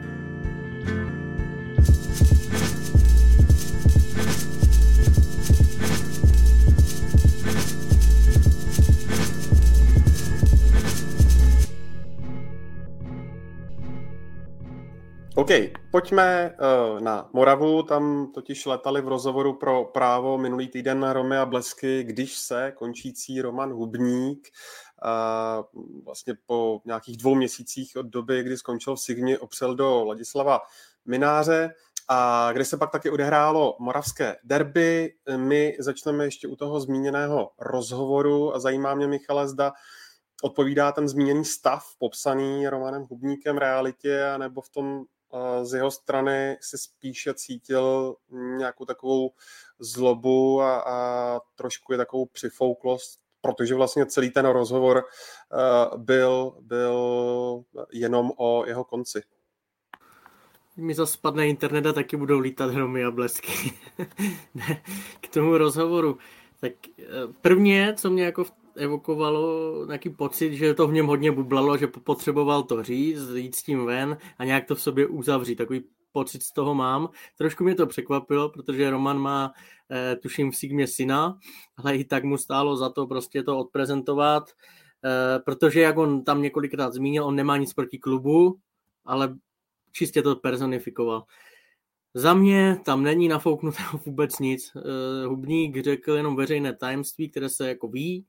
OK, 15.37 15.49
pojďme 15.91 16.55
uh, 16.59 16.99
na 16.99 17.29
Moravu, 17.33 17.83
tam 17.83 18.31
totiž 18.33 18.65
letali 18.65 19.01
v 19.01 19.07
rozhovoru 19.07 19.53
pro 19.53 19.85
právo 19.85 20.37
minulý 20.37 20.67
týden 20.67 21.09
Romy 21.09 21.37
a 21.37 21.45
Blesky, 21.45 22.03
když 22.03 22.37
se 22.37 22.73
končící 22.75 23.41
Roman 23.41 23.73
Hubník 23.73 24.47
uh, 25.05 25.83
vlastně 26.05 26.33
po 26.45 26.81
nějakých 26.85 27.17
dvou 27.17 27.35
měsících 27.35 27.97
od 27.97 28.05
doby, 28.05 28.43
kdy 28.43 28.57
skončil 28.57 28.95
v 28.95 28.99
Sigmě, 28.99 29.39
opřel 29.39 29.75
do 29.75 30.05
Ladislava 30.05 30.61
Mináře 31.05 31.73
a 32.09 32.49
kde 32.53 32.65
se 32.65 32.77
pak 32.77 32.91
taky 32.91 33.09
odehrálo 33.09 33.75
moravské 33.79 34.35
derby. 34.43 35.13
My 35.35 35.77
začneme 35.79 36.25
ještě 36.25 36.47
u 36.47 36.55
toho 36.55 36.79
zmíněného 36.79 37.51
rozhovoru 37.59 38.55
a 38.55 38.59
zajímá 38.59 38.95
mě, 38.95 39.07
Michale, 39.07 39.47
zda 39.47 39.73
odpovídá 40.43 40.91
ten 40.91 41.07
zmíněný 41.07 41.45
stav 41.45 41.83
popsaný 41.99 42.67
Romanem 42.67 43.03
Hubníkem 43.09 43.57
realitě, 43.57 44.33
nebo 44.37 44.61
v 44.61 44.69
tom 44.69 45.05
z 45.63 45.73
jeho 45.73 45.91
strany 45.91 46.57
si 46.61 46.77
spíše 46.77 47.33
cítil 47.33 48.15
nějakou 48.57 48.85
takovou 48.85 49.31
zlobu 49.79 50.61
a, 50.61 50.79
a 50.79 51.39
trošku 51.55 51.91
je 51.91 51.97
takovou 51.97 52.25
přifouklost, 52.25 53.19
protože 53.41 53.75
vlastně 53.75 54.05
celý 54.05 54.29
ten 54.29 54.45
rozhovor 54.45 55.03
uh, 55.03 56.01
byl, 56.01 56.57
byl 56.61 57.63
jenom 57.91 58.31
o 58.37 58.65
jeho 58.65 58.83
konci. 58.83 59.23
Mi 60.77 60.93
zase 60.93 61.13
spadne 61.13 61.47
internet 61.47 61.85
a 61.85 61.93
taky 61.93 62.17
budou 62.17 62.39
lítat 62.39 62.71
hromy 62.71 63.03
a 63.03 63.11
blesky. 63.11 63.73
k 65.21 65.27
tomu 65.33 65.57
rozhovoru. 65.57 66.17
Tak 66.61 66.73
eh, 66.99 67.03
prvně, 67.41 67.93
co 67.97 68.09
mě 68.09 68.23
jako 68.25 68.45
evokovalo 68.77 69.85
nějaký 69.85 70.09
pocit, 70.09 70.53
že 70.53 70.73
to 70.73 70.87
v 70.87 70.93
něm 70.93 71.07
hodně 71.07 71.31
bublalo, 71.31 71.77
že 71.77 71.87
potřeboval 71.87 72.63
to 72.63 72.83
říct, 72.83 73.29
jít 73.29 73.55
s 73.55 73.63
tím 73.63 73.85
ven 73.85 74.17
a 74.37 74.45
nějak 74.45 74.65
to 74.65 74.75
v 74.75 74.81
sobě 74.81 75.07
uzavřít. 75.07 75.55
Takový 75.55 75.83
pocit 76.11 76.43
z 76.43 76.51
toho 76.51 76.75
mám. 76.75 77.09
Trošku 77.37 77.63
mě 77.63 77.75
to 77.75 77.87
překvapilo, 77.87 78.49
protože 78.49 78.89
Roman 78.89 79.19
má, 79.19 79.53
eh, 79.91 80.15
tuším, 80.15 80.51
v 80.51 80.55
Sigmě 80.55 80.87
syna, 80.87 81.37
ale 81.77 81.95
i 81.95 82.03
tak 82.05 82.23
mu 82.23 82.37
stálo 82.37 82.77
za 82.77 82.89
to 82.89 83.07
prostě 83.07 83.43
to 83.43 83.57
odprezentovat, 83.57 84.49
eh, 85.05 85.39
protože 85.39 85.81
jak 85.81 85.97
on 85.97 86.23
tam 86.23 86.41
několikrát 86.41 86.93
zmínil, 86.93 87.25
on 87.25 87.35
nemá 87.35 87.57
nic 87.57 87.73
proti 87.73 87.97
klubu, 87.97 88.59
ale 89.05 89.37
čistě 89.91 90.21
to 90.21 90.35
personifikoval. 90.35 91.23
Za 92.13 92.33
mě 92.33 92.77
tam 92.85 93.03
není 93.03 93.27
nafouknutého 93.27 93.99
vůbec 94.05 94.39
nic. 94.39 94.71
Eh, 94.75 95.25
Hubník 95.25 95.83
řekl 95.83 96.11
jenom 96.11 96.35
veřejné 96.35 96.75
tajemství, 96.75 97.29
které 97.29 97.49
se 97.49 97.67
jako 97.69 97.87
ví, 97.87 98.25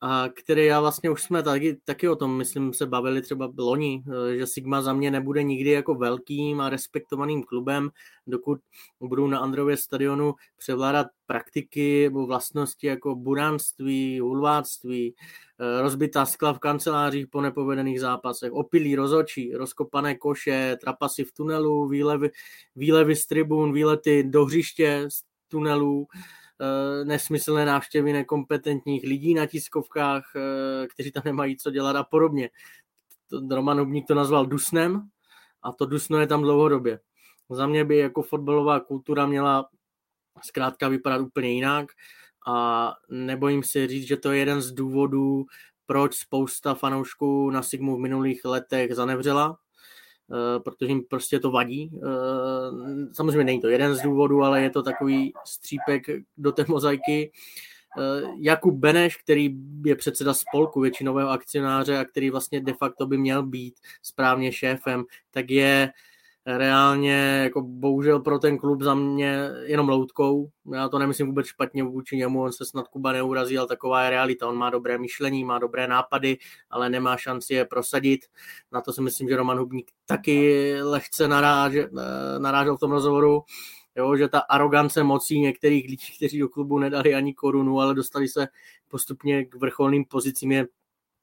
a 0.00 0.28
který 0.28 0.66
já 0.66 0.80
vlastně 0.80 1.10
už 1.10 1.22
jsme 1.22 1.42
taky, 1.42 1.80
taky 1.84 2.08
o 2.08 2.16
tom, 2.16 2.36
myslím, 2.36 2.74
se 2.74 2.86
bavili 2.86 3.22
třeba 3.22 3.52
loni, 3.58 4.04
eh, 4.08 4.38
že 4.38 4.46
Sigma 4.46 4.82
za 4.82 4.92
mě 4.92 5.10
nebude 5.10 5.42
nikdy 5.42 5.70
jako 5.70 5.94
velkým 5.94 6.60
a 6.60 6.70
respektovaným 6.70 7.42
klubem, 7.42 7.90
dokud 8.26 8.60
budou 9.00 9.26
na 9.26 9.38
Andrově 9.38 9.76
stadionu 9.76 10.34
převládat 10.56 11.06
praktiky 11.26 12.04
nebo 12.04 12.26
vlastnosti 12.26 12.86
jako 12.86 13.14
buranství, 13.14 14.20
hulváctví, 14.20 15.14
eh, 15.58 15.82
rozbitá 15.82 16.26
skla 16.26 16.52
v 16.52 16.58
kancelářích 16.58 17.26
po 17.26 17.40
nepovedených 17.40 18.00
zápasech, 18.00 18.52
opilí 18.52 18.96
rozočí, 18.96 19.52
rozkopané 19.52 20.14
koše, 20.14 20.76
trapasy 20.80 21.24
v 21.24 21.32
tunelu, 21.32 21.88
výlevy, 21.88 22.30
výlevy 22.76 23.16
z 23.16 23.26
tribun, 23.26 23.72
výlety 23.72 24.24
do 24.24 24.44
hřiště 24.44 25.04
z 25.08 25.22
tunelů, 25.48 26.06
nesmyslné 27.04 27.64
návštěvy 27.64 28.12
nekompetentních 28.12 29.04
lidí 29.04 29.34
na 29.34 29.46
tiskovkách, 29.46 30.32
eh, 30.36 30.86
kteří 30.86 31.12
tam 31.12 31.22
nemají 31.24 31.56
co 31.56 31.70
dělat 31.70 31.96
a 31.96 32.04
podobně. 32.04 32.50
Roman 33.50 33.78
Hubník 33.78 34.06
to 34.06 34.14
nazval 34.14 34.46
dusnem 34.46 35.08
a 35.62 35.72
to 35.72 35.86
dusno 35.86 36.20
je 36.20 36.26
tam 36.26 36.42
dlouhodobě. 36.42 37.00
Za 37.50 37.66
mě 37.66 37.84
by 37.84 37.96
jako 37.98 38.22
fotbalová 38.22 38.80
kultura 38.80 39.26
měla 39.26 39.68
zkrátka 40.44 40.88
vypadat 40.88 41.20
úplně 41.20 41.48
jinak 41.48 41.86
a 42.46 42.92
nebojím 43.10 43.62
se 43.62 43.86
říct, 43.86 44.06
že 44.06 44.16
to 44.16 44.32
je 44.32 44.38
jeden 44.38 44.62
z 44.62 44.72
důvodů, 44.72 45.46
proč 45.86 46.14
spousta 46.14 46.74
fanoušků 46.74 47.50
na 47.50 47.62
Sigmu 47.62 47.96
v 47.96 48.00
minulých 48.00 48.44
letech 48.44 48.94
zanevřela, 48.94 49.56
Eh, 49.56 49.65
protože 50.64 50.90
jim 50.90 51.02
prostě 51.02 51.40
to 51.40 51.50
vadí. 51.50 51.90
Eh, 51.94 53.12
samozřejmě 53.12 53.44
není 53.44 53.60
to 53.60 53.68
jeden 53.68 53.94
z 53.94 54.02
důvodů, 54.02 54.42
ale 54.42 54.62
je 54.62 54.70
to 54.70 54.82
takový 54.82 55.32
střípek 55.44 56.02
do 56.36 56.52
té 56.52 56.64
mozaiky. 56.68 57.32
Eh, 57.98 58.22
Jakub 58.40 58.74
Beneš, 58.74 59.16
který 59.16 59.56
je 59.84 59.96
předseda 59.96 60.34
spolku 60.34 60.80
většinového 60.80 61.30
akcionáře 61.30 61.98
a 61.98 62.04
který 62.04 62.30
vlastně 62.30 62.60
de 62.60 62.72
facto 62.72 63.06
by 63.06 63.18
měl 63.18 63.42
být 63.42 63.74
správně 64.02 64.52
šéfem, 64.52 65.04
tak 65.30 65.50
je 65.50 65.92
reálně 66.46 67.40
jako 67.42 67.62
bohužel 67.62 68.20
pro 68.20 68.38
ten 68.38 68.58
klub 68.58 68.82
za 68.82 68.94
mě 68.94 69.48
jenom 69.62 69.88
loutkou. 69.88 70.50
Já 70.74 70.88
to 70.88 70.98
nemyslím 70.98 71.26
vůbec 71.26 71.46
špatně 71.46 71.82
vůči 71.82 72.16
němu, 72.16 72.42
on 72.42 72.52
se 72.52 72.64
snad 72.64 72.88
Kuba 72.88 73.12
neurazí, 73.12 73.58
ale 73.58 73.68
taková 73.68 74.04
je 74.04 74.10
realita. 74.10 74.48
On 74.48 74.56
má 74.56 74.70
dobré 74.70 74.98
myšlení, 74.98 75.44
má 75.44 75.58
dobré 75.58 75.88
nápady, 75.88 76.36
ale 76.70 76.90
nemá 76.90 77.16
šanci 77.16 77.54
je 77.54 77.64
prosadit. 77.64 78.20
Na 78.72 78.80
to 78.80 78.92
si 78.92 79.02
myslím, 79.02 79.28
že 79.28 79.36
Roman 79.36 79.58
Hubník 79.58 79.90
taky 80.06 80.74
lehce 80.82 81.28
naráže, 81.28 81.88
narážel 82.38 82.76
v 82.76 82.80
tom 82.80 82.90
rozhovoru. 82.90 83.42
Jo, 83.96 84.16
že 84.16 84.28
ta 84.28 84.38
arogance 84.38 85.02
mocí 85.02 85.40
některých 85.40 85.84
lidí, 85.84 86.06
kteří 86.16 86.38
do 86.38 86.48
klubu 86.48 86.78
nedali 86.78 87.14
ani 87.14 87.34
korunu, 87.34 87.80
ale 87.80 87.94
dostali 87.94 88.28
se 88.28 88.48
postupně 88.88 89.44
k 89.44 89.54
vrcholným 89.54 90.04
pozicím, 90.04 90.52
je 90.52 90.66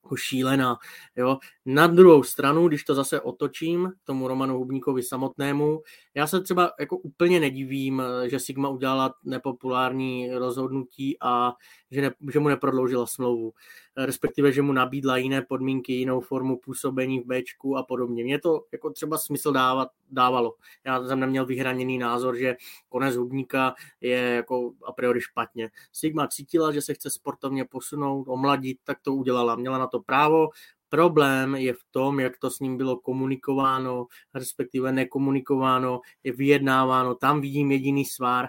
jako 0.04 0.16
šílená. 0.16 0.78
Jo. 1.16 1.38
Na 1.66 1.88
druhou 1.88 2.24
stranu, 2.24 2.68
když 2.68 2.84
to 2.84 2.96
zase 2.96 3.22
otočím 3.22 3.92
tomu 4.04 4.28
Romanu 4.28 4.58
Hubníkovi 4.58 5.04
samotnému, 5.04 5.82
já 6.16 6.28
se 6.28 6.42
třeba 6.42 6.72
jako 6.80 6.98
úplně 6.98 7.40
nedivím, 7.40 8.04
že 8.26 8.40
Sigma 8.40 8.70
udělala 8.70 9.14
nepopulární 9.24 10.32
rozhodnutí 10.34 11.18
a 11.22 11.54
že, 11.92 12.02
ne, 12.02 12.12
že 12.34 12.40
mu 12.40 12.48
neprodloužila 12.48 13.06
smlouvu 13.06 13.54
respektive, 13.98 14.52
že 14.52 14.62
mu 14.62 14.74
nabídla 14.74 15.18
jiné 15.18 15.42
podmínky, 15.42 15.94
jinou 15.94 16.22
formu 16.22 16.58
působení 16.58 17.20
v 17.20 17.26
Bčku 17.26 17.78
a 17.78 17.84
podobně. 17.84 18.24
Mě 18.24 18.40
to 18.40 18.66
jako 18.72 18.90
třeba 18.90 19.18
smysl 19.18 19.52
dávat, 19.52 19.88
dávalo. 20.12 20.56
Já 20.86 21.08
jsem 21.08 21.20
neměl 21.20 21.46
vyhraněný 21.46 21.98
názor, 21.98 22.38
že 22.38 22.56
konec 22.90 23.16
hubníka 23.16 23.74
je 24.02 24.18
jako 24.18 24.72
a 24.86 24.92
priori 24.92 25.22
špatně. 25.22 25.70
Sigma 25.92 26.28
cítila, 26.28 26.72
že 26.72 26.82
se 26.82 26.94
chce 26.94 27.10
sportovně 27.10 27.66
posunout, 27.66 28.28
omladit, 28.28 28.78
tak 28.84 29.00
to 29.02 29.14
udělala. 29.14 29.56
Měla 29.56 29.78
na 29.78 29.88
to 29.88 30.00
právo, 30.00 30.50
Problém 30.94 31.56
je 31.56 31.74
v 31.74 31.84
tom, 31.92 32.20
jak 32.20 32.38
to 32.38 32.50
s 32.50 32.60
ním 32.60 32.78
bylo 32.78 32.98
komunikováno, 32.98 34.08
respektive 34.34 34.92
nekomunikováno, 34.92 36.02
je 36.24 36.32
vyjednáváno. 36.32 37.16
Tam 37.16 37.42
vidím 37.42 37.72
jediný 37.72 38.06
svár. 38.06 38.48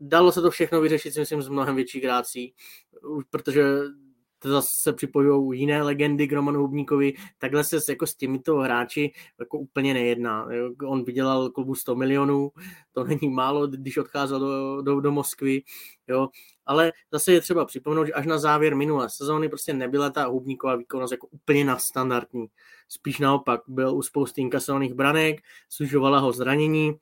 Dalo 0.00 0.32
se 0.32 0.40
to 0.42 0.50
všechno 0.50 0.80
vyřešit, 0.80 1.14
si 1.14 1.20
myslím, 1.20 1.42
s 1.42 1.48
mnohem 1.48 1.76
větší 1.76 2.00
grácí, 2.00 2.54
protože 3.30 3.62
zase 4.44 4.92
připojují 4.92 5.60
jiné 5.60 5.82
legendy 5.82 6.28
k 6.28 6.32
Romanu 6.32 6.60
Hubníkovi, 6.60 7.12
takhle 7.38 7.64
se 7.64 7.76
jako 7.88 8.06
s 8.06 8.14
těmito 8.14 8.56
hráči 8.56 9.12
jako 9.38 9.58
úplně 9.58 9.94
nejedná. 9.94 10.48
On 10.86 11.04
vydělal 11.04 11.50
klubu 11.50 11.74
100 11.74 11.94
milionů, 11.94 12.50
to 12.92 13.04
není 13.04 13.28
málo, 13.28 13.66
když 13.66 13.96
odcházel 13.96 14.40
do, 14.40 14.82
do, 14.82 15.00
do 15.00 15.12
Moskvy, 15.12 15.62
jo. 16.08 16.28
ale 16.66 16.92
zase 17.12 17.32
je 17.32 17.40
třeba 17.40 17.64
připomenout, 17.64 18.04
že 18.06 18.12
až 18.12 18.26
na 18.26 18.38
závěr 18.38 18.76
minulé 18.76 19.10
sezóny 19.10 19.48
prostě 19.48 19.74
nebyla 19.74 20.10
ta 20.10 20.26
Hubníková 20.26 20.76
výkonnost 20.76 21.12
jako 21.12 21.26
úplně 21.26 21.64
nadstandardní. 21.64 22.46
Spíš 22.88 23.18
naopak, 23.18 23.60
byl 23.68 23.96
u 23.96 24.02
spousty 24.02 24.40
inkasovaných 24.40 24.94
branek, 24.94 25.40
služovala 25.68 26.18
ho 26.18 26.32
zranění, 26.32 26.94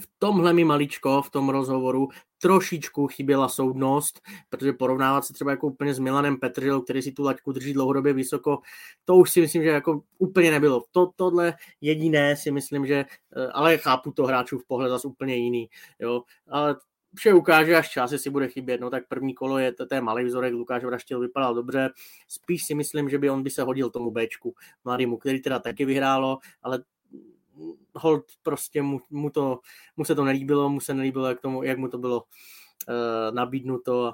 v 0.00 0.08
tomhle 0.18 0.52
mi 0.52 0.64
maličko, 0.64 1.22
v 1.22 1.30
tom 1.30 1.48
rozhovoru, 1.48 2.08
trošičku 2.38 3.06
chyběla 3.06 3.48
soudnost, 3.48 4.20
protože 4.48 4.72
porovnávat 4.72 5.24
se 5.24 5.32
třeba 5.32 5.50
jako 5.50 5.66
úplně 5.66 5.94
s 5.94 5.98
Milanem 5.98 6.36
Petržilou, 6.36 6.80
který 6.80 7.02
si 7.02 7.12
tu 7.12 7.22
laťku 7.22 7.52
drží 7.52 7.72
dlouhodobě 7.72 8.12
vysoko, 8.12 8.58
to 9.04 9.16
už 9.16 9.30
si 9.30 9.40
myslím, 9.40 9.62
že 9.62 9.68
jako 9.68 10.02
úplně 10.18 10.50
nebylo. 10.50 10.84
To, 10.92 11.10
tohle 11.16 11.54
jediné 11.80 12.36
si 12.36 12.50
myslím, 12.50 12.86
že, 12.86 13.04
eh, 13.36 13.46
ale 13.46 13.78
chápu 13.78 14.12
to 14.12 14.26
hráčů 14.26 14.58
v 14.58 14.66
pohled 14.66 14.88
zase 14.88 15.08
úplně 15.08 15.36
jiný, 15.36 15.68
jo, 15.98 16.22
ale 16.48 16.76
vše 17.16 17.34
ukáže 17.34 17.76
až 17.76 17.90
čas, 17.90 18.12
jestli 18.12 18.30
bude 18.30 18.48
chybět. 18.48 18.80
No 18.80 18.90
tak 18.90 19.08
první 19.08 19.34
kolo 19.34 19.58
je, 19.58 19.72
to 19.72 19.94
je 19.94 20.00
malý 20.00 20.24
vzorek, 20.24 20.54
Lukáš 20.54 20.84
Vraštil 20.84 21.20
vypadal 21.20 21.54
dobře. 21.54 21.90
Spíš 22.28 22.64
si 22.64 22.74
myslím, 22.74 23.08
že 23.08 23.18
by 23.18 23.30
on 23.30 23.42
by 23.42 23.50
se 23.50 23.62
hodil 23.62 23.90
tomu 23.90 24.10
Bčku 24.10 24.54
mladému, 24.84 25.16
který 25.16 25.42
teda 25.42 25.58
taky 25.58 25.84
vyhrálo, 25.84 26.38
ale 26.62 26.82
hold 27.94 28.24
prostě 28.42 28.82
mu, 28.82 29.00
mu, 29.10 29.30
to, 29.30 29.60
mu 29.96 30.04
se 30.04 30.14
to 30.14 30.24
nelíbilo, 30.24 30.68
mu 30.68 30.80
se 30.80 30.94
nelíbilo, 30.94 31.28
jak, 31.28 31.40
tomu, 31.40 31.62
jak 31.62 31.78
mu 31.78 31.88
to 31.88 31.98
bylo 31.98 32.22
uh, 32.22 33.34
nabídnuto, 33.34 34.12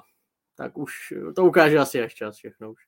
tak 0.55 0.77
už 0.77 1.13
to 1.35 1.45
ukáže 1.45 1.77
asi 1.77 2.01
až 2.01 2.13
čas 2.13 2.35
všechno 2.35 2.71
už. 2.71 2.79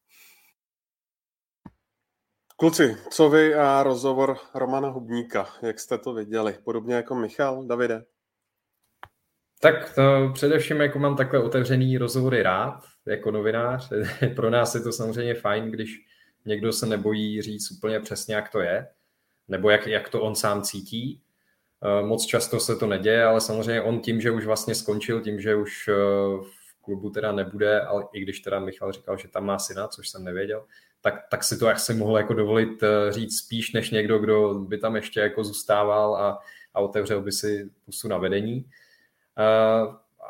Kluci, 2.58 2.98
co 3.12 3.30
vy 3.30 3.56
a 3.56 3.84
rozhovor 3.84 4.38
Romana 4.54 4.90
Hubníka, 4.90 5.48
jak 5.62 5.80
jste 5.80 5.98
to 5.98 6.14
viděli? 6.14 6.58
Podobně 6.64 6.96
jako 6.96 7.16
Michal, 7.16 7.66
Davide? 7.66 8.06
Tak 9.60 9.96
to 9.96 10.32
především 10.34 10.82
jako 10.82 11.00
mám 11.00 11.16
takhle 11.16 11.44
otevřený 11.44 11.98
rozhovory 11.98 12.44
rád, 12.44 12.84
jako 13.08 13.32
novinář. 13.32 13.90
Pro 14.36 14.50
nás 14.50 14.76
je 14.76 14.82
to 14.82 14.92
samozřejmě 14.92 15.36
fajn, 15.36 15.72
když 15.72 16.06
někdo 16.46 16.74
se 16.74 16.86
nebojí 16.86 17.42
říct 17.42 17.72
úplně 17.72 18.00
přesně, 18.00 18.36
jak 18.36 18.52
to 18.52 18.60
je 18.60 18.88
nebo 19.48 19.70
jak, 19.70 19.88
jak 19.88 20.10
to 20.10 20.22
on 20.22 20.36
sám 20.36 20.62
cítí. 20.62 21.22
Eh, 21.84 22.06
moc 22.06 22.26
často 22.26 22.60
se 22.60 22.76
to 22.76 22.88
neděje, 22.88 23.26
ale 23.26 23.42
samozřejmě 23.42 23.82
on 23.82 24.00
tím, 24.00 24.22
že 24.22 24.32
už 24.32 24.46
vlastně 24.46 24.76
skončil, 24.76 25.22
tím, 25.22 25.40
že 25.42 25.56
už 25.56 25.88
eh, 25.88 25.94
v 26.44 26.82
klubu 26.82 27.10
teda 27.10 27.32
nebude, 27.32 27.82
ale 27.82 28.04
i 28.14 28.22
když 28.22 28.40
teda 28.40 28.60
Michal 28.60 28.92
říkal, 28.92 29.18
že 29.18 29.28
tam 29.28 29.46
má 29.46 29.60
syna, 29.60 29.88
což 29.88 30.10
jsem 30.10 30.24
nevěděl, 30.24 30.66
tak, 31.02 31.24
tak 31.32 31.44
si 31.44 31.58
to 31.58 31.68
asi 31.68 31.94
mohl 31.94 32.18
jako 32.18 32.34
dovolit 32.34 32.84
eh, 32.84 33.12
říct 33.12 33.38
spíš 33.38 33.74
než 33.74 33.92
někdo, 33.92 34.20
kdo 34.20 34.54
by 34.54 34.78
tam 34.78 34.96
ještě 34.96 35.20
jako 35.20 35.44
zůstával 35.44 36.16
a, 36.16 36.40
a 36.74 36.80
otevřel 36.80 37.22
by 37.22 37.32
si 37.32 37.70
pusu 37.86 38.08
na 38.08 38.18
vedení. 38.18 38.66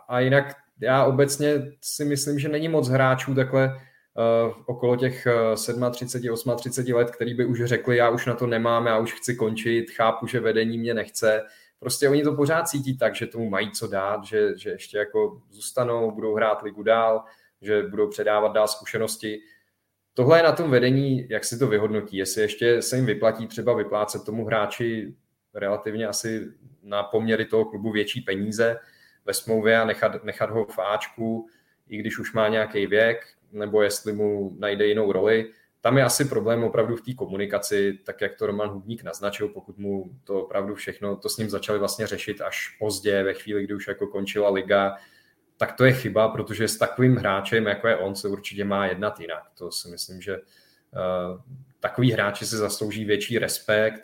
A 0.07 0.19
jinak 0.19 0.55
já 0.81 1.05
obecně 1.05 1.71
si 1.81 2.05
myslím, 2.05 2.39
že 2.39 2.49
není 2.49 2.67
moc 2.67 2.89
hráčů 2.89 3.35
takhle 3.35 3.79
okolo 4.65 4.95
těch 4.95 5.27
37, 5.55 5.83
eh, 5.83 6.55
38 6.55 6.93
let, 6.93 7.11
který 7.11 7.33
by 7.33 7.45
už 7.45 7.63
řekli, 7.63 7.97
já 7.97 8.09
už 8.09 8.25
na 8.25 8.35
to 8.35 8.47
nemám, 8.47 8.85
já 8.85 8.97
už 8.97 9.13
chci 9.13 9.35
končit, 9.35 9.91
chápu, 9.91 10.27
že 10.27 10.39
vedení 10.39 10.77
mě 10.77 10.93
nechce. 10.93 11.43
Prostě 11.79 12.09
oni 12.09 12.23
to 12.23 12.35
pořád 12.35 12.67
cítí 12.67 12.97
tak, 12.97 13.15
že 13.15 13.27
tomu 13.27 13.49
mají 13.49 13.71
co 13.71 13.87
dát, 13.87 14.23
že, 14.23 14.57
že 14.57 14.69
ještě 14.69 14.97
jako 14.97 15.41
zůstanou, 15.51 16.11
budou 16.11 16.35
hrát 16.35 16.61
ligu 16.61 16.83
dál, 16.83 17.23
že 17.61 17.83
budou 17.83 18.09
předávat 18.09 18.53
dál 18.53 18.67
zkušenosti. 18.67 19.41
Tohle 20.13 20.39
je 20.39 20.43
na 20.43 20.51
tom 20.51 20.71
vedení, 20.71 21.27
jak 21.29 21.43
si 21.43 21.59
to 21.59 21.67
vyhodnotí, 21.67 22.17
jestli 22.17 22.41
ještě 22.41 22.81
se 22.81 22.95
jim 22.95 23.05
vyplatí 23.05 23.47
třeba 23.47 23.73
vyplácet 23.73 24.23
tomu 24.23 24.45
hráči 24.45 25.15
relativně 25.53 26.07
asi 26.07 26.51
na 26.83 27.03
poměry 27.03 27.45
toho 27.45 27.65
klubu 27.65 27.91
větší 27.91 28.21
peníze 28.21 28.79
ve 29.25 29.33
smlouvě 29.33 29.77
a 29.77 29.85
nechat, 29.85 30.23
nechat 30.23 30.49
ho 30.49 30.65
v 30.65 30.79
Ačku, 30.79 31.47
i 31.87 31.97
když 31.97 32.19
už 32.19 32.33
má 32.33 32.47
nějaký 32.47 32.87
věk, 32.87 33.35
nebo 33.55 33.81
jestli 33.81 34.13
mu 34.13 34.55
najde 34.59 34.85
jinou 34.85 35.11
roli. 35.11 35.51
Tam 35.81 35.97
je 35.97 36.03
asi 36.03 36.25
problém 36.25 36.63
opravdu 36.63 36.95
v 36.95 37.01
té 37.01 37.13
komunikaci, 37.13 37.99
tak 38.05 38.21
jak 38.21 38.35
to 38.35 38.45
Roman 38.45 38.69
Hudník 38.69 39.03
naznačil, 39.03 39.47
pokud 39.47 39.77
mu 39.77 40.11
to 40.23 40.41
opravdu 40.41 40.75
všechno, 40.75 41.15
to 41.15 41.29
s 41.29 41.37
ním 41.37 41.49
začali 41.49 41.79
vlastně 41.79 42.07
řešit 42.07 42.41
až 42.41 42.75
pozdě, 42.79 43.23
ve 43.23 43.33
chvíli, 43.33 43.63
kdy 43.63 43.73
už 43.73 43.87
jako 43.87 44.07
končila 44.07 44.49
liga, 44.49 44.95
tak 45.57 45.73
to 45.73 45.85
je 45.85 45.93
chyba, 45.93 46.27
protože 46.27 46.67
s 46.67 46.77
takovým 46.77 47.15
hráčem, 47.15 47.65
jako 47.65 47.87
je 47.87 47.97
on, 47.97 48.15
se 48.15 48.27
určitě 48.27 48.65
má 48.65 48.85
jednat 48.85 49.19
jinak. 49.19 49.43
To 49.57 49.71
si 49.71 49.89
myslím, 49.89 50.21
že 50.21 50.37
uh, 50.37 51.41
takový 51.79 52.11
hráči 52.11 52.45
si 52.45 52.55
zaslouží 52.55 53.05
větší 53.05 53.39
respekt 53.39 54.01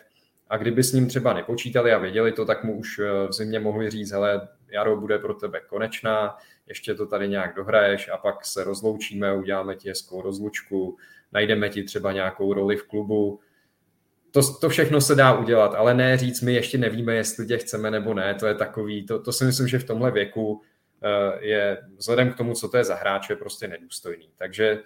a 0.50 0.58
kdyby 0.58 0.84
s 0.84 0.94
ním 0.94 1.08
třeba 1.08 1.34
nepočítali 1.34 1.94
a 1.94 1.98
věděli 1.98 2.32
to, 2.32 2.46
tak 2.46 2.64
mu 2.64 2.78
už 2.78 3.00
uh, 3.00 3.06
v 3.30 3.34
zimě 3.34 3.60
mohli 3.60 3.90
říct, 3.90 4.12
hele, 4.12 4.48
jaro 4.72 4.98
bude 4.98 5.20
pro 5.20 5.34
tebe 5.34 5.62
konečná, 5.68 6.38
ještě 6.72 6.96
to 6.96 7.06
tady 7.06 7.30
nějak 7.30 7.56
dohraješ 7.56 8.10
a 8.14 8.18
pak 8.18 8.46
se 8.46 8.64
rozloučíme, 8.64 9.34
uděláme 9.34 9.76
ti 9.76 9.90
hezkou 9.90 10.22
rozlučku, 10.22 10.98
najdeme 11.32 11.70
ti 11.70 11.84
třeba 11.84 12.12
nějakou 12.12 12.54
roli 12.54 12.78
v 12.78 12.84
klubu. 12.84 13.40
To, 14.32 14.54
to 14.54 14.70
všechno 14.70 15.02
se 15.02 15.16
dá 15.16 15.38
udělat, 15.38 15.76
ale 15.76 15.94
ne 15.94 16.18
říct, 16.18 16.42
my 16.42 16.54
ještě 16.54 16.78
nevíme, 16.78 17.16
jestli 17.16 17.48
tě 17.48 17.58
chceme 17.58 17.92
nebo 17.92 18.14
ne, 18.14 18.36
to 18.36 18.48
je 18.48 18.56
takový, 18.56 19.06
to, 19.06 19.22
to 19.22 19.34
si 19.34 19.46
myslím, 19.46 19.68
že 19.68 19.80
v 19.80 19.84
tomhle 19.84 20.12
věku 20.12 20.62
eh, 21.04 21.46
je 21.46 21.78
vzhledem 21.98 22.34
k 22.34 22.38
tomu, 22.38 22.54
co 22.54 22.70
to 22.70 22.78
je 22.78 22.84
za 22.84 22.96
hráče, 22.96 23.36
prostě 23.36 23.68
nedůstojný. 23.68 24.30
Takže 24.38 24.80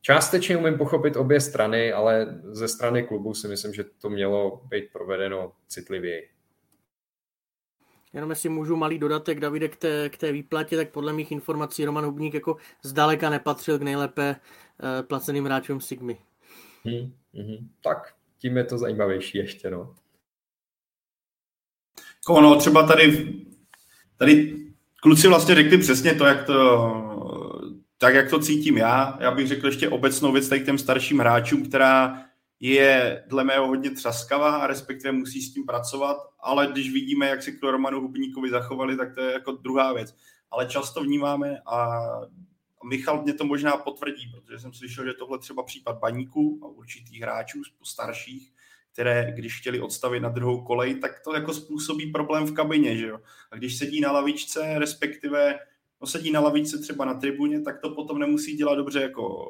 částečně 0.00 0.56
umím 0.56 0.78
pochopit 0.78 1.16
obě 1.16 1.40
strany, 1.40 1.92
ale 1.92 2.40
ze 2.42 2.68
strany 2.68 3.02
klubu 3.02 3.34
si 3.34 3.48
myslím, 3.48 3.74
že 3.74 3.84
to 3.84 4.10
mělo 4.10 4.62
být 4.68 4.84
provedeno 4.92 5.52
citlivěji. 5.68 6.35
Jenom 8.16 8.30
jestli 8.30 8.48
můžu 8.48 8.76
malý 8.76 8.98
dodatek, 8.98 9.40
Davide, 9.40 9.68
k 9.68 9.76
té, 9.76 10.08
k 10.08 10.16
té 10.18 10.32
výplatě, 10.32 10.76
tak 10.76 10.90
podle 10.90 11.12
mých 11.12 11.32
informací 11.32 11.84
Roman 11.84 12.04
Hubník 12.04 12.34
jako 12.34 12.56
zdaleka 12.82 13.30
nepatřil 13.30 13.78
k 13.78 13.82
nejlépe 13.82 14.36
uh, 14.36 15.06
placeným 15.06 15.44
hráčům 15.44 15.80
Sigmy. 15.80 16.18
Hmm, 16.84 17.12
hmm, 17.34 17.68
tak 17.82 18.14
tím 18.38 18.56
je 18.56 18.64
to 18.64 18.78
zajímavější 18.78 19.38
ještě, 19.38 19.70
no. 19.70 19.94
Ono, 22.28 22.56
třeba 22.56 22.86
tady, 22.86 23.34
tady 24.16 24.56
kluci 25.02 25.28
vlastně 25.28 25.54
řekli 25.54 25.78
přesně 25.78 26.14
to, 26.14 26.24
jak 26.24 26.46
to, 26.46 26.56
tak 27.98 28.14
jak 28.14 28.30
to 28.30 28.38
cítím 28.38 28.76
já. 28.76 29.18
Já 29.20 29.30
bych 29.30 29.46
řekl 29.46 29.66
ještě 29.66 29.88
obecnou 29.88 30.32
věc 30.32 30.48
tady 30.48 30.60
k 30.60 30.66
těm 30.66 30.78
starším 30.78 31.18
hráčům, 31.18 31.68
která 31.68 32.22
je 32.60 33.24
dle 33.26 33.44
mého 33.44 33.66
hodně 33.66 33.90
třaskavá 33.90 34.56
a 34.56 34.66
respektive 34.66 35.12
musí 35.12 35.42
s 35.42 35.54
tím 35.54 35.66
pracovat, 35.66 36.16
ale 36.40 36.66
když 36.66 36.92
vidíme, 36.92 37.28
jak 37.28 37.42
se 37.42 37.52
k 37.52 37.62
Romanu 37.62 38.00
Hubníkovi 38.00 38.50
zachovali, 38.50 38.96
tak 38.96 39.14
to 39.14 39.20
je 39.20 39.32
jako 39.32 39.52
druhá 39.52 39.92
věc. 39.92 40.14
Ale 40.50 40.66
často 40.66 41.02
vnímáme 41.02 41.60
a 41.66 42.00
Michal 42.84 43.22
mě 43.22 43.34
to 43.34 43.44
možná 43.44 43.76
potvrdí, 43.76 44.32
protože 44.34 44.58
jsem 44.58 44.72
slyšel, 44.72 45.04
že 45.04 45.12
tohle 45.12 45.38
třeba 45.38 45.62
případ 45.62 45.98
baníků 45.98 46.60
a 46.62 46.66
určitých 46.66 47.22
hráčů 47.22 47.62
starších, 47.84 48.52
které 48.92 49.32
když 49.36 49.60
chtěli 49.60 49.80
odstavit 49.80 50.22
na 50.22 50.28
druhou 50.28 50.64
kolej, 50.64 50.94
tak 50.94 51.20
to 51.24 51.34
jako 51.34 51.54
způsobí 51.54 52.12
problém 52.12 52.44
v 52.44 52.54
kabině, 52.54 52.96
že 52.96 53.06
jo. 53.06 53.20
A 53.50 53.56
když 53.56 53.78
sedí 53.78 54.00
na 54.00 54.12
lavičce, 54.12 54.78
respektive 54.78 55.58
no 56.00 56.06
sedí 56.06 56.30
na 56.30 56.40
lavičce 56.40 56.78
třeba 56.78 57.04
na 57.04 57.14
tribuně, 57.14 57.60
tak 57.60 57.80
to 57.80 57.90
potom 57.90 58.18
nemusí 58.18 58.56
dělat 58.56 58.74
dobře 58.74 59.00
jako, 59.00 59.48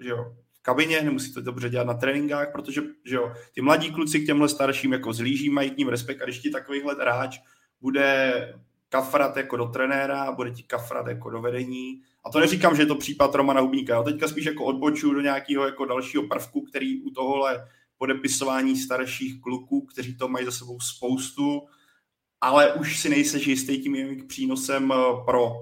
že 0.00 0.08
jo, 0.08 0.36
kabině, 0.68 1.02
nemusí 1.02 1.34
to 1.34 1.40
dobře 1.40 1.68
dělat 1.68 1.86
na 1.86 1.94
tréninkách, 1.94 2.52
protože 2.52 2.82
že 3.04 3.16
jo, 3.16 3.32
ty 3.52 3.60
mladí 3.60 3.90
kluci 3.90 4.20
k 4.20 4.26
těmhle 4.26 4.48
starším 4.48 4.92
jako 4.92 5.12
zlíží, 5.12 5.50
mají 5.50 5.70
k 5.70 5.76
ním 5.76 5.88
respekt 5.88 6.22
a 6.22 6.24
když 6.24 6.38
ti 6.38 6.50
takovýhle 6.50 6.94
hráč 6.94 7.38
bude 7.80 8.54
kafrat 8.88 9.36
jako 9.36 9.56
do 9.56 9.66
trenéra, 9.66 10.32
bude 10.32 10.50
ti 10.50 10.62
kafrat 10.62 11.06
jako 11.06 11.30
do 11.30 11.40
vedení. 11.40 12.00
A 12.24 12.30
to 12.30 12.40
neříkám, 12.40 12.76
že 12.76 12.82
je 12.82 12.86
to 12.86 12.94
případ 12.94 13.34
Romana 13.34 13.60
Hubníka, 13.60 13.94
já 13.94 14.02
teďka 14.02 14.28
spíš 14.28 14.44
jako 14.44 14.64
odbočuju 14.64 15.14
do 15.14 15.20
nějakého 15.20 15.64
jako 15.66 15.84
dalšího 15.84 16.22
prvku, 16.22 16.60
který 16.60 17.02
u 17.02 17.10
tohohle 17.10 17.68
podepisování 17.98 18.76
starších 18.76 19.40
kluků, 19.40 19.86
kteří 19.86 20.16
to 20.16 20.28
mají 20.28 20.44
za 20.44 20.52
sebou 20.52 20.80
spoustu, 20.80 21.62
ale 22.40 22.72
už 22.72 22.98
si 22.98 23.08
nejseš 23.08 23.46
jistý 23.46 23.82
tím 23.82 23.94
jejich 23.94 24.24
přínosem 24.24 24.92
eh, 24.92 24.96
pro 25.24 25.52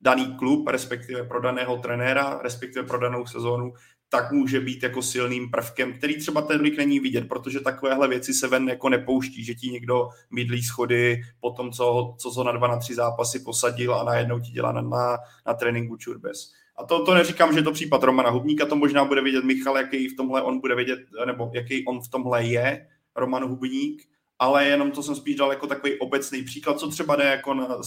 daný 0.00 0.36
klub, 0.38 0.68
respektive 0.68 1.24
pro 1.24 1.40
daného 1.40 1.76
trenéra, 1.76 2.38
respektive 2.42 2.86
pro 2.86 2.98
danou 2.98 3.26
sezónu, 3.26 3.72
tak 4.08 4.32
může 4.32 4.60
být 4.60 4.82
jako 4.82 5.02
silným 5.02 5.50
prvkem, 5.50 5.92
který 5.92 6.18
třeba 6.18 6.42
tolik 6.42 6.76
není 6.76 7.00
vidět, 7.00 7.28
protože 7.28 7.60
takovéhle 7.60 8.08
věci 8.08 8.34
se 8.34 8.48
ven 8.48 8.68
jako 8.68 8.88
nepouští, 8.88 9.44
že 9.44 9.54
ti 9.54 9.70
někdo 9.70 10.08
mydlí 10.30 10.62
schody 10.62 11.22
po 11.40 11.50
tom, 11.50 11.72
co, 11.72 12.14
co 12.18 12.30
ho 12.30 12.44
na 12.44 12.52
dva, 12.52 12.68
na 12.68 12.78
tři 12.78 12.94
zápasy 12.94 13.40
posadil 13.40 13.94
a 13.94 14.04
najednou 14.04 14.40
ti 14.40 14.50
dělá 14.50 14.72
na, 14.72 14.80
na, 14.80 15.16
na 15.46 15.54
tréninku 15.54 15.96
čurbes. 15.96 16.52
A 16.76 16.84
to, 16.84 17.04
to 17.04 17.14
neříkám, 17.14 17.52
že 17.52 17.58
je 17.58 17.62
to 17.62 17.72
případ 17.72 18.02
Romana 18.02 18.30
Hubníka, 18.30 18.66
to 18.66 18.76
možná 18.76 19.04
bude 19.04 19.22
vidět 19.22 19.44
Michal, 19.44 19.76
jaký 19.76 20.08
v 20.08 20.16
tomhle 20.16 20.42
on 20.42 20.60
bude 20.60 20.74
vidět, 20.74 20.98
nebo 21.26 21.50
jaký 21.54 21.86
on 21.86 22.00
v 22.00 22.08
tomhle 22.08 22.44
je, 22.44 22.86
Roman 23.16 23.48
Hubník, 23.48 24.02
ale 24.38 24.66
jenom 24.66 24.90
to 24.90 25.02
jsem 25.02 25.14
spíš 25.14 25.36
dal 25.36 25.50
jako 25.50 25.66
takový 25.66 25.98
obecný 25.98 26.42
příklad, 26.42 26.78
co 26.78 26.88
třeba 26.88 27.16
jde 27.16 27.24
jako 27.24 27.54
na, 27.54 27.76
uh, 27.76 27.82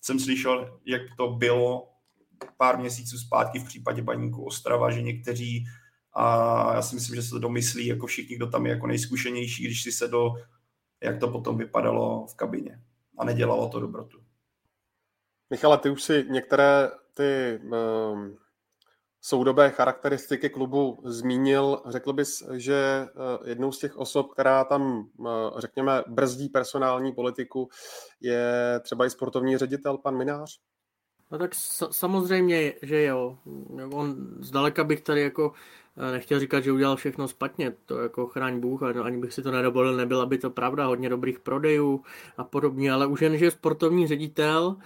jsem 0.00 0.20
slyšel, 0.20 0.78
jak 0.86 1.02
to 1.16 1.28
bylo 1.28 1.91
pár 2.56 2.78
měsíců 2.78 3.18
zpátky 3.18 3.58
v 3.58 3.64
případě 3.64 4.02
baníku 4.02 4.44
Ostrava, 4.44 4.90
že 4.90 5.02
někteří, 5.02 5.64
a 6.12 6.74
já 6.74 6.82
si 6.82 6.94
myslím, 6.94 7.16
že 7.16 7.22
se 7.22 7.30
to 7.30 7.38
domyslí 7.38 7.86
jako 7.86 8.06
všichni, 8.06 8.36
kdo 8.36 8.46
tam 8.46 8.66
je 8.66 8.72
jako 8.72 8.86
nejzkušenější, 8.86 9.64
když 9.64 9.82
si 9.82 9.92
se 9.92 10.08
do, 10.08 10.30
jak 11.02 11.20
to 11.20 11.28
potom 11.28 11.58
vypadalo 11.58 12.26
v 12.26 12.34
kabině. 12.34 12.82
A 13.18 13.24
nedělalo 13.24 13.68
to 13.68 13.80
dobrotu. 13.80 14.18
Michale, 15.50 15.78
ty 15.78 15.90
už 15.90 16.02
si 16.02 16.26
některé 16.30 16.90
ty 17.14 17.60
um, 17.62 18.38
soudobé 19.20 19.70
charakteristiky 19.70 20.50
klubu 20.50 21.02
zmínil. 21.04 21.82
Řekl 21.88 22.12
bys, 22.12 22.42
že 22.52 23.06
uh, 23.14 23.48
jednou 23.48 23.72
z 23.72 23.78
těch 23.78 23.96
osob, 23.96 24.32
která 24.32 24.64
tam, 24.64 25.10
uh, 25.18 25.28
řekněme, 25.58 26.02
brzdí 26.08 26.48
personální 26.48 27.12
politiku, 27.12 27.68
je 28.20 28.80
třeba 28.82 29.06
i 29.06 29.10
sportovní 29.10 29.58
ředitel, 29.58 29.98
pan 29.98 30.16
Minář? 30.16 30.60
No 31.32 31.38
tak 31.38 31.54
samozřejmě, 31.90 32.74
že 32.82 33.02
jo. 33.02 33.38
On 33.92 34.16
zdaleka 34.40 34.84
bych 34.84 35.00
tady 35.00 35.20
jako 35.20 35.52
eh, 35.96 36.12
nechtěl 36.12 36.40
říkat, 36.40 36.60
že 36.60 36.72
udělal 36.72 36.96
všechno 36.96 37.28
špatně, 37.28 37.72
to 37.86 37.98
jako 37.98 38.26
chráň 38.26 38.60
Bůh, 38.60 38.82
ani 38.82 39.18
bych 39.18 39.32
si 39.32 39.42
to 39.42 39.50
nedovolil, 39.50 39.96
nebyla 39.96 40.26
by 40.26 40.38
to 40.38 40.50
pravda, 40.50 40.86
hodně 40.86 41.08
dobrých 41.08 41.40
prodejů 41.40 42.04
a 42.36 42.44
podobně, 42.44 42.92
ale 42.92 43.06
už 43.06 43.20
jen, 43.22 43.38
že 43.38 43.50
sportovní 43.50 44.06
ředitel 44.06 44.76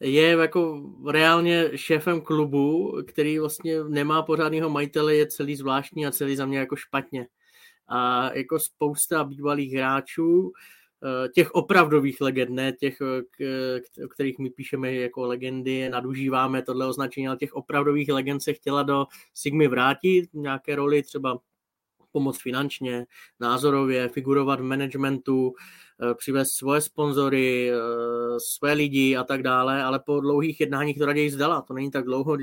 je 0.00 0.28
jako 0.28 0.82
reálně 1.10 1.70
šéfem 1.74 2.20
klubu, 2.20 2.96
který 3.06 3.38
vlastně 3.38 3.84
nemá 3.84 4.22
pořádného 4.22 4.70
majitele, 4.70 5.14
je 5.14 5.26
celý 5.26 5.56
zvláštní 5.56 6.06
a 6.06 6.10
celý 6.10 6.36
za 6.36 6.46
mě 6.46 6.58
jako 6.58 6.76
špatně. 6.76 7.26
A 7.88 8.30
jako 8.34 8.58
spousta 8.58 9.24
bývalých 9.24 9.72
hráčů, 9.72 10.52
těch 11.34 11.54
opravdových 11.54 12.20
legend, 12.20 12.50
ne 12.50 12.72
těch, 12.72 12.98
eh, 13.40 14.04
o 14.04 14.08
kterých 14.08 14.38
my 14.38 14.50
píšeme 14.50 14.94
jako 14.94 15.26
legendy, 15.26 15.88
nadužíváme 15.88 16.62
tohle 16.62 16.86
označení, 16.86 17.28
ale 17.28 17.36
těch 17.36 17.54
opravdových 17.54 18.08
legend 18.08 18.42
se 18.42 18.52
chtěla 18.52 18.82
do 18.82 19.06
Sigmy 19.34 19.68
vrátit, 19.68 20.28
nějaké 20.34 20.76
roli 20.76 21.02
třeba 21.02 21.38
pomoct 22.12 22.42
finančně, 22.42 23.06
názorově, 23.40 24.08
figurovat 24.08 24.60
v 24.60 24.62
managementu, 24.62 25.54
Eh, 25.91 25.91
přivést 26.14 26.50
svoje 26.50 26.80
sponzory, 26.80 27.70
eh, 27.70 28.40
své 28.40 28.72
lidi 28.72 29.16
a 29.16 29.24
tak 29.24 29.42
dále, 29.42 29.82
ale 29.82 29.98
po 29.98 30.20
dlouhých 30.20 30.60
jednáních 30.60 30.98
to 30.98 31.06
raději 31.06 31.30
zdala. 31.30 31.62
To 31.62 31.74
není 31.74 31.90
tak 31.90 32.04
dlouho, 32.04 32.36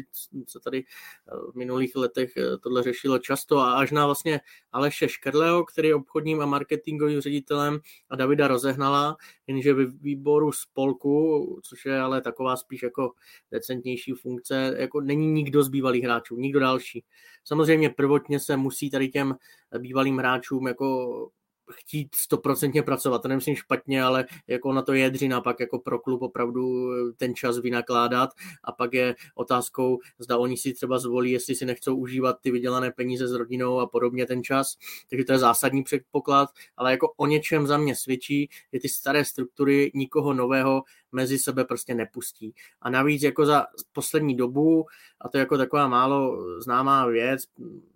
se 0.47 0.59
tady 0.59 0.79
eh, 0.79 1.51
v 1.51 1.55
minulých 1.55 1.95
letech 1.95 2.31
tohle 2.63 2.83
řešilo 2.83 3.19
často 3.19 3.59
a 3.59 3.73
až 3.73 3.91
na 3.91 4.05
vlastně 4.05 4.41
Aleše 4.71 5.09
Škerleho, 5.09 5.65
který 5.65 5.87
je 5.87 5.95
obchodním 5.95 6.41
a 6.41 6.45
marketingovým 6.45 7.21
ředitelem 7.21 7.79
a 8.09 8.15
Davida 8.15 8.47
rozehnala, 8.47 9.17
jenže 9.47 9.73
ve 9.73 9.85
výboru 9.85 10.51
spolku, 10.51 11.59
což 11.63 11.85
je 11.85 11.99
ale 11.99 12.21
taková 12.21 12.55
spíš 12.55 12.83
jako 12.83 13.11
decentnější 13.51 14.11
funkce, 14.11 14.75
jako 14.77 15.01
není 15.01 15.27
nikdo 15.27 15.63
z 15.63 15.69
bývalých 15.69 16.03
hráčů, 16.03 16.35
nikdo 16.35 16.59
další. 16.59 17.03
Samozřejmě 17.43 17.89
prvotně 17.89 18.39
se 18.39 18.57
musí 18.57 18.89
tady 18.89 19.09
těm 19.09 19.35
bývalým 19.79 20.17
hráčům 20.17 20.67
jako 20.67 21.29
chtít 21.71 22.15
stoprocentně 22.15 22.83
pracovat. 22.83 23.21
To 23.21 23.27
nemyslím 23.27 23.55
špatně, 23.55 24.03
ale 24.03 24.25
jako 24.47 24.73
na 24.73 24.81
to 24.81 24.93
je 24.93 25.09
dřina 25.09 25.41
pak 25.41 25.59
jako 25.59 25.79
pro 25.79 25.99
klub 25.99 26.21
opravdu 26.21 26.89
ten 27.17 27.35
čas 27.35 27.59
vynakládat 27.59 28.29
a 28.63 28.71
pak 28.71 28.93
je 28.93 29.15
otázkou, 29.35 29.99
zda 30.19 30.37
oni 30.37 30.57
si 30.57 30.73
třeba 30.73 30.99
zvolí, 30.99 31.31
jestli 31.31 31.55
si 31.55 31.65
nechcou 31.65 31.95
užívat 31.95 32.35
ty 32.41 32.51
vydělané 32.51 32.91
peníze 32.91 33.27
s 33.27 33.31
rodinou 33.31 33.79
a 33.79 33.87
podobně 33.87 34.25
ten 34.25 34.43
čas. 34.43 34.77
Takže 35.09 35.25
to 35.25 35.31
je 35.31 35.39
zásadní 35.39 35.83
předpoklad, 35.83 36.49
ale 36.77 36.91
jako 36.91 37.13
o 37.17 37.25
něčem 37.25 37.67
za 37.67 37.77
mě 37.77 37.95
svědčí, 37.95 38.49
že 38.73 38.79
ty 38.79 38.89
staré 38.89 39.25
struktury 39.25 39.91
nikoho 39.93 40.33
nového 40.33 40.83
mezi 41.11 41.39
sebe 41.39 41.65
prostě 41.65 41.95
nepustí. 41.95 42.53
A 42.81 42.89
navíc 42.89 43.23
jako 43.23 43.45
za 43.45 43.65
poslední 43.93 44.35
dobu, 44.35 44.85
a 45.21 45.29
to 45.29 45.37
je 45.37 45.39
jako 45.39 45.57
taková 45.57 45.87
málo 45.87 46.37
známá 46.61 47.05
věc, 47.05 47.43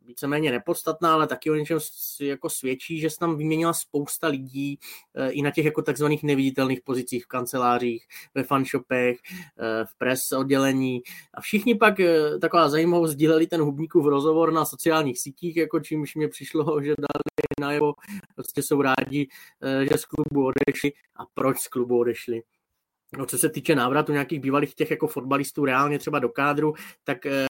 víceméně 0.06 0.52
nepodstatná, 0.52 1.14
ale 1.14 1.28
taky 1.28 1.52
o 1.52 1.56
něčem 1.56 1.80
jako 2.22 2.50
svědčí, 2.50 3.00
že 3.00 3.10
se 3.10 3.20
tam 3.20 3.38
vyměnila 3.38 3.74
spousta 3.74 4.28
lidí 4.28 4.80
eh, 5.16 5.30
i 5.30 5.42
na 5.42 5.52
těch 5.52 5.66
jako 5.66 5.82
takzvaných 5.82 6.24
neviditelných 6.24 6.82
pozicích 6.82 7.26
v 7.26 7.28
kancelářích, 7.28 8.06
ve 8.36 8.44
fanshopech, 8.44 9.18
eh, 9.60 9.86
v 9.86 9.98
press 9.98 10.32
oddělení 10.32 11.02
a 11.34 11.42
všichni 11.42 11.76
pak 11.76 12.00
eh, 12.00 12.40
taková 12.40 12.70
zajímavost 12.70 13.12
sdíleli 13.12 13.48
ten 13.48 13.62
Hubníkův 13.62 14.06
rozhovor 14.06 14.54
na 14.54 14.66
sociálních 14.66 15.20
sítích, 15.20 15.58
jako 15.58 15.80
čímž 15.80 16.16
mě 16.16 16.28
přišlo, 16.28 16.64
že 16.84 16.94
dali 16.98 17.24
najevo, 17.60 17.94
prostě 18.36 18.64
jsou 18.64 18.82
rádi, 18.82 19.28
že 19.92 19.98
z 19.98 20.06
klubu 20.06 20.46
odešli 20.46 20.92
a 21.16 21.26
proč 21.34 21.60
z 21.60 21.68
klubu 21.68 22.00
odešli. 22.00 22.42
No, 23.18 23.26
co 23.26 23.38
se 23.38 23.50
týče 23.50 23.76
návratu 23.76 24.12
nějakých 24.12 24.40
bývalých 24.40 24.76
těch 24.76 24.92
jako 24.92 25.08
fotbalistů 25.08 25.66
reálně 25.66 26.00
třeba 26.00 26.20
do 26.20 26.30
kádru, 26.30 26.74
tak 27.04 27.26
eh, 27.26 27.48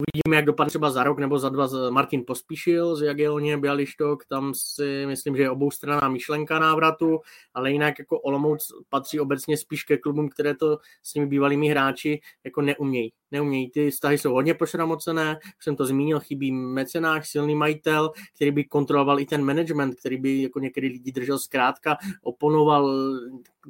Uvidíme, 0.00 0.36
jak 0.36 0.44
dopadne 0.44 0.68
třeba 0.68 0.90
za 0.90 1.04
rok 1.04 1.18
nebo 1.18 1.38
za 1.38 1.48
dva 1.48 1.68
Martin 1.90 2.24
Pospíšil 2.26 2.96
z 2.96 3.02
Jagiellonie 3.02 3.56
Bialyštok, 3.56 4.24
tam 4.24 4.54
si 4.54 5.04
myslím, 5.06 5.36
že 5.36 5.42
je 5.42 5.50
oboustranná 5.50 6.08
myšlenka 6.08 6.58
návratu, 6.58 7.20
ale 7.54 7.72
jinak 7.72 7.98
jako 7.98 8.20
Olomouc 8.20 8.72
patří 8.88 9.20
obecně 9.20 9.56
spíš 9.56 9.84
ke 9.84 9.96
klubům, 9.96 10.28
které 10.28 10.54
to 10.54 10.78
s 11.02 11.12
těmi 11.12 11.26
bývalými 11.26 11.68
hráči 11.68 12.20
jako 12.44 12.62
neumějí. 12.62 13.12
Neumějí, 13.30 13.70
ty 13.70 13.90
vztahy 13.90 14.18
jsou 14.18 14.32
hodně 14.32 14.54
pošramocené, 14.54 15.38
už 15.58 15.64
jsem 15.64 15.76
to 15.76 15.86
zmínil, 15.86 16.20
chybí 16.20 16.52
mecenář, 16.52 17.28
silný 17.28 17.54
majitel, 17.54 18.10
který 18.34 18.50
by 18.50 18.64
kontroloval 18.64 19.20
i 19.20 19.26
ten 19.26 19.44
management, 19.44 19.94
který 19.94 20.16
by 20.16 20.42
jako 20.42 20.58
některý 20.58 20.88
lidi 20.88 21.12
držel 21.12 21.38
zkrátka, 21.38 21.96
oponoval, 22.22 22.90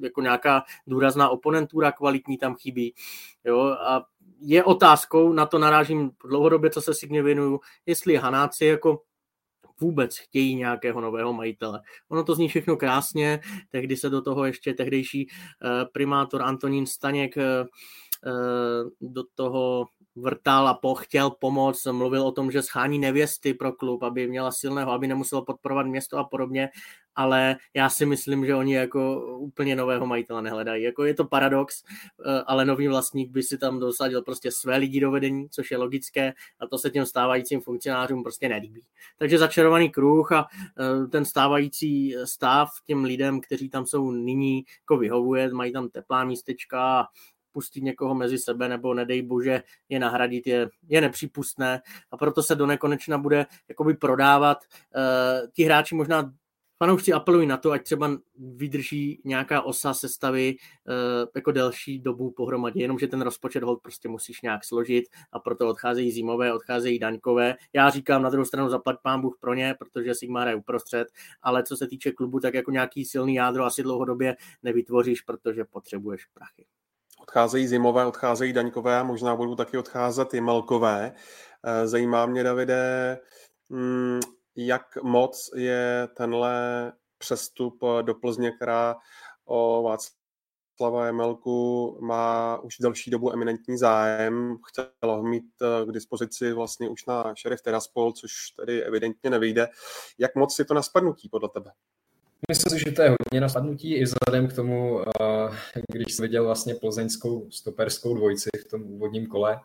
jako 0.02 0.20
nějaká 0.20 0.62
důrazná 0.86 1.28
oponentura 1.28 1.92
kvalitní 1.92 2.38
tam 2.38 2.54
chybí. 2.54 2.94
Jo, 3.44 3.60
a 3.60 4.06
je 4.46 4.64
otázkou, 4.64 5.32
na 5.32 5.46
to 5.46 5.58
narážím 5.58 6.10
dlouhodobě, 6.28 6.70
co 6.70 6.82
se 6.82 6.94
Signě 6.94 7.22
věnuju, 7.22 7.60
jestli 7.86 8.16
Hanáci 8.16 8.64
jako 8.64 9.02
vůbec 9.80 10.18
chtějí 10.18 10.54
nějakého 10.54 11.00
nového 11.00 11.32
majitele. 11.32 11.80
Ono 12.08 12.24
to 12.24 12.34
zní 12.34 12.48
všechno 12.48 12.76
krásně, 12.76 13.40
tehdy 13.70 13.96
se 13.96 14.10
do 14.10 14.22
toho 14.22 14.44
ještě 14.44 14.74
tehdejší 14.74 15.28
eh, 15.30 15.84
primátor 15.92 16.42
Antonín 16.42 16.86
Staněk 16.86 17.36
eh, 17.36 17.64
eh, 18.26 18.30
do 19.00 19.22
toho 19.34 19.86
vrtal 20.16 20.68
a 20.68 20.74
po, 20.74 20.94
chtěl 20.94 21.30
pomoct, 21.30 21.86
mluvil 21.86 22.26
o 22.26 22.32
tom, 22.32 22.50
že 22.50 22.62
schání 22.62 22.98
nevěsty 22.98 23.54
pro 23.54 23.72
klub, 23.72 24.02
aby 24.02 24.28
měla 24.28 24.52
silného, 24.52 24.92
aby 24.92 25.06
nemuselo 25.06 25.44
podporovat 25.44 25.86
město 25.86 26.18
a 26.18 26.24
podobně, 26.24 26.70
ale 27.16 27.56
já 27.74 27.90
si 27.90 28.06
myslím, 28.06 28.46
že 28.46 28.54
oni 28.54 28.74
jako 28.74 29.20
úplně 29.36 29.76
nového 29.76 30.06
majitele 30.06 30.42
nehledají. 30.42 30.82
Jako 30.82 31.04
je 31.04 31.14
to 31.14 31.24
paradox, 31.24 31.82
eh, 31.82 32.42
ale 32.46 32.64
nový 32.64 32.88
vlastník 32.88 33.30
by 33.30 33.42
si 33.42 33.58
tam 33.58 33.78
dosadil 33.78 34.22
prostě 34.22 34.50
své 34.50 34.76
lidi 34.76 35.00
do 35.00 35.10
vedení, 35.10 35.48
což 35.48 35.70
je 35.70 35.78
logické 35.78 36.32
a 36.60 36.66
to 36.66 36.78
se 36.78 36.90
těm 36.90 37.06
stávajícím 37.06 37.60
funkcionářům 37.60 38.22
prostě 38.22 38.48
nelíbí. 38.48 38.82
Takže 39.18 39.38
začarovaný 39.38 39.90
kruh 39.90 40.32
a 40.32 40.46
eh, 40.78 41.06
ten 41.06 41.24
stávající 41.24 42.14
stav 42.24 42.70
těm 42.86 43.04
lidem, 43.04 43.40
kteří 43.40 43.68
tam 43.68 43.86
jsou 43.86 44.10
nyní, 44.10 44.64
jako 44.80 44.96
vyhovuje, 44.96 45.54
mají 45.54 45.72
tam 45.72 45.88
teplá 45.88 46.24
místečka 46.24 47.06
pustit 47.54 47.80
někoho 47.80 48.14
mezi 48.14 48.38
sebe 48.38 48.68
nebo 48.68 48.94
nedej 48.94 49.22
bože 49.22 49.62
je 49.88 49.98
nahradit 49.98 50.46
je, 50.46 50.68
je 50.88 51.00
nepřípustné 51.00 51.80
a 52.10 52.16
proto 52.16 52.42
se 52.42 52.54
do 52.54 52.66
nekonečna 52.66 53.18
bude 53.18 53.46
jakoby 53.68 53.94
prodávat. 53.94 54.58
Uh, 54.96 55.50
ti 55.52 55.64
hráči 55.64 55.94
možná 55.94 56.32
fanoušci 56.78 57.12
apelují 57.12 57.46
na 57.46 57.56
to, 57.56 57.72
ať 57.72 57.82
třeba 57.82 58.10
vydrží 58.56 59.22
nějaká 59.24 59.62
osa 59.62 59.94
sestavy 59.94 60.56
uh, 60.56 61.28
jako 61.34 61.52
delší 61.52 61.98
dobu 61.98 62.30
pohromadě, 62.30 62.80
jenomže 62.80 63.06
ten 63.06 63.22
rozpočet 63.22 63.62
hold 63.62 63.82
prostě 63.82 64.08
musíš 64.08 64.42
nějak 64.42 64.64
složit 64.64 65.04
a 65.32 65.38
proto 65.38 65.68
odcházejí 65.68 66.12
zimové, 66.12 66.52
odcházejí 66.52 66.98
daňkové. 66.98 67.54
Já 67.72 67.90
říkám 67.90 68.22
na 68.22 68.30
druhou 68.30 68.44
stranu 68.44 68.68
zaplať 68.68 68.96
pán 69.02 69.20
Bůh 69.20 69.36
pro 69.40 69.54
ně, 69.54 69.74
protože 69.78 70.14
Sigmar 70.14 70.48
je 70.48 70.54
uprostřed, 70.54 71.08
ale 71.42 71.62
co 71.62 71.76
se 71.76 71.86
týče 71.86 72.12
klubu, 72.12 72.40
tak 72.40 72.54
jako 72.54 72.70
nějaký 72.70 73.04
silný 73.04 73.34
jádro 73.34 73.64
asi 73.64 73.82
dlouhodobě 73.82 74.36
nevytvoříš, 74.62 75.20
protože 75.20 75.64
potřebuješ 75.64 76.24
prachy. 76.24 76.66
Odcházejí 77.24 77.68
zimové, 77.68 78.06
odcházejí 78.06 78.52
daňkové 78.52 78.98
a 78.98 79.02
možná 79.02 79.36
budou 79.36 79.54
taky 79.54 79.78
odcházet 79.78 80.34
i 80.34 80.40
melkové. 80.40 81.14
Eh, 81.64 81.88
zajímá 81.88 82.26
mě, 82.26 82.42
Davide, 82.42 83.18
mm, 83.68 84.20
jak 84.56 85.02
moc 85.02 85.50
je 85.56 86.08
tenhle 86.16 86.92
přestup 87.18 87.78
do 88.02 88.14
Plzně, 88.14 88.50
která 88.50 88.96
o 89.44 89.82
Václava 89.82 91.06
Jemelku 91.06 91.98
má 92.00 92.58
už 92.58 92.74
delší 92.80 93.10
dobu 93.10 93.32
eminentní 93.32 93.78
zájem. 93.78 94.56
Chtěla 94.68 95.14
ho 95.16 95.22
mít 95.22 95.44
eh, 95.62 95.86
k 95.86 95.92
dispozici 95.92 96.52
vlastně 96.52 96.88
už 96.88 97.06
na 97.06 97.34
šerif 97.34 97.62
Teraspol, 97.62 98.12
což 98.12 98.32
tedy 98.60 98.82
evidentně 98.82 99.30
nevyjde. 99.30 99.68
Jak 100.18 100.34
moc 100.34 100.58
je 100.58 100.64
to 100.64 100.74
na 100.74 100.82
spadnutí 100.82 101.28
podle 101.28 101.48
tebe? 101.48 101.70
Myslím 102.50 102.78
si, 102.78 102.84
že 102.84 102.92
to 102.92 103.02
je 103.02 103.08
hodně 103.08 103.40
na 103.40 103.48
spadnutí 103.48 103.94
i 103.94 104.04
vzhledem 104.04 104.48
k 104.48 104.52
tomu, 104.52 105.00
eh, 105.00 105.82
když 105.92 106.14
jsem 106.14 106.22
viděl 106.22 106.44
vlastně 106.44 106.74
plzeňskou 106.74 107.50
stoperskou 107.50 108.14
dvojici 108.14 108.50
v 108.60 108.70
tom 108.70 108.82
úvodním 108.82 109.26
kole 109.26 109.60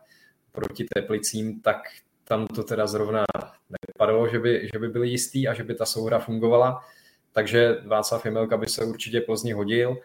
proti 0.51 0.85
Teplicím, 0.95 1.61
tak 1.61 1.77
tam 2.23 2.47
to 2.47 2.63
teda 2.63 2.87
zrovna 2.87 3.25
nevypadalo, 3.69 4.27
že 4.27 4.39
by, 4.39 4.69
že 4.73 4.79
by 4.79 4.87
byli 4.87 5.09
jistý 5.09 5.47
a 5.47 5.53
že 5.53 5.63
by 5.63 5.75
ta 5.75 5.85
souhra 5.85 6.19
fungovala. 6.19 6.81
Takže 7.31 7.77
Václav 7.85 8.25
Jemelka 8.25 8.57
by 8.57 8.65
se 8.65 8.85
určitě 8.85 9.21
Plzni 9.21 9.51
hodil. 9.51 9.97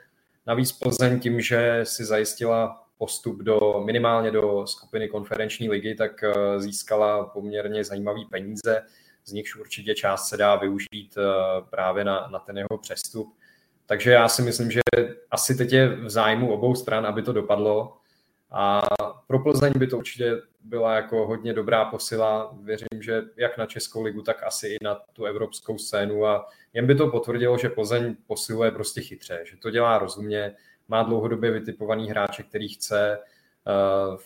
Navíc 0.46 0.72
Plzeň 0.72 1.20
tím, 1.20 1.40
že 1.40 1.80
si 1.82 2.04
zajistila 2.04 2.84
postup 2.98 3.38
do, 3.38 3.82
minimálně 3.84 4.30
do 4.30 4.66
skupiny 4.66 5.08
konferenční 5.08 5.68
ligy, 5.68 5.94
tak 5.94 6.24
eh, 6.24 6.60
získala 6.60 7.24
poměrně 7.24 7.84
zajímavý 7.84 8.24
peníze 8.24 8.82
z 9.24 9.32
nichž 9.32 9.56
určitě 9.56 9.94
část 9.94 10.28
se 10.28 10.36
dá 10.36 10.56
využít 10.56 11.14
eh, 11.18 11.22
právě 11.70 12.04
na, 12.04 12.28
na 12.32 12.38
ten 12.38 12.58
jeho 12.58 12.78
přestup. 12.80 13.36
Takže 13.86 14.10
já 14.10 14.28
si 14.28 14.42
myslím, 14.42 14.70
že 14.70 14.80
asi 15.30 15.54
teď 15.54 15.72
je 15.72 15.88
v 15.88 16.10
zájmu 16.10 16.52
obou 16.52 16.74
stran, 16.74 17.06
aby 17.06 17.22
to 17.22 17.32
dopadlo. 17.32 17.96
A 18.50 18.82
pro 19.26 19.38
Plzeň 19.38 19.72
by 19.76 19.86
to 19.86 19.98
určitě 19.98 20.42
byla 20.60 20.94
jako 20.94 21.26
hodně 21.26 21.52
dobrá 21.52 21.84
posila. 21.84 22.56
Věřím, 22.62 23.02
že 23.02 23.22
jak 23.36 23.58
na 23.58 23.66
Českou 23.66 24.02
ligu, 24.02 24.22
tak 24.22 24.42
asi 24.42 24.68
i 24.68 24.76
na 24.82 24.94
tu 25.12 25.24
evropskou 25.24 25.78
scénu. 25.78 26.26
A 26.26 26.48
jen 26.72 26.86
by 26.86 26.94
to 26.94 27.08
potvrdilo, 27.08 27.58
že 27.58 27.68
Plzeň 27.68 28.16
posiluje 28.26 28.70
prostě 28.70 29.00
chytře, 29.00 29.40
že 29.44 29.56
to 29.56 29.70
dělá 29.70 29.98
rozumně, 29.98 30.54
má 30.88 31.02
dlouhodobě 31.02 31.50
vytipovaný 31.50 32.10
hráče, 32.10 32.42
který 32.42 32.68
chce. 32.68 33.18
Eh, 33.66 34.16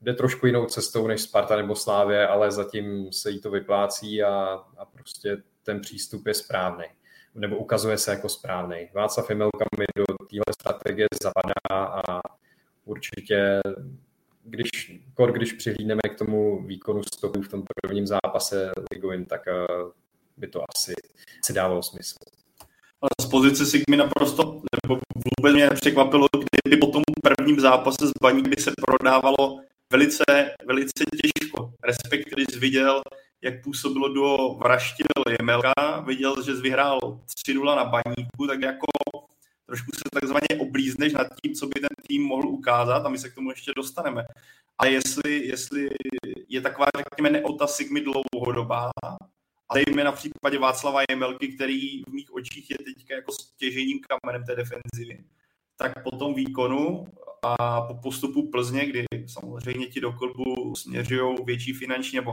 jde 0.00 0.14
trošku 0.14 0.46
jinou 0.46 0.66
cestou 0.66 1.06
než 1.06 1.20
Sparta 1.20 1.56
nebo 1.56 1.74
Slávě, 1.74 2.26
ale 2.26 2.52
zatím 2.52 3.12
se 3.12 3.30
jí 3.30 3.40
to 3.40 3.50
vyplácí 3.50 4.22
a, 4.22 4.34
a 4.78 4.84
prostě 4.84 5.42
ten 5.62 5.80
přístup 5.80 6.26
je 6.26 6.34
správný 6.34 6.84
nebo 7.38 7.56
ukazuje 7.56 7.98
se 7.98 8.10
jako 8.10 8.28
správný. 8.28 8.88
Václav 8.94 9.30
Jemelka 9.30 9.64
mi 9.78 9.84
do 9.96 10.04
téhle 10.30 10.44
strategie 10.60 11.06
zapadá 11.22 11.86
a 11.86 12.20
určitě, 12.84 13.60
když, 14.44 14.70
kor, 15.14 15.32
když 15.32 15.52
přihlídneme 15.52 16.00
k 16.14 16.18
tomu 16.18 16.66
výkonu 16.66 17.02
stopů 17.14 17.42
v 17.42 17.48
tom 17.48 17.62
prvním 17.82 18.06
zápase 18.06 18.72
ligovým, 18.92 19.24
tak 19.24 19.48
eh, 19.48 19.66
by 20.36 20.48
to 20.48 20.62
asi 20.76 20.94
si 21.44 21.52
dávalo 21.52 21.82
smysl. 21.82 22.14
Z 23.20 23.26
pozice 23.26 23.66
Sigmy 23.66 23.96
naprosto, 23.96 24.62
nebo 24.84 25.00
vůbec 25.38 25.54
mě 25.54 25.70
nepřekvapilo, 25.70 26.26
kdyby 26.64 26.80
po 26.80 26.86
tom 26.86 27.02
prvním 27.22 27.60
zápase 27.60 28.06
s 28.06 28.12
Baní, 28.22 28.42
kdy 28.42 28.62
se 28.62 28.70
prodávalo 28.86 29.60
velice, 29.92 30.24
velice 30.66 31.04
těžko. 31.22 31.72
Respekt, 31.84 32.28
když 32.30 32.56
viděl, 32.56 33.02
jak 33.42 33.62
působilo 33.62 34.08
do 34.08 34.54
vraštil 34.54 35.06
Jemelka, 35.38 36.00
viděl, 36.06 36.42
že 36.42 36.52
vyhrál 36.54 36.98
3-0 37.48 37.76
na 37.76 37.84
baníku, 37.84 38.46
tak 38.46 38.60
jako 38.60 38.86
trošku 39.66 39.90
se 39.94 40.02
takzvaně 40.12 40.60
oblízneš 40.60 41.12
nad 41.12 41.26
tím, 41.42 41.54
co 41.54 41.66
by 41.66 41.80
ten 41.80 41.96
tým 42.08 42.22
mohl 42.22 42.48
ukázat 42.48 43.06
a 43.06 43.08
my 43.08 43.18
se 43.18 43.30
k 43.30 43.34
tomu 43.34 43.50
ještě 43.50 43.72
dostaneme. 43.76 44.24
A 44.78 44.86
jestli, 44.86 45.46
jestli 45.46 45.88
je 46.48 46.60
taková, 46.60 46.86
řekněme, 46.96 47.30
neota 47.30 47.66
Sigmy 47.66 48.00
dlouhodobá, 48.00 48.90
a 49.70 49.74
zejména 49.74 50.12
v 50.12 50.16
případě 50.16 50.58
Václava 50.58 51.00
Jemelky, 51.10 51.48
který 51.48 52.02
v 52.02 52.12
mých 52.12 52.34
očích 52.34 52.70
je 52.70 52.76
teď 52.78 53.10
jako 53.10 53.32
stěžením 53.32 54.00
kamenem 54.08 54.44
té 54.46 54.54
defenzivy, 54.56 55.24
tak 55.76 56.02
po 56.02 56.10
tom 56.10 56.34
výkonu 56.34 57.06
a 57.42 57.80
po 57.80 57.94
postupu 57.94 58.50
Plzně, 58.50 58.86
kdy 58.86 59.04
samozřejmě 59.26 59.86
ti 59.86 60.00
do 60.00 60.12
klubu 60.12 60.76
směřují 60.76 61.36
větší 61.44 61.72
finanční, 61.72 62.16
nebo 62.16 62.32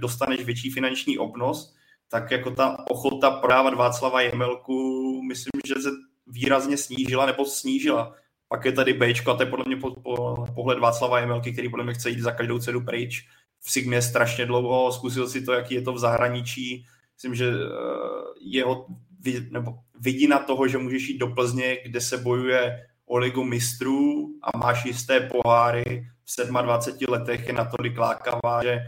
dostaneš 0.00 0.44
větší 0.44 0.70
finanční 0.70 1.18
obnos, 1.18 1.74
tak 2.08 2.30
jako 2.30 2.50
ta 2.50 2.88
ochota 2.90 3.30
prodávat 3.30 3.74
Václava 3.74 4.20
Jemelku, 4.20 5.22
myslím, 5.22 5.60
že 5.66 5.74
se 5.74 5.88
výrazně 6.26 6.76
snížila 6.76 7.26
nebo 7.26 7.44
snížila. 7.44 8.14
Pak 8.48 8.64
je 8.64 8.72
tady 8.72 8.92
B, 8.92 9.12
a 9.26 9.34
to 9.34 9.42
je 9.42 9.46
podle 9.46 9.64
mě 9.66 9.76
po, 9.76 9.90
po, 9.90 10.46
pohled 10.54 10.78
Václava 10.78 11.20
Jemelky, 11.20 11.52
který 11.52 11.68
podle 11.68 11.84
mě 11.84 11.94
chce 11.94 12.10
jít 12.10 12.20
za 12.20 12.32
každou 12.32 12.58
cenu 12.58 12.84
pryč. 12.84 13.28
V 13.60 13.70
Sigmě 13.70 14.02
strašně 14.02 14.46
dlouho, 14.46 14.92
zkusil 14.92 15.28
si 15.28 15.42
to, 15.42 15.52
jaký 15.52 15.74
je 15.74 15.82
to 15.82 15.92
v 15.92 15.98
zahraničí. 15.98 16.86
Myslím, 17.16 17.34
že 17.34 17.48
eh, 17.48 17.58
jeho 18.40 18.86
nebo 19.50 19.74
vidina 20.00 20.38
toho, 20.38 20.68
že 20.68 20.78
můžeš 20.78 21.08
jít 21.08 21.18
do 21.18 21.26
Plzně, 21.26 21.76
kde 21.84 22.00
se 22.00 22.18
bojuje 22.18 22.86
o 23.06 23.18
ligu 23.18 23.44
mistrů 23.44 24.28
a 24.42 24.58
máš 24.58 24.84
jisté 24.84 25.20
poháry 25.20 26.06
v 26.24 26.62
27 26.62 27.12
letech, 27.12 27.46
je 27.46 27.52
natolik 27.52 27.98
lákavá, 27.98 28.62
že, 28.62 28.80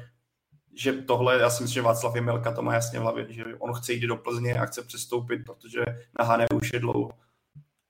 že 0.74 0.92
tohle, 0.92 1.38
já 1.38 1.50
si 1.50 1.62
myslím, 1.62 1.74
že 1.74 1.82
Václav 1.82 2.14
Jemelka 2.14 2.52
to 2.52 2.62
má 2.62 2.74
jasně 2.74 2.98
v 2.98 3.02
hlavě, 3.02 3.26
že 3.28 3.44
on 3.58 3.72
chce 3.72 3.92
jít 3.92 4.06
do 4.06 4.16
Plzně 4.16 4.54
a 4.54 4.66
chce 4.66 4.82
přestoupit, 4.82 5.44
protože 5.44 5.84
na 6.18 6.24
Hané 6.24 6.46
už 6.54 6.72
je 6.72 6.80
dlouho. 6.80 7.10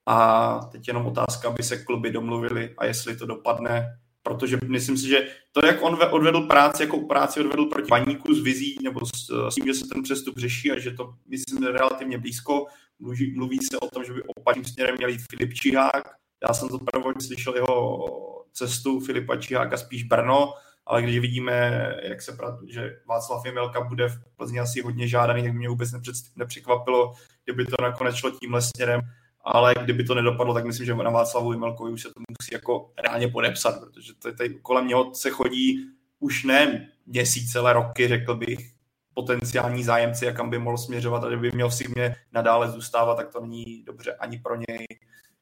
A 0.07 0.59
teď 0.73 0.89
jenom 0.89 1.07
otázka, 1.07 1.49
aby 1.49 1.63
se 1.63 1.85
kluby 1.85 2.11
domluvili 2.11 2.75
a 2.79 2.85
jestli 2.85 3.17
to 3.17 3.27
dopadne, 3.27 3.99
protože 4.23 4.59
myslím 4.67 4.97
si, 4.97 5.09
že 5.09 5.27
to, 5.53 5.67
jak 5.67 5.83
on 5.83 5.99
odvedl 6.11 6.41
práci, 6.41 6.83
jako 6.83 7.01
práci 7.01 7.41
odvedl 7.41 7.67
proti 7.67 7.89
Baníku 7.91 8.35
z 8.35 8.43
vizí, 8.43 8.77
nebo 8.83 9.07
s, 9.07 9.49
s 9.51 9.55
tím, 9.55 9.67
že 9.67 9.75
se 9.75 9.87
ten 9.93 10.03
přestup 10.03 10.39
řeší 10.39 10.73
a 10.73 10.79
že 10.79 10.91
to, 10.91 11.15
myslím, 11.29 11.65
relativně 11.65 12.19
blízko, 12.19 12.67
mluví, 12.99 13.35
mluví 13.37 13.59
se 13.59 13.79
o 13.79 13.89
tom, 13.91 14.05
že 14.05 14.13
by 14.13 14.23
opačným 14.23 14.65
směrem 14.65 14.95
měl 14.97 15.09
jít 15.09 15.21
Filip 15.31 15.55
Čihák. 15.55 16.09
Já 16.49 16.55
jsem 16.55 16.69
to 16.69 16.79
prvně 16.79 17.21
slyšel 17.21 17.55
jeho 17.55 18.07
cestu 18.53 19.01
Filipa 19.01 19.37
Čiháka 19.37 19.77
spíš 19.77 20.03
Brno, 20.05 20.55
ale 20.87 21.03
když 21.03 21.19
vidíme, 21.19 21.89
jak 22.03 22.23
se 22.23 22.37
že 22.69 22.97
Václav 23.09 23.47
Jemelka 23.47 23.81
bude 23.81 24.09
v 24.09 24.19
Plzni 24.37 24.61
asi 24.61 24.81
hodně 24.81 25.09
žádaný, 25.09 25.43
tak 25.43 25.53
mě 25.53 25.69
vůbec 25.69 25.91
nepřekvapilo, 26.37 27.15
kdyby 27.45 27.67
to 27.67 27.83
nakonec 27.83 28.17
šlo 28.17 28.31
tímhle 28.31 28.63
směrem, 28.63 29.01
ale 29.45 29.75
kdyby 29.83 30.05
to 30.05 30.15
nedopadlo, 30.15 30.55
tak 30.55 30.65
myslím, 30.65 30.87
že 30.87 30.95
na 30.95 31.11
Václavu 31.11 31.53
Jemelkovi 31.53 31.93
už 31.93 32.03
se 32.03 32.09
to 32.09 32.21
musí 32.41 32.51
jako 32.53 32.93
reálně 33.05 33.29
podepsat, 33.29 33.81
protože 33.81 34.13
tady 34.37 34.55
kolem 34.55 34.89
něho 34.89 35.15
se 35.15 35.31
chodí 35.31 35.87
už 36.19 36.45
ne 36.45 36.89
měsíce, 37.07 37.59
ale 37.59 37.73
roky, 37.73 38.09
řekl 38.09 38.35
bych, 38.35 38.76
potenciální 39.17 39.85
zájemci 39.85 40.29
a 40.29 40.33
kam 40.33 40.51
by 40.51 40.59
mohl 40.59 40.79
směřovat 40.79 41.25
a 41.25 41.29
kdyby 41.29 41.51
měl 41.51 41.69
v 41.69 41.75
Sigmě 41.75 42.17
nadále 42.33 42.71
zůstávat, 42.71 43.17
tak 43.17 43.33
to 43.33 43.41
není 43.41 43.83
dobře 43.83 44.15
ani 44.15 44.39
pro 44.39 44.57
něj. 44.57 44.87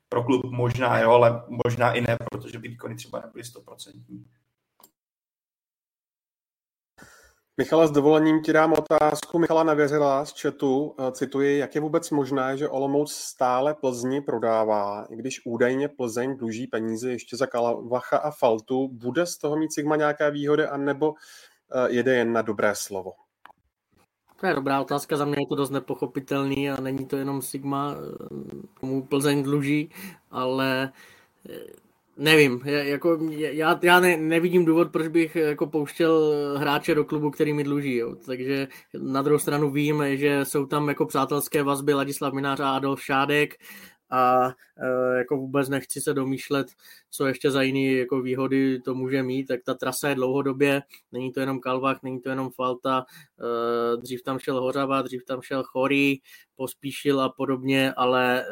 Pro 0.09 0.23
klub 0.23 0.45
možná 0.45 0.99
jo, 0.99 1.11
ale 1.11 1.43
možná 1.67 1.93
i 1.93 2.01
ne, 2.01 2.17
protože 2.31 2.59
by 2.59 2.69
výkony 2.69 2.95
třeba 2.95 3.21
nebyly 3.21 3.45
stoprocentní. 3.45 4.25
Michale, 7.57 7.89
s 7.89 7.91
dovolením 7.91 8.43
ti 8.43 8.53
dám 8.53 8.73
otázku. 8.73 9.39
Michala 9.39 9.65
nevěřila 9.65 10.25
z 10.25 10.41
chatu, 10.41 10.95
eh, 10.99 11.13
cituji, 11.13 11.59
jak 11.59 11.75
je 11.75 11.81
vůbec 11.81 12.11
možné, 12.11 12.57
že 12.57 12.69
Olomouc 12.69 13.13
stále 13.13 13.75
Plzni 13.75 14.21
prodává, 14.21 15.07
i 15.11 15.17
když 15.17 15.47
údajně 15.47 15.89
Plzeň 15.89 16.37
dluží 16.37 16.67
peníze 16.67 17.11
ještě 17.11 17.37
za 17.37 17.47
Kalavacha 17.47 18.17
a 18.17 18.31
Faltu. 18.31 18.89
Bude 18.89 19.27
z 19.27 19.39
toho 19.39 19.57
mít 19.57 19.73
Sigma 19.73 19.97
nějaké 19.97 20.31
výhody, 20.31 20.67
anebo 20.67 21.15
eh, 21.15 21.91
jede 21.91 22.15
jen 22.15 22.33
na 22.33 22.43
dobré 22.43 22.75
slovo? 22.75 23.24
To 24.45 24.49
je 24.49 24.55
dobrá 24.55 24.81
otázka, 24.81 25.17
za 25.17 25.25
mě 25.25 25.37
je 25.39 25.47
to 25.49 25.55
dost 25.55 25.71
nepochopitelný 25.71 26.71
a 26.71 26.81
není 26.81 27.07
to 27.07 27.17
jenom 27.17 27.43
Sigma, 27.43 27.95
eh, 27.97 28.27
komu 28.81 29.03
Plzeň 29.03 29.43
dluží, 29.43 29.91
ale 30.31 30.93
Nevím, 32.17 32.61
jako 32.65 33.19
já, 33.31 33.79
já 33.83 34.01
ne, 34.01 34.17
nevidím 34.17 34.65
důvod, 34.65 34.93
proč 34.93 35.09
bych 35.09 35.37
jako 35.37 35.67
pouštěl 35.67 36.35
hráče 36.59 36.95
do 36.95 37.05
klubu, 37.05 37.31
který 37.31 37.53
mi 37.53 37.65
dluží, 37.65 37.97
jo. 37.97 38.15
takže 38.27 38.69
na 38.99 39.23
druhou 39.23 39.39
stranu 39.39 39.71
vím, 39.71 40.03
že 40.13 40.45
jsou 40.45 40.67
tam 40.67 40.89
jako 40.89 41.07
přátelské 41.07 41.63
vazby 41.63 41.95
Ladislav 41.95 42.33
Minář 42.33 42.61
a 42.61 42.71
Adolf 42.71 43.03
Šádek 43.03 43.55
a 44.11 44.49
e, 44.77 45.19
jako 45.19 45.37
vůbec 45.37 45.69
nechci 45.69 46.01
se 46.01 46.15
domýšlet, 46.15 46.67
co 47.11 47.27
ještě 47.27 47.51
za 47.51 47.63
jiný 47.63 47.95
jako 47.95 48.23
výhody 48.23 48.81
to 48.81 48.95
může 48.95 49.23
mít, 49.23 49.45
tak 49.45 49.61
ta 49.65 49.75
trasa 49.75 50.09
je 50.09 50.15
dlouhodobě, 50.15 50.83
není 51.13 51.33
to 51.33 51.41
jenom 51.41 51.61
Kalvach, 51.61 52.03
není 52.03 52.21
to 52.21 52.29
jenom 52.29 52.51
Falta, 52.51 53.05
e, 53.41 53.97
dřív 53.97 54.23
tam 54.23 54.39
šel 54.39 54.61
Hořava, 54.61 55.03
dřív 55.03 55.25
tam 55.25 55.43
šel 55.43 55.63
Chorý, 55.65 56.21
pospíšil 56.57 57.21
a 57.21 57.29
podobně, 57.29 57.93
ale 57.93 58.43
e, 58.43 58.45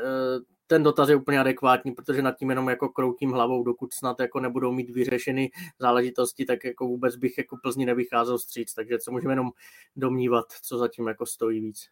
ten 0.67 0.83
dotaz 0.83 1.09
je 1.09 1.17
úplně 1.17 1.41
adekvátní, 1.41 1.93
protože 1.93 2.23
nad 2.23 2.37
tím 2.39 2.51
jenom 2.51 2.69
jako 2.69 2.89
kroutím 2.89 3.31
hlavou, 3.31 3.63
dokud 3.63 3.95
snad 3.95 4.21
jako 4.21 4.41
nebudou 4.41 4.73
mít 4.73 4.91
vyřešeny 4.91 5.51
záležitosti, 5.79 6.45
tak 6.45 6.65
jako 6.65 6.87
vůbec 6.87 7.17
bych 7.17 7.39
jako 7.39 7.57
Plzni 7.63 7.87
nevycházel 7.87 8.39
stříc, 8.39 8.75
takže 8.75 8.99
co 8.99 9.11
můžeme 9.11 9.33
jenom 9.33 9.51
domnívat, 9.97 10.45
co 10.63 10.79
zatím 10.79 11.09
jako 11.09 11.27
stojí 11.27 11.61
víc. 11.61 11.89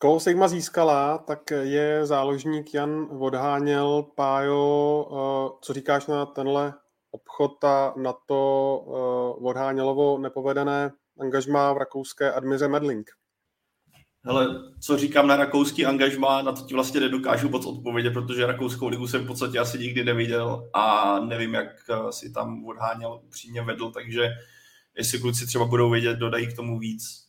Koho 0.00 0.20
Sigma 0.20 0.48
získala, 0.48 1.18
tak 1.18 1.50
je 1.50 2.06
záložník 2.06 2.74
Jan 2.74 3.06
Vodháněl. 3.06 4.06
Pájo, 4.14 5.06
eh, 5.08 5.58
co 5.62 5.72
říkáš 5.72 6.06
na 6.06 6.26
tenhle 6.26 6.74
obchod 7.10 7.64
a 7.64 7.94
na 7.96 8.12
to 8.12 8.82
eh, 8.86 9.42
Vodhánělovo 9.42 10.18
nepovedené 10.18 10.92
angažmá 11.20 11.72
v 11.72 11.76
rakouské 11.76 12.32
admiře 12.32 12.68
Medling? 12.68 13.10
Hele, 14.24 14.46
co 14.80 14.96
říkám 14.96 15.26
na 15.26 15.36
rakouský 15.36 15.86
angažmá, 15.86 16.42
na 16.42 16.52
to 16.52 16.62
ti 16.62 16.74
vlastně 16.74 17.00
nedokážu 17.00 17.48
moc 17.48 17.66
odpovědět, 17.66 18.10
protože 18.10 18.46
rakouskou 18.46 18.88
ligu 18.88 19.08
jsem 19.08 19.24
v 19.24 19.26
podstatě 19.26 19.58
asi 19.58 19.78
nikdy 19.78 20.04
neviděl 20.04 20.70
a 20.74 21.18
nevím, 21.20 21.54
jak 21.54 21.68
eh, 21.90 22.12
si 22.12 22.32
tam 22.32 22.64
odháněl 22.64 23.20
upřímně 23.24 23.62
vedl, 23.62 23.90
takže 23.90 24.28
jestli 24.96 25.18
kluci 25.18 25.46
třeba 25.46 25.64
budou 25.64 25.90
vědět, 25.90 26.18
dodají 26.18 26.46
k 26.46 26.56
tomu 26.56 26.78
víc. 26.78 27.25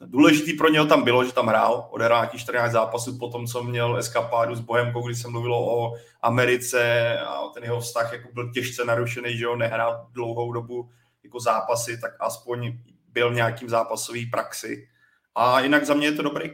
Důležitý 0.00 0.52
pro 0.52 0.68
něho 0.68 0.86
tam 0.86 1.04
bylo, 1.04 1.24
že 1.24 1.32
tam 1.32 1.46
hrál, 1.46 1.88
odehrál 1.90 2.20
nějakých 2.20 2.40
14 2.40 2.72
zápasů 2.72 3.18
po 3.18 3.28
tom, 3.28 3.46
co 3.46 3.62
měl 3.62 3.96
eskapádu 3.96 4.54
s 4.54 4.60
Bohemkou, 4.60 5.06
kdy 5.06 5.14
se 5.14 5.28
mluvilo 5.28 5.78
o 5.78 5.96
Americe 6.22 7.12
a 7.18 7.48
ten 7.48 7.64
jeho 7.64 7.80
vztah 7.80 8.12
jako 8.12 8.28
byl 8.32 8.52
těžce 8.52 8.84
narušený, 8.84 9.38
že 9.38 9.46
ho 9.46 9.56
nehrál 9.56 10.08
dlouhou 10.12 10.52
dobu 10.52 10.90
jako 11.24 11.40
zápasy, 11.40 12.00
tak 12.00 12.16
aspoň 12.20 12.78
byl 13.08 13.30
v 13.30 13.34
nějakým 13.34 13.68
zápasový 13.68 14.26
praxi 14.26 14.88
a 15.34 15.60
jinak 15.60 15.86
za 15.86 15.94
mě 15.94 16.06
je 16.06 16.12
to 16.12 16.22
dobrý 16.22 16.50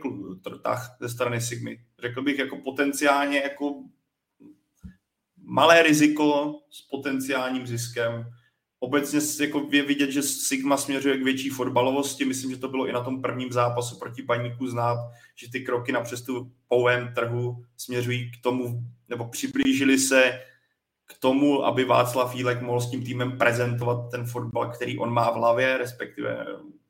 tah 0.63 0.97
ze 1.01 1.09
strany 1.09 1.41
Sigmy. 1.41 1.79
Řekl 1.99 2.23
bych 2.23 2.39
jako 2.39 2.57
potenciálně 2.57 3.41
jako 3.41 3.75
malé 5.37 5.83
riziko 5.83 6.55
s 6.71 6.83
potenciálním 6.83 7.67
ziskem. 7.67 8.33
Obecně 8.83 9.21
jako 9.41 9.67
je 9.71 9.83
vidět, 9.83 10.11
že 10.11 10.23
Sigma 10.23 10.77
směřuje 10.77 11.19
k 11.19 11.25
větší 11.25 11.49
fotbalovosti. 11.49 12.25
Myslím, 12.25 12.51
že 12.51 12.57
to 12.57 12.69
bylo 12.69 12.87
i 12.87 12.93
na 12.93 13.05
tom 13.05 13.23
prvním 13.23 13.53
zápasu 13.53 13.99
proti 13.99 14.23
Baníku 14.23 14.67
znát, 14.67 14.99
že 15.37 15.51
ty 15.51 15.61
kroky 15.61 15.93
na 15.93 16.01
přestupovém 16.01 17.15
trhu 17.15 17.65
směřují 17.77 18.31
k 18.31 18.43
tomu, 18.43 18.83
nebo 19.09 19.25
přiblížili 19.29 19.99
se 19.99 20.41
k 21.07 21.19
tomu, 21.19 21.65
aby 21.65 21.85
Václav 21.85 22.33
Fílek 22.33 22.63
mohl 22.63 22.81
s 22.81 22.91
tím 22.91 23.05
týmem 23.05 23.39
prezentovat 23.39 24.11
ten 24.11 24.27
fotbal, 24.27 24.71
který 24.71 24.99
on 24.99 25.13
má 25.13 25.31
v 25.31 25.35
hlavě, 25.35 25.79
respektive 25.79 26.47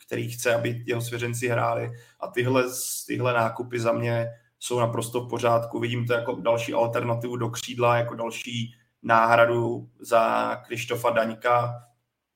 který 0.07 0.31
chce, 0.31 0.55
aby 0.55 0.85
jeho 0.87 1.01
svěřenci 1.01 1.49
hráli. 1.49 1.91
A 2.21 2.29
tyhle, 2.29 2.65
tyhle 3.07 3.33
nákupy 3.33 3.81
za 3.81 3.93
mě 3.93 4.27
jsou 4.59 4.81
naprosto 4.81 5.21
v 5.21 5.29
pořádku. 5.29 5.81
Vidím 5.81 6.07
to 6.07 6.13
jako 6.13 6.41
další 6.41 6.73
alternativu 6.73 7.37
do 7.37 7.49
křídla, 7.49 7.97
jako 7.97 8.15
další 8.15 8.75
náhradu 9.03 9.89
za 10.01 10.55
Krištofa 10.67 11.11
Daňka. 11.11 11.75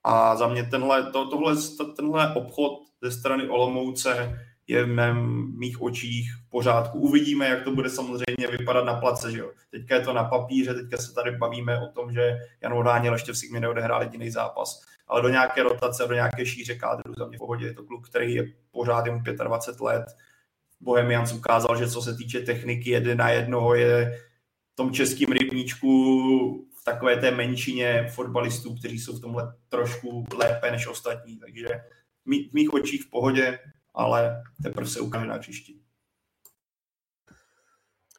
A 0.05 0.37
za 0.37 0.49
mě 0.49 0.63
tenhle, 0.63 1.13
to, 1.13 1.31
tohle, 1.31 1.55
tenhle 1.97 2.35
obchod 2.35 2.73
ze 3.03 3.11
strany 3.11 3.49
Olomouce 3.49 4.41
je 4.67 4.85
v 4.85 4.89
mém, 4.89 5.47
mých 5.59 5.83
očích 5.83 6.31
v 6.47 6.51
pořádku. 6.51 6.99
Uvidíme, 6.99 7.49
jak 7.49 7.65
to 7.65 7.71
bude 7.71 7.91
samozřejmě 7.91 8.47
vypadat 8.59 8.85
na 8.85 8.95
place. 8.95 9.33
Že 9.33 9.39
jo? 9.39 9.51
Teďka 9.71 9.95
je 9.95 10.01
to 10.01 10.13
na 10.13 10.25
papíře, 10.25 10.75
teďka 10.75 10.97
se 10.97 11.15
tady 11.15 11.31
bavíme 11.31 11.81
o 11.81 11.87
tom, 11.87 12.13
že 12.13 12.39
Jan 12.63 12.73
Odháněl 12.73 13.13
ještě 13.13 13.33
v 13.33 13.39
Sigmě 13.39 13.61
neodehrál 13.61 14.03
jediný 14.03 14.31
zápas 14.31 14.81
ale 15.09 15.23
do 15.23 15.29
nějaké 15.29 15.63
rotace, 15.63 16.07
do 16.09 16.15
nějaké 16.15 16.47
šíře 16.47 16.75
kádru 16.75 17.15
za 17.19 17.27
mě 17.27 17.37
v 17.37 17.39
pohodě. 17.39 17.67
Je 17.67 17.75
to 17.75 17.85
kluk, 17.85 18.09
který 18.09 18.35
je 18.35 18.45
pořád 18.71 19.07
mu 19.07 19.21
25 19.45 19.81
let. 19.81 20.05
Bohemians 20.81 21.33
ukázal, 21.33 21.77
že 21.79 21.91
co 21.91 22.03
se 22.03 22.17
týče 22.17 22.41
techniky 22.41 22.91
jede 22.91 23.15
na 23.15 23.31
jednoho, 23.31 23.75
je 23.75 24.21
tom 24.77 24.93
českém 24.93 25.32
rybníčku 25.32 25.89
v 26.81 26.85
takové 26.85 27.16
té 27.16 27.31
menšině 27.31 28.09
fotbalistů, 28.15 28.74
kteří 28.74 28.98
jsou 28.98 29.16
v 29.16 29.20
tomhle 29.20 29.55
trošku 29.69 30.24
lépe 30.35 30.70
než 30.70 30.86
ostatní. 30.86 31.39
Takže 31.39 31.69
v 32.24 32.53
mých 32.53 32.73
očích 32.73 33.05
v 33.05 33.11
pohodě, 33.11 33.59
ale 33.94 34.43
teprve 34.62 34.86
se 34.86 35.01
ukáže 35.01 35.27
na 35.27 35.39
příští. 35.39 35.82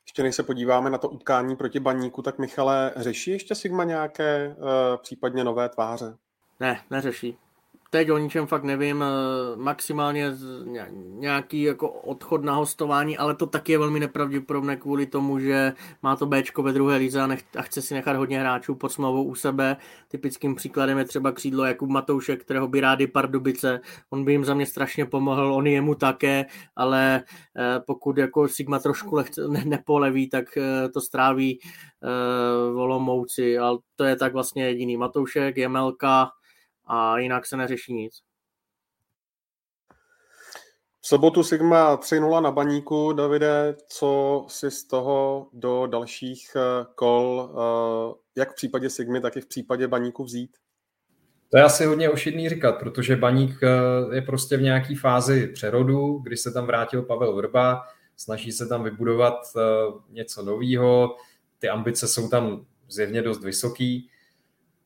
Ještě 0.06 0.24
než 0.24 0.36
se 0.36 0.44
podíváme 0.44 0.90
na 0.90 0.98
to 0.98 1.10
utkání 1.10 1.56
proti 1.56 1.80
baníku, 1.80 2.22
tak 2.22 2.40
Michale, 2.40 2.94
řeší 2.96 3.32
ještě 3.32 3.56
Sigma 3.56 3.84
nějaké 3.84 4.56
uh, 4.58 4.64
případně 5.02 5.44
nové 5.44 5.70
tváře? 5.70 6.18
Ne, 6.60 6.82
neřeší. 6.90 7.38
Teď 7.90 8.12
o 8.12 8.18
ničem 8.18 8.48
fakt 8.48 8.64
nevím, 8.64 9.04
eh, 9.04 9.08
maximálně 9.56 10.32
nějaký 11.20 11.62
jako 11.62 11.90
odchod 11.90 12.44
na 12.44 12.56
hostování, 12.56 13.18
ale 13.18 13.36
to 13.36 13.46
taky 13.46 13.72
je 13.72 13.78
velmi 13.78 14.00
nepravděpodobné 14.00 14.76
kvůli 14.76 15.06
tomu, 15.06 15.40
že 15.40 15.74
má 16.04 16.16
to 16.16 16.26
Bčko 16.26 16.64
ve 16.64 16.74
druhé 16.74 16.98
lize 16.98 17.22
a, 17.22 17.28
nech, 17.28 17.44
a 17.58 17.62
chce 17.62 17.82
si 17.82 17.94
nechat 17.94 18.16
hodně 18.16 18.40
hráčů 18.40 18.76
pod 18.76 18.92
smlouvou 18.92 19.24
u 19.24 19.36
sebe. 19.36 19.78
Typickým 20.08 20.56
příkladem 20.56 20.98
je 20.98 21.06
třeba 21.06 21.32
křídlo 21.32 21.66
Jakub 21.66 21.90
Matoušek, 21.90 22.42
kterého 22.42 22.68
by 22.68 22.82
rádi 22.82 23.08
Pardubice. 23.08 23.80
On 24.10 24.26
by 24.26 24.32
jim 24.32 24.46
za 24.46 24.54
mě 24.54 24.66
strašně 24.66 25.06
pomohl, 25.06 25.54
on 25.54 25.68
jemu 25.68 25.96
také, 25.96 26.46
ale 26.76 27.24
eh, 27.58 27.80
pokud 27.88 28.18
jako 28.18 28.48
Sigma 28.48 28.80
trošku 28.80 29.16
lehce, 29.16 29.48
ne, 29.48 29.64
nepoleví, 29.66 30.30
tak 30.30 30.58
eh, 30.58 30.90
to 30.90 31.02
stráví 31.02 31.60
v 32.74 32.78
Olomouci, 32.78 33.58
ale 33.58 33.78
to 33.96 34.04
je 34.04 34.16
tak 34.16 34.34
vlastně 34.34 34.66
jediný. 34.66 34.98
Matoušek, 34.98 35.58
Jemelka, 35.58 36.30
a 36.88 37.18
jinak 37.18 37.46
se 37.46 37.58
neřeší 37.58 37.94
nic. 37.94 38.14
V 41.02 41.08
sobotu 41.08 41.44
Sigma 41.44 41.98
3-0 41.98 42.42
na 42.42 42.52
baníku. 42.52 43.14
Davide, 43.14 43.76
co 43.88 44.46
si 44.50 44.72
z 44.72 44.88
toho 44.88 45.48
do 45.54 45.88
dalších 45.88 46.52
eh, 46.56 46.86
kol, 46.96 47.50
eh, 47.52 48.14
jak 48.36 48.52
v 48.52 48.56
případě 48.56 48.90
Sigmy, 48.90 49.22
tak 49.22 49.38
i 49.38 49.42
v 49.42 49.48
případě 49.48 49.88
baníku 49.88 50.24
vzít? 50.24 50.58
To 51.52 51.58
je 51.58 51.64
asi 51.64 51.86
hodně 51.86 52.10
ošidný 52.10 52.50
říkat, 52.50 52.72
protože 52.72 53.16
baník 53.16 53.64
eh, 53.64 54.16
je 54.16 54.22
prostě 54.22 54.58
v 54.58 54.62
nějaké 54.62 54.96
fázi 54.96 55.48
přerodu, 55.48 56.20
kdy 56.24 56.38
se 56.38 56.52
tam 56.52 56.66
vrátil 56.66 57.02
Pavel 57.02 57.36
Vrba, 57.36 57.84
snaží 58.18 58.52
se 58.52 58.68
tam 58.68 58.84
vybudovat 58.84 59.34
něco 60.10 60.44
nového, 60.44 61.16
ty 61.60 61.70
ambice 61.70 62.08
jsou 62.08 62.30
tam 62.30 62.66
zjevně 62.88 63.22
dost 63.22 63.44
vysoký 63.44 64.10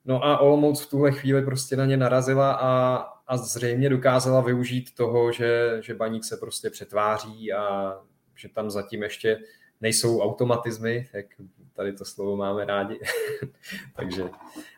No 0.06 0.26
a 0.26 0.38
Olomouc 0.38 0.82
v 0.82 0.90
tuhle 0.90 1.12
chvíli 1.12 1.42
prostě 1.42 1.76
na 1.76 1.86
ně 1.86 1.98
narazila 1.98 2.52
a, 2.52 2.96
a 3.28 3.38
zřejmě 3.38 3.90
dokázala 3.90 4.42
využít 4.42 4.96
toho, 4.96 5.32
že, 5.32 5.78
že 5.82 5.94
baník 5.94 6.24
se 6.24 6.38
prostě 6.38 6.70
přetváří 6.70 7.54
a 7.54 7.94
že 8.36 8.50
tam 8.50 8.70
zatím 8.70 9.04
ještě 9.04 9.40
nejsou 9.82 10.22
automatizmy, 10.22 11.08
jak 11.14 11.26
tady 11.74 11.94
to 11.94 12.06
slovo 12.06 12.38
máme 12.38 12.66
rádi. 12.66 13.00
Takže 13.96 14.30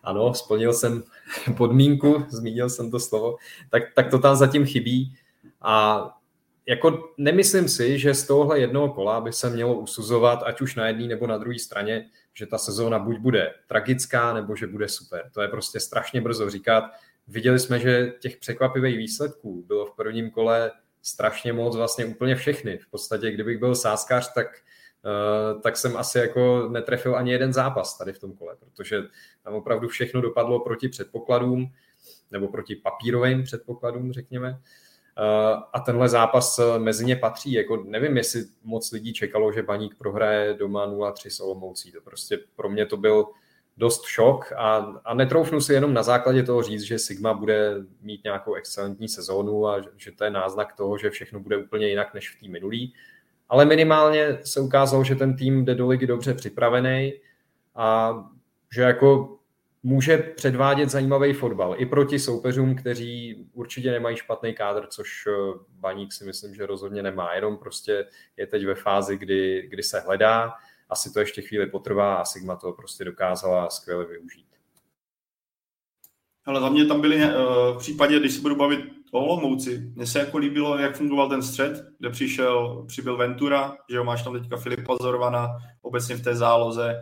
ano, 0.03 0.33
splnil 0.33 0.73
jsem 0.73 1.03
podmínku, 1.57 2.25
zmínil 2.29 2.69
jsem 2.69 2.91
to 2.91 2.99
slovo, 2.99 3.37
tak, 3.69 3.83
tak 3.95 4.09
to 4.09 4.19
tam 4.19 4.35
zatím 4.35 4.65
chybí. 4.65 5.15
A 5.61 6.03
jako 6.65 7.13
nemyslím 7.17 7.69
si, 7.69 7.99
že 7.99 8.13
z 8.13 8.27
tohohle 8.27 8.59
jednoho 8.59 8.89
kola 8.89 9.21
by 9.21 9.33
se 9.33 9.49
mělo 9.49 9.75
usuzovat, 9.75 10.43
ať 10.43 10.61
už 10.61 10.75
na 10.75 10.87
jedné 10.87 11.07
nebo 11.07 11.27
na 11.27 11.37
druhé 11.37 11.59
straně, 11.59 12.09
že 12.33 12.45
ta 12.45 12.57
sezóna 12.57 12.99
buď 12.99 13.17
bude 13.17 13.53
tragická, 13.67 14.33
nebo 14.33 14.55
že 14.55 14.67
bude 14.67 14.89
super. 14.89 15.29
To 15.33 15.41
je 15.41 15.47
prostě 15.47 15.79
strašně 15.79 16.21
brzo 16.21 16.49
říkat. 16.49 16.83
Viděli 17.27 17.59
jsme, 17.59 17.79
že 17.79 18.13
těch 18.19 18.37
překvapivých 18.37 18.97
výsledků 18.97 19.63
bylo 19.67 19.85
v 19.85 19.95
prvním 19.95 20.31
kole 20.31 20.71
strašně 21.01 21.53
moc, 21.53 21.75
vlastně 21.75 22.05
úplně 22.05 22.35
všechny. 22.35 22.77
V 22.77 22.87
podstatě, 22.87 23.31
kdybych 23.31 23.57
byl 23.57 23.75
sáskař, 23.75 24.33
tak, 24.33 24.47
uh, 25.55 25.61
tak 25.61 25.77
jsem 25.77 25.97
asi 25.97 26.17
jako 26.17 26.69
netrefil 26.71 27.15
ani 27.15 27.31
jeden 27.31 27.53
zápas 27.53 27.97
tady 27.97 28.13
v 28.13 28.19
tom 28.19 28.33
kole, 28.33 28.55
protože 28.59 29.01
tam 29.43 29.53
opravdu 29.53 29.87
všechno 29.87 30.21
dopadlo 30.21 30.59
proti 30.59 30.89
předpokladům, 30.89 31.73
nebo 32.31 32.47
proti 32.47 32.75
papírovým 32.75 33.43
předpokladům, 33.43 34.13
řekněme. 34.13 34.59
Eh, 34.59 34.92
a 35.73 35.79
tenhle 35.79 36.09
zápas 36.09 36.59
eh, 36.59 36.79
mezi 36.79 37.05
ně 37.05 37.15
patří. 37.15 37.53
Jako 37.53 37.83
nevím, 37.87 38.17
jestli 38.17 38.43
moc 38.63 38.91
lidí 38.91 39.13
čekalo, 39.13 39.51
že 39.51 39.63
Baník 39.63 39.95
prohraje 39.95 40.53
doma 40.53 40.87
0-3 40.87 41.29
s 41.29 41.39
Olomoucí. 41.39 41.91
To 41.91 42.01
prostě 42.01 42.39
pro 42.55 42.69
mě 42.69 42.85
to 42.85 42.97
byl 42.97 43.25
dost 43.77 44.03
šok 44.05 44.51
a, 44.51 44.77
a 45.05 45.13
netroufnu 45.13 45.61
si 45.61 45.73
jenom 45.73 45.93
na 45.93 46.03
základě 46.03 46.43
toho 46.43 46.63
říct, 46.63 46.81
že 46.81 46.99
Sigma 46.99 47.33
bude 47.33 47.75
mít 48.01 48.23
nějakou 48.23 48.53
excelentní 48.53 49.09
sezónu 49.09 49.67
a 49.67 49.81
že, 49.81 49.89
že 49.97 50.11
to 50.11 50.23
je 50.23 50.29
náznak 50.29 50.73
toho, 50.73 50.97
že 50.97 51.09
všechno 51.09 51.39
bude 51.39 51.57
úplně 51.57 51.87
jinak 51.87 52.13
než 52.13 52.29
v 52.29 52.39
té 52.39 52.47
minulý. 52.47 52.93
Ale 53.49 53.65
minimálně 53.65 54.37
se 54.43 54.61
ukázalo, 54.61 55.03
že 55.03 55.15
ten 55.15 55.35
tým 55.35 55.65
jde 55.65 55.75
do 55.75 55.87
ligy 55.87 56.07
dobře 56.07 56.33
připravený 56.33 57.13
a 57.75 58.13
že 58.75 58.81
jako 58.81 59.37
může 59.83 60.17
předvádět 60.17 60.89
zajímavý 60.89 61.33
fotbal 61.33 61.75
i 61.77 61.85
proti 61.85 62.19
soupeřům, 62.19 62.75
kteří 62.75 63.45
určitě 63.53 63.91
nemají 63.91 64.17
špatný 64.17 64.53
kádr, 64.53 64.87
což 64.87 65.23
eh, 65.27 65.31
Baník 65.69 66.13
si 66.13 66.25
myslím, 66.25 66.55
že 66.55 66.65
rozhodně 66.65 67.03
nemá, 67.03 67.33
jenom 67.33 67.57
prostě 67.57 68.05
je 68.37 68.47
teď 68.47 68.65
ve 68.65 68.75
fázi, 68.75 69.17
kdy, 69.17 69.67
kdy 69.69 69.83
se 69.83 69.99
hledá, 69.99 70.53
asi 70.89 71.13
to 71.13 71.19
ještě 71.19 71.41
chvíli 71.41 71.67
potrvá 71.67 72.15
a 72.15 72.25
Sigma 72.25 72.55
to 72.55 72.71
prostě 72.71 73.05
dokázala 73.05 73.69
skvěle 73.69 74.05
využít. 74.05 74.47
Ale 76.45 76.61
za 76.61 76.69
mě 76.69 76.85
tam 76.85 77.01
byly 77.01 77.23
eh, 77.23 77.33
v 77.73 77.77
případě, 77.79 78.19
když 78.19 78.33
se 78.33 78.41
budu 78.41 78.55
bavit 78.55 78.79
o 79.11 79.19
Olomouci, 79.19 79.91
mně 79.95 80.05
se 80.05 80.19
jako 80.19 80.37
líbilo, 80.37 80.77
jak 80.77 80.95
fungoval 80.95 81.29
ten 81.29 81.43
střed, 81.43 81.85
kde 81.99 82.09
přišel, 82.09 82.85
přibyl 82.87 83.17
Ventura, 83.17 83.77
že 83.89 83.97
jo, 83.97 84.03
máš 84.03 84.23
tam 84.23 84.33
teďka 84.33 84.57
Filipa 84.57 84.95
Zorvana, 85.01 85.49
obecně 85.81 86.15
v 86.15 86.23
té 86.23 86.35
záloze. 86.35 87.01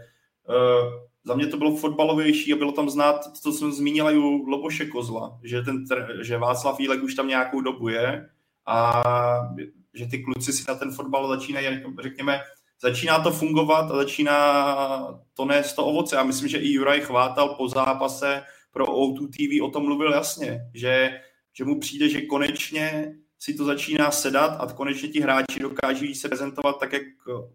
Za 1.23 1.35
mě 1.35 1.47
to 1.47 1.57
bylo 1.57 1.75
fotbalovější 1.75 2.53
a 2.53 2.55
bylo 2.55 2.71
tam 2.71 2.89
znát 2.89 3.19
to, 3.25 3.51
co 3.51 3.51
jsem 3.51 3.71
zmínila 3.71 4.11
i 4.11 4.17
u 4.17 4.45
Loboše 4.45 4.85
Kozla, 4.85 5.39
že, 5.43 5.61
ten, 5.61 5.85
že 6.21 6.37
Václav 6.37 6.79
Jílek 6.79 7.03
už 7.03 7.15
tam 7.15 7.27
nějakou 7.27 7.61
dobu 7.61 7.87
je 7.87 8.29
a 8.67 9.03
že 9.93 10.05
ty 10.05 10.19
kluci 10.23 10.53
si 10.53 10.63
na 10.67 10.75
ten 10.75 10.91
fotbal 10.91 11.27
začínají, 11.27 11.67
řekněme, 12.01 12.41
začíná 12.81 13.19
to 13.19 13.31
fungovat 13.31 13.91
a 13.91 13.95
začíná 13.95 15.21
to 15.33 15.45
nést 15.45 15.73
to 15.73 15.85
ovoce. 15.85 16.15
Já 16.15 16.23
myslím, 16.23 16.49
že 16.49 16.57
i 16.57 16.71
Juraj 16.71 17.01
Chvátal 17.01 17.55
po 17.55 17.67
zápase 17.67 18.43
pro 18.71 18.85
O2 18.85 19.29
TV 19.29 19.63
o 19.63 19.71
tom 19.71 19.83
mluvil 19.83 20.11
jasně, 20.11 20.59
že, 20.73 21.21
že 21.53 21.65
mu 21.65 21.79
přijde, 21.79 22.09
že 22.09 22.21
konečně 22.21 23.13
si 23.39 23.53
to 23.53 23.65
začíná 23.65 24.11
sedat 24.11 24.57
a 24.59 24.73
konečně 24.73 25.09
ti 25.09 25.21
hráči 25.21 25.59
dokáží 25.59 26.15
se 26.15 26.27
prezentovat 26.27 26.79
tak, 26.79 26.93
jak 26.93 27.03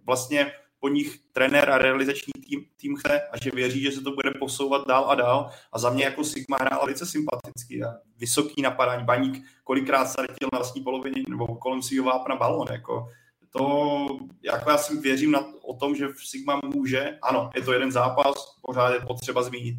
vlastně 0.06 0.52
po 0.80 0.88
nich 0.88 1.18
trenér 1.32 1.70
a 1.70 1.78
realizační 1.78 2.32
tým, 2.48 2.64
tým 2.76 2.96
chce 2.96 3.20
a 3.20 3.38
že 3.42 3.50
věří, 3.50 3.82
že 3.82 3.92
se 3.92 4.00
to 4.00 4.10
bude 4.10 4.30
posouvat 4.30 4.86
dál 4.86 5.10
a 5.10 5.14
dál. 5.14 5.50
A 5.72 5.78
za 5.78 5.90
mě 5.90 6.04
jako 6.04 6.24
Sigma 6.24 6.56
hrál 6.60 6.80
velice 6.80 7.06
sympatický 7.06 7.82
a 7.84 7.94
vysoký 8.18 8.62
napadání. 8.62 9.04
Baník 9.04 9.44
kolikrát 9.64 10.06
ztratil 10.06 10.48
na 10.52 10.58
vlastní 10.58 10.82
polovině 10.82 11.22
nebo 11.28 11.46
kolem 11.46 11.82
svého 11.82 12.04
vápna 12.04 12.36
balon. 12.36 12.66
Jako 12.70 13.08
to, 13.50 14.06
jako 14.42 14.70
já 14.70 14.78
si 14.78 14.96
věřím 14.96 15.30
na, 15.30 15.46
o 15.62 15.74
tom, 15.74 15.94
že 15.94 16.06
Sigma 16.24 16.60
může, 16.64 17.18
ano, 17.22 17.50
je 17.54 17.62
to 17.62 17.72
jeden 17.72 17.92
zápas, 17.92 18.34
pořád 18.62 18.94
je 18.94 19.00
potřeba 19.00 19.42
zmínit, 19.42 19.76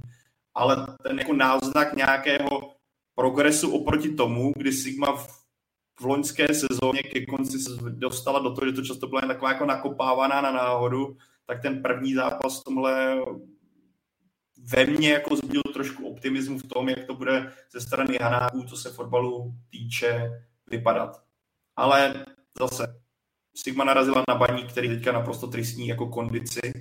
ale 0.55 0.87
ten 1.03 1.19
jako 1.19 1.33
náznak 1.33 1.95
nějakého 1.95 2.73
progresu 3.15 3.75
oproti 3.75 4.09
tomu, 4.09 4.53
kdy 4.55 4.71
Sigma 4.71 5.15
v 5.15 5.46
v 5.99 6.05
loňské 6.05 6.47
sezóně 6.53 7.03
ke 7.03 7.25
konci 7.25 7.59
se 7.59 7.71
dostala 7.89 8.39
do 8.39 8.53
toho, 8.53 8.67
že 8.67 8.73
to 8.73 8.81
často 8.81 9.07
byla 9.07 9.21
taková 9.21 9.51
jako 9.51 9.65
nakopávaná 9.65 10.41
na 10.41 10.51
náhodu, 10.51 11.17
tak 11.45 11.61
ten 11.61 11.81
první 11.81 12.13
zápas 12.13 12.63
tomhle 12.63 13.21
ve 14.57 14.85
mně 14.85 15.09
jako 15.09 15.35
zbudil 15.35 15.61
trošku 15.73 16.07
optimismu 16.07 16.59
v 16.59 16.67
tom, 16.67 16.89
jak 16.89 17.05
to 17.05 17.15
bude 17.15 17.53
ze 17.71 17.81
strany 17.81 18.17
Hanáků, 18.17 18.63
co 18.63 18.77
se 18.77 18.89
fotbalu 18.89 19.53
týče, 19.69 20.31
vypadat. 20.67 21.23
Ale 21.75 22.25
zase, 22.59 23.01
Sigma 23.55 23.83
narazila 23.83 24.23
na 24.29 24.35
baní, 24.35 24.63
který 24.63 24.87
teďka 24.87 25.11
naprosto 25.11 25.47
tristní 25.47 25.87
jako 25.87 26.07
kondici 26.07 26.73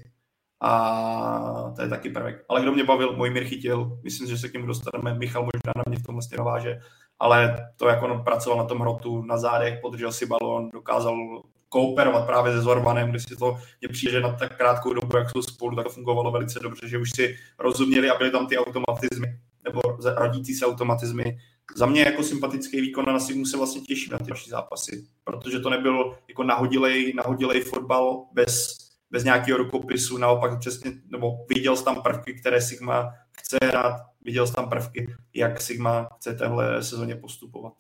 a 0.61 1.73
to 1.77 1.83
je 1.83 1.89
taky 1.89 2.11
prvek. 2.11 2.45
Ale 2.49 2.63
kdo 2.63 2.73
mě 2.73 2.85
bavil, 2.85 3.17
můj 3.17 3.31
Mir 3.31 3.45
chytil, 3.45 4.01
myslím, 4.05 4.29
že 4.29 4.39
se 4.39 4.49
k 4.49 4.53
němu 4.53 4.67
dostaneme, 4.67 5.15
Michal 5.15 5.43
možná 5.43 5.73
na 5.77 5.83
mě 5.89 5.99
v 5.99 6.03
tomhle 6.03 6.23
naváže, 6.39 6.81
ale 7.19 7.69
to, 7.77 7.89
jak 7.89 8.03
on 8.03 8.25
pracoval 8.25 8.59
na 8.59 8.65
tom 8.65 8.79
hrotu, 8.79 9.23
na 9.23 9.39
zádech, 9.39 9.79
podržel 9.81 10.13
si 10.13 10.27
balon, 10.27 10.71
dokázal 10.71 11.43
kooperovat 11.69 12.27
právě 12.27 12.53
se 12.53 12.61
Zorbanem, 12.61 13.11
kde 13.11 13.21
si 13.21 13.37
to 13.37 13.59
mě 13.81 13.89
přijde, 13.89 14.13
že 14.13 14.21
na 14.21 14.33
tak 14.33 14.57
krátkou 14.57 14.93
dobu, 14.93 15.17
jak 15.17 15.31
jsou 15.31 15.43
spolu, 15.43 15.77
tak 15.77 15.85
to 15.85 15.91
fungovalo 15.91 16.31
velice 16.31 16.61
dobře, 16.61 16.89
že 16.89 16.99
už 16.99 17.11
si 17.11 17.37
rozuměli 17.59 18.11
a 18.11 18.19
byly 18.19 18.31
tam 18.31 18.47
ty 18.47 18.59
automatizmy, 18.59 19.39
nebo 19.65 19.81
rodící 20.17 20.55
se 20.55 20.67
automatizmy. 20.67 21.39
Za 21.77 21.87
mě 21.87 22.03
jako 22.03 22.23
sympatický 22.23 22.81
výkon 22.81 23.05
a 23.09 23.13
na 23.13 23.21
Sigmu 23.21 23.45
se 23.45 23.57
vlastně 23.57 23.81
těším 23.81 24.13
na 24.13 24.19
ty 24.19 24.25
další 24.25 24.51
zápasy, 24.51 25.07
protože 25.25 25.61
to 25.61 25.71
nebyl 25.71 26.15
jako 26.29 26.43
nahodilej, 26.43 27.13
nahodilej 27.17 27.61
fotbal 27.61 28.25
bez, 28.33 28.86
bez 29.17 29.25
nějakého 29.25 29.59
rukopisu, 29.59 30.19
naopak 30.19 30.59
přesně, 30.59 30.93
nebo 31.11 31.47
viděl 31.55 31.77
jsi 31.77 31.85
tam 31.85 32.03
prvky, 32.03 32.35
které 32.35 32.61
Sigma 32.61 33.15
chce 33.39 33.57
hrát, 33.65 34.03
viděl 34.21 34.47
jsem 34.47 34.55
tam 34.55 34.69
prvky, 34.69 35.15
jak 35.35 35.61
Sigma 35.61 36.09
chce 36.17 36.35
téhle 36.35 36.83
sezóně 36.83 37.17
postupovat. 37.17 37.73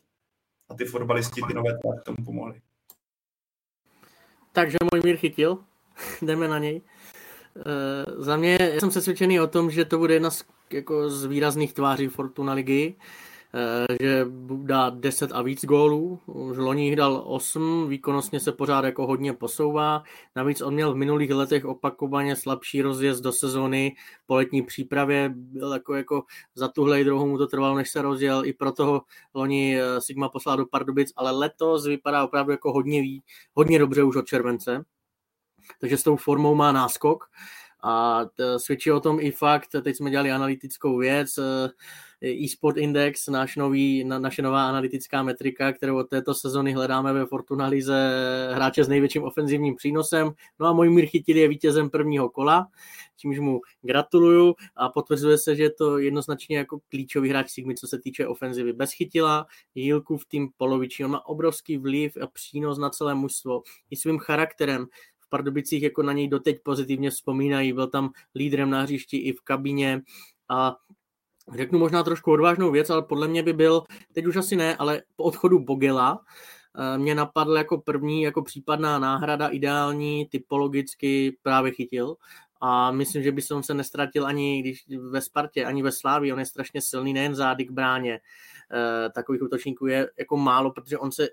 A 0.68 0.74
ty 0.74 0.84
fotbalisti, 0.84 1.40
ty 1.48 1.54
nové 1.54 1.70
k 2.00 2.04
tomu 2.04 2.16
pomohli. 2.24 2.60
Takže 4.52 4.76
můj 4.92 5.00
mír 5.04 5.16
chytil, 5.16 5.58
jdeme 6.22 6.48
na 6.48 6.58
něj. 6.58 6.76
E, 6.76 8.22
za 8.22 8.36
mě 8.36 8.58
já 8.60 8.80
jsem 8.80 8.88
přesvědčený 8.88 9.40
o 9.40 9.46
tom, 9.46 9.70
že 9.70 9.84
to 9.84 9.98
bude 9.98 10.14
jedna 10.14 10.30
z, 10.30 10.44
jako 10.72 11.10
z 11.10 11.24
výrazných 11.24 11.72
tváří 11.72 12.08
Fortuna 12.08 12.52
ligy. 12.52 12.94
Že 14.00 14.26
dá 14.62 14.90
10 14.90 15.32
a 15.32 15.42
víc 15.42 15.64
gólů. 15.64 16.20
Už 16.26 16.58
loni 16.58 16.86
jich 16.86 16.96
dal 16.96 17.22
8, 17.26 17.88
výkonnostně 17.88 18.40
se 18.40 18.52
pořád 18.52 18.84
jako 18.84 19.06
hodně 19.06 19.32
posouvá. 19.32 20.02
Navíc 20.36 20.60
on 20.60 20.74
měl 20.74 20.92
v 20.92 20.96
minulých 20.96 21.30
letech 21.30 21.64
opakovaně 21.64 22.36
slabší 22.36 22.82
rozjezd 22.82 23.22
do 23.22 23.32
sezóny 23.32 23.96
po 24.26 24.34
letní 24.34 24.62
přípravě. 24.62 25.32
Byl 25.34 25.72
jako, 25.72 25.94
jako 25.94 26.24
za 26.54 26.68
tuhle 26.68 27.04
druhou 27.04 27.26
mu 27.26 27.38
to 27.38 27.46
trvalo, 27.46 27.76
než 27.76 27.90
se 27.90 28.02
rozjel. 28.02 28.44
I 28.44 28.52
proto 28.52 28.86
ho 28.86 29.02
loni 29.34 29.80
eh, 29.80 30.00
Sigma 30.00 30.28
poslal 30.28 30.56
do 30.56 30.66
Pardubic, 30.66 31.12
ale 31.16 31.30
letos 31.30 31.86
vypadá 31.86 32.24
opravdu 32.24 32.52
jako 32.52 32.72
hodně, 32.72 33.02
hodně 33.54 33.78
dobře 33.78 34.02
už 34.02 34.16
od 34.16 34.26
července. 34.26 34.84
Takže 35.80 35.98
s 35.98 36.02
tou 36.02 36.16
formou 36.16 36.54
má 36.54 36.72
náskok. 36.72 37.24
A 37.82 38.24
svědčí 38.56 38.92
o 38.92 39.00
tom 39.00 39.20
i 39.20 39.30
fakt, 39.30 39.68
teď 39.82 39.96
jsme 39.96 40.10
dělali 40.10 40.32
analytickou 40.32 40.98
věc, 40.98 41.38
eh, 41.38 41.68
eSport 42.22 42.76
Index, 42.76 43.28
náš 43.28 43.56
nový, 43.56 44.04
na, 44.04 44.18
naše 44.18 44.42
nová 44.42 44.68
analytická 44.68 45.22
metrika, 45.22 45.72
kterou 45.72 45.98
od 45.98 46.08
této 46.08 46.34
sezony 46.34 46.72
hledáme 46.72 47.12
ve 47.12 47.26
Fortuna 47.26 47.66
Lize 47.66 48.10
hráče 48.54 48.84
s 48.84 48.88
největším 48.88 49.22
ofenzivním 49.22 49.76
přínosem. 49.76 50.32
No 50.60 50.66
a 50.66 50.72
můj 50.72 50.90
Mír 50.90 51.06
Chytil 51.06 51.36
je 51.36 51.48
vítězem 51.48 51.90
prvního 51.90 52.28
kola, 52.28 52.66
čímž 53.16 53.38
mu 53.38 53.60
gratuluju 53.82 54.54
a 54.76 54.88
potvrzuje 54.88 55.38
se, 55.38 55.56
že 55.56 55.62
je 55.62 55.70
to 55.70 55.98
jednoznačně 55.98 56.58
jako 56.58 56.78
klíčový 56.88 57.28
hráč 57.28 57.50
Sigmy, 57.50 57.74
co 57.74 57.86
se 57.86 57.98
týče 57.98 58.26
ofenzivy. 58.26 58.72
Bez 58.72 58.92
Chytila, 58.92 59.46
Jílku 59.74 60.16
v 60.16 60.26
tým 60.26 60.48
poloviční, 60.56 61.04
on 61.04 61.10
má 61.10 61.26
obrovský 61.26 61.78
vliv 61.78 62.16
a 62.22 62.26
přínos 62.26 62.78
na 62.78 62.90
celé 62.90 63.14
mužstvo. 63.14 63.62
I 63.90 63.96
svým 63.96 64.18
charakterem 64.18 64.86
v 65.20 65.28
Pardubicích 65.28 65.82
jako 65.82 66.02
na 66.02 66.12
něj 66.12 66.28
doteď 66.28 66.62
pozitivně 66.62 67.10
vzpomínají, 67.10 67.72
byl 67.72 67.86
tam 67.86 68.10
lídrem 68.34 68.70
na 68.70 68.82
hřišti 68.82 69.16
i 69.16 69.32
v 69.32 69.40
kabině 69.40 70.02
a 70.48 70.76
řeknu 71.54 71.78
možná 71.78 72.02
trošku 72.02 72.32
odvážnou 72.32 72.70
věc, 72.70 72.90
ale 72.90 73.02
podle 73.02 73.28
mě 73.28 73.42
by 73.42 73.52
byl, 73.52 73.82
teď 74.12 74.26
už 74.26 74.36
asi 74.36 74.56
ne, 74.56 74.76
ale 74.76 75.02
po 75.16 75.24
odchodu 75.24 75.58
Bogela 75.58 76.20
eh, 76.78 76.98
mě 76.98 77.14
napadl 77.14 77.56
jako 77.56 77.78
první, 77.78 78.22
jako 78.22 78.42
případná 78.42 78.98
náhrada 78.98 79.48
ideální, 79.48 80.26
typologicky 80.26 81.36
právě 81.42 81.72
chytil. 81.72 82.16
A 82.60 82.90
myslím, 82.90 83.22
že 83.22 83.32
by 83.32 83.42
se 83.42 83.54
on 83.54 83.62
se 83.62 83.74
nestratil 83.74 84.26
ani 84.26 84.60
když 84.60 84.84
ve 85.10 85.20
Spartě, 85.20 85.64
ani 85.64 85.82
ve 85.82 85.92
Slávii, 85.92 86.32
on 86.32 86.38
je 86.38 86.46
strašně 86.46 86.80
silný, 86.80 87.12
nejen 87.12 87.34
zády 87.34 87.64
k 87.64 87.70
bráně, 87.70 88.20
eh, 88.72 89.10
takových 89.10 89.42
útočníků 89.42 89.86
je 89.86 90.10
jako 90.18 90.36
málo, 90.36 90.70
protože 90.70 90.98
on 90.98 91.12
se 91.12 91.28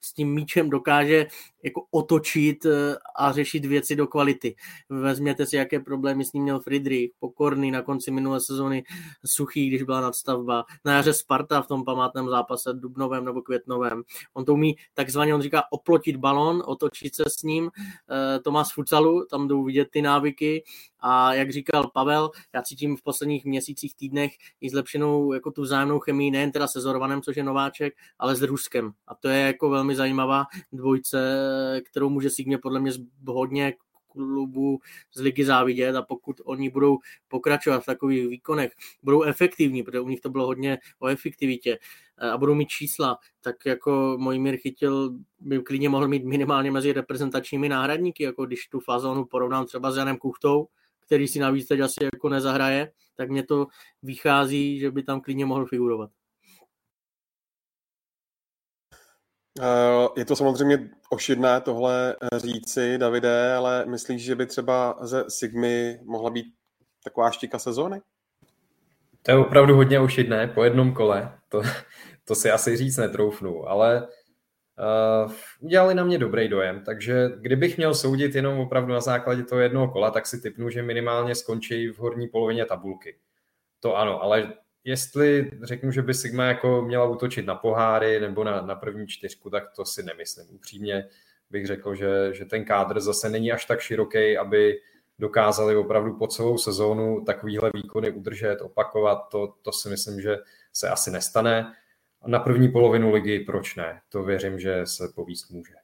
s 0.00 0.12
tím 0.12 0.34
míčem 0.34 0.70
dokáže 0.70 1.26
jako 1.64 1.84
otočit 1.90 2.66
eh, 2.66 2.96
a 3.16 3.32
řešit 3.32 3.64
věci 3.64 3.96
do 3.96 4.06
kvality. 4.06 4.56
Vezměte 4.88 5.46
si, 5.46 5.56
jaké 5.56 5.80
problémy 5.80 6.24
s 6.24 6.32
ním 6.32 6.42
měl 6.42 6.60
Friedrich, 6.60 7.10
Pokorný 7.18 7.70
na 7.70 7.82
konci 7.82 8.10
minulé 8.10 8.40
sezóny, 8.40 8.84
Suchý, 9.26 9.68
když 9.68 9.82
byla 9.82 10.00
nadstavba, 10.00 10.64
na 10.84 10.92
jaře 10.92 11.12
Sparta 11.12 11.62
v 11.62 11.66
tom 11.66 11.84
památném 11.84 12.28
zápase 12.28 12.72
dubnovém 12.72 13.24
nebo 13.24 13.42
květnovém. 13.42 14.02
On 14.34 14.44
to 14.44 14.54
umí 14.54 14.76
takzvaně, 14.94 15.34
on 15.34 15.42
říká, 15.42 15.62
oplotit 15.70 16.16
balon, 16.16 16.62
otočit 16.66 17.14
se 17.14 17.24
s 17.28 17.42
ním. 17.42 17.70
Eh, 18.10 18.38
to 18.40 18.50
má 18.50 18.64
z 18.64 18.72
futsalu, 18.72 19.26
tam 19.30 19.48
jdou 19.48 19.64
vidět 19.64 19.88
ty 19.90 20.02
návyky 20.02 20.64
a 21.00 21.34
jak 21.34 21.52
říkal 21.52 21.90
Pavel, 21.94 22.30
já 22.54 22.62
cítím 22.62 22.96
v 22.96 23.02
posledních 23.02 23.44
měsících, 23.44 23.94
týdnech 23.94 24.32
i 24.60 24.70
zlepšenou 24.70 25.32
jako 25.32 25.50
tu 25.50 25.62
vzájemnou 25.62 25.98
chemii, 25.98 26.30
nejen 26.30 26.52
teda 26.52 26.66
se 26.66 26.80
Zorvanem, 26.80 27.22
což 27.22 27.36
je 27.36 27.44
nováček, 27.44 27.94
ale 28.18 28.36
s 28.36 28.42
Ruskem. 28.42 28.92
A 29.06 29.14
to 29.14 29.28
je 29.28 29.40
jako 29.40 29.70
velmi 29.70 29.96
zajímavá 29.96 30.44
dvojce, 30.72 31.18
kterou 31.84 32.08
může 32.08 32.30
Sigmě 32.30 32.58
podle 32.58 32.80
mě 32.80 32.92
hodně 33.26 33.74
klubu 34.08 34.80
z 35.14 35.20
ligy 35.20 35.44
závidět 35.44 35.96
a 35.96 36.02
pokud 36.02 36.40
oni 36.44 36.70
budou 36.70 36.98
pokračovat 37.28 37.80
v 37.80 37.86
takových 37.86 38.28
výkonech, 38.28 38.72
budou 39.02 39.22
efektivní, 39.22 39.82
protože 39.82 40.00
u 40.00 40.08
nich 40.08 40.20
to 40.20 40.30
bylo 40.30 40.46
hodně 40.46 40.78
o 40.98 41.06
efektivitě 41.06 41.78
a 42.32 42.38
budou 42.38 42.54
mít 42.54 42.68
čísla, 42.68 43.18
tak 43.40 43.66
jako 43.66 44.16
Mojmír 44.20 44.56
chytil, 44.56 45.18
by 45.40 45.58
klidně 45.58 45.88
mohl 45.88 46.08
mít 46.08 46.24
minimálně 46.24 46.70
mezi 46.70 46.92
reprezentačními 46.92 47.68
náhradníky, 47.68 48.22
jako 48.22 48.46
když 48.46 48.68
tu 48.68 48.80
fazonu 48.80 49.24
porovnám 49.24 49.66
třeba 49.66 49.90
s 49.90 49.96
Janem 49.96 50.16
Kuchtou, 50.16 50.68
který 51.06 51.28
si 51.28 51.38
navíc 51.38 51.66
teď 51.66 51.80
asi 51.80 52.04
jako 52.12 52.28
nezahraje, 52.28 52.92
tak 53.16 53.30
mě 53.30 53.42
to 53.42 53.66
vychází, 54.02 54.78
že 54.78 54.90
by 54.90 55.02
tam 55.02 55.20
klidně 55.20 55.46
mohl 55.46 55.66
figurovat. 55.66 56.10
Eh, 58.92 58.96
je 60.16 60.24
to 60.24 60.36
samozřejmě 60.36 60.90
ošidné 61.10 61.60
tohle 61.60 62.16
eh, 62.22 62.38
říci, 62.38 62.98
Davide, 62.98 63.54
ale 63.54 63.86
myslíš, 63.86 64.24
že 64.24 64.34
by 64.34 64.46
třeba 64.46 64.98
ze 65.00 65.24
Sigmy 65.28 66.00
mohla 66.04 66.30
být 66.30 66.46
taková 67.04 67.30
štika 67.30 67.58
sezóny? 67.58 68.00
To 69.22 69.30
je 69.30 69.38
opravdu 69.38 69.76
hodně 69.76 70.00
ošidné 70.00 70.46
po 70.46 70.64
jednom 70.64 70.92
kole. 70.92 71.32
To, 71.48 71.62
to 72.24 72.34
si 72.34 72.50
asi 72.50 72.76
říct 72.76 72.96
netroufnu, 72.96 73.68
ale 73.68 74.08
uh, 75.26 75.32
udělali 75.60 75.94
na 75.94 76.04
mě 76.04 76.18
dobrý 76.18 76.48
dojem, 76.48 76.82
takže 76.84 77.28
kdybych 77.40 77.76
měl 77.76 77.94
soudit 77.94 78.34
jenom 78.34 78.58
opravdu 78.58 78.92
na 78.92 79.00
základě 79.00 79.42
toho 79.42 79.60
jednoho 79.60 79.88
kola, 79.88 80.10
tak 80.10 80.26
si 80.26 80.40
typnu, 80.40 80.70
že 80.70 80.82
minimálně 80.82 81.34
skončí 81.34 81.88
v 81.88 81.98
horní 81.98 82.28
polovině 82.28 82.64
tabulky. 82.64 83.16
To 83.80 83.96
ano, 83.96 84.22
ale 84.22 84.52
jestli 84.84 85.50
řeknu, 85.62 85.90
že 85.90 86.02
by 86.02 86.14
Sigma 86.14 86.44
jako 86.44 86.82
měla 86.82 87.04
útočit 87.04 87.46
na 87.46 87.54
poháry 87.54 88.20
nebo 88.20 88.44
na, 88.44 88.60
na 88.60 88.74
první 88.74 89.06
čtyřku, 89.06 89.50
tak 89.50 89.72
to 89.76 89.84
si 89.84 90.02
nemyslím. 90.02 90.46
Upřímně 90.50 91.08
bych 91.50 91.66
řekl, 91.66 91.94
že, 91.94 92.34
že 92.34 92.44
ten 92.44 92.64
kádr 92.64 93.00
zase 93.00 93.28
není 93.28 93.52
až 93.52 93.64
tak 93.64 93.80
široký, 93.80 94.38
aby 94.38 94.80
dokázali 95.18 95.76
opravdu 95.76 96.18
po 96.18 96.26
celou 96.26 96.58
sezónu 96.58 97.24
takovýhle 97.24 97.70
výkony 97.74 98.10
udržet, 98.10 98.60
opakovat, 98.62 99.28
to, 99.30 99.54
to 99.62 99.72
si 99.72 99.88
myslím, 99.88 100.20
že 100.20 100.36
se 100.72 100.88
asi 100.88 101.10
nestane. 101.10 101.72
Na 102.26 102.38
první 102.38 102.68
polovinu 102.68 103.12
ligy 103.12 103.40
proč 103.40 103.76
ne? 103.76 104.00
To 104.08 104.22
věřím, 104.22 104.58
že 104.58 104.86
se 104.86 105.08
povíst 105.14 105.50
může. 105.50 105.74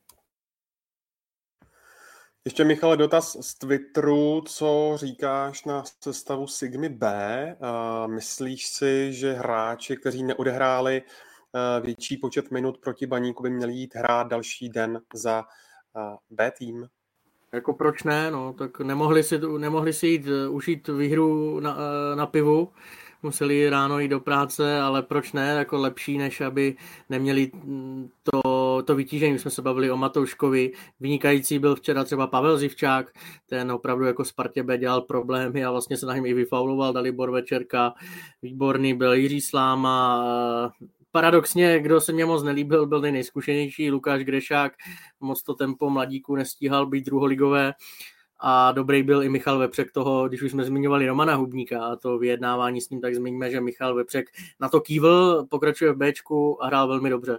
Ještě 2.47 2.65
Michale, 2.65 2.97
dotaz 2.97 3.37
z 3.41 3.55
Twitteru, 3.55 4.41
co 4.47 4.93
říkáš 4.95 5.65
na 5.65 5.85
sestavu 6.01 6.47
Sigmy 6.47 6.89
B? 6.89 7.57
Myslíš 8.07 8.67
si, 8.67 9.13
že 9.13 9.33
hráči, 9.33 9.97
kteří 9.97 10.23
neodehráli 10.23 11.03
větší 11.83 12.17
počet 12.17 12.51
minut 12.51 12.79
proti 12.79 13.07
Baníku, 13.07 13.43
by 13.43 13.51
měli 13.51 13.73
jít 13.73 13.95
hrát 13.95 14.27
další 14.27 14.69
den 14.69 15.01
za 15.15 15.45
B 16.31 16.51
tým? 16.51 16.89
Jako 17.53 17.75
proč 17.75 18.03
ne, 18.03 18.31
no, 18.31 18.53
tak 18.53 18.81
nemohli 18.81 19.23
si, 19.23 19.41
nemohli 19.59 19.93
si 19.93 20.07
jít 20.07 20.27
e, 20.27 20.49
užít 20.49 20.89
výhru 20.89 21.61
na, 21.61 21.77
na 22.15 22.27
pivu, 22.27 22.73
museli 23.25 23.71
ráno 23.71 23.99
jít 23.99 24.09
do 24.09 24.21
práce, 24.21 24.81
ale 24.81 25.03
proč 25.03 25.33
ne, 25.33 25.49
jako 25.49 25.79
lepší, 25.79 26.19
než 26.19 26.41
aby 26.41 26.77
neměli 27.11 27.51
to, 28.23 28.83
to 28.83 28.95
vytížení. 28.95 29.39
jsme 29.39 29.51
se 29.51 29.63
bavili 29.63 29.91
o 29.91 29.97
Matouškovi, 29.97 30.73
vynikající 31.01 31.59
byl 31.59 31.77
včera 31.77 32.05
třeba 32.05 32.27
Pavel 32.27 32.59
Zivčák, 32.59 33.13
ten 33.49 33.73
opravdu 33.73 34.05
jako 34.05 34.25
Spartě 34.25 34.63
B 34.63 34.79
dělal 34.79 35.01
problémy 35.01 35.65
a 35.65 35.71
vlastně 35.71 35.97
se 35.97 36.07
na 36.07 36.15
něm 36.15 36.27
i 36.27 36.35
vyfauloval 36.35 36.93
Dalibor 36.93 37.31
Večerka, 37.31 37.95
výborný 38.43 38.95
byl 38.95 39.13
Jiří 39.13 39.41
Sláma, 39.41 40.25
paradoxně, 41.13 41.81
kdo 41.81 42.01
se 42.01 42.13
mě 42.13 42.25
moc 42.25 42.43
nelíbil, 42.43 42.87
byl 42.87 43.01
nejzkušenější 43.01 43.91
Lukáš 43.91 44.25
Grešák, 44.25 44.73
moc 45.21 45.43
to 45.43 45.55
tempo 45.55 45.91
mladíku 45.91 46.37
nestíhal 46.37 46.87
být 46.87 47.07
druholigové 47.07 47.73
a 48.47 48.73
dobrý 48.73 49.03
byl 49.03 49.23
i 49.23 49.29
Michal 49.29 49.59
Vepřek 49.59 49.93
toho, 49.93 50.29
když 50.29 50.43
už 50.43 50.51
jsme 50.51 50.65
zmiňovali 50.65 51.07
Romana 51.07 51.35
Hubníka 51.35 51.85
a 51.85 51.97
to 51.97 52.19
vyjednávání 52.19 52.81
s 52.81 52.91
ním, 52.91 53.01
tak 53.01 53.15
zmiňme, 53.15 53.51
že 53.51 53.61
Michal 53.61 53.95
Vepřek 53.95 54.27
na 54.61 54.69
to 54.69 54.81
kývl, 54.81 55.47
pokračuje 55.51 55.93
v 55.93 55.97
Bčku 55.97 56.65
a 56.65 56.67
hrál 56.67 56.89
velmi 56.89 57.11
dobře. 57.11 57.39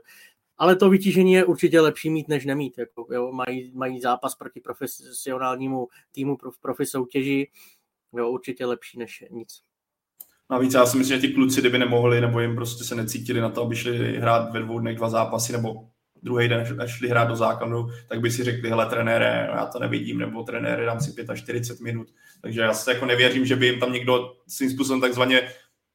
Ale 0.57 0.75
to 0.75 0.89
vytížení 0.89 1.33
je 1.33 1.45
určitě 1.45 1.81
lepší 1.81 2.09
mít, 2.09 2.27
než 2.27 2.45
nemít. 2.45 2.77
Jako, 2.77 3.07
jo, 3.11 3.31
mají, 3.31 3.71
mají 3.75 4.01
zápas 4.01 4.35
proti 4.35 4.59
profesionálnímu 4.59 5.87
týmu 6.11 6.37
v 6.51 6.59
profi 6.61 6.85
soutěži, 6.85 7.51
jo, 8.17 8.29
určitě 8.29 8.65
lepší 8.65 8.99
než 8.99 9.23
nic. 9.31 9.61
Navíc 10.49 10.73
já 10.73 10.85
si 10.85 10.97
myslím, 10.97 11.21
že 11.21 11.27
ti 11.27 11.33
kluci, 11.33 11.61
kdyby 11.61 11.79
nemohli, 11.79 12.21
nebo 12.21 12.39
jim 12.39 12.55
prostě 12.55 12.83
se 12.83 12.95
necítili 12.95 13.41
na 13.41 13.49
to, 13.49 13.61
aby 13.61 13.75
šli 13.75 14.17
hrát 14.17 14.51
ve 14.53 14.59
dvou 14.59 14.79
dnech 14.79 14.97
dva 14.97 15.09
zápasy, 15.09 15.53
nebo 15.53 15.89
druhý 16.25 16.47
den 16.47 16.65
šli 16.85 17.09
hrát 17.09 17.27
do 17.27 17.35
základu, 17.35 17.89
tak 18.07 18.19
by 18.19 18.31
si 18.31 18.43
řekli, 18.43 18.69
hele 18.69 18.85
trenére, 18.85 19.49
já 19.55 19.65
to 19.65 19.79
nevidím, 19.79 20.19
nebo 20.19 20.43
trenére, 20.43 20.85
dám 20.85 20.99
si 20.99 21.13
45 21.35 21.83
minut. 21.83 22.07
Takže 22.41 22.61
já 22.61 22.73
se 22.73 22.93
jako 22.93 23.05
nevěřím, 23.05 23.45
že 23.45 23.55
by 23.55 23.65
jim 23.65 23.79
tam 23.79 23.93
někdo 23.93 24.33
svým 24.47 24.69
způsobem 24.69 25.01
takzvaně 25.01 25.41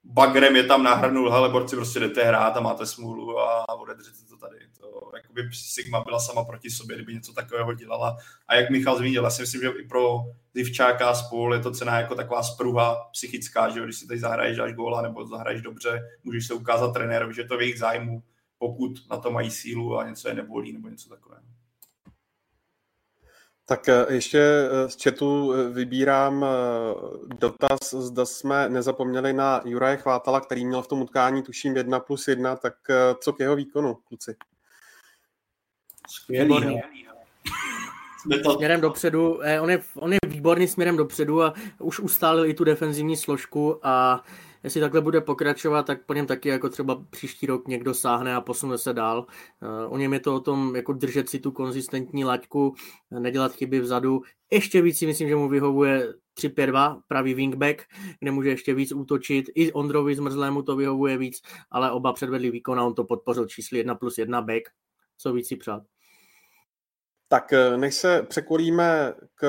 bagrem 0.04 0.56
je 0.56 0.64
tam 0.64 0.82
nahrnul, 0.82 1.30
hele, 1.30 1.48
borci, 1.48 1.76
prostě 1.76 2.00
jdete 2.00 2.24
hrát 2.24 2.56
a 2.56 2.60
máte 2.60 2.86
smůlu 2.86 3.38
a 3.40 3.78
odedřete 3.78 4.18
to 4.28 4.36
tady. 4.36 4.56
To, 4.80 5.10
jakoby 5.16 5.48
Sigma 5.52 6.04
byla 6.04 6.20
sama 6.20 6.44
proti 6.44 6.70
sobě, 6.70 6.96
kdyby 6.96 7.14
něco 7.14 7.32
takového 7.32 7.74
dělala. 7.74 8.16
A 8.48 8.54
jak 8.54 8.70
Michal 8.70 8.98
zmínil, 8.98 9.24
já 9.24 9.30
si 9.30 9.42
myslím, 9.42 9.60
že 9.60 9.68
i 9.68 9.88
pro 9.88 10.18
Zivčáka 10.54 11.08
a 11.08 11.14
spolu 11.14 11.54
je 11.54 11.60
to 11.60 11.70
cena 11.70 12.00
jako 12.00 12.14
taková 12.14 12.42
spruha 12.42 13.08
psychická, 13.12 13.68
že 13.68 13.84
když 13.84 13.96
si 13.96 14.06
tady 14.06 14.20
zahraješ 14.20 14.58
až 14.58 14.72
góla 14.72 15.02
nebo 15.02 15.26
zahraješ 15.26 15.62
dobře, 15.62 16.02
můžeš 16.24 16.46
se 16.46 16.54
ukázat 16.54 16.92
trenérovi, 16.92 17.34
že 17.34 17.44
to 17.44 17.56
v 17.56 17.60
jejich 17.60 17.78
zájmu, 17.78 18.22
pokud 18.60 18.92
na 19.10 19.16
to 19.16 19.30
mají 19.30 19.50
sílu 19.50 19.98
a 19.98 20.08
něco 20.08 20.28
je 20.28 20.34
nebolí 20.34 20.72
nebo 20.72 20.88
něco 20.88 21.08
takového. 21.08 21.42
Tak 23.64 23.88
eh, 23.88 24.06
ještě 24.08 24.38
eh, 24.38 24.88
z 24.88 25.02
chatu 25.02 25.52
eh, 25.52 25.68
vybírám 25.68 26.44
dotaz, 27.26 27.94
zda 27.94 28.26
jsme 28.26 28.68
nezapomněli 28.68 29.32
na 29.32 29.60
Juraje 29.64 29.96
Chvátala, 29.96 30.40
který 30.40 30.66
měl 30.66 30.82
v 30.82 30.88
tom 30.88 31.02
utkání 31.02 31.42
tuším 31.42 31.76
1 31.76 32.00
plus 32.00 32.28
1, 32.28 32.56
tak 32.56 32.74
co 33.20 33.32
k 33.32 33.40
jeho 33.40 33.56
výkonu, 33.56 33.94
kluci? 33.94 34.36
Skvělý. 36.08 36.80
Směrem 38.54 38.80
dopředu, 38.80 39.40
on 39.60 39.70
je, 39.70 39.82
on 39.94 40.12
je 40.12 40.18
výborný 40.26 40.68
směrem 40.68 40.96
dopředu 40.96 41.42
a 41.42 41.54
už 41.78 42.00
ustálil 42.00 42.46
i 42.46 42.54
tu 42.54 42.64
defenzivní 42.64 43.16
složku 43.16 43.86
a 43.86 44.24
jestli 44.64 44.80
takhle 44.80 45.00
bude 45.00 45.20
pokračovat, 45.20 45.86
tak 45.86 46.06
po 46.06 46.14
něm 46.14 46.26
taky 46.26 46.48
jako 46.48 46.68
třeba 46.68 47.04
příští 47.10 47.46
rok 47.46 47.68
někdo 47.68 47.94
sáhne 47.94 48.34
a 48.34 48.40
posune 48.40 48.78
se 48.78 48.92
dál. 48.92 49.26
Eh, 49.62 49.86
o 49.86 49.98
něm 49.98 50.12
je 50.12 50.20
to 50.20 50.34
o 50.34 50.40
tom 50.40 50.76
jako 50.76 50.92
držet 50.92 51.28
si 51.28 51.38
tu 51.38 51.52
konzistentní 51.52 52.24
laťku, 52.24 52.74
nedělat 53.10 53.52
chyby 53.52 53.80
vzadu. 53.80 54.22
Ještě 54.50 54.82
víc 54.82 54.98
si 54.98 55.06
myslím, 55.06 55.28
že 55.28 55.36
mu 55.36 55.48
vyhovuje 55.48 56.14
3-5-2, 56.34 57.00
pravý 57.08 57.34
wingback, 57.34 57.82
kde 58.20 58.30
může 58.30 58.48
ještě 58.48 58.74
víc 58.74 58.92
útočit. 58.92 59.46
I 59.54 59.72
Ondrovi 59.72 60.14
Zmrzlému 60.14 60.62
to 60.62 60.76
vyhovuje 60.76 61.18
víc, 61.18 61.42
ale 61.70 61.90
oba 61.90 62.12
předvedli 62.12 62.50
výkon 62.50 62.80
a 62.80 62.84
on 62.84 62.94
to 62.94 63.04
podpořil 63.04 63.46
čísly 63.46 63.78
1 63.78 63.94
plus 63.94 64.18
1 64.18 64.42
back. 64.42 64.62
Co 65.18 65.32
víc 65.32 65.48
si 65.48 65.56
přát. 65.56 65.82
Tak 67.32 67.52
eh, 67.52 67.76
než 67.76 67.94
se 67.94 68.22
překolíme 68.22 69.14
k 69.34 69.44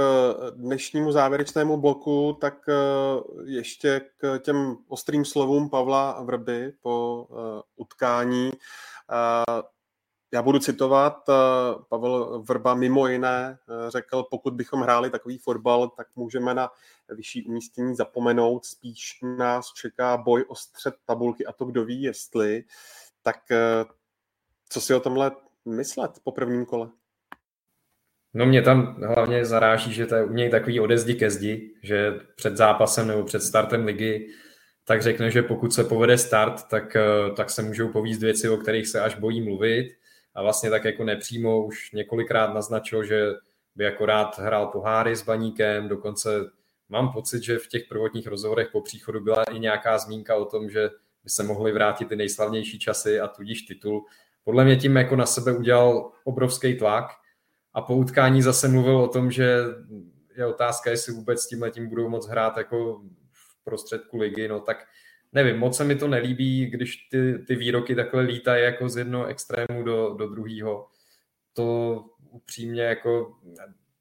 dnešnímu 0.56 1.12
závěrečnému 1.12 1.78
bloku, 1.78 2.38
tak 2.42 2.70
eh, 2.70 2.74
ještě 3.46 4.02
k 4.18 4.40
těm 4.40 4.78
ostrým 4.88 5.26
slovům 5.26 5.70
Pavla 5.70 6.22
Vrby 6.24 6.74
po 6.82 7.28
eh, 7.32 7.62
utkání. 7.76 8.52
Já 10.34 10.42
budu 10.42 10.60
citovat, 10.60 11.30
Pavel 11.90 12.44
Vrba 12.48 12.74
mimo 12.76 13.08
jiné 13.08 13.58
řekl, 13.88 14.24
pokud 14.24 14.54
bychom 14.54 14.82
hráli 14.82 15.10
takový 15.10 15.38
fotbal, 15.38 15.90
tak 15.90 16.08
můžeme 16.16 16.54
na 16.54 16.70
vyšší 17.10 17.46
umístění 17.46 17.96
zapomenout, 17.96 18.66
spíš 18.66 19.20
nás 19.38 19.74
čeká 19.74 20.18
boj 20.18 20.46
o 20.48 20.56
střed 20.56 20.96
tabulky 21.06 21.46
a 21.46 21.52
to 21.52 21.66
kdo 21.66 21.86
ví 21.86 22.02
jestli. 22.02 22.64
Tak 23.22 23.38
co 24.70 24.82
si 24.82 24.94
o 24.94 25.00
tomhle 25.00 25.32
myslet 25.66 26.12
po 26.24 26.32
prvním 26.32 26.66
kole? 26.66 26.90
No 28.34 28.46
mě 28.46 28.62
tam 28.62 28.96
hlavně 29.04 29.46
zaráží, 29.46 29.94
že 29.94 30.06
to 30.06 30.16
je 30.16 30.24
u 30.24 30.34
něj 30.34 30.50
takový 30.50 30.80
odezdi 30.80 31.14
ke 31.14 31.32
zdi, 31.32 31.72
že 31.84 32.14
před 32.36 32.58
zápasem 32.58 33.08
nebo 33.08 33.24
před 33.24 33.44
startem 33.44 33.86
ligy 33.86 34.28
tak 34.86 35.02
řekne, 35.02 35.32
že 35.32 35.42
pokud 35.42 35.74
se 35.74 35.84
povede 35.84 36.18
start, 36.18 36.68
tak, 36.68 36.96
eh, 36.96 37.32
tak 37.36 37.50
se 37.50 37.62
můžou 37.62 37.88
povíst 37.88 38.22
věci, 38.22 38.50
o 38.50 38.58
kterých 38.58 38.88
se 38.88 39.02
až 39.02 39.16
bojí 39.16 39.42
mluvit. 39.42 39.94
A 40.36 40.42
vlastně 40.42 40.70
tak 40.70 40.86
jako 40.86 41.04
nepřímo 41.04 41.66
už 41.66 41.92
několikrát 41.92 42.54
naznačil, 42.54 43.04
že 43.04 43.32
by 43.76 43.84
jako 43.84 44.06
rád 44.06 44.40
hrál 44.40 44.68
poháry 44.68 45.16
s 45.16 45.24
Baníkem, 45.24 45.88
dokonce 45.88 46.30
mám 46.90 47.14
pocit, 47.14 47.44
že 47.44 47.58
v 47.58 47.68
těch 47.68 47.84
prvotních 47.90 48.28
rozhovorech 48.28 48.70
po 48.72 48.82
příchodu 48.82 49.20
byla 49.20 49.44
i 49.44 49.60
nějaká 49.60 49.98
zmínka 49.98 50.36
o 50.36 50.46
tom, 50.46 50.70
že 50.70 50.90
by 51.24 51.30
se 51.30 51.44
mohly 51.44 51.72
vrátit 51.72 52.10
ty 52.10 52.16
nejslavnější 52.16 52.80
časy 52.80 53.20
a 53.20 53.28
tudíž 53.28 53.62
titul. 53.62 54.06
Podle 54.44 54.64
mě 54.64 54.76
tím 54.76 54.96
jako 54.96 55.16
na 55.16 55.26
sebe 55.26 55.58
udělal 55.58 56.12
obrovský 56.24 56.78
tlak 56.78 57.06
a 57.74 57.82
po 57.82 57.96
utkání 57.96 58.42
zase 58.42 58.68
mluvil 58.68 58.98
o 58.98 59.08
tom, 59.08 59.32
že 59.32 59.58
je 60.38 60.46
otázka, 60.46 60.90
jestli 60.90 61.14
vůbec 61.14 61.42
s 61.42 61.48
tím 61.48 61.90
budou 61.90 62.10
moc 62.10 62.28
hrát 62.28 62.58
jako 62.58 63.02
v 63.32 63.64
prostředku 63.64 64.18
ligy, 64.18 64.48
no 64.48 64.60
tak 64.60 64.78
nevím, 65.32 65.58
moc 65.58 65.78
se 65.78 65.84
mi 65.84 65.96
to 65.96 66.08
nelíbí, 66.08 66.66
když 66.66 66.98
ty, 66.98 67.40
ty 67.48 67.56
výroky 67.56 67.96
takhle 67.96 68.22
lítají 68.22 68.64
jako 68.64 68.90
z 68.90 68.98
jednoho 68.98 69.26
extrému 69.26 69.84
do, 69.84 70.14
do 70.14 70.28
druhého. 70.28 70.88
To 71.54 72.06
upřímně 72.32 72.84
jako 72.84 73.36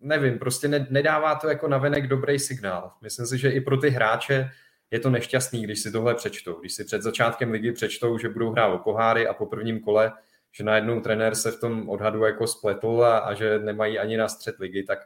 nevím, 0.00 0.38
prostě 0.38 0.68
ne, 0.68 0.86
nedává 0.90 1.34
to 1.34 1.48
jako 1.48 1.68
navenek 1.68 2.06
dobrý 2.06 2.38
signál. 2.38 2.92
Myslím 3.02 3.26
si, 3.26 3.38
že 3.38 3.50
i 3.50 3.60
pro 3.60 3.76
ty 3.76 3.90
hráče 3.90 4.50
je 4.90 5.00
to 5.00 5.10
nešťastný, 5.10 5.62
když 5.62 5.80
si 5.80 5.92
tohle 5.92 6.14
přečtou. 6.14 6.60
Když 6.60 6.72
si 6.72 6.84
před 6.84 7.02
začátkem 7.02 7.50
ligy 7.50 7.72
přečtou, 7.72 8.18
že 8.18 8.28
budou 8.28 8.50
hrát 8.50 8.66
o 8.66 8.78
poháry 8.78 9.28
a 9.28 9.34
po 9.34 9.46
prvním 9.46 9.80
kole, 9.80 10.12
že 10.52 10.64
najednou 10.64 11.00
trenér 11.00 11.34
se 11.34 11.50
v 11.50 11.60
tom 11.60 11.88
odhadu 11.88 12.24
jako 12.24 12.46
spletl 12.46 13.04
a, 13.04 13.18
a 13.18 13.34
že 13.34 13.58
nemají 13.58 13.98
ani 13.98 14.16
na 14.16 14.28
střed 14.28 14.58
ligy, 14.58 14.82
tak 14.82 14.98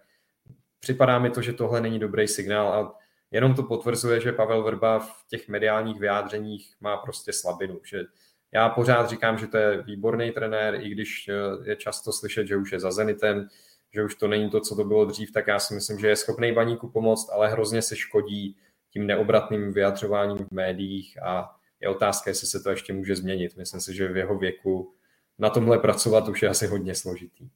připadá 0.80 1.18
mi 1.18 1.30
to, 1.30 1.42
že 1.42 1.52
tohle 1.52 1.80
není 1.80 1.98
dobrý 1.98 2.28
signál 2.28 2.68
a 2.68 2.98
jenom 3.30 3.54
to 3.54 3.62
potvrzuje, 3.62 4.20
že 4.20 4.32
Pavel 4.32 4.62
Vrba 4.62 4.98
v 4.98 5.12
těch 5.28 5.48
mediálních 5.48 6.00
vyjádřeních 6.00 6.74
má 6.80 6.96
prostě 6.96 7.32
slabinu, 7.32 7.80
že 7.84 8.04
já 8.52 8.68
pořád 8.68 9.08
říkám, 9.08 9.38
že 9.38 9.46
to 9.46 9.56
je 9.56 9.82
výborný 9.82 10.30
trenér, 10.30 10.74
i 10.74 10.88
když 10.88 11.28
eh, 11.28 11.70
je 11.70 11.76
často 11.76 12.12
slyšet, 12.12 12.46
že 12.46 12.56
už 12.56 12.72
je 12.72 12.80
za 12.80 12.90
Zenitem, 12.90 13.48
že 13.94 14.04
už 14.04 14.14
to 14.14 14.28
není 14.28 14.50
to, 14.50 14.60
co 14.60 14.76
to 14.76 14.84
bylo 14.84 15.04
dřív, 15.04 15.32
tak 15.32 15.46
já 15.46 15.58
si 15.58 15.74
myslím, 15.74 15.98
že 15.98 16.08
je 16.08 16.16
schopný 16.16 16.52
baníku 16.52 16.88
pomoct, 16.88 17.30
ale 17.32 17.48
hrozně 17.48 17.82
se 17.82 17.96
škodí 17.96 18.56
tím 18.90 19.06
neobratným 19.06 19.72
vyjadřováním 19.72 20.38
v 20.38 20.50
médiích 20.50 21.22
a 21.22 21.56
je 21.80 21.88
otázka, 21.88 22.30
jestli 22.30 22.46
se 22.46 22.60
to 22.60 22.70
ještě 22.70 22.92
může 22.92 23.16
změnit. 23.16 23.56
Myslím 23.56 23.80
si, 23.80 23.94
že 23.94 24.08
v 24.08 24.16
jeho 24.16 24.38
věku 24.38 24.94
na 25.38 25.50
tomhle 25.50 25.78
pracovat 25.78 26.28
už 26.28 26.42
je 26.42 26.48
asi 26.48 26.66
hodně 26.66 26.94
složitý. 26.94 27.48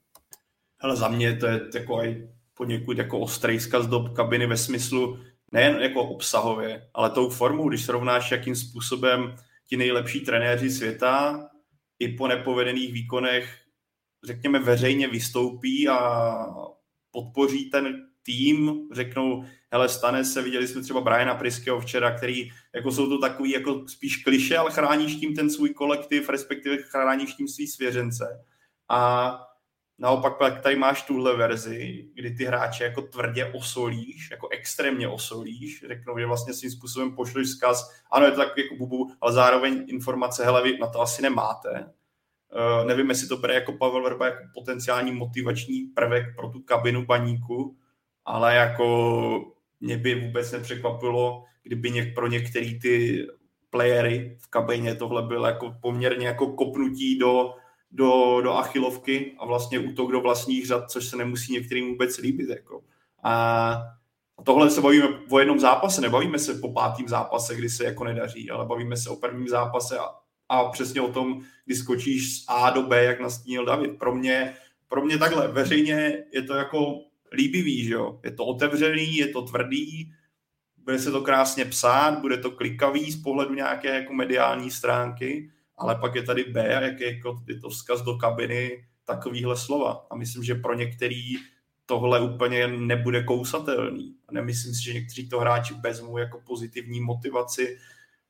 Hele, 0.79 0.97
za 0.97 1.09
mě 1.09 1.37
to 1.37 1.47
je 1.47 1.61
takový 1.61 2.29
poněkud 2.55 2.99
jako 2.99 3.19
ostrý 3.19 3.61
zkaz 3.61 3.87
do 3.87 4.01
kabiny 4.01 4.47
ve 4.47 4.57
smyslu 4.57 5.19
nejen 5.53 5.77
jako 5.77 6.03
obsahově, 6.03 6.89
ale 6.95 7.11
tou 7.11 7.31
formou, 7.31 7.69
když 7.69 7.85
srovnáš, 7.85 8.31
jakým 8.31 8.57
způsobem 8.57 9.37
ti 9.69 9.77
nejlepší 9.77 10.21
trenéři 10.21 10.71
světa 10.71 11.49
i 11.99 12.09
po 12.09 12.29
nepovedených 12.29 12.93
výkonech, 12.93 13.59
řekněme, 14.25 14.59
veřejně 14.59 15.09
vystoupí 15.09 15.89
a 15.89 16.31
podpoří 17.11 17.71
ten 17.71 18.08
tým, 18.29 18.89
řeknou, 18.93 19.45
hele, 19.73 19.89
stane 19.89 20.25
se, 20.25 20.43
viděli 20.43 20.69
jsme 20.69 20.83
třeba 20.83 21.01
Briana 21.01 21.35
Priskeho 21.35 21.81
včera, 21.81 22.17
který, 22.17 22.51
jako 22.75 22.93
jsou 22.93 23.09
to 23.09 23.19
takový 23.19 23.51
jako 23.51 23.89
spíš 23.89 24.17
kliše, 24.17 24.59
ale 24.59 24.71
chráníš 24.71 25.17
tím 25.17 25.37
ten 25.37 25.51
svůj 25.51 25.71
kolektiv, 25.71 26.29
respektive 26.29 26.77
chráníš 26.77 27.35
tím 27.35 27.49
svý 27.49 27.67
svěřence. 27.67 28.45
A 28.89 29.33
naopak 29.99 30.39
pak 30.39 30.61
tady 30.61 30.77
máš 30.77 31.03
tuhle 31.03 31.37
verzi, 31.37 32.09
kdy 32.15 32.31
ty 32.31 32.45
hráče 32.45 32.85
jako 32.85 33.03
tvrdě 33.03 33.45
osolíš, 33.55 34.31
jako 34.31 34.49
extrémně 34.49 35.09
osolíš, 35.09 35.85
řeknou, 35.89 36.19
že 36.19 36.27
vlastně 36.27 36.55
svým 36.55 36.71
způsobem 36.71 37.17
pošleš 37.17 37.49
zkaz, 37.49 37.91
ano, 38.13 38.27
je 38.27 38.33
to 38.33 38.39
tak 38.39 38.59
jako 38.59 38.77
bubu, 38.77 39.11
ale 39.21 39.33
zároveň 39.33 39.85
informace, 39.89 40.45
hele, 40.45 40.63
vy 40.63 40.79
na 40.79 40.87
to 40.87 41.01
asi 41.01 41.23
nemáte. 41.23 41.93
Uh, 42.81 42.87
nevím, 42.87 43.09
jestli 43.09 43.29
to 43.29 43.37
bere 43.37 43.55
jako 43.55 43.73
Pavel 43.73 44.03
Verba 44.03 44.27
jako 44.27 44.43
potenciální 44.55 45.13
motivační 45.13 45.81
prvek 45.81 46.37
pro 46.37 46.49
tu 46.49 46.61
kabinu 46.61 47.07
baníku, 47.07 47.78
ale 48.29 48.55
jako 48.55 49.55
mě 49.81 49.97
by 49.97 50.15
vůbec 50.15 50.53
nepřekvapilo, 50.53 51.45
kdyby 51.63 51.91
něk, 51.91 52.15
pro 52.15 52.27
některý 52.27 52.81
ty 52.81 53.27
playery 53.71 54.37
v 54.41 54.51
kabině 54.51 54.95
tohle 54.95 55.23
byl 55.23 55.45
jako 55.45 55.75
poměrně 55.81 56.27
jako 56.27 56.47
kopnutí 56.47 57.19
do, 57.19 57.55
do, 57.93 58.41
do 58.41 58.53
achilovky 58.53 59.37
a 59.39 59.47
vlastně 59.47 59.79
útok 59.79 60.13
do 60.13 60.21
vlastních 60.21 60.67
řad, 60.67 60.91
což 60.91 61.05
se 61.07 61.17
nemusí 61.17 61.53
některým 61.53 61.89
vůbec 61.89 62.19
líbit. 62.19 62.49
Jako. 62.49 62.81
A 63.23 63.83
tohle 64.45 64.71
se 64.71 64.81
bavíme 64.81 65.09
o 65.31 65.39
jednom 65.39 65.61
zápase, 65.61 66.01
nebavíme 66.01 66.39
se 66.39 66.55
po 66.55 66.73
pátém 66.73 67.09
zápase, 67.09 67.55
kdy 67.55 67.69
se 67.69 67.85
jako 67.85 68.05
nedaří, 68.05 68.51
ale 68.51 68.67
bavíme 68.67 68.97
se 68.97 69.11
o 69.11 69.17
prvním 69.17 69.49
zápase 69.49 69.99
a, 69.99 70.07
a 70.49 70.65
přesně 70.65 71.01
o 71.01 71.13
tom, 71.13 71.43
kdy 71.65 71.75
skočíš 71.75 72.37
z 72.37 72.45
A 72.49 72.71
do 72.71 72.83
B, 72.83 73.05
jak 73.05 73.21
nastínil 73.21 73.65
David. 73.65 73.99
Pro 73.99 74.15
mě, 74.15 74.55
pro 74.89 75.05
mě 75.05 75.19
takhle 75.19 75.49
veřejně 75.49 76.25
je 76.33 76.43
to 76.43 76.55
jako 76.55 77.08
líbivý, 77.33 77.85
že 77.85 77.95
jo? 77.95 78.21
Je 78.25 78.33
to 78.33 78.45
otevřený, 78.45 79.17
je 79.17 79.29
to 79.29 79.43
tvrdý, 79.43 80.13
bude 80.77 80.99
se 80.99 81.11
to 81.11 81.21
krásně 81.21 81.65
psát, 81.65 82.21
bude 82.21 82.37
to 82.37 82.51
klikavý 82.51 83.13
z 83.13 83.23
pohledu 83.23 83.55
nějaké 83.55 83.95
jako 83.95 84.15
mediální 84.15 84.71
stránky, 84.71 85.51
ale 85.77 85.95
pak 85.95 86.15
je 86.15 86.23
tady 86.23 86.45
B, 86.45 86.69
jak 86.83 87.01
je, 87.01 87.15
jako, 87.15 87.43
je 87.49 87.61
to 87.61 87.69
vzkaz 87.69 88.03
do 88.03 88.15
kabiny, 88.15 88.85
takovýhle 89.05 89.57
slova. 89.57 90.07
A 90.11 90.17
myslím, 90.17 90.45
že 90.45 90.55
pro 90.55 90.75
některý 90.75 91.37
tohle 91.87 92.21
úplně 92.21 92.69
nebude 92.69 93.23
kousatelný. 93.23 94.15
A 94.29 94.33
nemyslím 94.33 94.75
si, 94.75 94.85
že 94.85 94.95
někteří 94.95 95.29
to 95.29 95.41
hráči 95.41 95.75
vezmou 95.75 96.19
jako 96.19 96.41
pozitivní 96.47 97.01
motivaci. 97.01 97.79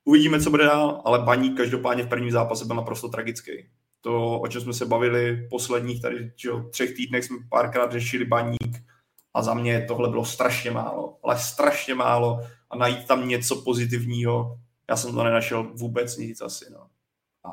Uvidíme, 0.05 0.41
co 0.41 0.51
bude 0.51 0.65
dál, 0.65 1.03
ale 1.05 1.19
Baník 1.19 1.57
každopádně 1.57 2.03
v 2.03 2.09
prvním 2.09 2.31
zápase 2.31 2.65
byl 2.65 2.77
naprosto 2.77 3.09
tragický. 3.09 3.53
To, 4.01 4.41
o 4.41 4.49
čem 4.49 4.61
jsme 4.61 4.73
se 4.73 4.87
bavili 4.87 5.49
posledních 5.51 6.03
tady 6.03 6.33
že, 6.37 6.51
třech 6.71 6.97
týdnech, 6.97 7.25
jsme 7.25 7.37
párkrát 7.51 7.93
řešili 7.93 8.25
Baník, 8.25 8.89
a 9.35 9.43
za 9.43 9.55
mě 9.55 9.85
tohle 9.89 10.09
bylo 10.09 10.25
strašně 10.25 10.71
málo, 10.71 11.19
ale 11.23 11.39
strašně 11.39 11.95
málo 11.95 12.41
a 12.71 12.77
najít 12.77 13.07
tam 13.07 13.29
něco 13.29 13.63
pozitivního, 13.63 14.59
já 14.91 14.97
jsem 14.97 15.15
to 15.15 15.25
nenašel 15.25 15.73
vůbec 15.75 16.17
nic 16.17 16.41
asi. 16.41 16.67
No. 16.73 16.87
A 17.45 17.53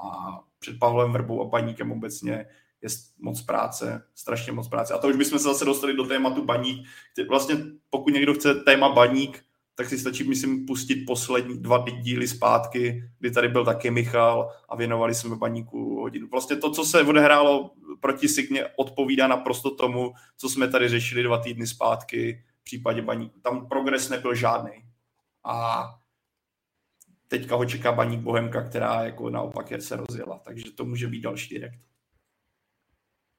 před 0.60 0.80
Pavlem 0.80 1.14
Vrbou 1.14 1.42
a 1.42 1.50
Baníkem 1.50 1.92
obecně 1.92 2.46
je 2.82 2.90
moc 3.20 3.42
práce, 3.42 4.04
strašně 4.16 4.52
moc 4.52 4.68
práce. 4.68 4.94
A 4.94 4.98
to 4.98 5.08
už 5.08 5.16
bychom 5.16 5.40
se 5.40 5.44
zase 5.44 5.66
dostali 5.66 5.94
do 5.94 6.04
tématu 6.04 6.46
baník. 6.46 6.88
Vlastně 7.30 7.56
pokud 7.90 8.14
někdo 8.14 8.34
chce 8.34 8.56
téma 8.56 8.90
baník, 8.90 9.44
tak 9.76 9.90
si 9.90 10.00
stačí, 10.00 10.24
myslím, 10.24 10.66
pustit 10.66 10.96
poslední 10.96 11.58
dva 11.58 11.86
díly 12.02 12.28
zpátky, 12.28 13.04
kdy 13.20 13.32
tady 13.32 13.48
byl 13.48 13.66
taky 13.66 13.92
Michal 13.92 14.52
a 14.70 14.76
věnovali 14.76 15.16
jsme 15.16 15.36
baníku 15.36 16.02
hodinu. 16.02 16.28
Vlastně 16.32 16.56
to, 16.56 16.72
co 16.72 16.86
se 16.86 17.04
odehrálo 17.04 17.72
proti 18.00 18.28
Signě, 18.28 18.66
odpovídá 18.76 19.28
naprosto 19.28 19.76
tomu, 19.76 20.14
co 20.38 20.50
jsme 20.50 20.68
tady 20.68 20.90
řešili 20.90 21.24
dva 21.24 21.38
týdny 21.38 21.68
zpátky 21.68 22.44
v 22.62 22.64
případě 22.64 23.02
baníku. 23.02 23.40
Tam 23.40 23.68
progres 23.68 24.10
nebyl 24.10 24.36
žádný. 24.36 24.72
A 25.44 25.86
teďka 27.28 27.56
ho 27.56 27.66
čeká 27.66 27.92
baník 27.92 28.20
Bohemka, 28.20 28.62
která 28.62 29.04
jako 29.04 29.30
naopak 29.30 29.72
je 29.72 29.82
se 29.82 29.96
rozjela. 29.96 30.40
Takže 30.40 30.72
to 30.72 30.86
může 30.86 31.08
být 31.08 31.22
další 31.22 31.56
direkt. 31.56 31.80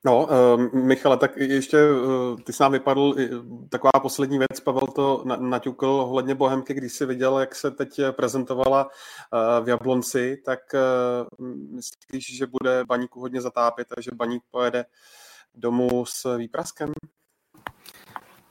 No, 0.06 0.26
uh, 0.26 0.74
Michale, 0.74 1.16
tak 1.16 1.36
ještě 1.36 1.90
uh, 1.90 2.40
ty 2.40 2.52
jsi 2.52 2.62
nám 2.62 2.72
vypadl, 2.72 3.14
taková 3.68 3.92
poslední 4.02 4.38
věc, 4.38 4.60
Pavel 4.60 4.86
to 4.86 5.22
na, 5.24 5.36
naťukl 5.36 5.86
ohledně 5.86 6.34
Bohemky, 6.34 6.74
když 6.74 6.92
jsi 6.92 7.06
viděl, 7.06 7.38
jak 7.38 7.54
se 7.54 7.70
teď 7.70 8.00
prezentovala 8.10 8.84
uh, 8.84 9.64
v 9.64 9.68
Jablonci, 9.68 10.42
tak 10.44 10.60
uh, 10.74 11.46
myslíš, 11.74 12.36
že 12.36 12.46
bude 12.46 12.84
baníku 12.84 13.20
hodně 13.20 13.40
zatápět 13.40 13.88
a 13.96 14.00
že 14.00 14.10
baník 14.14 14.42
pojede 14.50 14.84
domů 15.54 16.04
s 16.06 16.36
výpraskem? 16.36 16.92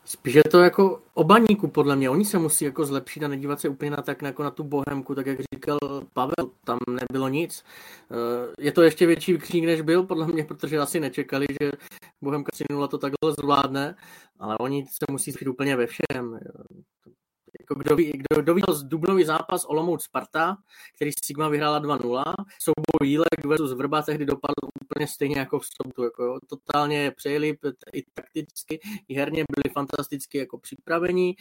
Spíš 0.06 0.34
je 0.34 0.44
to 0.44 0.60
jako 0.60 1.02
o 1.14 1.24
baníku, 1.24 1.68
podle 1.68 1.96
mě. 1.96 2.10
Oni 2.10 2.26
se 2.26 2.40
musí 2.40 2.66
jako 2.66 2.86
zlepšit 2.86 3.24
a 3.24 3.28
nedívat 3.28 3.60
se 3.60 3.70
úplně 3.70 3.92
na, 3.92 3.98
tak, 3.98 4.22
jako 4.22 4.44
na 4.44 4.52
tu 4.52 4.64
bohemku, 4.64 5.16
tak 5.16 5.26
jak 5.26 5.40
říkal 5.54 5.78
Pavel, 6.14 6.52
tam 6.64 6.78
nebylo 6.90 7.28
nic. 7.28 7.64
Eh, 8.12 8.54
je 8.60 8.72
to 8.72 8.82
ještě 8.82 9.06
větší 9.06 9.38
křík, 9.38 9.66
než 9.66 9.82
byl, 9.82 10.04
podle 10.04 10.28
mě, 10.28 10.44
protože 10.44 10.80
asi 10.80 11.00
nečekali, 11.00 11.46
že 11.62 11.72
bohemka 12.22 12.50
3 12.54 12.64
to 12.88 12.98
takhle 12.98 13.34
zvládne, 13.40 13.96
ale 14.40 14.58
oni 14.58 14.86
se 14.86 15.06
musí 15.12 15.32
zlepšit 15.32 15.48
úplně 15.48 15.76
ve 15.76 15.88
všem 15.88 16.40
jako 17.70 17.76
kdo, 17.76 17.96
ví, 17.96 18.12
kdo, 18.12 18.42
kdo 18.42 18.54
viděl 18.54 18.84
dubnový 18.84 19.24
zápas 19.24 19.66
Olomouc 19.66 20.04
Sparta, 20.04 20.58
který 20.96 21.12
Sigma 21.26 21.50
vyhrála 21.50 21.82
2-0, 21.82 22.24
souboj 22.60 23.10
Jílek 23.10 23.46
versus 23.46 23.74
Vrba 23.74 24.02
tehdy 24.02 24.26
dopadl 24.26 24.54
úplně 24.84 25.08
stejně 25.08 25.40
jako 25.40 25.60
v 25.60 25.66
sobotu. 25.66 26.04
Jako 26.04 26.40
totálně 26.50 27.12
přejeli 27.12 27.58
i 27.94 28.04
takticky, 28.14 28.80
i 29.08 29.16
herně 29.16 29.44
byli 29.56 29.74
fantasticky 29.74 30.38
jako 30.38 30.58
připravení. 30.58 31.36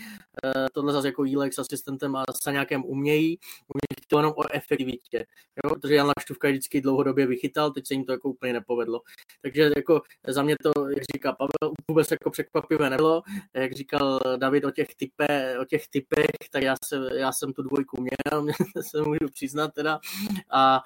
E, 0.44 0.66
tohle 0.72 0.92
zase 0.92 1.08
jako 1.08 1.24
Jílek 1.24 1.54
s 1.54 1.58
asistentem 1.58 2.16
a 2.16 2.24
s 2.42 2.50
nějakém 2.50 2.84
umějí. 2.84 3.38
Umějí 3.74 4.06
to 4.08 4.18
jenom 4.18 4.32
o 4.36 4.54
efektivitě. 4.54 5.26
Jo? 5.64 5.74
Protože 5.74 5.94
Jan 5.94 6.12
Laštůvka 6.16 6.48
vždycky 6.48 6.80
dlouhodobě 6.80 7.26
vychytal, 7.26 7.70
teď 7.70 7.86
se 7.86 7.94
jim 7.94 8.04
to 8.04 8.12
jako 8.12 8.28
úplně 8.28 8.52
nepovedlo. 8.52 9.00
Takže 9.42 9.70
jako 9.76 10.02
za 10.26 10.42
mě 10.42 10.56
to, 10.62 10.88
jak 10.88 11.02
říká 11.14 11.32
Pavel, 11.32 11.74
vůbec 11.88 12.10
jako 12.10 12.30
překvapivé 12.30 12.90
nebylo. 12.90 13.22
Jak 13.54 13.72
říkal 13.72 14.20
David 14.36 14.64
o 14.64 14.70
těch 14.70 14.94
typech, 14.94 15.60
o 15.60 15.64
těch 15.64 15.88
pech, 16.14 16.48
tak 16.50 16.62
já, 16.62 16.74
se, 16.84 17.00
já 17.14 17.32
jsem 17.32 17.52
tu 17.52 17.62
dvojku 17.62 17.96
měl, 18.00 18.46
se 18.80 19.02
můžu 19.02 19.28
přiznat 19.32 19.74
teda. 19.74 20.00
A 20.50 20.82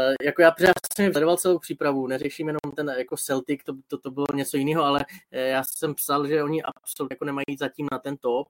uh, 0.00 0.14
jako 0.22 0.42
já, 0.42 0.54
jsem 0.96 1.12
sledoval 1.12 1.36
celou 1.36 1.58
přípravu, 1.58 2.06
neřeším 2.06 2.46
jenom 2.46 2.72
ten 2.76 2.94
jako 2.98 3.16
Celtic, 3.16 3.60
to, 3.64 3.72
to, 3.88 3.98
to 3.98 4.10
bylo 4.10 4.26
něco 4.34 4.56
jiného, 4.56 4.84
ale 4.84 5.04
já 5.30 5.64
jsem 5.64 5.94
psal, 5.94 6.26
že 6.26 6.42
oni 6.42 6.62
absolutně 6.62 7.14
jako 7.14 7.24
nemají 7.24 7.56
zatím 7.58 7.86
na 7.92 7.98
ten 7.98 8.16
top, 8.16 8.48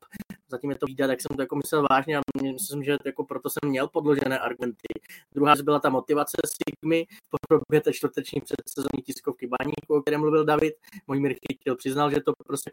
zatím 0.51 0.71
je 0.71 0.77
to 0.77 0.87
výdat, 0.87 1.07
tak 1.07 1.21
jsem 1.21 1.37
to 1.37 1.43
jako 1.43 1.57
myslel 1.57 1.85
vážně 1.91 2.19
a 2.19 2.21
myslím, 2.43 2.85
že 2.85 2.97
jako 3.05 3.25
proto 3.25 3.51
jsem 3.51 3.71
měl 3.71 3.89
podložené 3.89 4.39
argumenty. 4.39 4.89
Druhá 5.35 5.55
byla 5.65 5.81
ta 5.81 5.91
motivace 5.91 6.37
Sigmy 6.47 7.07
po 7.31 7.57
době 7.57 7.81
té 7.81 7.93
čtvrteční 7.93 8.41
předsezonní 8.41 9.03
tiskovky 9.05 9.47
Baníku, 9.47 9.95
o 9.95 10.03
kterém 10.03 10.21
mluvil 10.21 10.45
David. 10.45 10.75
Můj 11.07 11.21
Mir 11.21 11.35
chytil, 11.49 11.77
přiznal, 11.77 12.11
že 12.11 12.21
to 12.21 12.33
prostě 12.47 12.71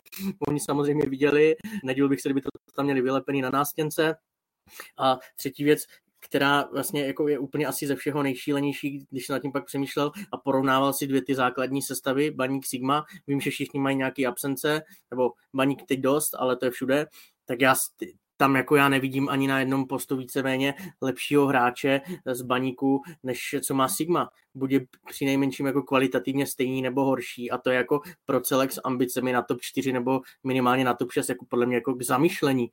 oni 0.47 0.59
samozřejmě 0.59 1.05
viděli. 1.09 1.55
Nedíl 1.83 2.09
bych 2.09 2.21
se, 2.21 2.29
kdyby 2.29 2.41
to 2.41 2.49
tam 2.75 2.85
měli 2.85 3.01
vylepený 3.01 3.41
na 3.41 3.49
nástěnce. 3.49 4.15
A 4.97 5.19
třetí 5.35 5.63
věc, 5.63 5.85
která 6.19 6.69
vlastně 6.73 7.05
jako 7.05 7.27
je 7.27 7.39
úplně 7.39 7.67
asi 7.67 7.87
ze 7.87 7.95
všeho 7.95 8.23
nejšílenější, 8.23 9.05
když 9.09 9.29
nad 9.29 9.39
tím 9.39 9.51
pak 9.51 9.65
přemýšlel 9.65 10.11
a 10.31 10.37
porovnával 10.37 10.93
si 10.93 11.07
dvě 11.07 11.21
ty 11.21 11.35
základní 11.35 11.81
sestavy, 11.81 12.31
Baník 12.31 12.65
Sigma. 12.65 13.05
Vím, 13.27 13.41
že 13.41 13.49
všichni 13.49 13.79
mají 13.79 13.95
nějaké 13.95 14.25
absence, 14.25 14.81
nebo 15.11 15.31
Baník 15.55 15.83
teď 15.87 15.99
dost, 15.99 16.35
ale 16.35 16.55
to 16.55 16.65
je 16.65 16.71
všude. 16.71 17.07
Tak 17.45 17.61
já 17.61 17.75
tam 18.37 18.55
jako 18.55 18.75
já 18.75 18.89
nevidím 18.89 19.29
ani 19.29 19.47
na 19.47 19.59
jednom 19.59 19.87
postu 19.87 20.17
víceméně 20.17 20.73
lepšího 21.01 21.47
hráče 21.47 22.01
z 22.25 22.41
baníku, 22.41 23.01
než 23.23 23.55
co 23.61 23.73
má 23.73 23.87
Sigma. 23.87 24.29
Bude 24.55 24.79
při 25.09 25.25
nejmenším 25.25 25.65
jako 25.65 25.83
kvalitativně 25.83 26.47
stejný 26.47 26.81
nebo 26.81 27.05
horší 27.05 27.51
a 27.51 27.57
to 27.57 27.69
je 27.69 27.77
jako 27.77 28.01
pro 28.25 28.41
celek 28.41 28.71
s 28.71 28.81
ambicemi 28.83 29.31
na 29.31 29.41
top 29.41 29.61
4 29.61 29.93
nebo 29.93 30.21
minimálně 30.43 30.83
na 30.83 30.93
top 30.93 31.11
6 31.11 31.29
jako 31.29 31.45
podle 31.45 31.65
mě 31.65 31.75
jako 31.75 31.93
k 31.93 32.01
zamýšlení. 32.01 32.71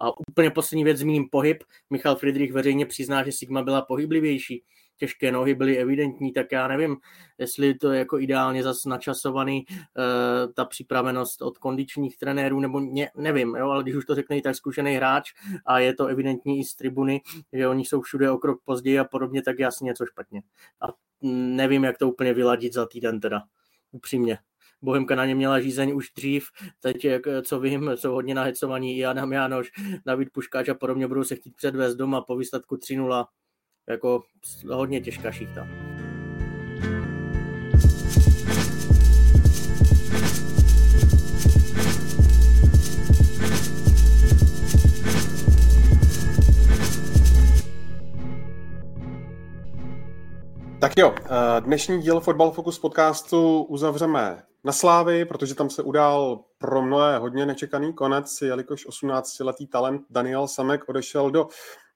A 0.00 0.18
úplně 0.28 0.50
poslední 0.50 0.84
věc 0.84 0.98
zmíním 0.98 1.28
pohyb. 1.30 1.64
Michal 1.90 2.16
Friedrich 2.16 2.52
veřejně 2.52 2.86
přizná, 2.86 3.24
že 3.24 3.32
Sigma 3.32 3.62
byla 3.62 3.82
pohyblivější 3.82 4.64
těžké 5.00 5.32
nohy 5.32 5.54
byly 5.54 5.78
evidentní, 5.78 6.32
tak 6.32 6.52
já 6.52 6.68
nevím, 6.68 6.96
jestli 7.38 7.74
to 7.74 7.92
je 7.92 7.98
jako 7.98 8.18
ideálně 8.18 8.62
zas 8.62 8.84
načasovaný 8.84 9.64
uh, 9.68 10.52
ta 10.52 10.64
připravenost 10.64 11.42
od 11.42 11.58
kondičních 11.58 12.18
trenérů, 12.18 12.60
nebo 12.60 12.80
ně, 12.80 13.10
nevím, 13.16 13.54
jo, 13.54 13.70
ale 13.70 13.82
když 13.82 13.94
už 13.94 14.04
to 14.04 14.14
řekne 14.14 14.38
i 14.38 14.42
tak 14.42 14.54
zkušený 14.54 14.94
hráč 14.94 15.32
a 15.66 15.78
je 15.78 15.94
to 15.94 16.06
evidentní 16.06 16.60
i 16.60 16.64
z 16.64 16.74
tribuny, 16.74 17.20
že 17.52 17.68
oni 17.68 17.84
jsou 17.84 18.00
všude 18.00 18.30
o 18.30 18.38
krok 18.38 18.60
později 18.64 18.98
a 18.98 19.04
podobně, 19.04 19.42
tak 19.42 19.58
jasně 19.58 19.86
něco 19.86 20.06
špatně. 20.06 20.42
A 20.80 20.86
nevím, 21.22 21.84
jak 21.84 21.98
to 21.98 22.08
úplně 22.08 22.34
vyladit 22.34 22.72
za 22.72 22.86
týden 22.86 23.20
teda, 23.20 23.42
upřímně. 23.92 24.38
Bohemka 24.82 25.14
na 25.14 25.26
ně 25.26 25.34
měla 25.34 25.60
žízeň 25.60 25.92
už 25.94 26.10
dřív, 26.16 26.46
teď, 26.80 27.04
jak, 27.04 27.22
co 27.42 27.60
vím, 27.60 27.90
jsou 27.94 28.12
hodně 28.12 28.34
nahecovaní 28.34 28.98
i 28.98 29.04
Adam 29.04 29.32
Jánoš, 29.32 29.70
David 30.06 30.28
Puškáč 30.32 30.68
a 30.68 30.74
podobně 30.74 31.06
budou 31.06 31.24
se 31.24 31.36
chtít 31.36 31.56
předvést 31.56 31.94
doma 31.94 32.20
po 32.20 32.36
výsledku 32.36 32.76
3-0 32.76 33.26
jako 33.88 34.22
hodně 34.70 35.00
těžká 35.00 35.32
šichta. 35.32 35.66
Tak 50.80 50.92
jo, 50.98 51.14
eh, 51.18 51.60
dnešní 51.60 52.02
díl 52.02 52.20
Fotbal 52.20 52.50
Focus 52.50 52.78
podcastu 52.78 53.62
uzavřeme 53.62 54.42
na 54.64 54.72
Slávy, 54.72 55.24
protože 55.24 55.54
tam 55.54 55.70
se 55.70 55.82
udál 55.82 56.40
pro 56.58 56.82
mnohé 56.82 57.18
hodně 57.18 57.46
nečekaný 57.46 57.92
konec, 57.92 58.42
jelikož 58.42 58.86
18-letý 58.86 59.66
talent 59.66 60.02
Daniel 60.10 60.48
Samek 60.48 60.88
odešel 60.88 61.30
do 61.30 61.48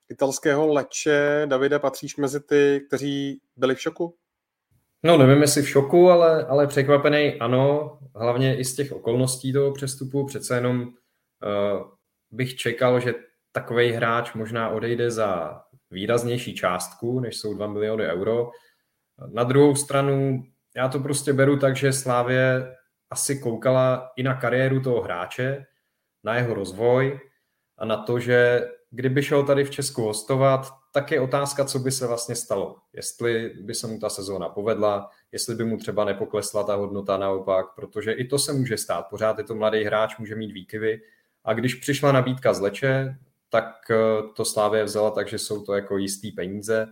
italského 0.09 0.73
leče. 0.73 1.45
Davide, 1.45 1.79
patříš 1.79 2.17
mezi 2.17 2.39
ty, 2.39 2.83
kteří 2.87 3.41
byli 3.55 3.75
v 3.75 3.81
šoku? 3.81 4.15
No, 5.03 5.17
nevím, 5.17 5.41
jestli 5.41 5.61
v 5.61 5.69
šoku, 5.69 6.09
ale, 6.09 6.45
ale 6.45 6.67
překvapený 6.67 7.33
ano, 7.39 7.97
hlavně 8.15 8.57
i 8.57 8.65
z 8.65 8.75
těch 8.75 8.91
okolností 8.91 9.53
toho 9.53 9.71
přestupu. 9.71 10.25
Přece 10.25 10.55
jenom 10.55 10.81
uh, 10.81 10.87
bych 12.31 12.55
čekal, 12.55 12.99
že 12.99 13.13
takový 13.51 13.91
hráč 13.91 14.33
možná 14.33 14.69
odejde 14.69 15.11
za 15.11 15.61
výraznější 15.91 16.55
částku, 16.55 17.19
než 17.19 17.37
jsou 17.37 17.53
2 17.53 17.67
miliony 17.67 18.07
euro. 18.07 18.51
Na 19.33 19.43
druhou 19.43 19.75
stranu, 19.75 20.43
já 20.75 20.89
to 20.89 20.99
prostě 20.99 21.33
beru 21.33 21.59
tak, 21.59 21.75
že 21.75 21.93
Slávě 21.93 22.75
asi 23.09 23.39
koukala 23.39 24.11
i 24.15 24.23
na 24.23 24.33
kariéru 24.35 24.81
toho 24.81 25.01
hráče, 25.01 25.65
na 26.23 26.35
jeho 26.35 26.53
rozvoj 26.53 27.19
a 27.77 27.85
na 27.85 27.97
to, 27.97 28.19
že 28.19 28.67
kdyby 28.95 29.23
šel 29.23 29.43
tady 29.43 29.63
v 29.63 29.69
Česku 29.69 30.01
hostovat, 30.01 30.67
tak 30.91 31.11
je 31.11 31.21
otázka, 31.21 31.65
co 31.65 31.79
by 31.79 31.91
se 31.91 32.07
vlastně 32.07 32.35
stalo. 32.35 32.75
Jestli 32.93 33.53
by 33.61 33.75
se 33.75 33.87
mu 33.87 33.99
ta 33.99 34.09
sezóna 34.09 34.49
povedla, 34.49 35.09
jestli 35.31 35.55
by 35.55 35.65
mu 35.65 35.77
třeba 35.77 36.05
nepoklesla 36.05 36.63
ta 36.63 36.75
hodnota 36.75 37.17
naopak, 37.17 37.65
protože 37.75 38.11
i 38.11 38.27
to 38.27 38.39
se 38.39 38.53
může 38.53 38.77
stát. 38.77 39.07
Pořád 39.09 39.37
je 39.37 39.43
to 39.43 39.55
mladý 39.55 39.83
hráč, 39.83 40.17
může 40.17 40.35
mít 40.35 40.51
výkyvy. 40.51 41.01
A 41.43 41.53
když 41.53 41.75
přišla 41.75 42.11
nabídka 42.11 42.53
z 42.53 42.61
Leče, 42.61 43.17
tak 43.49 43.91
eh, 43.91 43.95
to 44.35 44.45
Slávě 44.45 44.83
vzala 44.83 45.11
tak, 45.11 45.27
že 45.27 45.39
jsou 45.39 45.63
to 45.63 45.73
jako 45.73 45.97
jistý 45.97 46.31
peníze, 46.31 46.87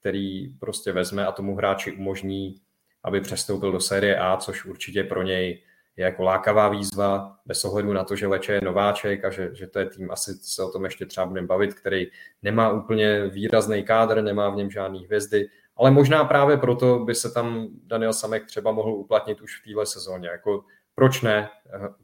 který 0.00 0.48
prostě 0.48 0.92
vezme 0.92 1.26
a 1.26 1.32
tomu 1.32 1.56
hráči 1.56 1.92
umožní, 1.92 2.60
aby 3.02 3.20
přestoupil 3.20 3.72
do 3.72 3.80
série 3.80 4.18
A, 4.18 4.36
což 4.36 4.64
určitě 4.64 5.04
pro 5.04 5.22
něj 5.22 5.62
je 5.96 6.04
jako 6.04 6.22
lákavá 6.22 6.68
výzva, 6.68 7.36
bez 7.46 7.64
ohledu 7.64 7.92
na 7.92 8.04
to, 8.04 8.16
že 8.16 8.26
Leče 8.26 8.52
je 8.52 8.60
nováček 8.60 9.24
a 9.24 9.30
že, 9.30 9.50
že 9.54 9.66
to 9.66 9.78
je 9.78 9.86
tým, 9.86 10.10
asi 10.10 10.34
se 10.34 10.64
o 10.64 10.70
tom 10.70 10.84
ještě 10.84 11.06
třeba 11.06 11.26
budeme 11.26 11.46
bavit, 11.46 11.74
který 11.74 12.06
nemá 12.42 12.70
úplně 12.70 13.26
výrazný 13.26 13.82
kádr, 13.82 14.22
nemá 14.22 14.50
v 14.50 14.56
něm 14.56 14.70
žádný 14.70 15.04
hvězdy, 15.04 15.48
ale 15.76 15.90
možná 15.90 16.24
právě 16.24 16.56
proto 16.56 16.98
by 16.98 17.14
se 17.14 17.30
tam 17.30 17.68
Daniel 17.86 18.12
Samek 18.12 18.46
třeba 18.46 18.72
mohl 18.72 18.92
uplatnit 18.92 19.40
už 19.40 19.60
v 19.60 19.64
téhle 19.64 19.86
sezóně. 19.86 20.28
Jako 20.28 20.64
proč 20.94 21.22
ne? 21.22 21.48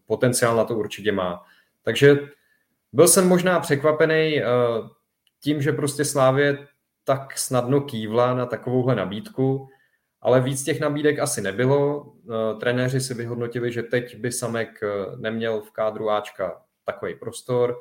Potenciál 0.06 0.56
na 0.56 0.64
to 0.64 0.74
určitě 0.74 1.12
má. 1.12 1.44
Takže 1.82 2.18
byl 2.92 3.08
jsem 3.08 3.28
možná 3.28 3.60
překvapený 3.60 4.42
eh, 4.42 4.44
tím, 5.40 5.62
že 5.62 5.72
prostě 5.72 6.04
Slávě 6.04 6.66
tak 7.04 7.38
snadno 7.38 7.80
kývla 7.80 8.34
na 8.34 8.46
takovouhle 8.46 8.94
nabídku, 8.94 9.68
ale 10.28 10.40
víc 10.40 10.64
těch 10.64 10.80
nabídek 10.80 11.18
asi 11.18 11.40
nebylo. 11.40 12.12
Eh, 12.30 12.60
trenéři 12.60 13.00
si 13.00 13.14
vyhodnotili, 13.14 13.72
že 13.72 13.82
teď 13.82 14.16
by 14.16 14.32
Samek 14.32 14.82
eh, 14.82 15.16
neměl 15.16 15.60
v 15.60 15.70
kádru 15.70 16.10
Ačka 16.10 16.62
takový 16.84 17.14
prostor. 17.14 17.76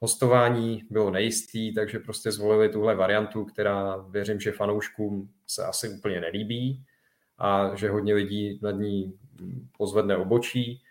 Hostování 0.00 0.82
bylo 0.90 1.10
nejistý, 1.10 1.74
takže 1.74 1.98
prostě 1.98 2.32
zvolili 2.32 2.68
tuhle 2.68 2.94
variantu, 2.94 3.44
která 3.44 3.96
věřím, 3.96 4.40
že 4.40 4.52
fanouškům 4.52 5.30
se 5.46 5.64
asi 5.64 5.88
úplně 5.88 6.20
nelíbí 6.20 6.84
a 7.38 7.74
že 7.74 7.90
hodně 7.90 8.14
lidí 8.14 8.60
nad 8.62 8.70
ní 8.72 9.18
pozvedne 9.78 10.16
obočí, 10.16 10.82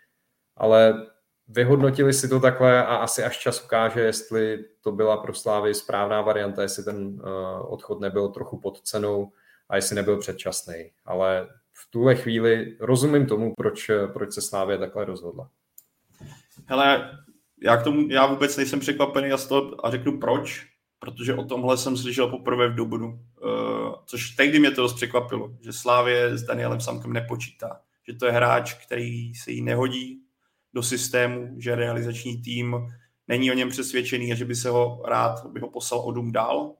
ale 0.56 1.06
vyhodnotili 1.48 2.12
si 2.12 2.28
to 2.28 2.40
takhle 2.40 2.86
a 2.86 2.96
asi 2.96 3.24
až 3.24 3.38
čas 3.38 3.64
ukáže, 3.64 4.00
jestli 4.00 4.64
to 4.80 4.92
byla 4.92 5.16
pro 5.16 5.34
Slávy 5.34 5.74
správná 5.74 6.22
varianta, 6.22 6.62
jestli 6.62 6.84
ten 6.84 7.20
eh, 7.20 7.62
odchod 7.62 8.00
nebyl 8.00 8.28
trochu 8.28 8.60
pod 8.60 8.80
cenou, 8.80 9.32
a 9.68 9.76
jestli 9.76 9.96
nebyl 9.96 10.18
předčasný. 10.18 10.90
Ale 11.04 11.48
v 11.72 11.90
tuhle 11.90 12.14
chvíli 12.14 12.76
rozumím 12.80 13.26
tomu, 13.26 13.52
proč, 13.56 13.90
proč 14.12 14.32
se 14.32 14.42
Slávě 14.42 14.78
takhle 14.78 15.04
rozhodla. 15.04 15.50
Hele, 16.66 17.10
já, 17.62 17.76
k 17.76 17.84
tomu, 17.84 18.08
já 18.10 18.26
vůbec 18.26 18.56
nejsem 18.56 18.80
překvapený 18.80 19.30
to, 19.48 19.86
a 19.86 19.90
řeknu 19.90 20.20
proč, 20.20 20.66
protože 20.98 21.34
o 21.34 21.44
tomhle 21.44 21.76
jsem 21.76 21.96
slyšel 21.96 22.28
poprvé 22.28 22.68
v 22.68 22.74
Dubnu, 22.74 23.06
uh, 23.08 23.94
což 24.06 24.30
tehdy 24.30 24.58
mě 24.58 24.70
to 24.70 24.82
dost 24.82 24.94
překvapilo, 24.94 25.56
že 25.60 25.72
Slávě 25.72 26.38
s 26.38 26.42
Danielem 26.42 26.80
Samkem 26.80 27.12
nepočítá, 27.12 27.80
že 28.08 28.14
to 28.14 28.26
je 28.26 28.32
hráč, 28.32 28.74
který 28.74 29.34
se 29.34 29.50
jí 29.50 29.62
nehodí 29.62 30.22
do 30.74 30.82
systému, 30.82 31.54
že 31.58 31.74
realizační 31.74 32.42
tým 32.42 32.76
není 33.28 33.50
o 33.50 33.54
něm 33.54 33.68
přesvědčený 33.68 34.32
a 34.32 34.34
že 34.34 34.44
by 34.44 34.54
se 34.54 34.70
ho 34.70 35.02
rád, 35.06 35.46
by 35.46 35.60
ho 35.60 35.70
poslal 35.70 36.00
o 36.00 36.12
dům 36.12 36.32
dál, 36.32 36.74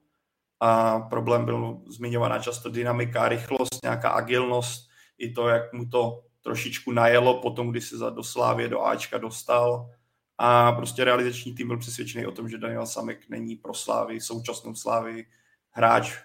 a 0.59 0.99
problém 0.99 1.45
byl 1.45 1.77
zmiňovaná 1.87 2.39
často 2.39 2.69
dynamika, 2.69 3.29
rychlost, 3.29 3.83
nějaká 3.83 4.09
agilnost, 4.09 4.89
i 5.17 5.31
to, 5.31 5.47
jak 5.47 5.73
mu 5.73 5.85
to 5.85 6.23
trošičku 6.41 6.91
najelo 6.91 7.41
potom, 7.41 7.71
když 7.71 7.85
se 7.85 7.97
za 7.97 8.09
do 8.09 8.23
Slávě, 8.23 8.67
do 8.67 8.85
Ačka 8.85 9.17
dostal 9.17 9.89
a 10.37 10.71
prostě 10.71 11.03
realizační 11.03 11.55
tým 11.55 11.67
byl 11.67 11.77
přesvědčený 11.77 12.25
o 12.25 12.31
tom, 12.31 12.49
že 12.49 12.57
Daniel 12.57 12.85
Samek 12.85 13.29
není 13.29 13.55
pro 13.55 13.73
Slávy, 13.73 14.21
současnou 14.21 14.75
Slávy 14.75 15.25
hráč, 15.71 16.17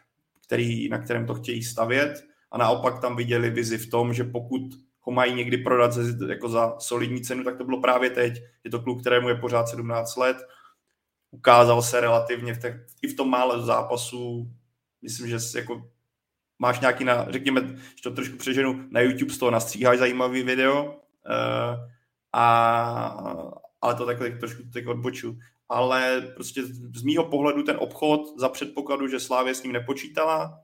který, 0.46 0.88
na 0.88 0.98
kterém 0.98 1.26
to 1.26 1.34
chtějí 1.34 1.62
stavět 1.62 2.24
a 2.50 2.58
naopak 2.58 3.00
tam 3.00 3.16
viděli 3.16 3.50
vizi 3.50 3.78
v 3.78 3.90
tom, 3.90 4.14
že 4.14 4.24
pokud 4.24 4.62
ho 5.00 5.12
mají 5.12 5.34
někdy 5.34 5.58
prodat 5.58 5.98
jako 6.28 6.48
za 6.48 6.74
solidní 6.78 7.20
cenu, 7.20 7.44
tak 7.44 7.58
to 7.58 7.64
bylo 7.64 7.80
právě 7.80 8.10
teď. 8.10 8.34
Je 8.64 8.70
to 8.70 8.80
kluk, 8.80 9.00
kterému 9.00 9.28
je 9.28 9.34
pořád 9.34 9.68
17 9.68 10.16
let, 10.16 10.36
ukázal 11.34 11.82
se 11.82 12.00
relativně 12.00 12.54
v 12.54 12.60
těch, 12.60 12.86
i 13.02 13.08
v 13.08 13.16
tom 13.16 13.30
mále 13.30 13.62
zápasů. 13.62 14.50
Myslím, 15.02 15.28
že 15.28 15.36
jako 15.56 15.82
máš 16.58 16.80
nějaký, 16.80 17.04
na, 17.04 17.26
řekněme, 17.30 17.60
že 17.96 18.02
to 18.02 18.10
trošku 18.10 18.36
přeženu, 18.36 18.88
na 18.90 19.00
YouTube 19.00 19.32
z 19.32 19.38
toho 19.38 19.50
nastříháš 19.50 19.98
zajímavý 19.98 20.42
video, 20.42 20.84
uh, 20.84 21.90
a, 22.32 22.54
ale 23.80 23.94
to 23.94 24.06
takhle 24.06 24.30
trošku 24.30 24.62
tak 24.72 24.86
odboču. 24.86 25.38
ale 25.68 26.20
prostě 26.34 26.62
z 26.94 27.02
mýho 27.02 27.24
pohledu 27.24 27.62
ten 27.62 27.76
obchod 27.80 28.20
za 28.38 28.48
předpokladu, 28.48 29.08
že 29.08 29.20
Slávě 29.20 29.54
s 29.54 29.62
ním 29.62 29.72
nepočítala 29.72 30.60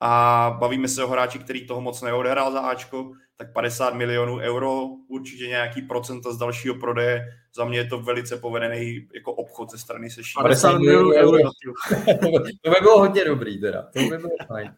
a 0.00 0.50
bavíme 0.60 0.88
se 0.88 1.04
o 1.04 1.08
hráči, 1.08 1.38
který 1.38 1.66
toho 1.66 1.80
moc 1.80 2.02
neodehrál 2.02 2.52
za 2.52 2.60
Ačko, 2.60 3.12
tak 3.36 3.52
50 3.52 3.94
milionů 3.94 4.36
euro, 4.36 4.82
určitě 5.08 5.46
nějaký 5.46 5.82
procenta 5.82 6.32
z 6.32 6.38
dalšího 6.38 6.74
prodeje. 6.74 7.26
Za 7.58 7.64
mě 7.64 7.78
je 7.78 7.84
to 7.84 8.00
velice 8.00 8.36
povedený 8.36 9.06
jako 9.14 9.32
obchod 9.32 9.70
ze 9.70 9.78
strany 9.78 10.10
se 10.10 10.20
50 10.42 10.78
milionů 10.78 11.10
euro. 11.10 11.38
to 12.62 12.70
by 12.70 12.76
bylo 12.80 12.98
hodně 12.98 13.24
dobrý 13.24 13.60
teda, 13.60 13.82
to 13.82 13.98
by 13.98 14.18
bylo 14.18 14.30
fajn. 14.46 14.74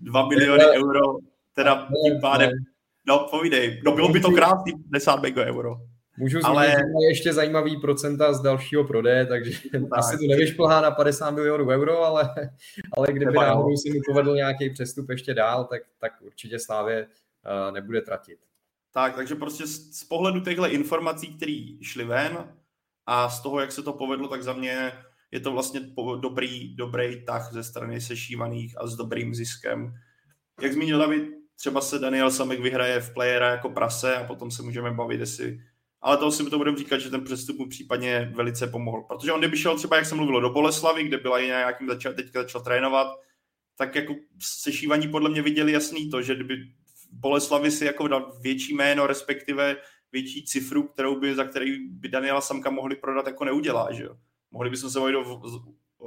2 0.00 0.28
miliony 0.28 0.64
euro, 0.64 1.00
teda 1.54 1.88
tím 2.04 2.20
pádem, 2.20 2.50
no 3.06 3.28
povídej, 3.30 3.80
no 3.84 3.92
bylo 3.92 4.08
by 4.08 4.20
to 4.20 4.30
krásný 4.30 4.72
50 4.90 5.20
euro. 5.24 5.76
Můžu 6.18 6.40
zmínit, 6.40 6.56
ale... 6.56 6.66
že 6.68 7.08
ještě 7.08 7.32
zajímavý 7.32 7.80
procenta 7.80 8.32
z 8.32 8.42
dalšího 8.42 8.84
prodeje, 8.84 9.26
takže 9.26 9.58
tak. 9.72 9.82
asi 9.92 10.18
to 10.18 10.24
nevyšplhá 10.28 10.80
na 10.80 10.90
50 10.90 11.30
milionů 11.30 11.68
euro, 11.68 12.02
ale, 12.02 12.34
ale 12.96 13.06
kdyby 13.10 13.26
Třeba 13.26 13.46
náhodou 13.46 13.76
si 13.76 13.90
mi 13.90 14.00
povedl 14.08 14.34
nějaký 14.34 14.70
přestup 14.70 15.10
ještě 15.10 15.34
dál, 15.34 15.64
tak, 15.64 15.82
tak 15.98 16.12
určitě 16.20 16.58
Slávě 16.58 17.06
uh, 17.06 17.74
nebude 17.74 18.00
tratit. 18.00 18.38
Tak, 18.96 19.14
takže 19.16 19.34
prostě 19.34 19.66
z, 19.66 19.92
z 19.92 20.04
pohledu 20.04 20.40
těchto 20.40 20.70
informací, 20.70 21.36
které 21.36 21.66
šly 21.82 22.04
ven 22.04 22.54
a 23.06 23.30
z 23.30 23.42
toho, 23.42 23.60
jak 23.60 23.72
se 23.72 23.82
to 23.82 23.92
povedlo, 23.92 24.28
tak 24.28 24.42
za 24.42 24.52
mě 24.52 24.92
je 25.30 25.40
to 25.40 25.52
vlastně 25.52 25.80
dobrý, 26.20 26.76
dobrý 26.76 27.24
tah 27.24 27.52
ze 27.52 27.64
strany 27.64 28.00
sešívaných 28.00 28.80
a 28.80 28.86
s 28.86 28.96
dobrým 28.96 29.34
ziskem. 29.34 29.94
Jak 30.62 30.72
zmínil 30.72 30.98
David, 30.98 31.22
třeba 31.56 31.80
se 31.80 31.98
Daniel 31.98 32.30
Samek 32.30 32.60
vyhraje 32.60 33.00
v 33.00 33.14
playera 33.14 33.48
jako 33.50 33.70
prase 33.70 34.16
a 34.16 34.24
potom 34.24 34.50
se 34.50 34.62
můžeme 34.62 34.90
bavit, 34.90 35.20
jestli 35.20 35.60
ale 36.00 36.16
to 36.16 36.32
si 36.32 36.50
to 36.50 36.58
budeme 36.58 36.78
říkat, 36.78 36.98
že 36.98 37.10
ten 37.10 37.24
přestup 37.24 37.58
mu 37.58 37.68
případně 37.68 38.32
velice 38.34 38.66
pomohl. 38.66 39.02
Protože 39.02 39.32
on 39.32 39.40
kdyby 39.40 39.56
šel 39.56 39.76
třeba, 39.76 39.96
jak 39.96 40.06
jsem 40.06 40.18
mluvil, 40.18 40.40
do 40.40 40.50
Boleslavy, 40.50 41.04
kde 41.04 41.18
byla 41.18 41.38
i 41.40 41.46
nějakým 41.46 41.88
začal, 41.88 42.14
teďka 42.14 42.42
začal 42.42 42.60
trénovat, 42.60 43.08
tak 43.76 43.94
jako 43.94 44.14
sešívaní 44.42 45.08
podle 45.08 45.30
mě 45.30 45.42
viděli 45.42 45.72
jasný 45.72 46.10
to, 46.10 46.22
že 46.22 46.34
kdyby 46.34 46.56
Boleslavy 47.10 47.70
si 47.70 47.84
jako 47.84 48.32
větší 48.40 48.74
jméno, 48.74 49.06
respektive 49.06 49.76
větší 50.12 50.44
cifru, 50.44 50.82
kterou 50.82 51.20
by, 51.20 51.34
za 51.34 51.44
který 51.44 51.88
by 51.88 52.08
Daniela 52.08 52.40
Samka 52.40 52.70
mohli 52.70 52.96
prodat, 52.96 53.26
jako 53.26 53.44
neudělá, 53.44 53.92
že 53.92 54.04
jo. 54.04 54.16
Mohli 54.50 54.70
bychom 54.70 54.90
se 54.90 55.00
bavit 55.00 55.16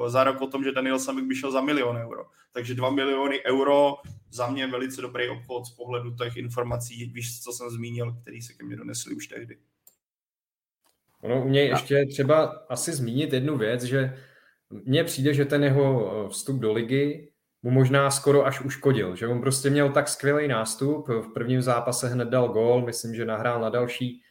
za 0.07 0.23
rok 0.23 0.41
o 0.41 0.47
tom, 0.47 0.63
že 0.63 0.71
Daniel 0.71 0.99
Samik 0.99 1.25
by 1.25 1.35
šel 1.35 1.51
za 1.51 1.61
milion 1.61 1.97
euro. 1.97 2.25
Takže 2.51 2.75
2 2.75 2.89
miliony 2.89 3.43
euro 3.45 3.95
za 4.31 4.49
mě 4.49 4.67
velice 4.67 5.01
dobrý 5.01 5.29
obchod 5.29 5.65
z 5.65 5.71
pohledu 5.71 6.15
těch 6.15 6.37
informací, 6.37 7.05
víš, 7.05 7.41
co 7.41 7.51
jsem 7.51 7.69
zmínil, 7.69 8.13
který 8.21 8.41
se 8.41 8.53
ke 8.53 8.65
mně 8.65 8.75
donesli 8.75 9.15
už 9.15 9.27
tehdy. 9.27 9.57
Ono 11.21 11.45
u 11.45 11.49
něj 11.49 11.67
ještě 11.67 12.05
třeba 12.05 12.45
asi 12.69 12.93
zmínit 12.93 13.33
jednu 13.33 13.57
věc, 13.57 13.83
že 13.83 14.17
mně 14.69 15.03
přijde, 15.03 15.33
že 15.33 15.45
ten 15.45 15.63
jeho 15.63 16.11
eh, 16.25 16.29
vstup 16.29 16.59
do 16.59 16.73
ligy 16.73 17.28
mu 17.63 17.71
možná 17.71 18.11
skoro 18.11 18.45
až 18.45 18.61
uškodil, 18.61 19.15
že 19.15 19.27
on 19.27 19.41
prostě 19.41 19.69
měl 19.69 19.89
tak 19.89 20.07
skvělý 20.07 20.47
nástup, 20.47 21.07
v 21.07 21.33
prvním 21.33 21.61
zápase 21.61 22.07
hned 22.07 22.27
dal 22.29 22.47
gól, 22.47 22.85
myslím, 22.85 23.15
že 23.15 23.25
nahrál 23.25 23.61
na 23.61 23.69
další, 23.69 24.21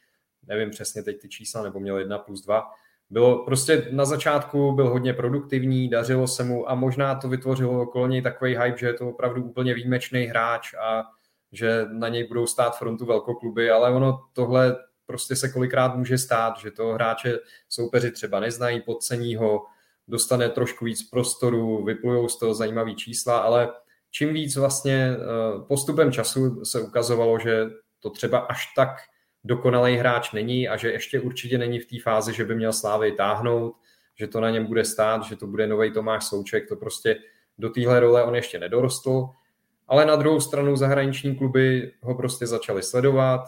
nevím 0.47 0.69
přesně 0.69 1.03
teď 1.03 1.21
ty 1.21 1.29
čísla, 1.29 1.63
nebo 1.63 1.79
měl 1.79 1.97
jedna 1.97 2.17
plus 2.17 2.45
dva. 2.45 2.63
Bylo 3.09 3.45
prostě 3.45 3.87
na 3.91 4.05
začátku 4.05 4.71
byl 4.71 4.89
hodně 4.89 5.13
produktivní, 5.13 5.89
dařilo 5.89 6.27
se 6.27 6.43
mu 6.43 6.69
a 6.69 6.75
možná 6.75 7.15
to 7.15 7.29
vytvořilo 7.29 7.81
okolo 7.81 8.07
něj 8.07 8.21
takový 8.21 8.57
hype, 8.57 8.77
že 8.77 8.87
je 8.87 8.93
to 8.93 9.09
opravdu 9.09 9.43
úplně 9.43 9.73
výjimečný 9.73 10.23
hráč 10.23 10.73
a 10.73 11.03
že 11.51 11.85
na 11.91 12.07
něj 12.07 12.27
budou 12.27 12.47
stát 12.47 12.77
frontu 12.77 13.05
velkokluby, 13.05 13.71
ale 13.71 13.91
ono 13.91 14.19
tohle 14.33 14.77
prostě 15.05 15.35
se 15.35 15.49
kolikrát 15.49 15.95
může 15.95 16.17
stát, 16.17 16.57
že 16.57 16.71
toho 16.71 16.93
hráče 16.93 17.39
soupeři 17.69 18.11
třeba 18.11 18.39
neznají, 18.39 18.81
podcení 18.81 19.35
ho, 19.35 19.65
dostane 20.09 20.49
trošku 20.49 20.85
víc 20.85 21.09
prostoru, 21.09 21.83
vyplujou 21.83 22.27
z 22.27 22.39
toho 22.39 22.53
zajímavý 22.53 22.95
čísla, 22.95 23.37
ale 23.37 23.69
čím 24.11 24.33
víc 24.33 24.55
vlastně 24.55 25.11
eh, 25.13 25.17
postupem 25.67 26.11
času 26.11 26.65
se 26.65 26.81
ukazovalo, 26.81 27.39
že 27.39 27.65
to 27.99 28.09
třeba 28.09 28.39
až 28.39 28.73
tak 28.75 28.89
dokonalý 29.43 29.95
hráč 29.95 30.31
není 30.31 30.69
a 30.69 30.77
že 30.77 30.91
ještě 30.91 31.19
určitě 31.19 31.57
není 31.57 31.79
v 31.79 31.85
té 31.85 31.95
fázi, 32.03 32.33
že 32.33 32.45
by 32.45 32.55
měl 32.55 32.73
Slávy 32.73 33.11
táhnout, 33.11 33.73
že 34.15 34.27
to 34.27 34.41
na 34.41 34.49
něm 34.49 34.65
bude 34.65 34.85
stát, 34.85 35.23
že 35.23 35.35
to 35.35 35.47
bude 35.47 35.67
nový 35.67 35.91
Tomáš 35.91 36.25
Souček, 36.25 36.69
to 36.69 36.75
prostě 36.75 37.19
do 37.57 37.69
téhle 37.69 37.99
role 37.99 38.23
on 38.23 38.35
ještě 38.35 38.59
nedorostl, 38.59 39.29
ale 39.87 40.05
na 40.05 40.15
druhou 40.15 40.39
stranu 40.39 40.75
zahraniční 40.75 41.35
kluby 41.35 41.91
ho 42.01 42.15
prostě 42.15 42.47
začali 42.47 42.83
sledovat, 42.83 43.41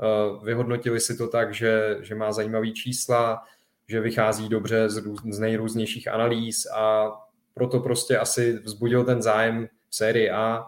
Eh, 0.00 0.44
vyhodnotili 0.44 1.00
si 1.00 1.16
to 1.16 1.28
tak, 1.28 1.54
že, 1.54 1.98
že 2.00 2.14
má 2.14 2.32
zajímavý 2.32 2.72
čísla, 2.72 3.42
že 3.90 4.00
vychází 4.00 4.48
dobře 4.48 4.88
z, 4.88 4.96
růz, 4.96 5.20
z 5.30 5.38
nejrůznějších 5.38 6.08
analýz 6.08 6.66
a 6.66 7.12
proto 7.54 7.80
prostě 7.80 8.18
asi 8.18 8.52
vzbudil 8.52 9.04
ten 9.04 9.22
zájem 9.22 9.68
v 9.88 9.96
sérii 9.96 10.30
A 10.30 10.66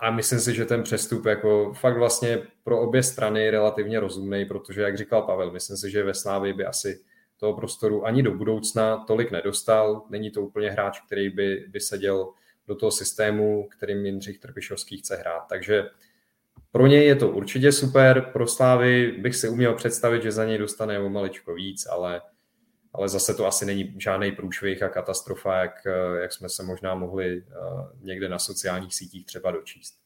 a 0.00 0.10
myslím 0.10 0.40
si, 0.40 0.54
že 0.54 0.64
ten 0.64 0.82
přestup 0.82 1.26
jako 1.26 1.72
fakt 1.74 1.98
vlastně 1.98 2.38
pro 2.64 2.80
obě 2.80 3.02
strany 3.02 3.50
relativně 3.50 4.00
rozumný, 4.00 4.44
protože 4.44 4.82
jak 4.82 4.98
říkal 4.98 5.22
Pavel, 5.22 5.52
myslím 5.52 5.76
si, 5.76 5.90
že 5.90 6.04
ve 6.04 6.14
Slávii 6.14 6.52
by 6.52 6.64
asi 6.64 7.00
toho 7.36 7.54
prostoru 7.54 8.06
ani 8.06 8.22
do 8.22 8.34
budoucna 8.34 9.04
tolik 9.04 9.30
nedostal. 9.30 10.02
Není 10.10 10.30
to 10.30 10.42
úplně 10.42 10.70
hráč, 10.70 11.00
který 11.00 11.30
by, 11.30 11.66
by 11.68 11.80
seděl 11.80 12.32
do 12.66 12.74
toho 12.74 12.90
systému, 12.90 13.68
kterým 13.68 14.06
Jindřich 14.06 14.38
Trpišovský 14.38 14.96
chce 14.96 15.16
hrát. 15.16 15.46
Takže 15.48 15.84
pro 16.72 16.86
něj 16.86 17.06
je 17.06 17.16
to 17.16 17.30
určitě 17.30 17.72
super, 17.72 18.30
pro 18.32 18.46
Slávy 18.46 19.12
bych 19.12 19.36
si 19.36 19.48
uměl 19.48 19.74
představit, 19.74 20.22
že 20.22 20.32
za 20.32 20.44
něj 20.44 20.58
dostane 20.58 20.98
o 20.98 21.08
maličko 21.08 21.54
víc, 21.54 21.86
ale, 21.86 22.22
ale 22.92 23.08
zase 23.08 23.34
to 23.34 23.46
asi 23.46 23.66
není 23.66 23.94
žádný 23.98 24.32
průšvih 24.32 24.82
a 24.82 24.88
katastrofa, 24.88 25.56
jak, 25.56 25.86
jak 26.20 26.32
jsme 26.32 26.48
se 26.48 26.62
možná 26.62 26.94
mohli 26.94 27.38
eh, 27.38 27.44
někde 28.00 28.28
na 28.28 28.38
sociálních 28.38 28.94
sítích 28.94 29.26
třeba 29.26 29.50
dočíst. 29.50 29.99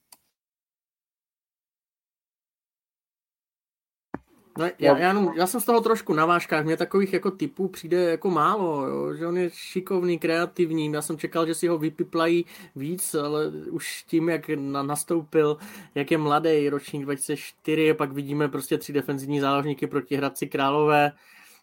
No, 4.58 4.64
já, 4.78 4.98
já, 4.98 5.32
já, 5.36 5.46
jsem 5.46 5.60
z 5.60 5.64
toho 5.64 5.80
trošku 5.80 6.14
na 6.14 6.26
vážkách, 6.26 6.64
mě 6.64 6.76
takových 6.76 7.12
jako 7.12 7.30
typů 7.30 7.68
přijde 7.68 8.10
jako 8.10 8.30
málo, 8.30 8.86
jo, 8.86 9.14
že 9.14 9.26
on 9.26 9.36
je 9.36 9.50
šikovný, 9.52 10.18
kreativní, 10.18 10.92
já 10.92 11.02
jsem 11.02 11.18
čekal, 11.18 11.46
že 11.46 11.54
si 11.54 11.68
ho 11.68 11.78
vypiplají 11.78 12.46
víc, 12.76 13.14
ale 13.14 13.46
už 13.70 14.02
tím, 14.02 14.28
jak 14.28 14.48
na, 14.48 14.82
nastoupil, 14.82 15.56
jak 15.94 16.10
je 16.10 16.18
mladý, 16.18 16.68
ročník 16.68 17.02
2004, 17.02 17.94
pak 17.94 18.12
vidíme 18.12 18.48
prostě 18.48 18.78
tři 18.78 18.92
defenzivní 18.92 19.40
záložníky 19.40 19.86
proti 19.86 20.16
Hradci 20.16 20.46
Králové, 20.46 21.12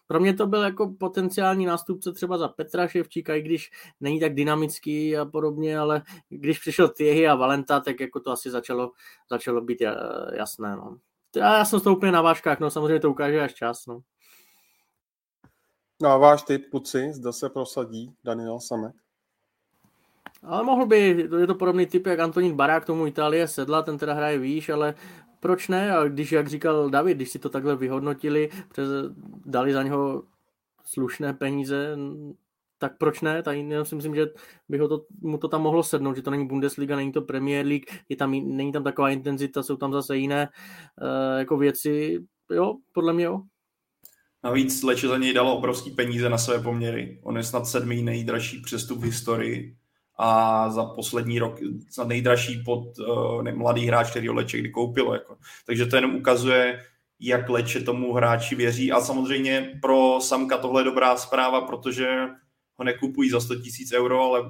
pro 0.06 0.20
mě 0.20 0.34
to 0.34 0.46
byl 0.46 0.62
jako 0.62 0.94
potenciální 0.98 1.66
nástupce 1.66 2.12
třeba 2.12 2.38
za 2.38 2.48
Petra 2.48 2.88
Ševčíka, 2.88 3.34
i 3.34 3.42
když 3.42 3.70
není 4.00 4.20
tak 4.20 4.34
dynamický 4.34 5.16
a 5.16 5.24
podobně, 5.24 5.78
ale 5.78 6.02
když 6.28 6.58
přišel 6.58 6.88
Těhy 6.88 7.28
a 7.28 7.34
Valenta, 7.34 7.80
tak 7.80 8.00
jako 8.00 8.20
to 8.20 8.30
asi 8.30 8.50
začalo, 8.50 8.90
začalo 9.30 9.60
být 9.60 9.82
jasné. 10.32 10.76
No 10.76 10.98
já 11.36 11.64
jsem 11.64 11.80
z 11.80 11.82
toho 11.82 11.96
úplně 11.96 12.12
na 12.12 12.22
vážkách, 12.22 12.60
no 12.60 12.70
samozřejmě 12.70 13.00
to 13.00 13.10
ukáže 13.10 13.40
až 13.40 13.54
čas, 13.54 13.86
no. 13.86 14.00
No 16.02 16.08
a 16.08 16.16
váš 16.16 16.42
typ, 16.42 16.70
kluci, 16.70 17.12
zda 17.12 17.32
se 17.32 17.48
prosadí 17.48 18.14
Daniel 18.24 18.60
Samek? 18.60 18.94
Ale 20.42 20.64
mohl 20.64 20.86
by, 20.86 21.28
je 21.40 21.46
to 21.46 21.54
podobný 21.54 21.86
typ, 21.86 22.06
jak 22.06 22.18
Antonín 22.18 22.56
Barák 22.56 22.84
tomu 22.84 23.06
Itálie 23.06 23.48
sedla, 23.48 23.82
ten 23.82 23.98
teda 23.98 24.14
hraje 24.14 24.38
výš, 24.38 24.68
ale 24.68 24.94
proč 25.40 25.68
ne? 25.68 25.96
A 25.96 26.04
když, 26.04 26.32
jak 26.32 26.48
říkal 26.48 26.90
David, 26.90 27.16
když 27.16 27.30
si 27.30 27.38
to 27.38 27.48
takhle 27.48 27.76
vyhodnotili, 27.76 28.50
přes, 28.68 28.88
dali 29.44 29.72
za 29.72 29.82
něho 29.82 30.22
slušné 30.84 31.34
peníze, 31.34 31.96
tak 32.82 32.98
proč 32.98 33.20
ne? 33.20 33.42
Tady 33.42 33.68
já 33.68 33.84
si 33.84 33.94
myslím, 33.94 34.14
že 34.14 34.26
by 34.68 34.78
ho 34.78 34.88
to, 34.88 35.04
mu 35.20 35.38
to 35.38 35.48
tam 35.48 35.62
mohlo 35.62 35.82
sednout, 35.82 36.16
že 36.16 36.22
to 36.22 36.30
není 36.30 36.46
Bundesliga, 36.46 36.96
není 36.96 37.12
to 37.12 37.22
Premier 37.22 37.66
League, 37.66 37.86
je 38.08 38.16
tam, 38.16 38.30
není 38.30 38.72
tam 38.72 38.84
taková 38.84 39.10
intenzita, 39.10 39.62
jsou 39.62 39.76
tam 39.76 39.92
zase 39.92 40.16
jiné 40.16 40.48
uh, 41.02 41.38
jako 41.38 41.56
věci. 41.56 42.18
Jo, 42.50 42.74
podle 42.92 43.12
mě 43.12 43.24
jo. 43.24 43.40
Navíc 44.44 44.82
Leče 44.82 45.08
za 45.08 45.18
něj 45.18 45.34
dalo 45.34 45.56
obrovský 45.56 45.90
peníze 45.90 46.28
na 46.28 46.38
své 46.38 46.58
poměry. 46.58 47.20
On 47.22 47.36
je 47.36 47.42
snad 47.42 47.66
sedmý 47.66 48.02
nejdražší 48.02 48.60
přestup 48.60 48.98
v 48.98 49.04
historii 49.04 49.76
a 50.18 50.70
za 50.70 50.84
poslední 50.84 51.38
rok 51.38 51.58
snad 51.90 52.08
nejdražší 52.08 52.62
pod 52.64 52.98
uh, 52.98 53.42
mladý 53.54 53.86
hráč, 53.86 54.10
který 54.10 54.28
ho 54.28 54.34
Leče 54.34 54.58
kdy 54.58 54.70
koupilo. 54.70 55.14
Jako. 55.14 55.36
Takže 55.66 55.86
to 55.86 55.96
jenom 55.96 56.14
ukazuje, 56.14 56.82
jak 57.20 57.48
Leče 57.48 57.80
tomu 57.80 58.12
hráči 58.12 58.54
věří. 58.54 58.92
A 58.92 59.00
samozřejmě 59.00 59.78
pro 59.82 60.18
Samka 60.20 60.58
tohle 60.58 60.80
je 60.80 60.84
dobrá 60.84 61.16
zpráva, 61.16 61.60
protože 61.60 62.06
ho 62.76 62.84
nekupují 62.84 63.30
za 63.30 63.40
100 63.40 63.54
tisíc 63.54 63.92
euro, 63.92 64.22
ale 64.22 64.42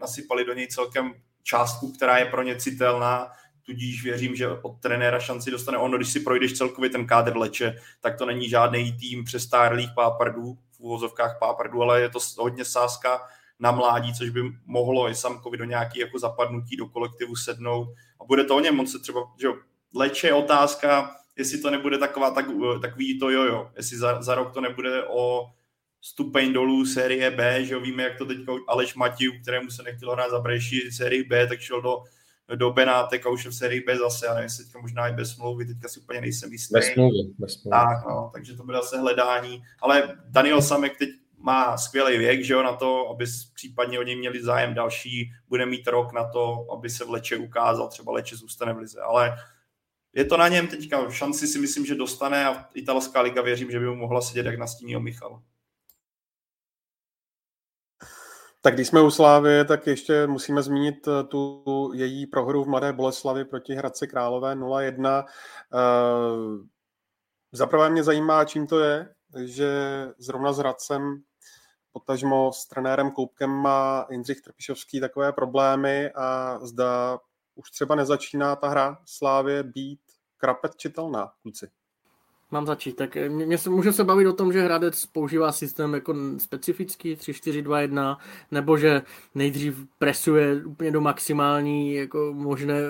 nasypali 0.00 0.44
do 0.44 0.54
něj 0.54 0.66
celkem 0.66 1.14
částku, 1.42 1.92
která 1.92 2.18
je 2.18 2.24
pro 2.24 2.42
ně 2.42 2.56
citelná, 2.56 3.28
tudíž 3.62 4.04
věřím, 4.04 4.36
že 4.36 4.48
od 4.48 4.80
trenéra 4.80 5.20
šanci 5.20 5.50
dostane 5.50 5.78
ono, 5.78 5.96
když 5.96 6.12
si 6.12 6.20
projdeš 6.20 6.52
celkově 6.52 6.90
ten 6.90 7.06
kádr 7.06 7.36
leče, 7.36 7.78
tak 8.00 8.18
to 8.18 8.26
není 8.26 8.48
žádný 8.48 8.92
tým 8.92 9.24
přestárlých 9.24 9.90
pápardů, 9.94 10.58
v 10.76 10.80
úvozovkách 10.80 11.38
pápardů, 11.40 11.82
ale 11.82 12.00
je 12.00 12.08
to 12.08 12.18
hodně 12.38 12.64
sázka 12.64 13.20
na 13.58 13.70
mládí, 13.70 14.14
což 14.14 14.30
by 14.30 14.40
mohlo 14.66 15.10
i 15.10 15.14
Samkovi 15.14 15.58
do 15.58 15.64
nějaký 15.64 16.00
jako 16.00 16.18
zapadnutí 16.18 16.76
do 16.76 16.86
kolektivu 16.86 17.36
sednout. 17.36 17.88
A 18.20 18.24
bude 18.24 18.44
to 18.44 18.56
o 18.56 18.60
něm, 18.60 18.80
on 18.80 18.86
se 18.86 18.98
třeba, 18.98 19.20
že 19.40 19.48
leče 19.94 20.32
otázka, 20.32 21.16
jestli 21.36 21.58
to 21.58 21.70
nebude 21.70 21.98
taková, 21.98 22.30
tak, 22.30 22.46
takový 22.82 23.18
to 23.18 23.30
jojo, 23.30 23.70
jestli 23.76 23.96
za, 23.96 24.22
za 24.22 24.34
rok 24.34 24.54
to 24.54 24.60
nebude 24.60 25.06
o 25.06 25.50
stupeň 26.06 26.52
dolů 26.52 26.86
série 26.86 27.30
B, 27.30 27.64
že 27.64 27.74
jo, 27.74 27.80
víme, 27.80 28.02
jak 28.02 28.18
to 28.18 28.26
teďka 28.26 28.52
Aleš 28.68 28.94
Matiu, 28.94 29.32
kterému 29.42 29.70
se 29.70 29.82
nechtělo 29.82 30.12
hrát 30.12 30.30
za 30.30 30.40
Breši 30.40 30.92
sérii 30.92 31.24
B, 31.24 31.46
tak 31.46 31.60
šel 31.60 31.82
do, 31.82 32.02
do 32.54 32.70
Benátek 32.70 33.26
a 33.26 33.30
už 33.30 33.44
je 33.44 33.50
v 33.50 33.54
sérii 33.54 33.80
B 33.80 33.96
zase, 33.98 34.26
já 34.26 34.34
nevím, 34.34 34.50
teďka 34.56 34.78
možná 34.78 35.08
i 35.08 35.12
bez 35.12 35.30
smlouvy, 35.30 35.66
teďka 35.66 35.88
si 35.88 36.00
úplně 36.00 36.20
nejsem 36.20 36.52
jistý. 36.52 36.72
Bez 36.72 36.92
smlouvy, 36.92 37.18
bez 37.38 37.52
smlouvy. 37.52 37.70
Tak, 37.70 38.06
no, 38.08 38.30
takže 38.34 38.56
to 38.56 38.64
bude 38.64 38.76
zase 38.76 38.98
hledání, 38.98 39.62
ale 39.80 40.16
Daniel 40.28 40.62
Samek 40.62 40.98
teď 40.98 41.08
má 41.38 41.78
skvělý 41.78 42.18
věk, 42.18 42.44
že 42.44 42.54
jo, 42.54 42.62
na 42.62 42.72
to, 42.72 43.08
aby 43.08 43.24
případně 43.54 43.98
o 43.98 44.02
něj 44.02 44.16
měli 44.16 44.42
zájem 44.42 44.74
další, 44.74 45.32
bude 45.48 45.66
mít 45.66 45.86
rok 45.86 46.12
na 46.12 46.28
to, 46.28 46.66
aby 46.72 46.90
se 46.90 47.04
v 47.04 47.10
Leče 47.10 47.36
ukázal, 47.36 47.88
třeba 47.88 48.12
Leče 48.12 48.36
zůstane 48.36 48.72
v 48.72 48.78
lize, 48.78 49.00
ale 49.00 49.36
je 50.12 50.24
to 50.24 50.36
na 50.36 50.48
něm 50.48 50.66
teďka, 50.66 51.10
šanci 51.10 51.46
si 51.46 51.58
myslím, 51.58 51.86
že 51.86 51.94
dostane 51.94 52.46
a 52.46 52.68
italská 52.74 53.20
liga 53.20 53.42
věřím, 53.42 53.70
že 53.70 53.80
by 53.80 53.86
mu 53.86 53.96
mohla 53.96 54.20
sedět 54.20 54.46
jak 54.46 54.58
na 54.58 54.66
stíní 54.66 54.96
o 54.96 55.00
Michal. 55.00 55.42
Tak 58.66 58.74
když 58.74 58.88
jsme 58.88 59.00
u 59.00 59.10
Slávy, 59.10 59.64
tak 59.64 59.86
ještě 59.86 60.26
musíme 60.26 60.62
zmínit 60.62 61.08
eh, 61.08 61.24
tu 61.24 61.62
její 61.94 62.26
prohru 62.26 62.64
v 62.64 62.68
Mladé 62.68 62.92
Boleslavi 62.92 63.44
proti 63.44 63.74
Hradci 63.74 64.08
Králové 64.08 64.54
0-1. 64.54 65.24
Eh, 65.24 65.78
zaprvé 67.52 67.90
mě 67.90 68.02
zajímá, 68.02 68.44
čím 68.44 68.66
to 68.66 68.80
je, 68.80 69.14
že 69.44 69.70
zrovna 70.18 70.52
s 70.52 70.58
Hradcem 70.58 71.22
potažmo 71.92 72.52
s 72.52 72.66
trenérem 72.66 73.10
Koupkem 73.10 73.50
má 73.50 74.06
Jindřich 74.10 74.40
Trpišovský 74.40 75.00
takové 75.00 75.32
problémy 75.32 76.10
a 76.14 76.58
zda 76.62 77.18
už 77.54 77.70
třeba 77.70 77.94
nezačíná 77.94 78.56
ta 78.56 78.68
hra 78.68 78.98
Slávě 79.04 79.62
být 79.62 80.00
krapet 80.36 80.76
čitelná, 80.76 81.32
kluci. 81.42 81.70
Mám 82.50 82.66
začít. 82.66 82.96
Tak 82.96 83.16
eh, 83.16 83.28
mě, 83.28 83.58
se, 83.58 83.70
může 83.70 83.92
se 83.92 84.04
bavit 84.04 84.26
o 84.26 84.32
tom, 84.32 84.52
že 84.52 84.62
Hradec 84.62 85.06
používá 85.06 85.52
systém 85.52 85.94
jako 85.94 86.14
specifický 86.38 87.14
3-4-2-1, 87.14 88.16
nebo 88.50 88.76
že 88.76 89.02
nejdřív 89.34 89.86
presuje 89.98 90.64
úplně 90.64 90.90
do 90.90 91.00
maximální 91.00 91.94
jako 91.94 92.32
možné 92.34 92.80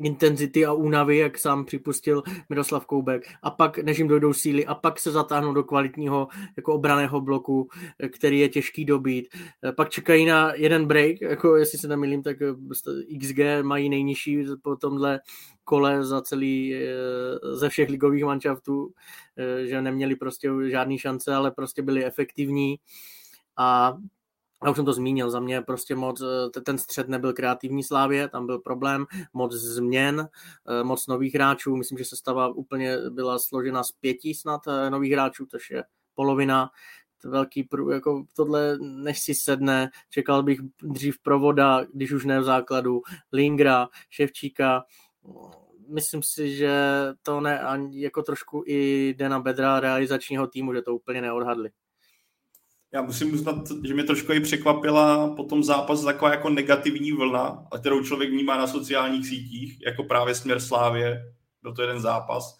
intenzity 0.00 0.66
a 0.66 0.72
únavy, 0.72 1.18
jak 1.18 1.38
sám 1.38 1.64
připustil 1.64 2.22
Miroslav 2.48 2.86
Koubek, 2.86 3.22
a 3.42 3.50
pak, 3.50 3.78
než 3.78 3.98
jim 3.98 4.08
dojdou 4.08 4.32
síly, 4.32 4.66
a 4.66 4.74
pak 4.74 5.00
se 5.00 5.10
zatáhnou 5.10 5.52
do 5.52 5.64
kvalitního 5.64 6.28
jako 6.56 6.74
obraného 6.74 7.20
bloku, 7.20 7.68
který 8.12 8.40
je 8.40 8.48
těžký 8.48 8.84
dobít. 8.84 9.28
Pak 9.76 9.90
čekají 9.90 10.26
na 10.26 10.54
jeden 10.54 10.86
break, 10.86 11.20
jako 11.20 11.56
jestli 11.56 11.78
se 11.78 11.88
nemýlím, 11.88 12.22
tak 12.22 12.36
XG 13.20 13.38
mají 13.62 13.88
nejnižší 13.88 14.44
po 14.62 14.76
tomhle 14.76 15.20
kole 15.64 16.04
za 16.04 16.22
celý, 16.22 16.74
eh, 16.74 17.56
ze 17.56 17.68
všech 17.68 17.90
ligových 17.90 18.24
manšaftů, 18.24 18.92
eh, 19.36 19.66
že 19.66 19.82
neměli 19.82 20.16
prostě 20.16 20.50
žádný 20.70 20.98
šance, 20.98 21.34
ale 21.34 21.50
prostě 21.50 21.82
byli 21.82 22.04
efektivní 22.04 22.76
a 23.56 23.96
já 24.64 24.70
už 24.70 24.76
jsem 24.76 24.84
to 24.84 24.92
zmínil, 24.92 25.30
za 25.30 25.40
mě 25.40 25.62
prostě 25.62 25.94
moc, 25.94 26.22
eh, 26.56 26.60
ten 26.60 26.78
střed 26.78 27.08
nebyl 27.08 27.32
kreativní 27.32 27.82
slávě, 27.82 28.28
tam 28.28 28.46
byl 28.46 28.58
problém, 28.58 29.06
moc 29.32 29.52
změn, 29.52 30.28
moc 30.82 31.06
nových 31.06 31.34
hráčů, 31.34 31.76
myslím, 31.76 31.98
že 31.98 32.04
se 32.04 32.16
stava 32.16 32.48
úplně 32.48 32.96
byla 33.10 33.38
složena 33.38 33.82
z 33.82 33.92
pěti 33.92 34.34
snad 34.34 34.60
nových 34.88 35.12
hráčů, 35.12 35.46
což 35.46 35.70
je 35.70 35.84
polovina, 36.14 36.70
velký, 37.24 37.68
jako 37.92 38.24
tohle, 38.36 38.78
než 38.78 39.20
si 39.20 39.34
sedne, 39.34 39.90
čekal 40.10 40.42
bych 40.42 40.60
dřív 40.82 41.18
provoda, 41.22 41.84
když 41.92 42.12
už 42.12 42.24
ne 42.24 42.40
v 42.40 42.44
základu, 42.44 43.02
Lingra, 43.32 43.88
Ševčíka, 44.10 44.84
myslím 45.88 46.22
si, 46.22 46.56
že 46.56 46.72
to 47.22 47.40
ne, 47.40 47.62
jako 47.90 48.22
trošku 48.22 48.64
i 48.66 49.08
jde 49.08 49.28
na 49.28 49.40
bedra 49.40 49.80
realizačního 49.80 50.46
týmu, 50.46 50.74
že 50.74 50.82
to 50.82 50.94
úplně 50.94 51.22
neodhadli. 51.22 51.70
Já 52.92 53.02
musím 53.02 53.34
uznat, 53.34 53.56
že 53.84 53.94
mě 53.94 54.04
trošku 54.04 54.32
i 54.32 54.40
překvapila 54.40 55.34
po 55.36 55.44
tom 55.44 55.64
zápas 55.64 56.04
taková 56.04 56.30
jako 56.30 56.48
negativní 56.48 57.12
vlna, 57.12 57.66
kterou 57.80 58.04
člověk 58.04 58.30
vnímá 58.30 58.56
na 58.56 58.66
sociálních 58.66 59.26
sítích, 59.26 59.78
jako 59.86 60.04
právě 60.04 60.34
směr 60.34 60.60
Slávě, 60.60 61.22
byl 61.62 61.74
to 61.74 61.82
jeden 61.82 62.00
zápas. 62.00 62.56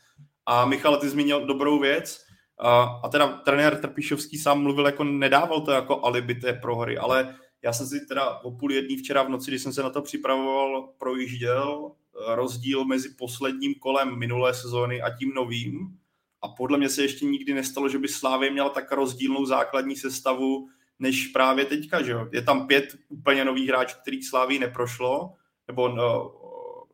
A 0.46 0.66
Michal, 0.66 0.96
ty 0.96 1.08
zmínil 1.08 1.46
dobrou 1.46 1.78
věc, 1.78 2.24
a, 2.58 2.82
a 2.82 3.08
teda 3.08 3.26
trenér 3.28 3.76
Trpišovský 3.76 4.38
sám 4.38 4.62
mluvil, 4.62 4.86
jako 4.86 5.04
nedával 5.04 5.60
to 5.60 5.70
jako 5.70 6.04
alibi 6.04 6.34
té 6.34 6.52
prohry, 6.52 6.98
ale 6.98 7.36
já 7.62 7.72
jsem 7.72 7.86
si 7.86 8.06
teda 8.06 8.38
o 8.38 8.50
půl 8.50 8.72
jedný 8.72 8.96
včera 8.96 9.22
v 9.22 9.28
noci, 9.28 9.50
když 9.50 9.62
jsem 9.62 9.72
se 9.72 9.82
na 9.82 9.90
to 9.90 10.02
připravoval, 10.02 10.88
projížděl 10.98 11.92
rozdíl 12.26 12.84
mezi 12.84 13.08
posledním 13.08 13.74
kolem 13.74 14.18
minulé 14.18 14.54
sezóny 14.54 15.02
a 15.02 15.16
tím 15.16 15.32
novým. 15.34 15.98
A 16.42 16.48
podle 16.48 16.78
mě 16.78 16.88
se 16.88 17.02
ještě 17.02 17.26
nikdy 17.26 17.54
nestalo, 17.54 17.88
že 17.88 17.98
by 17.98 18.08
Slávě 18.08 18.50
měla 18.50 18.68
tak 18.68 18.92
rozdílnou 18.92 19.46
základní 19.46 19.96
sestavu, 19.96 20.68
než 20.98 21.26
právě 21.26 21.64
teďka. 21.64 22.02
Že 22.02 22.12
jo? 22.12 22.28
Je 22.32 22.42
tam 22.42 22.66
pět 22.66 22.96
úplně 23.08 23.44
nových 23.44 23.68
hráčů, 23.68 23.96
kterých 24.00 24.28
Slávii 24.28 24.58
neprošlo, 24.58 25.34
nebo, 25.68 25.88
no, 25.88 26.34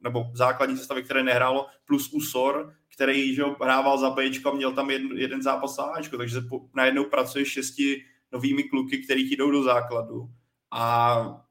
nebo 0.00 0.26
základní 0.34 0.76
sestavy, 0.76 1.02
které 1.02 1.22
nehrálo, 1.22 1.66
plus 1.84 2.12
Usor, 2.12 2.74
který 2.94 3.34
že 3.34 3.42
jo, 3.42 3.56
hrával 3.62 3.98
za 3.98 4.10
Bčko 4.10 4.50
a 4.50 4.54
měl 4.54 4.72
tam 4.72 4.90
jeden, 4.90 5.18
jeden 5.18 5.42
zápas 5.42 5.78
Ačko, 5.78 6.18
takže 6.18 6.40
po, 6.40 6.60
najednou 6.74 7.04
pracuje 7.04 7.44
šesti 7.44 8.04
novými 8.32 8.64
kluky, 8.64 8.98
který 8.98 9.32
jdou 9.32 9.50
do 9.50 9.62
základu. 9.62 10.28
A 10.70 11.46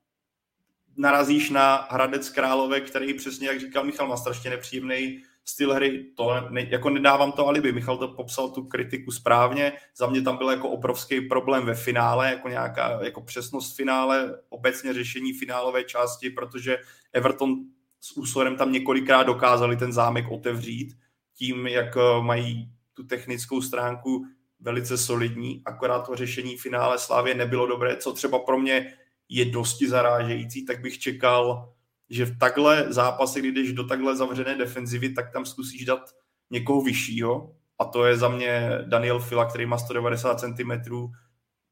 narazíš 0.98 1.50
na 1.50 1.88
Hradec 1.90 2.30
Králové, 2.30 2.82
který 2.82 3.14
přesně, 3.14 3.48
jak 3.48 3.60
říkal 3.60 3.84
Michal, 3.84 4.08
má 4.08 4.18
strašně 4.18 4.50
nepříjemný 4.50 5.24
styl 5.46 5.74
hry, 5.74 6.06
to 6.16 6.50
ne, 6.50 6.68
jako 6.70 6.90
nedávám 6.90 7.32
to 7.32 7.48
alibi, 7.48 7.72
Michal 7.72 7.98
to 7.98 8.08
popsal 8.08 8.50
tu 8.50 8.64
kritiku 8.64 9.12
správně, 9.12 9.74
za 9.98 10.08
mě 10.08 10.22
tam 10.22 10.38
byl 10.38 10.50
jako 10.50 10.70
obrovský 10.70 11.22
problém 11.22 11.66
ve 11.66 11.76
finále, 11.76 12.30
jako 12.30 12.50
nějaká 12.50 13.00
jako 13.04 13.22
přesnost 13.22 13.76
finále, 13.76 14.40
obecně 14.50 14.94
řešení 14.94 15.34
finálové 15.34 15.84
části, 15.84 16.30
protože 16.30 16.78
Everton 17.14 17.56
s 18.02 18.18
úsorem 18.18 18.56
tam 18.56 18.72
několikrát 18.72 19.24
dokázali 19.24 19.78
ten 19.78 19.94
zámek 19.94 20.26
otevřít, 20.32 20.98
tím, 21.38 21.68
jak 21.68 21.98
eh, 21.98 22.22
mají 22.22 22.72
tu 22.94 23.04
technickou 23.04 23.62
stránku 23.62 24.26
velice 24.60 24.98
solidní, 24.98 25.62
akorát 25.66 26.08
to 26.08 26.16
řešení 26.16 26.58
finále 26.58 27.00
Slávě 27.00 27.36
nebylo 27.36 27.68
dobré, 27.68 27.98
co 27.98 28.14
třeba 28.14 28.40
pro 28.40 28.58
mě 28.58 28.94
je 29.30 29.46
dosti 29.46 29.90
zarážející, 29.90 30.66
tak 30.66 30.82
bych 30.82 31.00
čekal, 31.00 31.74
že 32.10 32.26
v 32.26 32.38
takhle 32.38 32.86
zápase, 32.90 33.40
kdy 33.40 33.52
jdeš 33.52 33.74
do 33.74 33.84
takhle 33.84 34.16
zavřené 34.16 34.58
defenzivy, 34.58 35.10
tak 35.10 35.34
tam 35.34 35.46
zkusíš 35.46 35.86
dát 35.86 36.10
někoho 36.50 36.82
vyššího 36.82 37.56
a 37.80 37.86
to 37.86 38.06
je 38.06 38.18
za 38.18 38.30
mě 38.30 38.70
Daniel 38.86 39.20
Fila, 39.20 39.46
který 39.46 39.66
má 39.66 39.78
190 39.78 40.40
cm, 40.40 40.72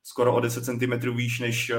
skoro 0.04 0.36
o 0.36 0.40
10 0.40 0.66
cm 0.66 1.16
výš 1.16 1.40
než 1.40 1.70
eh, 1.70 1.78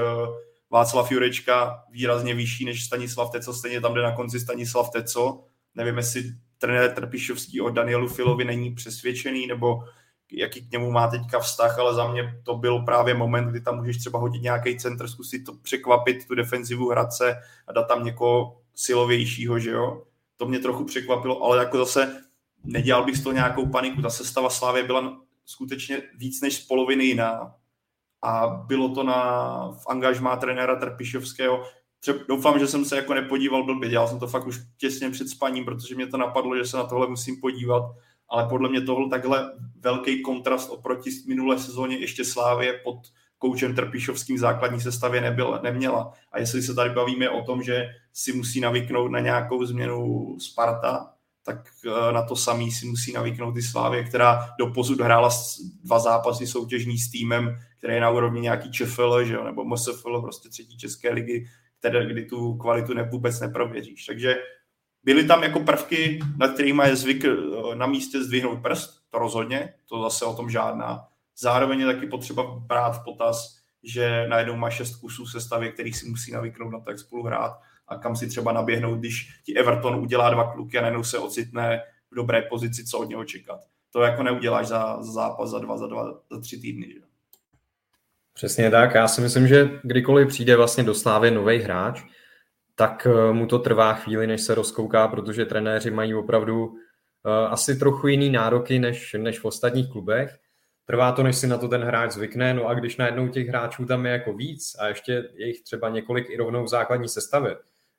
Václav 0.71 1.11
Jurečka, 1.11 1.83
výrazně 1.91 2.33
vyšší 2.33 2.65
než 2.65 2.83
Stanislav 2.83 3.31
Teco, 3.31 3.53
stejně 3.53 3.81
tam 3.81 3.93
jde 3.93 4.01
na 4.01 4.15
konci 4.15 4.39
Stanislav 4.39 4.89
Teco. 4.89 5.43
Nevím, 5.75 5.97
jestli 5.97 6.23
trenér 6.57 6.91
Trpišovský 6.91 7.61
o 7.61 7.69
Danielu 7.69 8.07
Filovi 8.07 8.45
není 8.45 8.75
přesvědčený, 8.75 9.47
nebo 9.47 9.83
jaký 10.31 10.67
k 10.67 10.71
němu 10.71 10.91
má 10.91 11.07
teďka 11.07 11.39
vztah, 11.39 11.79
ale 11.79 11.95
za 11.95 12.11
mě 12.11 12.41
to 12.43 12.55
byl 12.55 12.79
právě 12.79 13.13
moment, 13.13 13.49
kdy 13.49 13.61
tam 13.61 13.77
můžeš 13.77 13.97
třeba 13.97 14.19
hodit 14.19 14.41
nějaký 14.41 14.77
centr, 14.77 15.07
zkusit 15.07 15.39
to 15.39 15.53
překvapit, 15.53 16.27
tu 16.27 16.35
defenzivu 16.35 16.89
Hradce 16.89 17.35
a 17.67 17.71
dát 17.71 17.87
tam 17.87 18.05
někoho 18.05 18.61
silovějšího, 18.75 19.59
že 19.59 19.71
jo. 19.71 20.03
To 20.37 20.45
mě 20.45 20.59
trochu 20.59 20.83
překvapilo, 20.83 21.43
ale 21.43 21.57
jako 21.57 21.77
zase 21.77 22.21
nedělal 22.63 23.05
bych 23.05 23.17
z 23.17 23.23
toho 23.23 23.33
nějakou 23.33 23.65
paniku. 23.65 24.01
Ta 24.01 24.09
sestava 24.09 24.49
Slávě 24.49 24.83
byla 24.83 25.17
skutečně 25.45 26.01
víc 26.17 26.41
než 26.41 26.55
z 26.55 26.67
poloviny 26.67 27.03
jiná. 27.03 27.55
A 28.21 28.47
bylo 28.47 28.89
to 28.89 29.03
na, 29.03 29.71
v 29.71 29.87
angažmá 29.87 30.35
trenéra 30.35 30.75
Trpišovského. 30.75 31.63
Třeba, 31.99 32.19
doufám, 32.27 32.59
že 32.59 32.67
jsem 32.67 32.85
se 32.85 32.95
jako 32.95 33.13
nepodíval 33.13 33.63
blbě, 33.63 33.89
dělal 33.89 34.07
jsem 34.07 34.19
to 34.19 34.27
fakt 34.27 34.47
už 34.47 34.59
těsně 34.77 35.09
před 35.09 35.29
spaním, 35.29 35.65
protože 35.65 35.95
mě 35.95 36.07
to 36.07 36.17
napadlo, 36.17 36.57
že 36.57 36.65
se 36.65 36.77
na 36.77 36.83
tohle 36.83 37.07
musím 37.07 37.41
podívat 37.41 37.83
ale 38.29 38.49
podle 38.49 38.69
mě 38.69 38.81
tohle 38.81 39.09
takhle 39.09 39.51
velký 39.79 40.21
kontrast 40.21 40.69
oproti 40.69 41.09
minulé 41.27 41.59
sezóně 41.59 41.97
ještě 41.97 42.25
Slávě 42.25 42.73
pod 42.83 42.97
koučem 43.37 43.75
Trpišovským 43.75 44.37
základní 44.37 44.81
sestavě 44.81 45.21
nebyl, 45.21 45.59
neměla. 45.63 46.13
A 46.31 46.39
jestli 46.39 46.61
se 46.61 46.73
tady 46.73 46.89
bavíme 46.89 47.29
o 47.29 47.43
tom, 47.43 47.63
že 47.63 47.85
si 48.13 48.33
musí 48.33 48.59
navyknout 48.59 49.11
na 49.11 49.19
nějakou 49.19 49.65
změnu 49.65 50.37
Sparta, 50.39 51.11
tak 51.45 51.67
eh, 51.87 52.13
na 52.13 52.21
to 52.21 52.35
samý 52.35 52.71
si 52.71 52.85
musí 52.85 53.13
navyknout 53.13 53.57
i 53.57 53.61
Slávě, 53.61 54.03
která 54.03 54.49
do 54.59 54.67
posud 54.67 55.01
hrála 55.01 55.29
dva 55.83 55.99
zápasy 55.99 56.47
soutěžní 56.47 56.97
s 56.97 57.11
týmem, 57.11 57.55
který 57.77 57.93
je 57.93 58.01
na 58.01 58.09
úrovni 58.09 58.41
nějaký 58.41 58.71
ČFL, 58.71 59.23
že 59.23 59.33
jo, 59.33 59.43
nebo 59.43 59.65
MSFL, 59.65 60.21
prostě 60.21 60.49
třetí 60.49 60.77
české 60.77 61.13
ligy, 61.13 61.45
které, 61.79 62.05
kdy 62.05 62.25
tu 62.25 62.57
kvalitu 62.57 62.93
ne, 62.93 63.03
vůbec 63.03 63.39
neprověříš. 63.39 64.05
Takže 64.05 64.35
Byly 65.05 65.27
tam 65.27 65.43
jako 65.43 65.59
prvky, 65.59 66.19
nad 66.37 66.53
kterými 66.53 66.83
je 66.85 66.95
zvyk 66.95 67.25
eh, 67.25 67.75
na 67.75 67.87
místě 67.87 68.23
zdvihnout 68.23 68.61
prst, 68.61 69.01
to 69.09 69.19
rozhodně, 69.19 69.73
to 69.89 70.01
zase 70.01 70.25
o 70.25 70.35
tom 70.35 70.49
žádná. 70.49 71.07
Zároveň 71.37 71.79
je 71.79 71.85
taky 71.85 72.07
potřeba 72.07 72.43
brát 72.43 72.91
v 72.91 73.03
potaz, 73.03 73.59
že 73.83 74.25
najednou 74.27 74.55
má 74.55 74.69
šest 74.69 74.95
kusů 74.95 75.25
sestavy, 75.25 75.71
kterých 75.71 75.97
si 75.97 76.09
musí 76.09 76.31
navyknout 76.31 76.71
na 76.71 76.79
to, 76.79 76.89
jak 76.89 76.99
spolu 76.99 77.23
hrát 77.23 77.59
a 77.87 77.95
kam 77.95 78.15
si 78.15 78.27
třeba 78.27 78.51
naběhnout, 78.51 78.99
když 78.99 79.39
ti 79.45 79.57
Everton 79.57 79.95
udělá 79.95 80.29
dva 80.29 80.53
kluky 80.53 80.77
a 80.77 80.81
najednou 80.81 81.03
se 81.03 81.19
ocitne 81.19 81.79
v 81.79 81.95
v 82.11 82.15
dobré 82.15 82.41
pozici, 82.41 82.85
co 82.85 82.99
od 82.99 83.09
něho 83.09 83.25
čekat. 83.25 83.59
To 83.91 84.01
jako 84.01 84.23
neuděláš 84.23 84.67
za, 84.67 85.03
za 85.03 85.11
zápas, 85.11 85.49
za 85.49 85.59
dva, 85.59 85.77
za 85.77 85.87
dva, 85.87 86.13
za 86.31 86.39
tři 86.39 86.57
týdny. 86.57 86.87
Že? 86.93 86.99
Přesně 88.33 88.71
tak. 88.71 88.95
Já 88.95 89.07
si 89.07 89.21
myslím, 89.21 89.47
že 89.47 89.69
kdykoliv 89.83 90.27
přijde 90.27 90.55
vlastně 90.55 90.83
do 90.83 90.93
Slávy 90.93 91.31
nový 91.31 91.57
hráč, 91.57 92.03
tak 92.75 93.07
eh, 93.07 93.33
mu 93.33 93.47
to 93.47 93.59
trvá 93.59 93.93
chvíli, 93.93 94.27
než 94.27 94.41
se 94.41 94.55
rozkouká, 94.55 95.07
protože 95.07 95.45
trenéři 95.45 95.91
mají 95.91 96.15
opravdu 96.15 96.65
uh, 96.67 96.77
asi 97.49 97.75
trochu 97.79 98.07
jiný 98.07 98.29
nároky 98.29 98.79
než, 98.79 99.15
než 99.19 99.39
v 99.39 99.45
ostatních 99.45 99.91
klubech. 99.91 100.37
Trvá 100.85 101.11
to, 101.11 101.23
než 101.23 101.37
si 101.37 101.47
na 101.47 101.57
to 101.57 101.67
ten 101.67 101.83
hráč 101.83 102.11
zvykne, 102.11 102.53
no 102.53 102.67
a 102.67 102.73
když 102.73 102.97
najednou 102.97 103.27
těch 103.27 103.47
hráčů 103.47 103.85
tam 103.85 104.05
je 104.05 104.11
jako 104.11 104.33
víc 104.33 104.75
a 104.79 104.87
ještě 104.87 105.29
je 105.33 105.47
jich 105.47 105.63
třeba 105.63 105.89
několik 105.89 106.29
i 106.29 106.37
rovnou 106.37 106.63
v 106.63 106.67
základní 106.67 107.09
sestavě, 107.09 107.57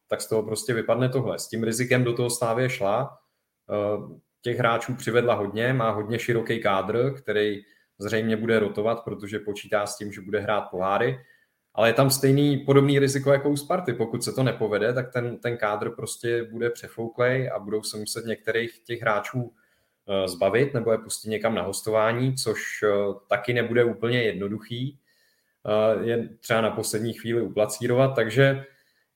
tak 0.08 0.20
z 0.20 0.28
toho 0.28 0.42
prostě 0.42 0.74
vypadne 0.74 1.08
tohle. 1.08 1.38
S 1.38 1.48
tím 1.48 1.64
rizikem 1.64 2.04
do 2.04 2.12
toho 2.12 2.30
Slávě 2.30 2.70
šla, 2.70 3.18
uh, 3.96 4.18
těch 4.42 4.58
hráčů 4.58 4.94
přivedla 4.94 5.34
hodně, 5.34 5.72
má 5.72 5.90
hodně 5.90 6.18
široký 6.18 6.62
kádr, 6.62 7.14
který 7.14 7.62
zřejmě 7.98 8.36
bude 8.36 8.58
rotovat, 8.58 9.04
protože 9.04 9.38
počítá 9.38 9.86
s 9.86 9.96
tím, 9.96 10.12
že 10.12 10.20
bude 10.20 10.40
hrát 10.40 10.60
poháry, 10.60 11.18
ale 11.76 11.88
je 11.88 11.92
tam 11.92 12.10
stejný 12.10 12.58
podobný 12.58 12.98
riziko 12.98 13.32
jako 13.32 13.50
u 13.50 13.56
Sparty. 13.56 13.92
Pokud 13.92 14.24
se 14.24 14.32
to 14.32 14.42
nepovede, 14.42 14.92
tak 14.92 15.12
ten, 15.12 15.38
ten 15.38 15.56
kádr 15.56 15.90
prostě 15.90 16.44
bude 16.44 16.70
přefouklej 16.70 17.50
a 17.54 17.58
budou 17.58 17.82
se 17.82 17.96
muset 17.96 18.24
některých 18.24 18.80
těch 18.84 19.00
hráčů 19.00 19.52
eh, 20.08 20.28
zbavit 20.28 20.74
nebo 20.74 20.92
je 20.92 20.98
pustit 20.98 21.28
někam 21.28 21.54
na 21.54 21.62
hostování, 21.62 22.34
což 22.34 22.62
eh, 22.82 22.88
taky 23.28 23.52
nebude 23.52 23.84
úplně 23.84 24.22
jednoduchý. 24.22 24.98
Eh, 25.66 26.06
je 26.06 26.28
třeba 26.40 26.60
na 26.60 26.70
poslední 26.70 27.12
chvíli 27.12 27.42
uplacírovat, 27.42 28.14
takže 28.14 28.64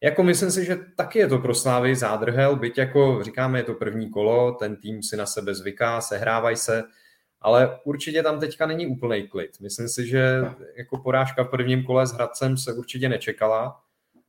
jako 0.01 0.23
myslím 0.23 0.51
si, 0.51 0.65
že 0.65 0.79
taky 0.97 1.19
je 1.19 1.29
to 1.29 1.39
pro 1.39 1.55
Slávy 1.55 1.97
zádrhel, 1.97 2.57
byť 2.57 2.79
jako 2.79 3.23
říkáme, 3.23 3.59
je 3.59 3.63
to 3.63 3.75
první 3.75 4.11
kolo, 4.11 4.53
ten 4.53 4.77
tým 4.77 5.03
si 5.03 5.17
na 5.17 5.27
sebe 5.27 5.55
zvyká, 5.55 6.01
sehrávají 6.01 6.57
se, 6.57 6.85
ale 7.41 7.79
určitě 7.85 8.23
tam 8.23 8.41
teďka 8.41 8.67
není 8.67 8.87
úplný 8.87 9.29
klid. 9.29 9.61
Myslím 9.61 9.89
si, 9.89 10.07
že 10.07 10.41
jako 10.77 10.99
porážka 10.99 11.45
v 11.45 11.49
prvním 11.51 11.85
kole 11.85 12.07
s 12.07 12.13
Hradcem 12.13 12.57
se 12.57 12.73
určitě 12.73 13.09
nečekala 13.09 13.81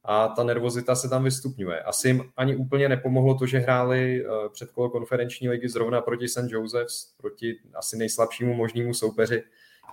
a 0.04 0.28
ta 0.28 0.44
nervozita 0.44 0.96
se 0.96 1.10
tam 1.10 1.24
vystupňuje. 1.24 1.82
Asi 1.82 2.08
jim 2.08 2.24
ani 2.38 2.56
úplně 2.56 2.90
nepomohlo 2.90 3.36
to, 3.36 3.46
že 3.46 3.60
hráli 3.60 4.26
eh, 4.26 4.50
před 4.50 4.72
kolo 4.72 4.90
konferenční 4.90 5.50
ligy 5.50 5.70
zrovna 5.70 6.02
proti 6.02 6.28
St. 6.28 6.48
Joseph's, 6.48 7.14
proti 7.18 7.60
asi 7.76 7.98
nejslabšímu 7.98 8.54
možnému 8.54 8.94
soupeři, 8.94 9.44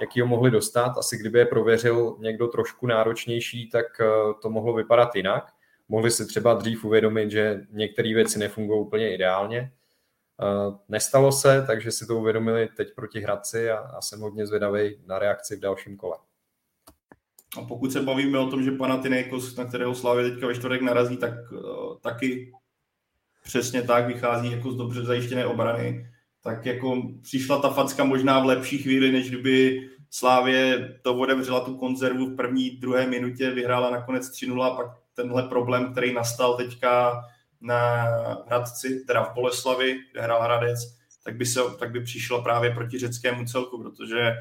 jaký 0.01 0.20
ho 0.20 0.27
mohli 0.27 0.51
dostat. 0.51 0.99
Asi 0.99 1.16
kdyby 1.16 1.39
je 1.39 1.47
prověřil 1.47 2.16
někdo 2.19 2.49
trošku 2.49 2.86
náročnější, 2.86 3.70
tak 3.70 3.86
eh, 4.01 4.05
to 4.43 4.51
mohlo 4.51 4.73
vypadat 4.73 5.16
jinak. 5.16 5.53
Mohli 5.89 6.11
si 6.11 6.27
třeba 6.27 6.55
dřív 6.55 6.85
uvědomit, 6.85 7.31
že 7.31 7.61
některé 7.70 8.15
věci 8.15 8.39
nefungují 8.39 8.81
úplně 8.81 9.15
ideálně, 9.15 9.73
nestalo 10.89 11.32
se, 11.32 11.65
takže 11.66 11.93
si 11.93 12.06
to 12.06 12.16
uvědomili 12.16 12.69
teď 12.77 12.94
proti 12.94 13.20
Hradci 13.20 13.70
a, 13.70 13.77
a 13.77 14.01
jsem 14.01 14.20
hodně 14.20 14.47
zvědavý 14.47 14.97
na 15.06 15.19
reakci 15.19 15.56
v 15.56 15.60
dalším 15.60 15.97
kole. 15.97 16.16
A 17.59 17.62
pokud 17.62 17.93
se 17.93 18.02
bavíme 18.02 18.39
o 18.39 18.51
tom, 18.51 18.62
že 18.62 18.70
Panathinaikos, 18.70 19.56
na 19.56 19.65
kterého 19.65 19.94
Slávě 19.94 20.31
teďka 20.31 20.47
ve 20.47 20.55
čtvrtek 20.55 20.82
narazí, 20.82 21.16
tak 21.16 21.52
uh, 21.52 21.98
taky 22.01 22.52
přesně 23.44 23.82
tak 23.82 24.06
vychází 24.06 24.52
jako 24.52 24.73
z 24.73 24.77
dobře 24.77 25.05
zajištěné 25.05 25.47
obrany, 25.47 26.10
tak 26.43 26.66
jako 26.66 27.02
přišla 27.23 27.59
ta 27.59 27.70
facka 27.70 28.05
možná 28.05 28.40
v 28.40 28.47
lepší 28.47 28.78
chvíli, 28.78 29.12
než 29.12 29.28
kdyby 29.28 29.89
Slávě 30.10 30.89
to 31.02 31.15
odevřela 31.15 31.60
tu 31.60 31.77
konzervu 31.77 32.27
v 32.27 32.36
první, 32.36 32.70
druhé 32.70 33.06
minutě, 33.06 33.51
vyhrála 33.51 33.90
nakonec 33.90 34.31
3-0 34.31 34.62
a 34.62 34.77
pak 34.77 34.86
tenhle 35.15 35.43
problém, 35.43 35.93
který 35.93 36.15
nastal 36.15 36.56
teďka 36.56 37.23
na 37.61 38.05
Hradci, 38.47 39.05
teda 39.07 39.25
v 39.25 39.35
Boleslavi, 39.35 39.99
kde 40.13 40.23
hrál 40.23 40.43
Hradec, 40.43 40.79
tak 41.25 41.37
by, 41.37 41.47
se, 41.47 41.61
tak 41.79 41.91
by 41.91 42.01
přišlo 42.01 42.43
právě 42.43 42.71
proti 42.71 42.99
řeckému 42.99 43.45
celku, 43.45 43.83
protože 43.83 44.37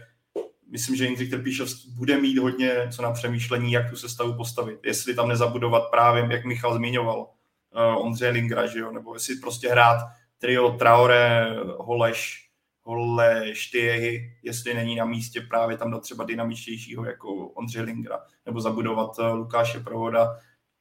myslím, 0.72 0.96
že 0.96 1.06
Jindřich 1.06 1.30
Trpíšovský 1.30 1.92
bude 1.92 2.22
mít 2.22 2.38
hodně 2.38 2.88
co 2.92 3.02
na 3.02 3.12
přemýšlení, 3.12 3.72
jak 3.72 3.90
tu 3.90 3.96
sestavu 3.96 4.34
postavit. 4.34 4.80
Jestli 4.86 5.16
tam 5.16 5.30
nezabudovat 5.30 5.84
právě, 5.92 6.28
jak 6.32 6.46
Michal 6.46 6.76
zmiňoval, 6.76 7.20
uh, 7.20 8.06
Ondřej 8.06 8.32
Lingra, 8.32 8.66
že 8.66 8.80
jo? 8.80 8.92
nebo 8.92 9.14
jestli 9.14 9.36
prostě 9.36 9.70
hrát 9.70 9.98
trio 10.38 10.72
Traore, 10.72 11.56
Holeš, 11.78 12.50
Holeš, 12.84 13.68
Tiehy, 13.68 14.38
jestli 14.44 14.74
není 14.74 14.96
na 14.96 15.06
místě 15.06 15.42
právě 15.42 15.78
tam 15.78 15.92
dát 15.92 16.02
třeba 16.02 16.24
dynamičtějšího 16.24 17.06
jako 17.06 17.48
Ondřej 17.48 17.82
Lingra, 17.82 18.20
nebo 18.46 18.62
zabudovat 18.62 19.20
uh, 19.20 19.26
Lukáše 19.26 19.80
Provoda, 19.80 20.38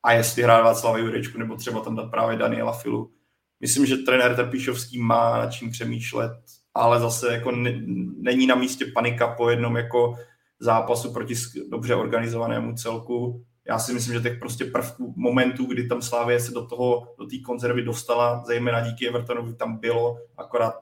a 0.06 0.12
jestli 0.12 0.42
hrát 0.42 0.62
Václava 0.62 0.98
Jurečku 0.98 1.38
nebo 1.38 1.56
třeba 1.56 1.80
tam 1.80 1.96
dát 1.96 2.10
právě 2.10 2.36
Daniela 2.36 2.72
Filu. 2.72 3.10
Myslím, 3.60 3.86
že 3.86 3.96
trenér 3.96 4.36
Trpišovský 4.36 4.98
má 4.98 5.38
nad 5.38 5.50
čím 5.50 5.70
přemýšlet, 5.70 6.32
ale 6.74 7.00
zase 7.00 7.32
jako 7.32 7.50
ne, 7.50 7.82
není 8.18 8.46
na 8.46 8.54
místě 8.54 8.86
panika 8.94 9.34
po 9.34 9.50
jednom 9.50 9.76
jako 9.76 10.16
zápasu 10.60 11.12
proti 11.12 11.34
dobře 11.70 11.94
organizovanému 11.94 12.74
celku. 12.74 13.44
Já 13.68 13.78
si 13.78 13.92
myslím, 13.92 14.14
že 14.14 14.20
těch 14.20 14.38
prostě 14.38 14.64
prvků, 14.64 15.14
momentů, 15.16 15.64
kdy 15.64 15.86
tam 15.86 16.02
Slávě 16.02 16.40
se 16.40 16.52
do 16.52 16.66
toho, 16.66 17.14
do 17.18 17.26
té 17.26 17.36
konzervy 17.46 17.82
dostala, 17.82 18.42
zejména 18.46 18.80
díky 18.80 19.08
Evertonovi 19.08 19.54
tam 19.54 19.76
bylo, 19.76 20.16
akorát 20.36 20.74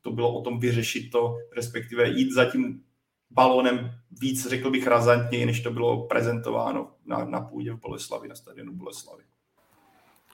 to 0.00 0.10
bylo 0.10 0.34
o 0.34 0.42
tom 0.42 0.60
vyřešit 0.60 1.10
to, 1.10 1.36
respektive 1.56 2.08
jít 2.08 2.32
za 2.32 2.44
tím 2.44 2.80
balónem 3.30 3.90
víc, 4.20 4.48
řekl 4.48 4.70
bych, 4.70 4.86
razantněji, 4.86 5.46
než 5.46 5.60
to 5.60 5.70
bylo 5.70 6.06
prezentováno 6.06 6.90
na, 7.06 7.24
na 7.24 7.40
půdě 7.40 7.72
v 7.72 7.80
Boleslavi, 7.80 8.28
na 8.28 8.34
stadionu 8.34 8.72
Boleslavy. 8.72 9.22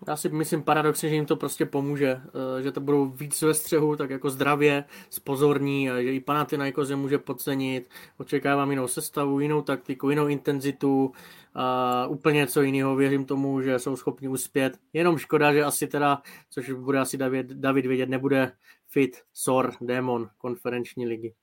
Já 0.09 0.16
si 0.16 0.28
myslím 0.28 0.62
paradoxně, 0.62 1.09
že 1.09 1.14
jim 1.14 1.27
to 1.27 1.36
prostě 1.36 1.66
pomůže, 1.66 2.20
eh, 2.59 2.62
že 2.62 2.73
to 2.73 2.81
budou 2.81 3.06
víc 3.06 3.43
ve 3.43 3.55
střehu, 3.55 3.97
tak 3.97 4.10
jako 4.10 4.31
zdravě, 4.31 4.85
spozorní, 5.10 5.89
že 6.02 6.12
i 6.12 6.20
Panathinaikos 6.20 6.90
je 6.90 6.97
může 6.97 7.18
podcenit, 7.18 7.90
očekávám 8.18 8.70
jinou 8.70 8.89
sestavu, 8.89 9.40
jinou 9.40 9.62
taktiku, 9.62 10.10
jinou 10.10 10.27
intenzitu, 10.27 11.12
a 11.59 12.06
úplně 12.06 12.36
něco 12.36 12.62
jiného, 12.62 12.97
věřím 12.97 13.24
tomu, 13.24 13.60
že 13.60 13.78
jsou 13.78 13.97
schopni 13.97 14.28
uspět, 14.28 14.78
jenom 14.93 15.18
škoda, 15.18 15.52
že 15.52 15.64
asi 15.64 15.86
teda, 15.86 16.23
což 16.51 16.70
bude 16.70 16.98
asi 16.98 17.16
David, 17.16 17.47
David 17.47 17.86
vědět, 17.86 18.09
nebude 18.09 18.52
fit 18.86 19.16
Sor, 19.32 19.73
Demon 19.81 20.28
konferenční 20.39 21.06
ligy. 21.06 21.35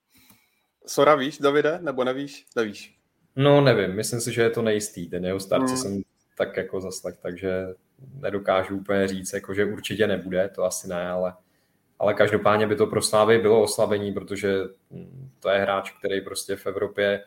Sora 0.86 1.16
víš, 1.16 1.38
Davide, 1.38 1.80
nebo 1.82 2.04
nevíš? 2.04 2.46
Nevíš. 2.56 2.98
No 3.36 3.62
nevím, 3.62 3.96
myslím 3.96 4.22
si, 4.22 4.34
že 4.34 4.42
je 4.42 4.50
to 4.50 4.62
nejistý. 4.62 5.10
Ten 5.10 5.26
jeho 5.26 5.40
start, 5.40 5.68
hmm. 5.68 5.78
jsem 5.78 6.02
tak 6.38 6.58
jako 6.58 6.82
zaslech, 6.82 7.16
takže 7.22 7.68
nedokážu 8.14 8.78
úplně 8.78 9.08
říct, 9.08 9.34
jako, 9.34 9.54
že 9.54 9.66
určitě 9.66 10.08
nebude, 10.08 10.50
to 10.56 10.64
asi 10.64 10.88
ne, 10.88 11.10
ale, 11.10 11.34
ale 12.00 12.14
každopádně 12.14 12.68
by 12.68 12.76
to 12.76 12.88
pro 12.88 13.02
Slávy 13.02 13.38
bylo 13.38 13.62
oslavení, 13.62 14.14
protože 14.14 14.58
to 15.40 15.50
je 15.50 15.60
hráč, 15.60 15.92
který 15.92 16.22
prostě 16.22 16.56
v 16.56 16.68
Evropě 16.68 17.24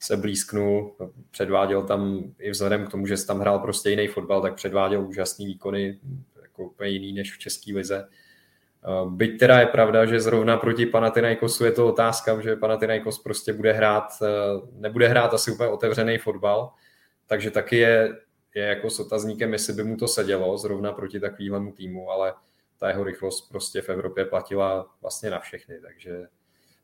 se 0.00 0.16
blízknul, 0.16 0.96
předváděl 1.30 1.82
tam 1.82 2.32
i 2.38 2.50
vzhledem 2.50 2.86
k 2.86 2.90
tomu, 2.90 3.06
že 3.06 3.26
tam 3.26 3.40
hrál 3.40 3.58
prostě 3.58 3.90
jiný 3.90 4.06
fotbal, 4.06 4.42
tak 4.42 4.54
předváděl 4.54 5.02
úžasný 5.02 5.46
výkony, 5.46 5.98
jako 6.42 6.64
úplně 6.64 6.90
jiný 6.90 7.12
než 7.12 7.34
v 7.34 7.38
České 7.38 7.74
lize. 7.74 8.08
Eh, 8.80 9.10
byť 9.10 9.38
teda 9.38 9.60
je 9.60 9.66
pravda, 9.66 10.06
že 10.06 10.20
zrovna 10.20 10.56
proti 10.56 10.86
Panathinaikosu 10.86 11.64
je 11.64 11.72
to 11.72 11.86
otázka, 11.88 12.40
že 12.40 12.56
Panathinaikos 12.56 13.18
prostě 13.18 13.52
bude 13.52 13.72
hrát, 13.72 14.08
eh, 14.22 14.26
nebude 14.72 15.08
hrát 15.08 15.34
asi 15.34 15.52
úplně 15.52 15.68
otevřený 15.68 16.18
fotbal, 16.18 16.72
takže 17.26 17.50
taky 17.50 17.76
je, 17.76 18.16
je 18.54 18.64
jako 18.64 18.90
s 18.90 19.00
otazníkem, 19.00 19.52
jestli 19.52 19.72
by 19.72 19.84
mu 19.84 19.96
to 19.96 20.08
sedělo 20.08 20.58
zrovna 20.58 20.92
proti 20.92 21.20
takovému 21.20 21.72
týmu, 21.72 22.10
ale 22.10 22.34
ta 22.78 22.88
jeho 22.88 23.04
rychlost 23.04 23.48
prostě 23.48 23.82
v 23.82 23.88
Evropě 23.88 24.24
platila 24.24 24.86
vlastně 25.00 25.30
na 25.30 25.38
všechny, 25.38 25.80
takže, 25.80 26.26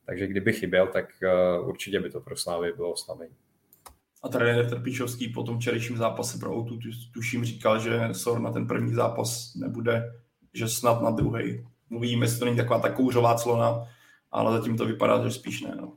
takže 0.06 0.27
kdyby 0.27 0.52
chyběl, 0.52 0.86
tak 0.86 1.05
eh, 1.23 1.60
určitě 1.60 2.01
by 2.01 2.10
to 2.10 2.20
pro 2.20 2.36
Slávy 2.36 2.73
bylo 2.73 2.93
oslavení. 2.93 3.35
A 4.23 4.28
trenér 4.28 4.68
Trpišovský 4.68 5.28
po 5.28 5.43
tom 5.43 5.59
včerejším 5.59 5.97
zápase 5.97 6.39
pro 6.39 6.56
Outu 6.56 6.78
tuším 7.14 7.44
říkal, 7.44 7.78
že 7.78 8.01
Sor 8.12 8.40
na 8.40 8.52
ten 8.52 8.66
první 8.66 8.94
zápas 8.94 9.55
nebude, 9.55 10.12
že 10.55 10.68
snad 10.68 11.02
na 11.02 11.10
druhý 11.10 11.66
Uvidíme, 11.90 12.24
jestli 12.26 12.38
to 12.38 12.44
není 12.44 12.56
taková 12.56 12.80
ta 12.80 12.92
kouřová 12.92 13.34
clona, 13.34 13.88
ale 14.30 14.58
zatím 14.58 14.76
to 14.76 14.86
vypadá, 14.86 15.24
že 15.24 15.30
spíš 15.30 15.60
ne. 15.60 15.74
No. 15.80 15.92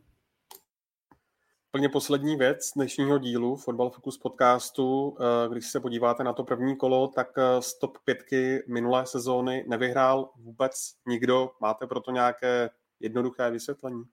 Plně 1.72 1.90
poslední 1.90 2.36
věc 2.36 2.72
dnešního 2.76 3.18
dílu 3.18 3.56
Football 3.56 3.90
Focus 3.90 4.18
podcastu. 4.18 5.18
Eh, 5.20 5.50
když 5.50 5.66
se 5.66 5.80
podíváte 5.80 6.24
na 6.24 6.34
to 6.34 6.44
první 6.44 6.78
kolo, 6.78 7.08
tak 7.08 7.28
eh, 7.38 7.62
z 7.62 7.80
top 7.80 7.98
pětky 8.06 8.64
minulé 8.68 9.06
sezóny 9.06 9.66
nevyhrál 9.68 10.30
vůbec 10.36 10.74
nikdo. 11.08 11.52
Máte 11.62 11.88
proto 11.88 12.12
nějaké 12.12 12.70
jednoduché 13.00 13.52
vysvětlení? 13.52 14.04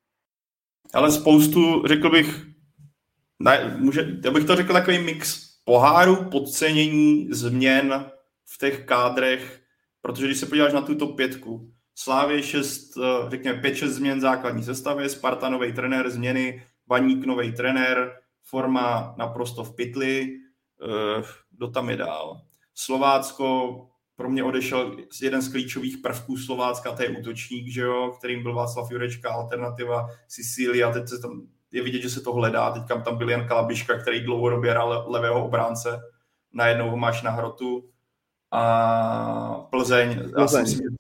Ale 0.95 1.13
spoustu, 1.13 1.87
řekl 1.87 2.11
bych, 2.11 2.47
ne, 3.39 3.77
může, 3.79 4.19
já 4.25 4.31
bych 4.31 4.45
to 4.45 4.57
řekl 4.57 4.73
takový 4.73 4.99
mix 4.99 5.47
poháru, 5.65 6.31
podcenění, 6.31 7.29
změn 7.31 8.11
v 8.45 8.59
těch 8.59 8.85
kádrech, 8.85 9.63
Protože 10.07 10.27
když 10.27 10.39
se 10.39 10.47
podíváš 10.47 10.73
na 10.73 10.83
tuto 10.83 11.07
pětku, 11.07 11.71
Slávě 11.95 12.43
6, 12.43 12.97
eh, 12.97 13.31
řekněme 13.31 13.61
5-6 13.61 13.93
změn 13.93 14.21
základní 14.21 14.63
sestavy, 14.65 15.09
Sparta 15.09 15.49
nový 15.49 15.73
trenér, 15.73 16.11
změny, 16.11 16.63
Baník 16.87 17.27
nový 17.27 17.53
trenér, 17.53 18.13
forma 18.43 19.15
naprosto 19.19 19.65
v 19.65 19.77
pytli, 19.77 20.29
eh, 20.83 21.23
kdo 21.51 21.71
tam 21.71 21.91
je 21.91 21.97
dál. 21.97 22.41
Slovácko 22.75 23.77
pro 24.17 24.31
mě 24.31 24.45
odešel 24.45 24.97
jeden 25.23 25.43
z 25.43 25.53
klíčových 25.53 25.99
prvků 25.99 26.37
Slovácka, 26.37 26.93
to 26.93 27.03
je 27.03 27.19
útočník, 27.19 27.69
že 27.69 27.81
jo, 27.81 28.15
kterým 28.19 28.43
byl 28.43 28.55
Václav 28.55 28.91
Jurečka, 28.91 29.31
alternativa 29.31 30.07
Sicília, 30.29 30.93
teď 30.93 31.09
se 31.09 31.19
tam, 31.19 31.47
je 31.73 31.83
vidět, 31.83 32.03
že 32.03 32.11
se 32.11 32.21
to 32.21 32.33
hledá, 32.33 32.71
teď 32.71 32.83
tam 33.05 33.19
byl 33.19 33.31
Jan 33.31 33.49
Kalabiška, 33.49 33.99
který 33.99 34.21
dlouhodobě 34.21 34.71
hrál 34.71 35.05
levého 35.09 35.47
obránce, 35.47 36.01
najednou 36.53 36.91
ho 36.91 36.97
máš 36.97 37.23
na 37.23 37.31
hrotu 37.31 37.96
a 38.53 39.67
Plzeň, 39.71 40.15
Plzeň. 40.15 40.33
Já 40.39 40.49
si 40.49 40.61
myslím, 40.61 40.97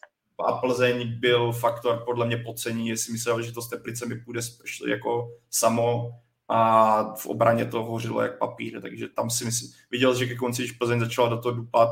a 0.46 0.52
Plzeň 0.52 1.20
byl 1.20 1.52
faktor 1.52 2.02
podle 2.04 2.26
mě 2.26 2.36
podcení, 2.36 2.88
jestli 2.88 3.12
myslel, 3.12 3.42
že 3.42 3.52
to 3.52 3.62
s 3.62 3.68
Teplicemi 3.68 4.20
půjde 4.20 4.40
jako 4.88 5.28
samo 5.50 6.10
a 6.48 7.14
v 7.14 7.26
obraně 7.26 7.64
to 7.64 7.84
hořilo 7.84 8.22
jak 8.22 8.38
papír, 8.38 8.80
takže 8.80 9.08
tam 9.08 9.30
si 9.30 9.44
myslím, 9.44 9.70
viděl, 9.90 10.14
že 10.14 10.26
ke 10.26 10.34
konci, 10.34 10.62
když 10.62 10.72
Plzeň 10.72 11.00
začala 11.00 11.28
do 11.28 11.38
toho 11.38 11.54
dupat, 11.54 11.88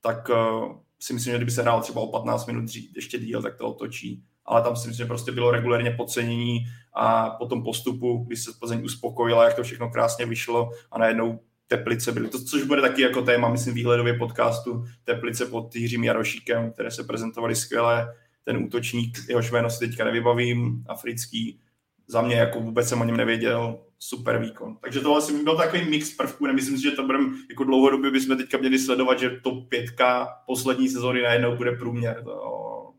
tak 0.00 0.28
uh, 0.28 0.76
si 1.00 1.12
myslím, 1.12 1.32
že 1.32 1.38
kdyby 1.38 1.50
se 1.50 1.62
hrál 1.62 1.82
třeba 1.82 2.00
o 2.00 2.06
15 2.06 2.46
minut 2.46 2.64
dřív, 2.64 2.96
ještě 2.96 3.18
díl, 3.18 3.42
tak 3.42 3.56
to 3.56 3.68
otočí. 3.68 4.24
Ale 4.44 4.62
tam 4.62 4.76
si 4.76 4.88
myslím, 4.88 5.04
že 5.04 5.08
prostě 5.08 5.32
bylo 5.32 5.50
regulérně 5.50 5.90
podcenění 5.90 6.58
a 6.94 7.30
po 7.30 7.46
tom 7.46 7.64
postupu, 7.64 8.24
když 8.26 8.44
se 8.44 8.50
Plzeň 8.60 8.84
uspokojila, 8.84 9.44
jak 9.44 9.54
to 9.54 9.62
všechno 9.62 9.90
krásně 9.90 10.26
vyšlo 10.26 10.70
a 10.90 10.98
najednou 10.98 11.40
Teplice 11.68 12.12
byly. 12.12 12.28
To, 12.28 12.44
což 12.44 12.62
bude 12.62 12.80
taky 12.80 13.02
jako 13.02 13.22
téma, 13.22 13.48
myslím, 13.48 13.74
výhledově 13.74 14.14
podcastu 14.14 14.84
Teplice 15.04 15.46
pod 15.46 15.76
Jiřím 15.76 16.04
Jarošíkem, 16.04 16.72
které 16.72 16.90
se 16.90 17.04
prezentovaly 17.04 17.54
skvěle. 17.54 18.14
Ten 18.44 18.56
útočník, 18.56 19.18
jehož 19.28 19.50
jméno 19.50 19.70
si 19.70 19.78
teďka 19.78 20.04
nevybavím, 20.04 20.84
africký, 20.88 21.60
za 22.06 22.22
mě 22.22 22.36
jako 22.36 22.60
vůbec 22.60 22.88
jsem 22.88 23.00
o 23.00 23.04
něm 23.04 23.16
nevěděl, 23.16 23.78
super 23.98 24.38
výkon. 24.38 24.76
Takže 24.76 25.00
to 25.00 25.16
asi 25.16 25.44
byl 25.44 25.56
takový 25.56 25.90
mix 25.90 26.16
prvků, 26.16 26.46
nemyslím 26.46 26.76
si, 26.76 26.82
že 26.82 26.90
to 26.90 27.02
budeme 27.02 27.36
jako 27.50 27.64
dlouhodobě 27.64 28.10
bychom 28.10 28.36
teďka 28.36 28.58
měli 28.58 28.78
sledovat, 28.78 29.18
že 29.18 29.30
to 29.30 29.50
pětka 29.50 30.28
poslední 30.46 30.88
sezóny 30.88 31.22
najednou 31.22 31.56
bude 31.56 31.72
průměr. 31.72 32.24
To, 32.24 32.94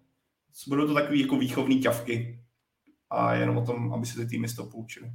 budou 0.68 0.88
to 0.88 0.94
takový 0.94 1.22
jako 1.22 1.38
výchovný 1.38 1.82
ťavky 1.82 2.40
a 3.10 3.36
jenom 3.36 3.58
o 3.58 3.66
tom, 3.66 3.94
aby 3.94 4.06
se 4.06 4.20
ty 4.20 4.28
týmy 4.28 4.48
z 4.48 4.56
toho 4.56 4.70
poučili 4.70 5.12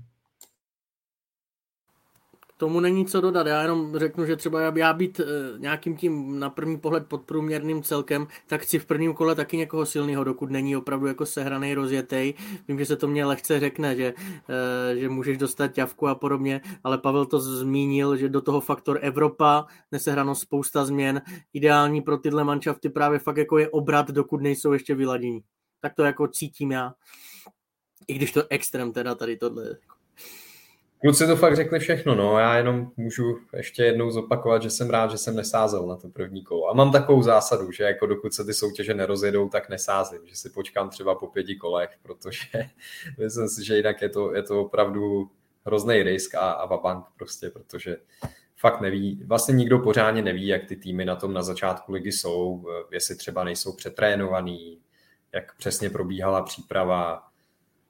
tomu 2.60 2.80
není 2.80 3.06
co 3.06 3.20
dodat. 3.20 3.46
Já 3.46 3.62
jenom 3.62 3.98
řeknu, 3.98 4.26
že 4.26 4.36
třeba 4.36 4.60
já 4.60 4.92
být 4.92 5.20
eh, 5.20 5.24
nějakým 5.58 5.96
tím 5.96 6.38
na 6.38 6.50
první 6.50 6.78
pohled 6.78 7.06
podprůměrným 7.06 7.82
celkem, 7.82 8.26
tak 8.46 8.60
chci 8.60 8.78
v 8.78 8.86
prvním 8.86 9.14
kole 9.14 9.34
taky 9.34 9.56
někoho 9.56 9.86
silného, 9.86 10.24
dokud 10.24 10.50
není 10.50 10.76
opravdu 10.76 11.06
jako 11.06 11.26
sehraný, 11.26 11.74
rozjetej. 11.74 12.34
Vím, 12.68 12.78
že 12.78 12.86
se 12.86 12.96
to 12.96 13.08
mě 13.08 13.24
lehce 13.24 13.60
řekne, 13.60 13.96
že, 13.96 14.14
eh, 14.48 14.96
že 14.96 15.08
můžeš 15.08 15.38
dostat 15.38 15.68
ťavku 15.68 16.08
a 16.08 16.14
podobně, 16.14 16.60
ale 16.84 16.98
Pavel 16.98 17.26
to 17.26 17.40
zmínil, 17.40 18.16
že 18.16 18.28
do 18.28 18.40
toho 18.40 18.60
faktor 18.60 18.98
Evropa, 19.02 19.66
nesehranou 19.92 20.34
spousta 20.34 20.84
změn, 20.84 21.22
ideální 21.52 22.02
pro 22.02 22.18
tyhle 22.18 22.44
manšafty 22.44 22.88
právě 22.88 23.18
fakt 23.18 23.36
jako 23.36 23.58
je 23.58 23.68
obrat, 23.68 24.10
dokud 24.10 24.42
nejsou 24.42 24.72
ještě 24.72 24.94
vyladění. 24.94 25.40
Tak 25.80 25.94
to 25.94 26.02
jako 26.02 26.28
cítím 26.28 26.72
já. 26.72 26.92
I 28.08 28.14
když 28.14 28.32
to 28.32 28.42
extrém 28.50 28.92
teda 28.92 29.14
tady 29.14 29.36
tohle 29.36 29.76
Kluci 31.00 31.26
to 31.26 31.36
fakt 31.36 31.56
řekli 31.56 31.78
všechno, 31.78 32.14
no. 32.14 32.38
Já 32.38 32.56
jenom 32.56 32.90
můžu 32.96 33.38
ještě 33.56 33.84
jednou 33.84 34.10
zopakovat, 34.10 34.62
že 34.62 34.70
jsem 34.70 34.90
rád, 34.90 35.10
že 35.10 35.18
jsem 35.18 35.36
nesázel 35.36 35.86
na 35.86 35.96
to 35.96 36.08
první 36.08 36.44
kolo. 36.44 36.70
A 36.70 36.74
mám 36.74 36.92
takovou 36.92 37.22
zásadu, 37.22 37.72
že 37.72 37.84
jako 37.84 38.06
dokud 38.06 38.34
se 38.34 38.44
ty 38.44 38.54
soutěže 38.54 38.94
nerozjedou, 38.94 39.48
tak 39.48 39.68
nesázím, 39.68 40.20
že 40.24 40.36
si 40.36 40.50
počkám 40.50 40.90
třeba 40.90 41.14
po 41.14 41.26
pěti 41.26 41.56
kolech, 41.56 41.90
protože 42.02 42.48
myslím 43.18 43.48
si, 43.48 43.64
že 43.64 43.76
jinak 43.76 44.02
je 44.02 44.08
to, 44.08 44.34
je 44.34 44.42
to 44.42 44.60
opravdu 44.60 45.30
hrozný 45.66 46.02
risk 46.02 46.34
a, 46.34 46.50
a 46.50 46.66
vabank 46.66 47.04
prostě, 47.16 47.50
protože 47.50 47.96
fakt 48.56 48.80
neví, 48.80 49.22
vlastně 49.26 49.54
nikdo 49.54 49.78
pořádně 49.78 50.22
neví, 50.22 50.46
jak 50.46 50.64
ty 50.64 50.76
týmy 50.76 51.04
na 51.04 51.16
tom 51.16 51.32
na 51.32 51.42
začátku 51.42 51.92
ligy 51.92 52.12
jsou, 52.12 52.66
jestli 52.90 53.16
třeba 53.16 53.44
nejsou 53.44 53.76
přetrénovaný, 53.76 54.78
jak 55.32 55.56
přesně 55.56 55.90
probíhala 55.90 56.42
příprava. 56.42 57.29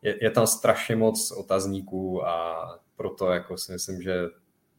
Je, 0.02 0.24
je 0.24 0.30
tam 0.30 0.46
strašně 0.46 0.96
moc 0.96 1.30
otazníků 1.30 2.26
a 2.26 2.66
proto 2.96 3.30
jako 3.30 3.58
si 3.58 3.72
myslím, 3.72 4.02
že 4.02 4.14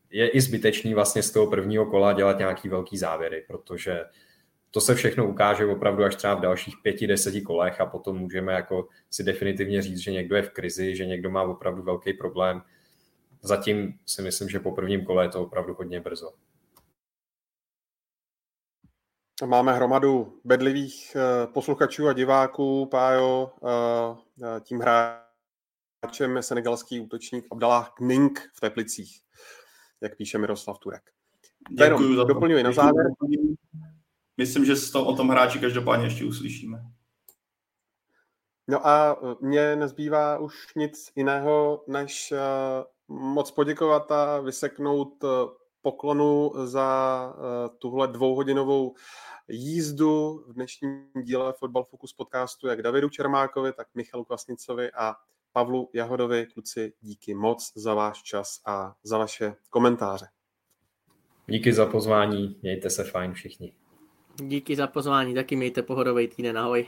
je 0.10 0.30
i 0.30 0.42
zbytečný 0.42 0.94
vlastně 0.94 1.24
z 1.24 1.32
toho 1.32 1.48
prvního 1.48 1.86
kola 1.86 2.14
dělat 2.14 2.38
nějaký 2.38 2.70
velký 2.70 2.98
závěry, 2.98 3.46
protože 3.48 4.02
to 4.72 4.82
se 4.82 4.96
všechno 4.96 5.28
ukáže 5.28 5.66
opravdu 5.66 6.04
až 6.04 6.16
třeba 6.16 6.34
v 6.34 6.42
dalších 6.42 6.76
pěti, 6.84 7.08
deseti 7.08 7.42
kolech 7.42 7.82
a 7.82 7.86
potom 7.86 8.18
můžeme 8.18 8.54
jako 8.54 8.88
si 9.10 9.24
definitivně 9.24 9.82
říct, 9.82 10.00
že 10.00 10.12
někdo 10.12 10.36
je 10.36 10.42
v 10.42 10.50
krizi, 10.50 10.96
že 10.96 11.06
někdo 11.06 11.30
má 11.30 11.44
opravdu 11.44 11.84
velký 11.84 12.14
problém. 12.14 12.62
Zatím 13.42 13.94
si 14.06 14.22
myslím, 14.22 14.50
že 14.50 14.60
po 14.60 14.72
prvním 14.72 15.06
kole 15.06 15.26
je 15.26 15.30
to 15.30 15.44
opravdu 15.44 15.74
hodně 15.74 16.02
brzo. 16.02 16.32
Máme 19.46 19.74
hromadu 19.74 20.40
bedlivých 20.44 21.16
eh, 21.16 21.48
posluchačů 21.48 22.08
a 22.08 22.14
diváků. 22.14 22.86
Pájo, 22.86 23.52
eh, 23.64 24.18
eh, 24.44 24.60
tím 24.62 24.80
hráčem 24.80 26.36
je 26.36 26.44
senegalský 26.44 27.00
útočník 27.00 27.48
Abdallah 27.52 27.94
Kning 27.94 28.40
v 28.54 28.62
Teplicích, 28.62 29.22
jak 30.02 30.18
píše 30.18 30.38
Miroslav 30.38 30.80
Turek. 30.80 31.04
Děkuji 31.70 32.16
za 32.16 32.22
to. 32.22 32.28
Doplňuji 32.28 32.64
na 32.64 32.72
závěr. 32.72 33.06
Myslím, 34.38 34.66
že 34.66 34.92
to 34.92 35.06
o 35.06 35.16
tom 35.16 35.30
hráči 35.30 35.60
každopádně 35.60 36.06
ještě 36.06 36.26
uslyšíme. 36.26 36.84
No 38.68 38.88
a 38.88 39.20
mně 39.42 39.76
nezbývá 39.76 40.38
už 40.38 40.76
nic 40.76 41.12
jiného, 41.16 41.84
než 41.88 42.34
moc 43.08 43.52
poděkovat 43.52 44.12
a 44.12 44.40
vyseknout 44.40 45.24
poklonu 45.82 46.52
za 46.64 47.34
tuhle 47.78 48.08
dvouhodinovou 48.08 48.96
jízdu 49.48 50.44
v 50.48 50.54
dnešním 50.54 51.06
díle 51.24 51.54
Football 51.54 51.84
Focus 51.84 52.14
podcastu 52.14 52.68
jak 52.68 52.82
Davidu 52.82 53.10
Čermákovi, 53.10 53.74
tak 53.74 53.88
Michalu 53.96 54.24
Kvasnicovi 54.24 54.92
a 54.92 55.16
Pavlu 55.54 55.90
Jahodovi, 55.94 56.48
kluci, 56.54 56.94
díky 57.02 57.34
moc 57.34 57.72
za 57.76 57.94
váš 57.94 58.24
čas 58.24 58.62
a 58.66 58.96
za 59.04 59.18
vaše 59.18 59.56
komentáře. 59.70 60.26
Díky 61.48 61.74
za 61.74 61.86
pozvání, 61.86 62.60
mějte 62.62 62.90
se 62.90 63.04
fajn 63.04 63.34
všichni. 63.34 63.74
Díky 64.36 64.76
za 64.76 64.88
pozvání, 64.88 65.34
taky 65.34 65.56
mějte 65.56 65.82
pohodový 65.82 66.28
týden, 66.28 66.58
ahoj. 66.58 66.88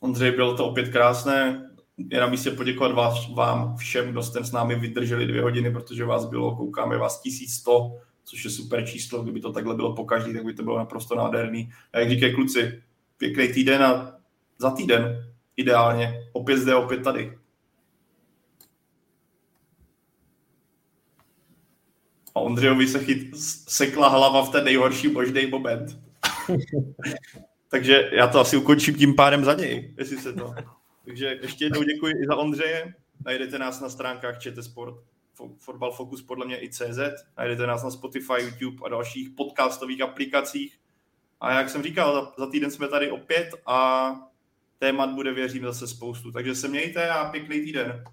Ondřej, 0.00 0.30
bylo 0.30 0.56
to 0.56 0.66
opět 0.66 0.92
krásné. 0.92 1.70
Je 1.98 2.20
na 2.20 2.26
místě 2.26 2.50
poděkovat 2.50 2.92
vás, 2.92 3.34
vám 3.34 3.76
všem, 3.76 4.10
kdo 4.10 4.22
jste 4.22 4.44
s 4.44 4.52
námi 4.52 4.74
vydrželi 4.74 5.26
dvě 5.26 5.42
hodiny, 5.42 5.70
protože 5.70 6.04
vás 6.04 6.24
bylo, 6.24 6.56
koukáme 6.56 6.98
vás 6.98 7.20
1100, 7.20 7.92
což 8.24 8.44
je 8.44 8.50
super 8.50 8.86
číslo. 8.86 9.22
Kdyby 9.22 9.40
to 9.40 9.52
takhle 9.52 9.74
bylo 9.74 9.96
po 9.96 10.04
každý, 10.04 10.32
tak 10.32 10.44
by 10.44 10.54
to 10.54 10.62
bylo 10.62 10.78
naprosto 10.78 11.14
nádherný. 11.14 11.72
A 11.92 11.98
jak 11.98 12.10
říkají 12.10 12.34
kluci, 12.34 12.82
pěkný 13.16 13.48
týden 13.48 13.82
a 13.82 14.16
za 14.58 14.70
týden 14.70 15.32
ideálně. 15.56 16.28
Opět 16.32 16.58
zde, 16.58 16.74
opět 16.74 17.02
tady. 17.02 17.38
A 22.34 22.40
Ondřejovi 22.40 22.88
se 22.88 23.04
chyt, 23.04 23.36
sekla 23.68 24.08
hlava 24.08 24.44
v 24.44 24.50
ten 24.50 24.64
nejhorší 24.64 25.08
možný 25.08 25.46
moment. 25.46 25.98
Takže 27.68 28.10
já 28.12 28.26
to 28.28 28.40
asi 28.40 28.56
ukončím 28.56 28.94
tím 28.94 29.14
pádem 29.14 29.44
za 29.44 29.54
něj, 29.54 29.94
jestli 29.98 30.18
se 30.18 30.32
to. 30.32 30.54
Takže 31.04 31.38
ještě 31.42 31.64
jednou 31.64 31.82
děkuji 31.82 32.14
i 32.22 32.26
za 32.26 32.36
Ondřeje. 32.36 32.94
Najdete 33.24 33.58
nás 33.58 33.80
na 33.80 33.88
stránkách 33.88 34.38
ČT 34.38 34.64
Sport, 34.64 34.94
Fotbal 35.58 35.92
Focus 35.92 36.22
podle 36.22 36.46
mě 36.46 36.62
i 36.62 36.70
CZ. 36.70 36.98
Najdete 37.38 37.66
nás 37.66 37.82
na 37.82 37.90
Spotify, 37.90 38.42
YouTube 38.42 38.86
a 38.86 38.88
dalších 38.88 39.30
podcastových 39.30 40.00
aplikacích. 40.00 40.78
A 41.40 41.52
jak 41.52 41.70
jsem 41.70 41.82
říkal, 41.82 42.14
za, 42.14 42.44
za 42.44 42.50
týden 42.50 42.70
jsme 42.70 42.88
tady 42.88 43.10
opět 43.10 43.50
a 43.66 44.12
témat 44.78 45.10
bude, 45.10 45.32
věřím, 45.32 45.62
zase 45.62 45.86
spoustu. 45.86 46.32
Takže 46.32 46.54
se 46.54 46.68
mějte 46.68 47.10
a 47.10 47.24
pěkný 47.24 47.60
týden. 47.60 48.04